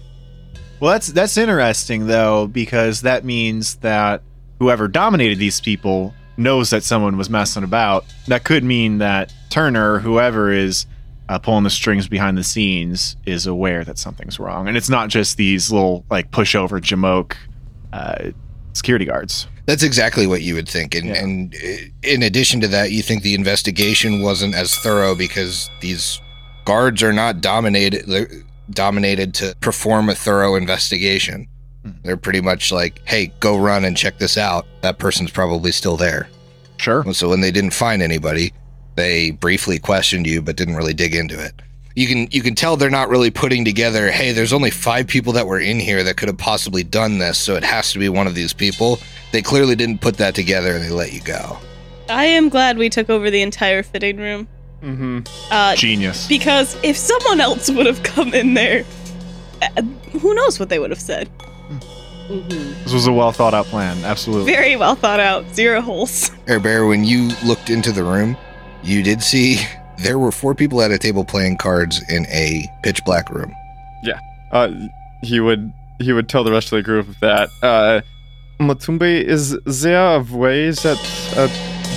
Well, 0.80 0.92
that's 0.92 1.08
that's 1.08 1.38
interesting 1.38 2.08
though 2.08 2.48
because 2.48 3.02
that 3.02 3.24
means 3.26 3.76
that 3.78 4.22
whoever 4.60 4.88
dominated 4.88 5.40
these 5.40 5.62
people 5.62 6.14
knows 6.38 6.70
that 6.72 6.84
someone 6.84 7.18
was 7.18 7.30
messing 7.30 7.64
about. 7.64 8.06
That 8.28 8.44
could 8.44 8.64
mean 8.64 8.98
that 9.00 9.34
Turner, 9.50 10.00
whoever 10.00 10.52
is 10.52 10.86
uh, 11.30 11.40
pulling 11.40 11.64
the 11.64 11.70
strings 11.70 12.08
behind 12.08 12.38
the 12.38 12.44
scenes, 12.44 13.16
is 13.26 13.48
aware 13.48 13.84
that 13.86 13.98
something's 13.98 14.40
wrong, 14.40 14.68
and 14.68 14.76
it's 14.78 14.90
not 14.90 15.10
just 15.10 15.38
these 15.38 15.72
little 15.72 16.06
like 16.10 16.30
pushover 16.32 16.80
jamoke 16.82 17.36
uh, 17.94 18.32
security 18.74 19.06
guards. 19.06 19.48
That's 19.66 19.82
exactly 19.82 20.28
what 20.28 20.44
you 20.44 20.54
would 20.54 20.70
think. 20.70 20.94
And, 20.94 21.08
Yeah. 21.08 21.24
and 21.24 21.56
uh, 21.56 21.68
in 22.04 22.22
addition 22.22 22.62
to 22.62 22.68
that, 22.68 22.92
you 22.92 23.02
think 23.02 23.24
the 23.24 23.34
investigation 23.34 24.22
wasn't 24.22 24.54
as 24.54 24.76
thorough 24.76 25.16
because 25.16 25.70
these 25.82 26.22
guards 26.66 27.02
are 27.02 27.14
not 27.14 27.42
dominated 27.42 28.06
dominated 28.70 29.34
to 29.36 29.56
perform 29.62 30.10
a 30.10 30.16
thorough 30.16 30.56
investigation. 30.56 31.48
Hmm. 31.84 31.92
They're 32.04 32.18
pretty 32.18 32.42
much 32.42 32.72
like, 32.72 33.02
"Hey, 33.06 33.32
go 33.40 33.58
run 33.58 33.86
and 33.86 33.96
check 33.96 34.18
this 34.18 34.38
out." 34.38 34.66
That 34.82 34.98
person's 34.98 35.32
probably 35.32 35.72
still 35.72 35.98
there. 35.98 36.28
Sure. 36.78 37.06
So 37.14 37.30
when 37.30 37.42
they 37.42 37.52
didn't 37.52 37.74
find 37.74 38.02
anybody, 38.02 38.54
they 38.96 39.32
briefly 39.32 39.80
questioned 39.80 40.28
you 40.28 40.42
but 40.42 40.56
didn't 40.56 40.76
really 40.76 40.94
dig 40.94 41.16
into 41.16 41.40
it. 41.40 41.54
You 41.96 42.08
can 42.08 42.28
you 42.32 42.42
can 42.42 42.56
tell 42.56 42.76
they're 42.76 42.90
not 42.90 43.08
really 43.08 43.32
putting 43.32 43.64
together, 43.64 44.12
hey, 44.12 44.34
there's 44.34 44.52
only 44.52 44.72
5 44.72 45.08
people 45.08 45.32
that 45.34 45.48
were 45.48 45.60
in 45.60 45.80
here 45.80 46.04
that 46.04 46.18
could 46.18 46.28
have 46.28 46.38
possibly 46.38 46.84
done 46.84 47.20
this, 47.20 47.38
so 47.38 47.56
it 47.56 47.64
has 47.64 47.94
to 47.94 48.00
be 48.00 48.10
one 48.10 48.28
of 48.28 48.36
these 48.36 48.52
people. 48.52 49.00
They 49.32 49.42
clearly 49.42 49.76
didn't 49.78 50.02
put 50.02 50.18
that 50.18 50.36
together 50.36 50.76
and 50.76 50.84
they 50.84 50.90
let 50.90 51.14
you 51.14 51.22
go. 51.22 51.58
I 52.10 52.26
am 52.26 52.50
glad 52.50 52.78
we 52.78 52.90
took 52.90 53.10
over 53.10 53.32
the 53.32 53.42
entire 53.42 53.82
fitting 53.82 54.18
room. 54.18 54.50
Mm-hmm. 54.86 55.20
Uh, 55.52 55.76
Genius. 55.76 56.28
because 56.28 56.78
if 56.84 56.96
someone 56.96 57.42
else 57.42 57.70
would 57.72 57.86
have 57.88 58.04
come 58.04 58.34
in 58.34 58.54
there, 58.54 58.86
uh, 59.62 59.82
who 60.20 60.34
knows 60.36 60.60
what 60.60 60.70
they 60.70 60.78
would 60.80 60.92
have 60.92 61.02
said? 61.02 61.28
Mhm. 62.30 62.84
This 62.84 62.94
was 62.94 63.08
a 63.08 63.12
well 63.12 63.32
thought 63.32 63.54
out 63.54 63.66
plan. 63.66 63.98
Absolutely. 64.04 64.52
Very 64.52 64.76
well 64.76 64.96
thought 64.96 65.20
out. 65.20 65.46
Zero 65.54 65.82
holes. 65.82 66.32
Air 66.48 66.60
Bear, 66.60 66.86
when 66.86 67.04
you 67.04 67.30
looked 67.44 67.70
into 67.70 67.92
the 67.92 68.04
room, 68.04 68.38
you 68.84 69.02
did 69.04 69.22
see 69.22 69.60
there 70.00 70.18
were 70.20 70.32
four 70.32 70.54
people 70.56 70.82
at 70.82 70.92
a 70.92 70.98
table 70.98 71.24
playing 71.26 71.58
cards 71.58 72.02
in 72.10 72.26
a 72.28 72.68
pitch 72.84 73.04
black 73.06 73.30
room. 73.30 73.54
Yeah. 74.04 74.20
Uh, 74.52 74.72
he 75.24 75.40
would 75.40 75.72
he 76.00 76.14
would 76.14 76.28
tell 76.30 76.44
the 76.44 76.52
rest 76.52 76.72
of 76.72 76.78
the 76.78 76.84
group 76.84 77.08
that 77.22 77.50
uh, 77.64 78.02
Matumbe 78.60 79.24
is 79.24 79.58
there 79.66 80.16
a 80.16 80.20
way 80.24 80.70
that 80.72 80.98
a 81.38 81.48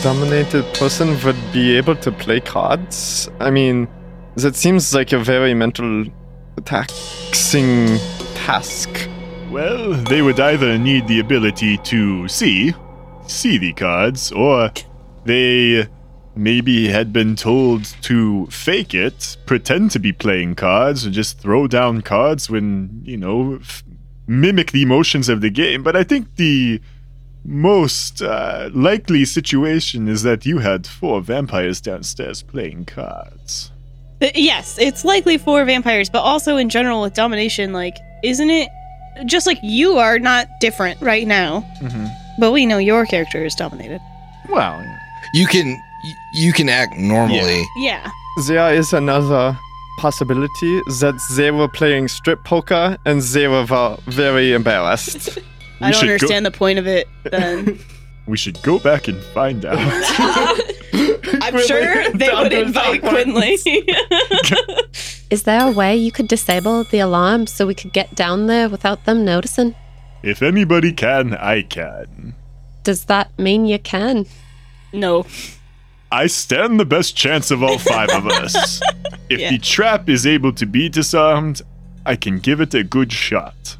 dominated 0.02 0.64
person 0.74 1.16
would 1.24 1.36
be 1.52 1.76
able 1.76 1.96
to 1.96 2.12
play 2.12 2.40
cards? 2.40 3.28
I 3.40 3.50
mean, 3.50 3.88
that 4.36 4.54
seems 4.54 4.94
like 4.94 5.12
a 5.12 5.18
very 5.18 5.54
mental 5.54 6.04
taxing 6.64 7.98
task. 8.34 9.08
Well, 9.50 9.94
they 9.94 10.22
would 10.22 10.38
either 10.38 10.78
need 10.78 11.08
the 11.08 11.20
ability 11.20 11.78
to 11.78 12.28
see, 12.28 12.74
see 13.26 13.58
the 13.58 13.72
cards, 13.72 14.30
or 14.30 14.70
they 15.24 15.88
maybe 16.36 16.88
had 16.88 17.12
been 17.12 17.34
told 17.34 17.84
to 18.02 18.46
fake 18.46 18.94
it, 18.94 19.36
pretend 19.46 19.90
to 19.90 19.98
be 19.98 20.12
playing 20.12 20.54
cards, 20.54 21.04
and 21.04 21.14
just 21.14 21.40
throw 21.40 21.66
down 21.66 22.02
cards 22.02 22.48
when, 22.48 23.02
you 23.04 23.16
know, 23.16 23.58
f- 23.60 23.82
mimic 24.26 24.70
the 24.70 24.82
emotions 24.82 25.28
of 25.28 25.40
the 25.40 25.50
game. 25.50 25.82
But 25.82 25.96
I 25.96 26.04
think 26.04 26.36
the 26.36 26.80
most 27.44 28.22
uh, 28.22 28.68
likely 28.72 29.24
situation 29.24 30.08
is 30.08 30.22
that 30.22 30.44
you 30.44 30.58
had 30.58 30.86
four 30.86 31.20
vampires 31.20 31.80
downstairs 31.80 32.42
playing 32.42 32.84
cards. 32.84 33.70
Yes, 34.34 34.78
it's 34.78 35.04
likely 35.04 35.38
four 35.38 35.64
vampires, 35.64 36.10
but 36.10 36.20
also 36.20 36.56
in 36.56 36.68
general 36.68 37.02
with 37.02 37.14
domination, 37.14 37.72
like, 37.72 37.96
isn't 38.24 38.50
it 38.50 38.68
just 39.26 39.46
like 39.46 39.58
you 39.62 39.98
are 39.98 40.18
not 40.18 40.46
different 40.60 41.00
right 41.00 41.26
now, 41.26 41.60
hmm 41.80 42.06
but 42.40 42.52
we 42.52 42.66
know 42.66 42.78
your 42.78 43.04
character 43.04 43.44
is 43.44 43.52
dominated. 43.56 44.00
Well, 44.48 44.80
You 45.34 45.46
can 45.48 45.76
you 46.34 46.52
can 46.52 46.68
act 46.68 46.96
normally. 46.96 47.64
Yeah. 47.78 48.08
There 48.46 48.72
is 48.72 48.92
another 48.92 49.58
possibility 49.98 50.80
that 51.00 51.16
they 51.36 51.50
were 51.50 51.66
playing 51.66 52.06
strip 52.06 52.44
poker 52.44 52.96
and 53.04 53.20
they 53.20 53.48
were 53.48 53.66
uh, 53.68 53.96
very 54.06 54.52
embarrassed. 54.52 55.38
I 55.80 55.90
don't 55.90 56.00
should 56.00 56.06
go- 56.06 56.12
understand 56.14 56.46
the 56.46 56.50
point 56.50 56.78
of 56.78 56.86
it 56.86 57.08
then. 57.24 57.78
We 58.26 58.36
should 58.36 58.60
go 58.60 58.78
back 58.78 59.08
and 59.08 59.18
find 59.32 59.64
out. 59.64 59.78
I'm 61.40 61.58
sure 61.66 62.10
they 62.12 62.28
would 62.30 62.52
invite 62.52 63.00
Quinley. 63.00 63.56
Is 65.30 65.44
there 65.44 65.66
a 65.66 65.70
way 65.70 65.96
you 65.96 66.12
could 66.12 66.28
disable 66.28 66.84
the 66.84 66.98
alarm 66.98 67.46
so 67.46 67.66
we 67.66 67.74
could 67.74 67.94
get 67.94 68.14
down 68.14 68.46
there 68.46 68.68
without 68.68 69.06
them 69.06 69.24
noticing? 69.24 69.74
if 70.22 70.42
anybody 70.42 70.92
can, 70.92 71.32
I 71.36 71.62
can. 71.62 72.34
Does 72.84 73.04
that 73.06 73.30
mean 73.38 73.64
you 73.64 73.78
can? 73.78 74.26
no. 74.92 75.24
I 76.12 76.26
stand 76.26 76.78
the 76.80 76.84
best 76.86 77.16
chance 77.16 77.50
of 77.50 77.62
all 77.62 77.78
five 77.78 78.10
of 78.10 78.26
us. 78.26 78.80
If 79.30 79.40
Yeah. 79.40 79.50
the 79.52 79.58
trap 79.58 80.08
is 80.10 80.26
able 80.26 80.52
to 80.54 80.66
be 80.66 80.88
disarmed, 80.90 81.62
I 82.04 82.16
can 82.16 82.38
give 82.40 82.60
it 82.62 82.74
a 82.74 82.82
good 82.82 83.10
shot, 83.12 83.76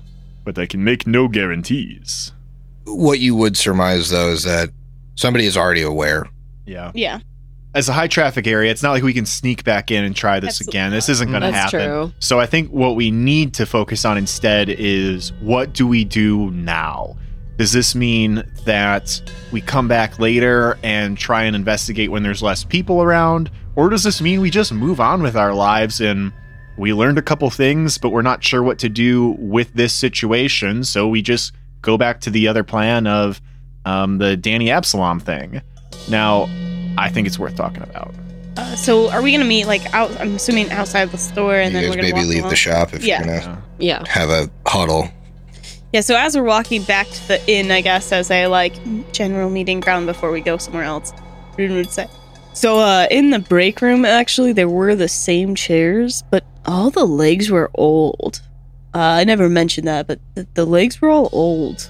but 0.54 0.58
I 0.58 0.64
can 0.64 0.82
make 0.82 1.06
no 1.06 1.28
guarantees. 1.28 2.32
What 2.86 3.20
you 3.20 3.34
would 3.36 3.54
surmise 3.54 4.08
though 4.08 4.30
is 4.30 4.44
that 4.44 4.70
somebody 5.14 5.44
is 5.44 5.58
already 5.58 5.82
aware. 5.82 6.26
yeah. 6.64 6.90
Yeah. 6.94 7.20
As 7.74 7.86
a 7.90 7.92
high 7.92 8.06
traffic 8.08 8.46
area, 8.46 8.70
it's 8.70 8.82
not 8.82 8.92
like 8.92 9.02
we 9.02 9.12
can 9.12 9.26
sneak 9.26 9.62
back 9.62 9.90
in 9.90 10.02
and 10.02 10.16
try 10.16 10.40
this 10.40 10.60
Absolutely 10.60 10.78
again. 10.78 10.90
This 10.92 11.10
isn't 11.10 11.28
going 11.30 11.42
to 11.42 11.52
happen. 11.52 11.78
That's 11.78 11.84
happen. 11.84 12.10
true. 12.10 12.12
So 12.18 12.40
I 12.40 12.46
think 12.46 12.70
what 12.70 12.96
we 12.96 13.10
need 13.10 13.52
to 13.54 13.66
focus 13.66 14.06
on 14.06 14.16
instead 14.16 14.70
is 14.70 15.34
what 15.42 15.74
do 15.74 15.86
we 15.86 16.02
do 16.02 16.50
now? 16.52 17.14
Does 17.58 17.72
this 17.72 17.94
mean 17.94 18.42
that 18.64 19.20
we 19.52 19.60
come 19.60 19.86
back 19.86 20.18
later 20.18 20.78
and 20.82 21.18
try 21.18 21.44
and 21.44 21.54
investigate 21.54 22.10
when 22.10 22.22
there's 22.22 22.42
less 22.42 22.64
people 22.64 23.02
around? 23.02 23.50
Or 23.76 23.90
does 23.90 24.02
this 24.02 24.22
mean 24.22 24.40
we 24.40 24.50
just 24.50 24.72
move 24.72 24.98
on 24.98 25.22
with 25.22 25.36
our 25.36 25.52
lives 25.52 26.00
and 26.00 26.32
we 26.78 26.92
learned 26.94 27.18
a 27.18 27.22
couple 27.22 27.50
things, 27.50 27.98
but 27.98 28.10
we're 28.10 28.22
not 28.22 28.42
sure 28.44 28.62
what 28.62 28.78
to 28.80 28.88
do 28.88 29.30
with 29.38 29.72
this 29.74 29.92
situation? 29.92 30.84
So 30.84 31.08
we 31.08 31.22
just 31.22 31.52
go 31.82 31.96
back 31.98 32.20
to 32.22 32.30
the 32.30 32.48
other 32.48 32.64
plan 32.64 33.06
of 33.06 33.40
um, 33.84 34.18
the 34.18 34.36
Danny 34.36 34.70
Absalom 34.70 35.20
thing. 35.20 35.60
Now, 36.08 36.48
I 36.96 37.08
think 37.10 37.26
it's 37.26 37.38
worth 37.38 37.56
talking 37.56 37.82
about. 37.82 38.14
Uh, 38.56 38.74
so 38.74 39.08
are 39.10 39.22
we 39.22 39.30
gonna 39.32 39.44
meet 39.44 39.66
like 39.66 39.92
out? 39.94 40.10
I'm 40.20 40.34
assuming 40.34 40.70
outside 40.72 41.10
the 41.12 41.18
store, 41.18 41.54
and 41.54 41.72
you 41.72 41.80
then 41.80 41.82
guys 41.82 41.90
we're 41.90 42.02
gonna 42.02 42.14
maybe 42.14 42.18
walk 42.26 42.28
leave 42.28 42.38
along? 42.40 42.50
the 42.50 42.56
shop 42.56 42.94
if 42.94 43.04
Yeah. 43.04 43.24
you're 43.24 43.40
gonna 43.40 43.62
Yeah. 43.78 44.04
have 44.08 44.30
a 44.30 44.50
huddle. 44.66 45.08
Yeah. 45.92 46.00
So 46.00 46.16
as 46.16 46.36
we're 46.36 46.42
walking 46.42 46.82
back 46.82 47.08
to 47.08 47.28
the 47.28 47.50
inn, 47.50 47.70
I 47.70 47.80
guess 47.82 48.10
as 48.10 48.30
a 48.32 48.48
like 48.48 48.74
general 49.12 49.48
meeting 49.48 49.78
ground 49.80 50.06
before 50.06 50.32
we 50.32 50.40
go 50.40 50.56
somewhere 50.56 50.82
else, 50.82 51.12
Rune 51.56 51.74
would 51.76 51.90
say, 51.90 52.08
So, 52.58 52.80
uh, 52.80 53.06
in 53.08 53.30
the 53.30 53.38
break 53.38 53.80
room, 53.80 54.04
actually, 54.04 54.52
there 54.52 54.68
were 54.68 54.96
the 54.96 55.06
same 55.06 55.54
chairs, 55.54 56.24
but 56.28 56.42
all 56.66 56.90
the 56.90 57.04
legs 57.04 57.52
were 57.52 57.70
old. 57.74 58.42
Uh, 58.92 58.98
I 58.98 59.22
never 59.22 59.48
mentioned 59.48 59.86
that, 59.86 60.08
but 60.08 60.18
the, 60.34 60.44
the 60.54 60.64
legs 60.64 61.00
were 61.00 61.08
all 61.08 61.28
old. 61.32 61.86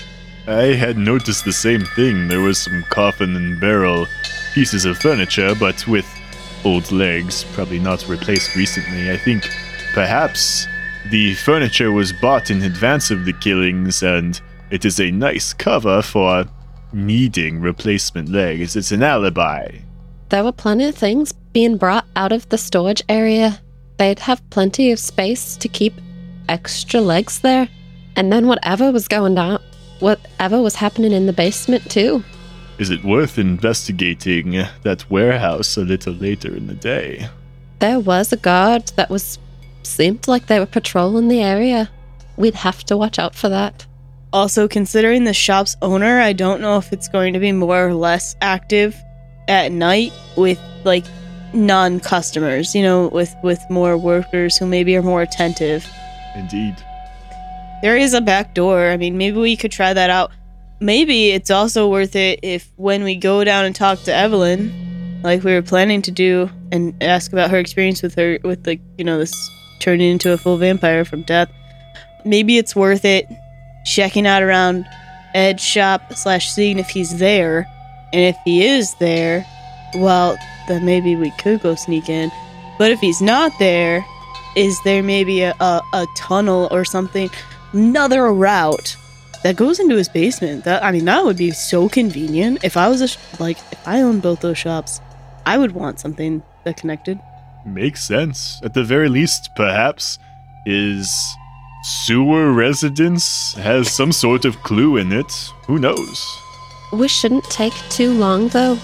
I 0.46 0.74
had 0.74 0.98
noticed 0.98 1.46
the 1.46 1.54
same 1.54 1.86
thing. 1.96 2.28
There 2.28 2.42
was 2.42 2.58
some 2.58 2.84
coffin 2.90 3.34
and 3.34 3.58
barrel 3.58 4.06
pieces 4.52 4.84
of 4.84 4.98
furniture, 4.98 5.54
but 5.58 5.88
with 5.88 6.06
old 6.66 6.92
legs, 6.92 7.44
probably 7.54 7.78
not 7.78 8.06
replaced 8.06 8.54
recently. 8.54 9.10
I 9.10 9.16
think 9.16 9.48
perhaps 9.94 10.66
the 11.10 11.32
furniture 11.36 11.92
was 11.92 12.12
bought 12.12 12.50
in 12.50 12.60
advance 12.60 13.10
of 13.10 13.24
the 13.24 13.32
killings, 13.32 14.02
and 14.02 14.38
it 14.70 14.84
is 14.84 15.00
a 15.00 15.10
nice 15.10 15.54
cover 15.54 16.02
for 16.02 16.44
needing 16.92 17.58
replacement 17.58 18.28
legs. 18.28 18.76
It's 18.76 18.92
an 18.92 19.02
alibi. 19.02 19.78
There 20.28 20.44
were 20.44 20.52
plenty 20.52 20.84
of 20.84 20.94
things 20.94 21.32
being 21.32 21.78
brought 21.78 22.06
out 22.14 22.32
of 22.32 22.48
the 22.50 22.58
storage 22.58 23.02
area. 23.08 23.60
They'd 23.96 24.18
have 24.18 24.48
plenty 24.50 24.92
of 24.92 24.98
space 24.98 25.56
to 25.56 25.68
keep 25.68 25.94
extra 26.48 27.00
legs 27.00 27.40
there. 27.40 27.68
And 28.14 28.30
then 28.30 28.46
whatever 28.46 28.92
was 28.92 29.08
going 29.08 29.36
down, 29.36 29.60
whatever 30.00 30.60
was 30.60 30.74
happening 30.74 31.12
in 31.12 31.26
the 31.26 31.32
basement, 31.32 31.90
too. 31.90 32.22
Is 32.78 32.90
it 32.90 33.02
worth 33.04 33.38
investigating 33.38 34.64
that 34.82 35.10
warehouse 35.10 35.76
a 35.76 35.80
little 35.80 36.12
later 36.12 36.54
in 36.54 36.66
the 36.66 36.74
day? 36.74 37.28
There 37.78 37.98
was 37.98 38.32
a 38.32 38.36
guard 38.36 38.92
that 38.96 39.08
was 39.08 39.38
seemed 39.82 40.28
like 40.28 40.46
they 40.46 40.58
were 40.58 40.66
patrolling 40.66 41.28
the 41.28 41.40
area. 41.40 41.90
We'd 42.36 42.54
have 42.54 42.84
to 42.84 42.96
watch 42.96 43.18
out 43.18 43.34
for 43.34 43.48
that. 43.48 43.86
Also, 44.32 44.68
considering 44.68 45.24
the 45.24 45.32
shop's 45.32 45.74
owner, 45.80 46.20
I 46.20 46.34
don't 46.34 46.60
know 46.60 46.76
if 46.76 46.92
it's 46.92 47.08
going 47.08 47.32
to 47.32 47.40
be 47.40 47.52
more 47.52 47.88
or 47.88 47.94
less 47.94 48.36
active 48.42 48.94
at 49.48 49.72
night 49.72 50.12
with 50.36 50.60
like 50.84 51.04
non-customers, 51.52 52.74
you 52.74 52.82
know, 52.82 53.08
with 53.08 53.34
with 53.42 53.60
more 53.70 53.96
workers 53.96 54.56
who 54.56 54.66
maybe 54.66 54.96
are 54.96 55.02
more 55.02 55.22
attentive. 55.22 55.86
Indeed. 56.34 56.76
There 57.82 57.96
is 57.96 58.14
a 58.14 58.20
back 58.20 58.54
door. 58.54 58.88
I 58.88 58.96
mean, 58.96 59.16
maybe 59.16 59.38
we 59.38 59.56
could 59.56 59.72
try 59.72 59.92
that 59.92 60.10
out. 60.10 60.30
Maybe 60.80 61.30
it's 61.30 61.50
also 61.50 61.88
worth 61.88 62.14
it 62.14 62.40
if 62.42 62.68
when 62.76 63.02
we 63.02 63.16
go 63.16 63.42
down 63.44 63.64
and 63.64 63.74
talk 63.74 64.00
to 64.02 64.14
Evelyn, 64.14 65.20
like 65.22 65.42
we 65.42 65.54
were 65.54 65.62
planning 65.62 66.02
to 66.02 66.10
do, 66.10 66.50
and 66.70 66.94
ask 67.02 67.32
about 67.32 67.50
her 67.50 67.58
experience 67.58 68.02
with 68.02 68.14
her 68.14 68.38
with 68.44 68.66
like, 68.66 68.80
you 68.96 69.04
know, 69.04 69.18
this 69.18 69.32
turning 69.80 70.10
into 70.10 70.32
a 70.32 70.36
full 70.36 70.56
vampire 70.56 71.04
from 71.04 71.22
death. 71.22 71.50
Maybe 72.24 72.58
it's 72.58 72.76
worth 72.76 73.04
it 73.04 73.26
checking 73.84 74.26
out 74.26 74.42
around 74.42 74.86
Ed's 75.34 75.62
shop 75.62 76.12
slash 76.14 76.50
seeing 76.50 76.78
if 76.78 76.88
he's 76.88 77.18
there. 77.18 77.66
And 78.12 78.22
if 78.22 78.36
he 78.44 78.64
is 78.64 78.94
there, 78.94 79.46
well, 79.94 80.36
then 80.66 80.84
maybe 80.84 81.16
we 81.16 81.30
could 81.32 81.60
go 81.60 81.74
sneak 81.74 82.08
in. 82.08 82.30
But 82.78 82.90
if 82.90 83.00
he's 83.00 83.20
not 83.20 83.52
there, 83.58 84.04
is 84.56 84.80
there 84.82 85.02
maybe 85.02 85.42
a, 85.42 85.54
a, 85.60 85.82
a 85.92 86.06
tunnel 86.16 86.68
or 86.70 86.84
something, 86.84 87.30
another 87.72 88.32
route 88.32 88.96
that 89.42 89.56
goes 89.56 89.78
into 89.78 89.96
his 89.96 90.08
basement? 90.08 90.64
That 90.64 90.82
I 90.82 90.92
mean, 90.92 91.04
that 91.06 91.24
would 91.24 91.36
be 91.36 91.50
so 91.50 91.88
convenient. 91.88 92.64
If 92.64 92.76
I 92.76 92.88
was 92.88 93.00
a 93.00 93.08
sh- 93.08 93.18
like, 93.38 93.58
if 93.72 93.86
I 93.86 94.00
owned 94.02 94.22
both 94.22 94.40
those 94.40 94.58
shops, 94.58 95.00
I 95.44 95.58
would 95.58 95.72
want 95.72 96.00
something 96.00 96.42
that 96.64 96.76
connected. 96.76 97.20
Makes 97.66 98.04
sense. 98.04 98.60
At 98.62 98.74
the 98.74 98.84
very 98.84 99.08
least, 99.08 99.50
perhaps, 99.56 100.18
his 100.64 101.12
sewer 101.82 102.52
residence 102.52 103.54
has 103.54 103.90
some 103.90 104.12
sort 104.12 104.44
of 104.44 104.62
clue 104.62 104.96
in 104.96 105.12
it. 105.12 105.32
Who 105.66 105.78
knows? 105.78 106.38
We 106.92 107.08
shouldn't 107.08 107.44
take 107.44 107.74
too 107.90 108.12
long, 108.12 108.48
though. 108.48 108.78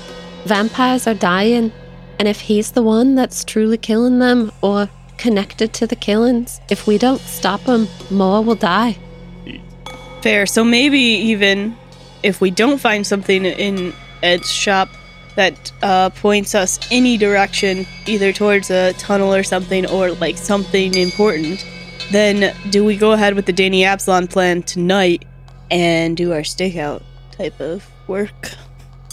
Vampires 0.44 1.06
are 1.06 1.14
dying, 1.14 1.72
and 2.18 2.28
if 2.28 2.40
he's 2.40 2.72
the 2.72 2.82
one 2.82 3.14
that's 3.14 3.44
truly 3.44 3.78
killing 3.78 4.18
them 4.18 4.52
or 4.60 4.90
connected 5.16 5.72
to 5.74 5.86
the 5.86 5.96
killings, 5.96 6.60
if 6.68 6.86
we 6.86 6.98
don't 6.98 7.20
stop 7.20 7.60
him, 7.62 7.88
more 8.10 8.42
will 8.42 8.56
die. 8.56 8.98
Fair. 10.20 10.46
So 10.46 10.64
maybe 10.64 10.98
even 10.98 11.76
if 12.22 12.40
we 12.40 12.50
don't 12.50 12.78
find 12.78 13.06
something 13.06 13.44
in 13.44 13.94
Ed's 14.22 14.50
shop 14.50 14.88
that 15.36 15.72
uh, 15.82 16.10
points 16.10 16.54
us 16.54 16.78
any 16.90 17.16
direction, 17.16 17.86
either 18.06 18.32
towards 18.32 18.70
a 18.70 18.92
tunnel 18.94 19.34
or 19.34 19.42
something, 19.42 19.86
or 19.86 20.12
like 20.12 20.36
something 20.36 20.94
important, 20.94 21.66
then 22.12 22.54
do 22.70 22.84
we 22.84 22.96
go 22.96 23.12
ahead 23.12 23.34
with 23.34 23.46
the 23.46 23.52
Danny 23.52 23.84
Absalon 23.84 24.28
plan 24.28 24.62
tonight 24.62 25.24
and 25.70 26.16
do 26.16 26.32
our 26.32 26.40
stakeout 26.40 27.02
type 27.32 27.58
of 27.60 27.90
work? 28.06 28.50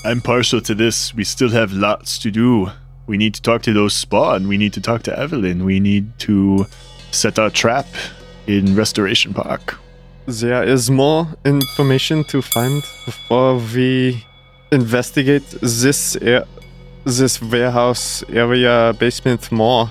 I'm 0.06 0.22
partial 0.22 0.62
to 0.62 0.74
this. 0.76 1.14
We 1.14 1.24
still 1.24 1.50
have 1.50 1.72
lots 1.74 2.18
to 2.20 2.32
do. 2.32 2.72
We 3.08 3.18
need 3.18 3.34
to 3.36 3.42
talk 3.42 3.62
to 3.64 3.74
those 3.74 3.94
spawn. 3.94 4.48
We 4.48 4.58
need 4.58 4.74
to 4.74 4.82
talk 4.82 5.04
to 5.04 5.18
Evelyn. 5.20 5.64
We 5.66 5.80
need 5.80 6.18
to 6.20 6.66
set 7.12 7.38
our 7.40 7.50
trap 7.50 7.86
in 8.48 8.76
Restoration 8.76 9.34
Park. 9.34 9.78
There 10.28 10.64
is 10.64 10.90
more 10.90 11.28
information 11.46 12.24
to 12.26 12.42
find 12.42 12.82
before 13.06 13.58
we 13.76 14.24
investigate 14.72 15.44
this 15.62 16.16
a- 16.16 16.46
this 17.06 17.42
warehouse 17.42 18.24
area 18.30 18.94
basement 19.00 19.52
more. 19.52 19.90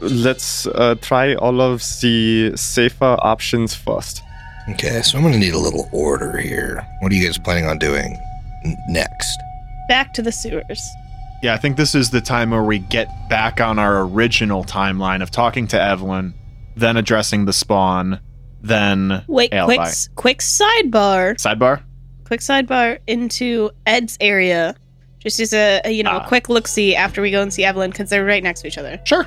Let's 0.00 0.66
uh, 0.66 0.94
try 1.00 1.34
all 1.34 1.60
of 1.60 1.82
the 2.00 2.52
safer 2.56 3.16
options 3.20 3.74
first. 3.74 4.22
Okay, 4.70 5.02
so 5.02 5.18
I'm 5.18 5.22
going 5.24 5.34
to 5.34 5.38
need 5.40 5.54
a 5.54 5.58
little 5.58 5.88
order 5.92 6.38
here. 6.38 6.86
What 7.00 7.12
are 7.12 7.14
you 7.14 7.24
guys 7.26 7.38
planning 7.38 7.66
on 7.66 7.78
doing 7.78 8.16
n- 8.16 8.20
next? 8.88 9.38
Back 9.88 10.12
to 10.14 10.22
the 10.22 10.32
sewers. 10.32 10.80
Yeah, 11.42 11.54
I 11.54 11.56
think 11.56 11.76
this 11.76 11.94
is 11.94 12.10
the 12.10 12.20
time 12.20 12.50
where 12.50 12.62
we 12.62 12.78
get 12.78 13.08
back 13.28 13.60
on 13.60 13.78
our 13.78 14.02
original 14.02 14.64
timeline 14.64 15.22
of 15.22 15.30
talking 15.30 15.66
to 15.68 15.80
Evelyn, 15.82 16.34
then 16.76 16.96
addressing 16.96 17.46
the 17.46 17.52
spawn, 17.52 18.20
then 18.62 19.24
Wait, 19.26 19.52
alibi. 19.52 19.76
quick, 19.76 19.94
quick 20.14 20.38
sidebar. 20.38 21.34
sidebar. 21.34 21.82
quick 22.24 22.40
sidebar 22.40 22.98
into 23.08 23.70
Ed's 23.86 24.16
area, 24.20 24.76
just 25.18 25.40
as 25.40 25.52
a, 25.52 25.80
a, 25.84 25.90
you 25.90 26.04
know 26.04 26.12
Ah. 26.12 26.24
a 26.24 26.28
quick 26.28 26.48
look 26.48 26.68
see 26.68 26.94
after 26.94 27.20
we 27.20 27.32
go 27.32 27.42
and 27.42 27.52
see 27.52 27.64
Evelyn 27.64 27.90
because 27.90 28.08
they're 28.08 28.24
right 28.24 28.42
next 28.42 28.60
to 28.60 28.68
each 28.68 28.78
other. 28.78 29.00
Sure. 29.04 29.26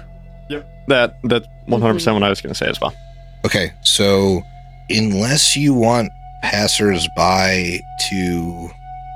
Yep. 0.49 0.67
That 0.87 1.19
that's 1.25 1.47
100 1.67 1.93
percent 1.95 2.13
what 2.13 2.23
I 2.23 2.29
was 2.29 2.39
going 2.39 2.53
to 2.53 2.57
say 2.57 2.67
as 2.67 2.79
well. 2.79 2.93
Okay, 3.45 3.73
so 3.83 4.41
unless 4.89 5.57
you 5.57 5.73
want 5.73 6.09
passersby 6.43 7.81
to 8.09 8.69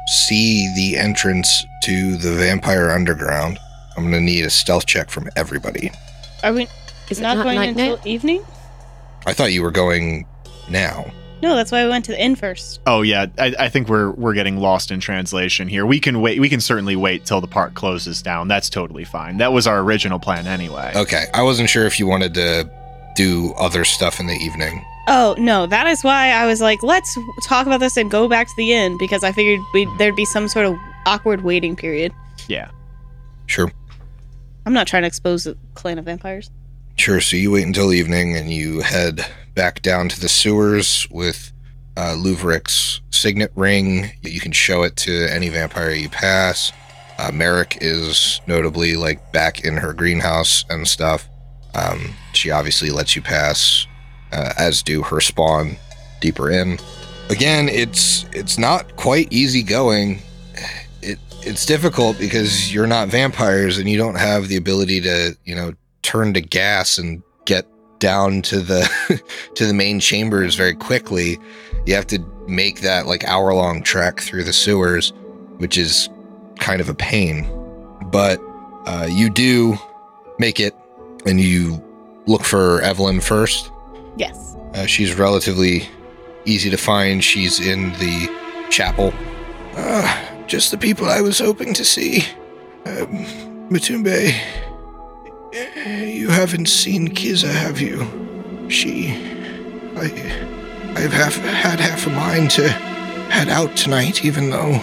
see 0.09 0.73
the 0.75 0.97
entrance 0.97 1.65
to 1.83 2.17
the 2.17 2.31
vampire 2.33 2.89
underground, 2.91 3.59
I'm 3.95 4.03
going 4.03 4.13
to 4.13 4.21
need 4.21 4.45
a 4.45 4.49
stealth 4.49 4.85
check 4.85 5.09
from 5.09 5.29
everybody. 5.35 5.91
Are 6.43 6.53
we 6.53 6.67
Is 7.09 7.19
it 7.19 7.23
not, 7.23 7.37
not, 7.37 7.43
going 7.43 7.55
night 7.55 7.69
until 7.69 7.97
night? 7.97 8.07
evening? 8.07 8.43
I 9.25 9.33
thought 9.33 9.51
you 9.51 9.61
were 9.61 9.71
going 9.71 10.25
now. 10.69 11.11
No, 11.41 11.55
that's 11.55 11.71
why 11.71 11.83
we 11.83 11.89
went 11.89 12.05
to 12.05 12.11
the 12.11 12.21
inn 12.21 12.35
first. 12.35 12.81
Oh 12.85 13.01
yeah, 13.01 13.27
I, 13.37 13.55
I 13.57 13.69
think 13.69 13.87
we're 13.87 14.11
we're 14.11 14.33
getting 14.33 14.57
lost 14.57 14.91
in 14.91 14.99
translation 14.99 15.69
here. 15.69 15.85
We 15.85 15.99
can 15.99 16.19
wait. 16.19 16.39
We 16.39 16.49
can 16.49 16.59
certainly 16.59 16.97
wait 16.97 17.25
till 17.25 17.39
the 17.39 17.47
park 17.47 17.75
closes 17.75 18.21
down. 18.21 18.49
That's 18.49 18.69
totally 18.69 19.05
fine. 19.05 19.37
That 19.37 19.53
was 19.53 19.65
our 19.65 19.79
original 19.79 20.19
plan 20.19 20.47
anyway. 20.47 20.91
Okay, 20.95 21.25
I 21.33 21.43
wasn't 21.43 21.69
sure 21.69 21.85
if 21.85 21.97
you 21.97 22.07
wanted 22.07 22.33
to 22.33 22.69
do 23.15 23.53
other 23.57 23.85
stuff 23.85 24.19
in 24.19 24.27
the 24.27 24.33
evening. 24.33 24.83
Oh 25.11 25.35
no, 25.39 25.65
that 25.65 25.87
is 25.87 26.03
why 26.03 26.29
I 26.29 26.45
was 26.45 26.61
like, 26.61 26.83
let's 26.83 27.17
talk 27.43 27.65
about 27.65 27.79
this 27.79 27.97
and 27.97 28.11
go 28.11 28.27
back 28.27 28.47
to 28.47 28.53
the 28.55 28.73
inn 28.73 28.95
because 28.99 29.23
I 29.23 29.31
figured 29.31 29.59
we 29.73 29.87
would 29.87 29.97
there'd 29.97 30.15
be 30.15 30.25
some 30.25 30.47
sort 30.47 30.67
of 30.67 30.77
awkward 31.07 31.41
waiting 31.41 31.75
period. 31.75 32.13
Yeah. 32.47 32.69
Sure. 33.47 33.71
I'm 34.67 34.73
not 34.73 34.85
trying 34.85 35.01
to 35.01 35.07
expose 35.07 35.45
the 35.45 35.57
clan 35.73 35.97
of 35.97 36.05
vampires. 36.05 36.51
Sure. 36.95 37.19
So 37.21 37.37
you 37.37 37.51
wait 37.51 37.65
until 37.65 37.91
evening 37.91 38.35
and 38.35 38.53
you 38.53 38.81
head 38.81 39.25
back 39.55 39.81
down 39.81 40.09
to 40.09 40.19
the 40.19 40.29
sewers 40.29 41.07
with 41.09 41.51
uh, 41.97 42.15
Luvric's 42.15 43.01
signet 43.09 43.51
ring. 43.55 44.11
You 44.21 44.39
can 44.39 44.51
show 44.51 44.83
it 44.83 44.95
to 44.97 45.25
any 45.33 45.49
vampire 45.49 45.89
you 45.91 46.09
pass. 46.09 46.71
Uh, 47.17 47.31
Merrick 47.33 47.79
is 47.81 48.41
notably 48.45 48.95
like 48.95 49.31
back 49.33 49.65
in 49.65 49.75
her 49.77 49.91
greenhouse 49.91 50.65
and 50.69 50.87
stuff. 50.87 51.27
Um, 51.73 52.13
she 52.33 52.51
obviously 52.51 52.91
lets 52.91 53.15
you 53.15 53.21
pass, 53.21 53.85
uh, 54.31 54.53
as 54.57 54.81
do 54.81 55.01
her 55.03 55.21
spawn 55.21 55.77
deeper 56.21 56.49
in. 56.49 56.77
Again, 57.29 57.69
it's 57.69 58.25
it's 58.33 58.57
not 58.57 58.95
quite 58.95 59.31
easy 59.31 59.63
going. 59.63 60.19
It 61.01 61.19
it's 61.41 61.65
difficult 61.65 62.17
because 62.19 62.73
you're 62.73 62.87
not 62.87 63.07
vampires 63.07 63.77
and 63.77 63.89
you 63.89 63.97
don't 63.97 64.15
have 64.15 64.47
the 64.47 64.57
ability 64.57 65.01
to 65.01 65.37
you 65.45 65.55
know 65.55 65.73
turn 66.01 66.33
to 66.33 66.41
gas 66.41 66.97
and 66.97 67.21
get 67.45 67.65
down 67.99 68.41
to 68.41 68.59
the 68.59 69.21
to 69.55 69.65
the 69.65 69.73
main 69.73 69.99
chambers 69.99 70.55
very 70.55 70.73
quickly. 70.73 71.37
You 71.85 71.95
have 71.95 72.07
to 72.07 72.19
make 72.47 72.81
that 72.81 73.05
like 73.05 73.23
hour 73.25 73.53
long 73.53 73.83
trek 73.83 74.19
through 74.19 74.43
the 74.43 74.53
sewers, 74.53 75.13
which 75.57 75.77
is 75.77 76.09
kind 76.59 76.81
of 76.81 76.89
a 76.89 76.95
pain. 76.95 77.47
But 78.05 78.41
uh, 78.85 79.07
you 79.09 79.29
do 79.29 79.77
make 80.39 80.59
it, 80.59 80.73
and 81.25 81.39
you 81.39 81.83
look 82.25 82.43
for 82.43 82.81
Evelyn 82.81 83.21
first. 83.21 83.71
Yes. 84.17 84.55
Uh, 84.73 84.85
she's 84.85 85.13
relatively 85.13 85.87
easy 86.45 86.69
to 86.69 86.77
find. 86.77 87.23
She's 87.23 87.59
in 87.59 87.91
the 87.93 88.67
chapel. 88.69 89.13
Uh, 89.75 90.45
just 90.47 90.71
the 90.71 90.77
people 90.77 91.07
I 91.07 91.21
was 91.21 91.39
hoping 91.39 91.73
to 91.75 91.85
see. 91.85 92.23
Um, 92.85 93.25
Matumbe, 93.69 94.33
you 95.53 96.29
haven't 96.29 96.67
seen 96.67 97.09
Kiza, 97.09 97.51
have 97.51 97.79
you? 97.79 98.07
She. 98.69 99.11
I. 99.95 100.45
I've 100.95 101.13
half, 101.13 101.35
had 101.35 101.79
half 101.79 102.07
a 102.07 102.09
mind 102.09 102.51
to 102.51 102.67
head 102.67 103.47
out 103.47 103.77
tonight, 103.77 104.25
even 104.25 104.49
though. 104.49 104.81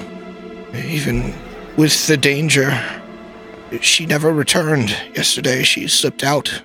Even 0.73 1.35
with 1.77 2.07
the 2.07 2.16
danger. 2.16 2.81
She 3.81 4.07
never 4.07 4.32
returned 4.32 4.90
yesterday. 5.15 5.62
She 5.62 5.89
slipped 5.89 6.23
out. 6.23 6.62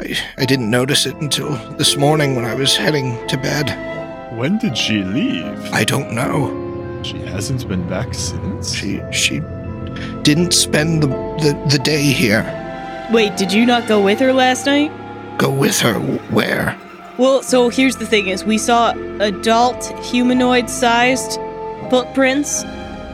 I, 0.00 0.16
I 0.38 0.46
didn't 0.46 0.70
notice 0.70 1.04
it 1.04 1.14
until 1.16 1.50
this 1.76 1.98
morning 1.98 2.34
when 2.34 2.46
I 2.46 2.54
was 2.54 2.74
heading 2.74 3.26
to 3.26 3.36
bed. 3.36 3.68
When 4.34 4.56
did 4.56 4.76
she 4.76 5.02
leave? 5.02 5.58
I 5.74 5.84
don't 5.84 6.12
know. 6.12 7.02
She 7.02 7.18
hasn't 7.18 7.68
been 7.68 7.86
back 7.86 8.14
since. 8.14 8.72
She 8.72 9.02
she 9.12 9.40
didn't 10.22 10.54
spend 10.54 11.02
the, 11.02 11.08
the, 11.08 11.68
the 11.70 11.78
day 11.78 12.02
here. 12.02 12.44
Wait, 13.12 13.36
did 13.36 13.52
you 13.52 13.66
not 13.66 13.86
go 13.88 14.02
with 14.02 14.20
her 14.20 14.32
last 14.32 14.64
night? 14.64 14.90
Go 15.36 15.50
with 15.50 15.78
her 15.80 15.98
where? 16.30 16.78
Well, 17.18 17.42
so 17.42 17.68
here's 17.68 17.96
the 17.96 18.06
thing 18.06 18.28
is 18.28 18.42
we 18.42 18.56
saw 18.56 18.92
adult 19.20 19.84
humanoid 20.02 20.70
sized 20.70 21.38
footprints 21.90 22.64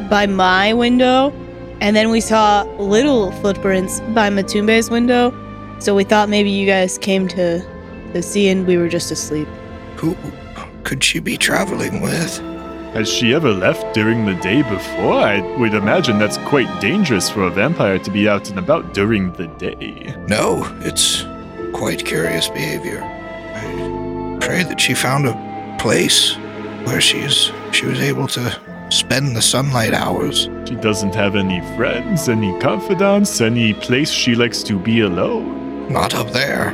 by 0.09 0.27
my 0.29 0.73
window, 0.73 1.33
and 1.81 1.97
then 1.97 2.11
we 2.11 2.21
saw 2.21 2.63
little 2.79 3.33
footprints 3.43 3.99
by 4.15 4.31
Matumbe's 4.31 4.89
window. 4.89 5.33
So 5.79 5.95
we 5.95 6.05
thought 6.05 6.29
maybe 6.29 6.51
you 6.51 6.67
guys 6.67 6.99
came 6.99 7.29
to 7.29 7.65
to 8.13 8.23
see 8.23 8.49
and 8.49 8.67
we 8.67 8.77
were 8.77 8.89
just 8.89 9.11
asleep. 9.11 9.49
Who 9.97 10.17
could 10.85 11.03
she 11.05 11.19
be 11.19 11.37
traveling 11.37 12.01
with? 12.01 12.39
Has 12.95 13.13
she 13.13 13.35
ever 13.35 13.53
left 13.53 13.93
during 13.93 14.25
the 14.25 14.35
day 14.37 14.63
before? 14.63 15.13
I 15.13 15.41
would 15.59 15.75
imagine 15.75 16.19
that's 16.19 16.39
quite 16.39 16.81
dangerous 16.81 17.29
for 17.29 17.43
a 17.43 17.51
vampire 17.51 17.99
to 17.99 18.11
be 18.11 18.27
out 18.27 18.49
and 18.49 18.59
about 18.59 18.95
during 18.95 19.33
the 19.33 19.49
day. 19.49 20.15
No, 20.29 20.65
it's 20.81 21.25
quite 21.75 22.07
curious 22.07 22.49
behavior. 22.49 23.03
I 23.03 24.39
pray 24.41 24.63
that 24.63 24.81
she 24.81 24.95
found 24.95 25.27
a 25.27 25.77
place 25.79 26.37
where 26.85 27.03
she's 27.03 27.53
she 27.73 27.85
was 27.85 28.01
able 28.01 28.29
to 28.29 28.59
spend 28.89 29.37
the 29.37 29.43
sunlight 29.43 29.93
hours. 29.93 30.49
She 30.67 30.77
doesn't 30.77 31.15
have 31.15 31.37
any 31.37 31.61
friends, 31.77 32.29
any 32.31 32.59
confidants, 32.61 33.41
any 33.41 33.75
place 33.75 34.11
she 34.11 34.35
likes 34.35 34.63
to 34.63 34.79
be 34.79 35.01
alone. 35.01 35.66
Not 35.89 36.15
up 36.15 36.33
there. 36.33 36.73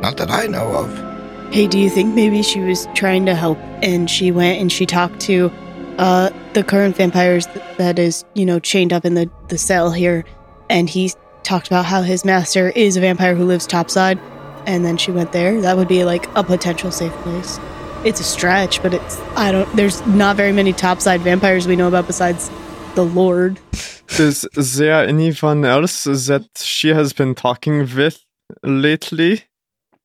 Not 0.00 0.16
that 0.16 0.30
I 0.30 0.46
know 0.46 0.76
of. 0.76 1.52
Hey, 1.52 1.66
do 1.66 1.78
you 1.78 1.90
think 1.90 2.14
maybe 2.14 2.42
she 2.42 2.60
was 2.60 2.88
trying 2.94 3.26
to 3.26 3.34
help 3.34 3.58
and 3.82 4.10
she 4.10 4.32
went 4.32 4.60
and 4.60 4.72
she 4.72 4.86
talked 4.86 5.20
to 5.20 5.52
uh 5.98 6.30
the 6.54 6.64
current 6.64 6.96
vampires 6.96 7.46
that 7.78 7.98
is, 7.98 8.24
you 8.34 8.44
know, 8.44 8.58
chained 8.58 8.92
up 8.92 9.04
in 9.04 9.14
the 9.14 9.30
the 9.48 9.58
cell 9.58 9.92
here 9.92 10.24
and 10.70 10.88
he 10.88 11.12
talked 11.42 11.66
about 11.66 11.84
how 11.84 12.02
his 12.02 12.24
master 12.24 12.70
is 12.70 12.96
a 12.96 13.00
vampire 13.00 13.34
who 13.34 13.44
lives 13.44 13.66
topside 13.66 14.18
and 14.66 14.84
then 14.84 14.96
she 14.96 15.10
went 15.10 15.32
there. 15.32 15.60
That 15.60 15.76
would 15.76 15.88
be 15.88 16.04
like 16.04 16.26
a 16.34 16.42
potential 16.42 16.90
safe 16.90 17.12
place. 17.22 17.60
It's 18.04 18.20
a 18.20 18.24
stretch, 18.24 18.82
but 18.82 18.94
it's 18.94 19.20
I 19.36 19.52
don't 19.52 19.70
there's 19.76 20.04
not 20.06 20.36
very 20.36 20.52
many 20.52 20.72
topside 20.72 21.20
vampires 21.20 21.68
we 21.68 21.76
know 21.76 21.88
about 21.88 22.06
besides 22.06 22.50
the 22.94 23.04
lord. 23.04 23.60
Is 24.18 24.76
there 24.76 25.04
anyone 25.06 25.64
else 25.64 26.04
that 26.04 26.48
she 26.56 26.88
has 26.88 27.12
been 27.12 27.34
talking 27.34 27.80
with 27.94 28.24
lately? 28.62 29.44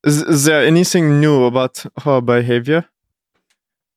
Is, 0.04 0.22
is 0.22 0.46
there 0.46 0.66
anything 0.66 1.20
new 1.20 1.44
about 1.44 1.86
her 2.04 2.22
behavior? 2.22 2.86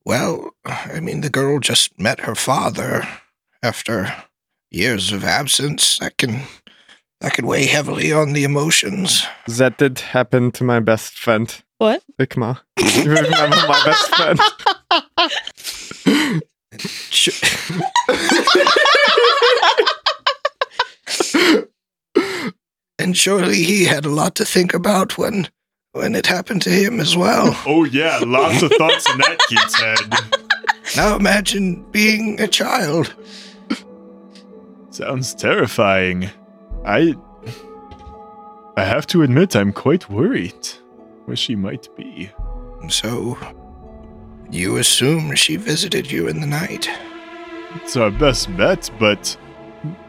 Well, 0.05 0.51
I 0.65 0.99
mean, 1.01 1.21
the 1.21 1.31
girl 1.31 1.61
just 1.61 1.99
met 1.99 2.21
her 2.21 2.35
father 2.35 3.07
after 3.63 4.13
years 4.71 5.13
of 5.13 5.23
absence. 5.23 5.99
That 5.99 6.17
can 6.19 6.43
that 7.21 7.35
can 7.35 7.47
weigh 7.47 7.67
heavily 7.67 8.13
on 8.13 8.33
the 8.33 8.43
emotions. 8.43 9.25
That 9.47 9.79
did 9.79 10.01
happen 10.01 10.51
to 10.53 10.65
my 10.65 10.81
best 10.81 11.13
friend, 11.17 11.55
What? 11.79 12.03
Ikma. 12.19 12.59
You 12.79 13.11
remember 13.13 13.57
my 13.69 13.83
best 13.85 14.09
friend? 14.17 14.41
Sh- 17.11 17.43
and 23.03 23.17
surely 23.17 23.63
he 23.63 23.85
had 23.85 24.05
a 24.05 24.11
lot 24.11 24.37
to 24.37 24.45
think 24.45 24.73
about 24.73 25.19
when 25.19 25.49
when 25.93 26.15
it 26.15 26.27
happened 26.27 26.63
to 26.63 26.71
him 26.71 27.01
as 27.01 27.17
well. 27.17 27.55
Oh, 27.67 27.85
yeah, 27.85 28.19
lots 28.25 28.63
of 28.63 28.71
thoughts 28.73 29.11
in 29.11 29.19
that 29.19 29.39
kid's 29.49 29.75
head. 29.75 30.97
Now 30.97 31.17
imagine 31.17 31.85
being 31.91 32.41
a 32.41 32.49
child. 32.49 33.15
Sounds 34.91 35.35
terrifying. 35.35 36.31
I. 36.85 37.15
I 38.77 38.85
have 38.85 39.07
to 39.09 39.23
admit, 39.23 39.55
I'm 39.55 39.73
quite 39.73 40.09
worried 40.09 40.67
where 41.27 41.37
she 41.37 41.55
might 41.55 41.95
be. 41.95 42.31
So 42.89 43.37
you 44.51 44.79
assume 44.79 45.35
she 45.35 45.57
visited 45.57 46.11
you 46.11 46.27
in 46.29 46.41
the 46.41 46.47
night. 46.47 46.89
It's 47.77 47.97
our 47.97 48.11
best 48.11 48.55
bet, 48.57 48.91
but 48.99 49.37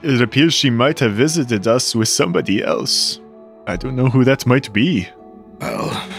it 0.02 0.22
appears 0.22 0.54
she 0.54 0.70
might 0.70 1.00
have 1.00 1.14
visited 1.14 1.68
us 1.68 1.95
with 1.95 2.10
somebody 2.10 2.64
else. 2.64 3.20
I 3.68 3.76
don't 3.78 3.95
know 3.95 4.10
who 4.10 4.24
that 4.24 4.45
might 4.45 4.72
be. 4.74 5.08
Well, 5.60 6.10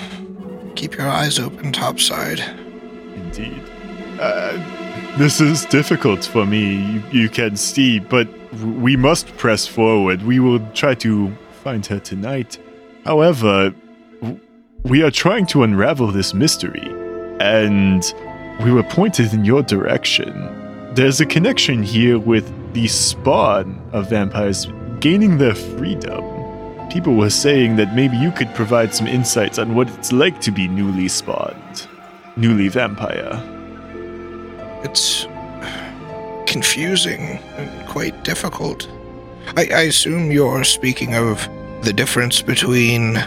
keep 0.74 0.96
your 0.96 1.08
eyes 1.08 1.38
open 1.38 1.72
topside. 1.72 2.40
Indeed. 3.14 3.62
Uh, 4.20 4.58
this 5.18 5.40
is 5.40 5.64
difficult 5.66 6.24
for 6.24 6.46
me, 6.46 6.74
you, 6.74 7.02
you 7.12 7.28
can 7.28 7.56
see, 7.56 7.98
but 7.98 8.28
we 8.62 8.96
must 8.96 9.36
press 9.36 9.66
forward. 9.66 10.22
We 10.22 10.40
will 10.40 10.60
try 10.72 10.94
to 10.96 11.30
find 11.62 11.84
her 11.86 12.00
tonight. 12.00 12.58
However, 13.04 13.74
we 14.84 15.02
are 15.02 15.10
trying 15.10 15.46
to 15.46 15.62
unravel 15.62 16.10
this 16.10 16.34
mystery, 16.34 16.86
and 17.40 18.02
we 18.62 18.72
were 18.72 18.82
pointed 18.82 19.32
in 19.32 19.44
your 19.44 19.62
direction. 19.62 20.32
There's 20.94 21.20
a 21.20 21.26
connection 21.26 21.82
here 21.82 22.18
with 22.18 22.52
the 22.74 22.88
spawn 22.88 23.80
of 23.92 24.10
vampires 24.10 24.66
gaining 25.00 25.38
their 25.38 25.54
freedom. 25.54 26.22
People 26.90 27.14
were 27.14 27.30
saying 27.30 27.76
that 27.76 27.94
maybe 27.94 28.16
you 28.16 28.32
could 28.32 28.52
provide 28.54 28.92
some 28.92 29.06
insights 29.06 29.58
on 29.58 29.74
what 29.74 29.88
it's 29.90 30.12
like 30.12 30.40
to 30.40 30.50
be 30.50 30.66
newly 30.66 31.08
spawned, 31.08 31.86
newly 32.36 32.68
vampire. 32.68 33.40
It's 34.82 35.26
confusing 36.46 37.38
and 37.56 37.88
quite 37.88 38.24
difficult. 38.24 38.88
I, 39.56 39.68
I 39.72 39.80
assume 39.82 40.32
you're 40.32 40.64
speaking 40.64 41.14
of 41.14 41.48
the 41.82 41.92
difference 41.92 42.42
between 42.42 43.22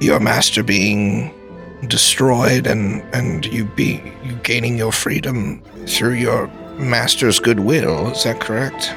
your 0.00 0.20
master 0.20 0.62
being 0.62 1.34
destroyed 1.88 2.66
and, 2.66 3.02
and 3.12 3.44
you 3.46 3.64
be 3.64 4.00
you 4.22 4.34
gaining 4.42 4.78
your 4.78 4.92
freedom 4.92 5.62
through 5.86 6.14
your 6.14 6.50
master's 6.78 7.38
goodwill. 7.38 8.10
Is 8.10 8.24
that 8.24 8.40
correct? 8.40 8.92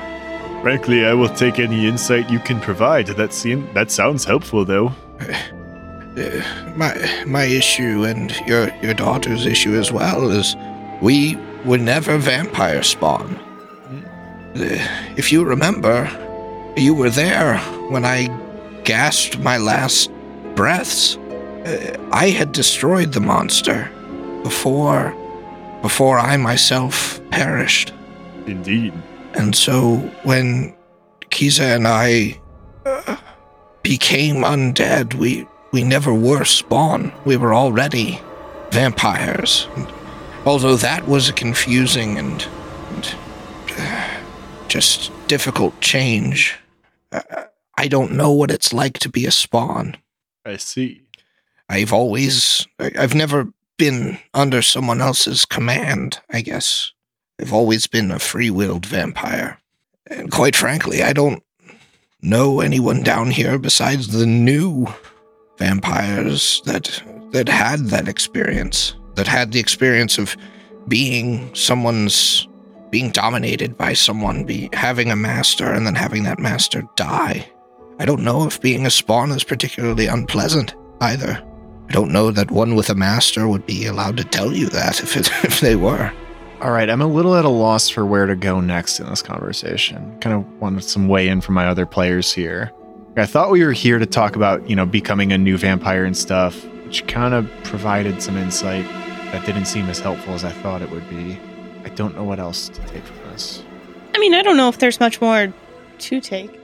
Frankly, 0.61 1.05
I 1.05 1.13
will 1.13 1.29
take 1.29 1.59
any 1.59 1.87
insight 1.87 2.29
you 2.29 2.39
can 2.39 2.59
provide. 2.59 3.07
That 3.07 3.33
seem 3.33 3.71
that 3.73 3.91
sounds 3.91 4.25
helpful, 4.25 4.65
though. 4.65 4.93
Uh, 6.17 6.41
my 6.75 6.97
my 7.27 7.43
issue 7.43 8.03
and 8.03 8.35
your 8.47 8.73
your 8.81 8.95
daughter's 8.95 9.45
issue 9.45 9.75
as 9.75 9.91
well 9.91 10.31
is 10.31 10.55
we 10.99 11.37
were 11.63 11.77
never 11.77 12.17
vampire 12.17 12.81
spawn. 12.81 13.35
Uh, 14.55 14.79
if 15.15 15.31
you 15.31 15.43
remember, 15.43 16.09
you 16.75 16.95
were 16.95 17.11
there 17.11 17.59
when 17.91 18.03
I 18.03 18.29
gasped 18.83 19.37
my 19.37 19.57
last 19.57 20.09
breaths. 20.55 21.17
Uh, 21.17 21.97
I 22.11 22.29
had 22.29 22.51
destroyed 22.51 23.13
the 23.13 23.21
monster 23.21 23.87
before 24.41 25.13
before 25.81 26.19
I 26.19 26.37
myself 26.37 27.19
perished. 27.29 27.93
Indeed. 28.45 28.93
And 29.33 29.55
so 29.55 29.97
when 30.23 30.75
Kiza 31.29 31.75
and 31.75 31.87
I 31.87 32.39
uh, 32.85 33.17
became 33.83 34.37
undead, 34.37 35.13
we 35.15 35.47
we 35.71 35.83
never 35.83 36.13
were 36.13 36.45
spawn. 36.45 37.11
We 37.25 37.37
were 37.37 37.53
already 37.53 38.19
vampires. 38.71 39.67
And 39.75 39.87
although 40.45 40.77
that 40.77 41.07
was 41.07 41.29
a 41.29 41.33
confusing 41.33 42.17
and, 42.17 42.47
and 42.89 43.15
uh, 43.77 44.09
just 44.67 45.11
difficult 45.27 45.79
change, 45.81 46.55
uh, 47.11 47.21
I 47.77 47.87
don't 47.87 48.13
know 48.13 48.31
what 48.31 48.49
it's 48.49 48.73
like 48.73 48.97
to 48.99 49.09
be 49.09 49.25
a 49.25 49.31
spawn. 49.31 49.97
I 50.45 50.57
see. 50.57 51.03
I've 51.69 51.91
always, 51.93 52.65
I've 52.79 53.13
never 53.13 53.53
been 53.77 54.19
under 54.33 54.61
someone 54.61 55.01
else's 55.01 55.45
command, 55.45 56.19
I 56.29 56.41
guess. 56.41 56.91
I've 57.39 57.53
always 57.53 57.87
been 57.87 58.11
a 58.11 58.19
free 58.19 58.49
willed 58.49 58.85
vampire. 58.85 59.59
And 60.07 60.31
quite 60.31 60.55
frankly, 60.55 61.03
I 61.03 61.13
don't 61.13 61.43
know 62.21 62.61
anyone 62.61 63.03
down 63.03 63.31
here 63.31 63.57
besides 63.59 64.07
the 64.07 64.25
new 64.25 64.87
vampires 65.57 66.61
that 66.65 67.01
that 67.31 67.49
had 67.49 67.87
that 67.87 68.07
experience, 68.07 68.95
that 69.15 69.27
had 69.27 69.51
the 69.51 69.59
experience 69.59 70.17
of 70.17 70.35
being 70.87 71.53
someone's 71.53 72.47
being 72.89 73.11
dominated 73.11 73.77
by 73.77 73.93
someone, 73.93 74.45
be 74.45 74.69
having 74.73 75.11
a 75.11 75.15
master 75.15 75.71
and 75.71 75.85
then 75.85 75.95
having 75.95 76.23
that 76.23 76.39
master 76.39 76.83
die. 76.95 77.45
I 77.99 78.05
don't 78.05 78.23
know 78.23 78.45
if 78.45 78.61
being 78.61 78.85
a 78.85 78.89
spawn 78.89 79.31
is 79.31 79.43
particularly 79.43 80.07
unpleasant 80.07 80.73
either. 81.01 81.43
I 81.89 81.93
don't 81.93 82.11
know 82.11 82.31
that 82.31 82.51
one 82.51 82.75
with 82.75 82.89
a 82.89 82.95
master 82.95 83.47
would 83.47 83.65
be 83.65 83.85
allowed 83.85 84.17
to 84.17 84.23
tell 84.23 84.51
you 84.53 84.67
that 84.69 84.99
if 85.01 85.15
it, 85.15 85.29
if 85.43 85.59
they 85.61 85.75
were. 85.75 86.11
All 86.61 86.71
right, 86.71 86.89
I'm 86.89 87.01
a 87.01 87.07
little 87.07 87.35
at 87.35 87.45
a 87.45 87.49
loss 87.49 87.87
for 87.87 88.05
where 88.05 88.25
to 88.25 88.35
go 88.35 88.59
next 88.59 88.99
in 88.99 89.05
this 89.07 89.21
conversation. 89.21 90.17
Kind 90.21 90.35
of 90.35 90.59
wanted 90.59 90.83
some 90.83 91.07
weigh 91.07 91.27
in 91.27 91.39
from 91.41 91.53
my 91.55 91.67
other 91.67 91.85
players 91.85 92.33
here. 92.33 92.71
I 93.15 93.25
thought 93.25 93.51
we 93.51 93.63
were 93.63 93.73
here 93.73 93.99
to 93.99 94.05
talk 94.05 94.35
about, 94.35 94.67
you 94.69 94.75
know, 94.75 94.85
becoming 94.85 95.31
a 95.31 95.37
new 95.37 95.57
vampire 95.57 96.03
and 96.03 96.15
stuff, 96.17 96.63
which 96.85 97.05
kind 97.07 97.33
of 97.33 97.49
provided 97.63 98.21
some 98.21 98.37
insight 98.37 98.85
that 99.31 99.45
didn't 99.45 99.65
seem 99.65 99.87
as 99.89 99.99
helpful 99.99 100.33
as 100.33 100.43
I 100.43 100.51
thought 100.51 100.81
it 100.81 100.89
would 100.91 101.07
be. 101.09 101.39
I 101.85 101.89
don't 101.89 102.15
know 102.15 102.23
what 102.23 102.39
else 102.39 102.69
to 102.69 102.81
take 102.87 103.03
from 103.03 103.17
this. 103.31 103.63
I 104.15 104.19
mean, 104.19 104.33
I 104.33 104.41
don't 104.41 104.57
know 104.57 104.67
if 104.69 104.79
there's 104.79 104.99
much 104.99 105.21
more 105.21 105.53
to 105.99 106.21
take. 106.21 106.59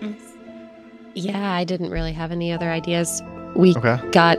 Yeah, 1.16 1.52
I 1.54 1.64
didn't 1.64 1.92
really 1.92 2.14
have 2.14 2.32
any 2.32 2.52
other 2.52 2.70
ideas. 2.72 3.22
We 3.56 3.76
Okay. 3.76 4.00
got 4.12 4.38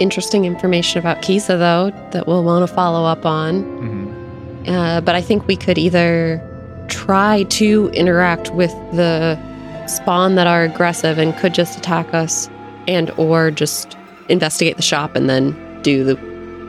interesting 0.00 0.44
information 0.44 0.98
about 0.98 1.18
Kiza, 1.22 1.58
though, 1.58 1.90
that 2.10 2.26
we'll 2.26 2.44
want 2.44 2.68
to 2.68 2.74
follow 2.74 3.04
up 3.06 3.24
on. 3.26 3.62
hmm 3.62 4.68
Uh, 4.70 5.00
but 5.02 5.14
I 5.14 5.20
think 5.20 5.46
we 5.46 5.56
could 5.56 5.76
either 5.76 6.40
try 6.88 7.42
to 7.44 7.90
interact 7.92 8.50
with 8.54 8.70
the 8.92 9.38
spawn 9.86 10.34
that 10.36 10.46
are 10.46 10.62
aggressive 10.64 11.18
and 11.18 11.36
could 11.36 11.52
just 11.54 11.76
attack 11.78 12.14
us, 12.14 12.48
and 12.88 13.10
or 13.18 13.50
just 13.50 13.96
investigate 14.30 14.76
the 14.76 14.82
shop 14.82 15.14
and 15.16 15.28
then 15.28 15.54
do 15.82 16.02
the 16.04 16.16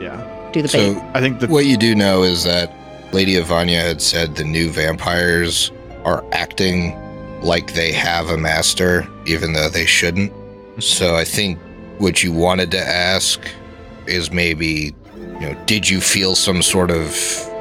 Yeah. 0.00 0.20
do 0.52 0.60
the 0.62 0.68
bait. 0.68 0.94
So, 0.94 1.10
I 1.14 1.20
think 1.20 1.40
the 1.40 1.46
what 1.46 1.64
you 1.66 1.76
do 1.78 1.94
know 1.94 2.22
is 2.22 2.44
that 2.44 2.70
Lady 3.12 3.34
Ivania 3.34 3.80
had 3.80 4.02
said 4.02 4.36
the 4.36 4.44
new 4.44 4.68
vampires 4.70 5.72
are 6.04 6.22
acting 6.32 6.94
like 7.42 7.72
they 7.74 7.92
have 7.92 8.28
a 8.28 8.36
master, 8.36 9.06
even 9.26 9.52
though 9.54 9.68
they 9.70 9.86
shouldn't. 9.86 10.32
So 10.78 11.14
I 11.16 11.24
think 11.24 11.58
what 11.98 12.22
you 12.22 12.32
wanted 12.32 12.70
to 12.72 12.78
ask 12.78 13.40
is 14.06 14.30
maybe, 14.30 14.94
you 15.16 15.40
know, 15.40 15.62
did 15.66 15.88
you 15.88 16.00
feel 16.00 16.34
some 16.34 16.62
sort 16.62 16.90
of 16.90 17.14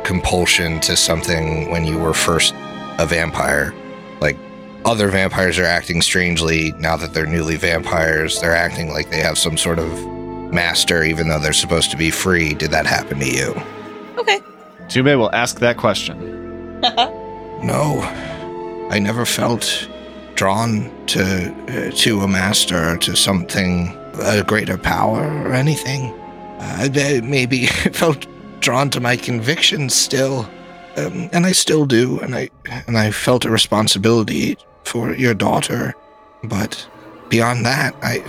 compulsion 0.04 0.80
to 0.82 0.96
something 0.96 1.70
when 1.72 1.86
you 1.86 1.98
were 1.98 2.14
first 2.14 2.54
a 2.98 3.06
vampire? 3.08 3.74
Like 4.20 4.38
other 4.86 5.10
vampires 5.10 5.58
are 5.58 5.66
acting 5.66 6.02
strangely 6.02 6.72
now 6.74 6.96
that 6.98 7.14
they're 7.14 7.26
newly 7.26 7.56
vampires. 7.56 8.40
They're 8.42 8.56
acting 8.56 8.92
like 8.92 9.10
they 9.10 9.22
have 9.22 9.38
some 9.38 9.58
sort 9.58 9.80
of 9.80 9.92
master, 10.54 11.04
even 11.04 11.28
though 11.28 11.40
they're 11.40 11.54
supposed 11.54 11.92
to 11.92 11.98
be 11.98 12.12
free. 12.12 12.54
Did 12.54 12.72
that 12.72 12.86
happen 12.86 13.20
to 13.20 13.28
you? 13.28 13.56
Okay. 14.18 14.40
Tube 14.88 15.08
will 15.08 15.34
ask 15.34 15.60
that 15.60 15.78
question. 15.78 16.82
No, 17.64 18.02
I 18.92 19.00
never 19.00 19.26
felt 19.26 19.90
drawn 20.36 20.92
to 21.08 21.52
uh, 21.68 21.92
to 21.96 22.20
a 22.20 22.28
master 22.28 22.92
or 22.92 22.98
to 22.98 23.16
something 23.16 23.98
a 24.20 24.44
greater 24.44 24.78
power 24.78 25.22
or 25.44 25.54
anything. 25.54 26.12
Uh, 26.60 26.90
I 26.96 27.22
maybe 27.22 27.66
felt 27.94 28.26
drawn 28.60 28.90
to 28.92 29.00
my 29.00 29.18
convictions 29.18 29.94
still, 29.94 30.50
um, 30.98 31.30
and 31.32 31.46
I 31.46 31.52
still 31.52 31.86
do. 31.86 32.20
And 32.20 32.36
I 32.36 32.50
and 32.88 32.98
I 32.98 33.12
felt 33.12 33.46
a 33.46 33.50
responsibility 33.50 34.58
for 34.84 35.14
your 35.14 35.34
daughter, 35.34 35.94
but 36.44 36.88
beyond 37.30 37.66
that, 37.66 37.96
I. 38.02 38.24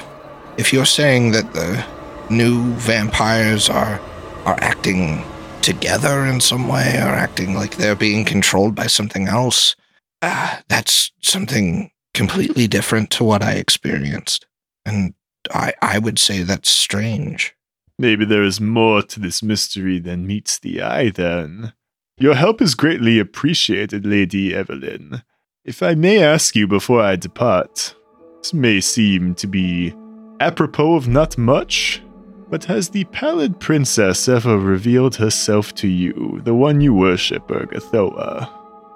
If 0.58 0.72
you're 0.72 0.86
saying 0.86 1.32
that 1.32 1.52
the 1.52 1.84
new 2.30 2.72
vampires 2.74 3.68
are 3.68 4.00
are 4.46 4.56
acting 4.60 5.22
together 5.60 6.24
in 6.24 6.40
some 6.40 6.68
way 6.68 6.96
or 6.96 7.08
acting 7.08 7.54
like 7.54 7.76
they're 7.76 7.96
being 7.96 8.24
controlled 8.24 8.74
by 8.74 8.86
something 8.86 9.28
else, 9.28 9.76
uh, 10.22 10.56
that's 10.68 11.10
something 11.22 11.90
completely 12.14 12.66
different 12.66 13.10
to 13.10 13.24
what 13.24 13.42
I 13.42 13.52
experienced. 13.52 14.46
And 14.86 15.12
I, 15.52 15.74
I 15.82 15.98
would 15.98 16.18
say 16.18 16.43
that's 16.43 16.70
strange. 16.70 17.55
Maybe 17.98 18.24
there 18.24 18.43
is 18.43 18.60
more 18.60 19.02
to 19.02 19.20
this 19.20 19.43
mystery 19.43 19.98
than 19.98 20.27
meets 20.27 20.59
the 20.59 20.82
eye, 20.82 21.10
then. 21.10 21.73
Your 22.18 22.35
help 22.35 22.60
is 22.60 22.74
greatly 22.74 23.18
appreciated, 23.18 24.06
Lady 24.06 24.55
Evelyn. 24.55 25.23
If 25.64 25.82
I 25.82 25.94
may 25.94 26.23
ask 26.23 26.55
you 26.55 26.66
before 26.66 27.01
I 27.01 27.16
depart, 27.16 27.94
this 28.43 28.55
may 28.55 28.81
seem 28.81 29.35
to 29.36 29.47
be 29.47 29.94
apropos 30.40 30.94
of 30.94 31.09
not 31.09 31.36
much, 31.36 32.02
but 32.48 32.64
has 32.64 32.90
the 32.90 33.05
Pallid 33.05 33.59
Princess 33.59 34.28
ever 34.28 34.59
revealed 34.59 35.16
herself 35.16 35.74
to 35.77 35.89
you, 35.89 36.40
the 36.44 36.55
one 36.55 36.81
you 36.81 36.94
worship, 36.94 37.48
Urgathoa? 37.48 38.48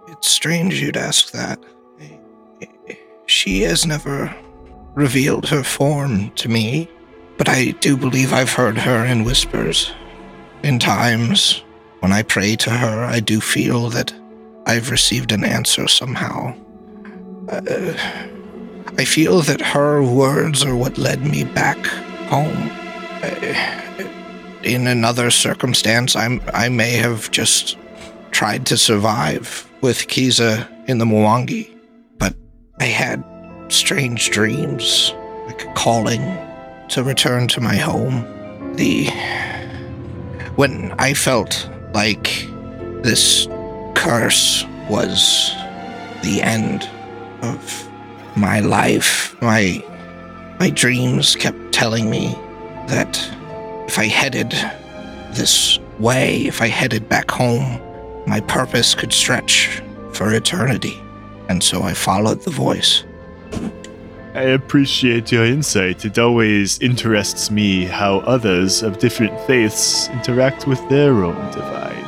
It's 0.09 0.31
strange 0.31 0.81
you'd 0.81 0.97
ask 0.97 1.33
that. 1.33 1.59
She 3.27 3.63
has 3.63 3.87
never 3.87 4.35
revealed 4.95 5.49
her 5.49 5.62
form 5.62 6.31
to 6.33 6.49
me, 6.49 6.89
but 7.39 7.49
I 7.49 7.73
do 7.81 7.97
believe 7.97 8.33
I've 8.33 8.53
heard 8.53 8.79
her 8.79 9.05
in 9.05 9.25
whispers. 9.25 9.93
In 10.62 10.79
times, 10.79 11.62
when 12.01 12.12
I 12.12 12.23
pray 12.23 12.57
to 12.57 12.71
her, 12.71 13.05
I 13.05 13.21
do 13.21 13.41
feel 13.41 13.89
that 13.91 14.12
I've 14.67 14.91
received 14.91 15.33
an 15.33 15.45
answer 15.45 15.89
somehow. 15.89 16.55
Uh, 17.49 17.95
I 18.99 19.05
feel 19.05 19.41
that 19.43 19.61
her 19.61 20.03
words 20.03 20.65
are 20.65 20.77
what 20.77 20.99
led 20.99 21.25
me 21.25 21.45
back 21.45 21.79
home. 22.29 22.71
In 24.62 24.87
another 24.87 25.31
circumstance, 25.31 26.15
I'm, 26.17 26.43
I 26.53 26.69
may 26.69 26.93
have 26.93 27.31
just 27.31 27.79
tried 28.31 28.67
to 28.67 28.77
survive 28.77 29.71
with 29.81 30.09
Kiza 30.09 30.69
in 30.89 30.99
the 30.99 31.07
Mwangi, 31.07 31.71
but 32.19 32.35
I 32.79 32.85
had 32.85 33.25
strange 33.73 34.31
dreams, 34.31 35.13
like 35.47 35.65
a 35.65 35.73
calling 35.75 36.21
to 36.89 37.03
return 37.03 37.49
to 37.49 37.61
my 37.61 37.77
home. 37.77 38.25
The. 38.77 39.11
When 40.57 40.93
I 40.99 41.15
felt 41.15 41.69
like 41.95 42.47
this 43.03 43.47
curse 43.95 44.65
was 44.89 45.53
the 46.23 46.41
end 46.43 46.89
of 47.43 47.89
my 48.37 48.61
life, 48.61 49.37
my. 49.41 49.85
My 50.59 50.69
dreams 50.69 51.37
kept 51.37 51.73
telling 51.73 52.11
me 52.11 52.35
that 52.89 53.19
if 53.87 53.99
I 53.99 54.05
headed 54.09 54.51
this 55.33 55.79
way, 55.99 56.47
if 56.47 56.61
I 56.61 56.67
headed 56.69 57.09
back 57.09 57.31
home, 57.31 57.81
my 58.27 58.41
purpose 58.41 58.95
could 58.95 59.13
stretch 59.13 59.81
for 60.13 60.35
eternity. 60.35 61.01
And 61.49 61.63
so 61.63 61.83
I 61.83 61.95
followed 61.95 62.43
the 62.43 62.51
voice. 62.51 63.05
I 64.32 64.43
appreciate 64.43 65.32
your 65.32 65.44
insight. 65.44 66.05
It 66.05 66.16
always 66.16 66.78
interests 66.78 67.51
me 67.51 67.85
how 67.85 68.19
others 68.20 68.81
of 68.82 68.98
different 68.98 69.39
faiths 69.40 70.09
interact 70.11 70.69
with 70.69 70.89
their 70.89 71.24
own 71.24 71.51
divine. 71.51 72.05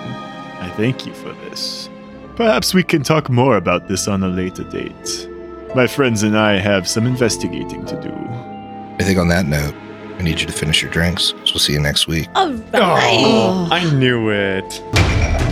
I 0.61 0.73
thank 0.77 1.05
you 1.05 1.13
for 1.15 1.33
this. 1.33 1.91
Perhaps 2.37 2.75
we 2.75 2.85
can 2.85 3.03
talk 3.03 3.29
more 3.29 3.57
about 3.57 3.89
this 3.89 4.07
on 4.07 4.23
a 4.23 4.29
later 4.29 4.63
date. 4.63 5.29
My 5.75 5.89
friends 5.89 6.23
and 6.23 6.39
I 6.39 6.59
have 6.59 6.87
some 6.87 7.07
investigating 7.07 7.85
to 7.87 8.01
do. 8.01 8.13
I 8.13 9.05
think 9.05 9.19
on 9.19 9.27
that 9.29 9.47
note, 9.47 9.75
I 10.19 10.23
need 10.23 10.41
you 10.41 10.47
to 10.47 10.53
finish 10.53 10.81
your 10.81 10.93
drinks. 10.93 11.25
So 11.25 11.37
we'll 11.47 11.59
see 11.59 11.73
you 11.73 11.81
next 11.81 12.07
week. 12.07 12.29
All 12.37 12.53
right. 12.53 12.71
Oh, 12.73 13.69
I 13.73 13.93
knew 13.95 14.31
it. 14.31 15.52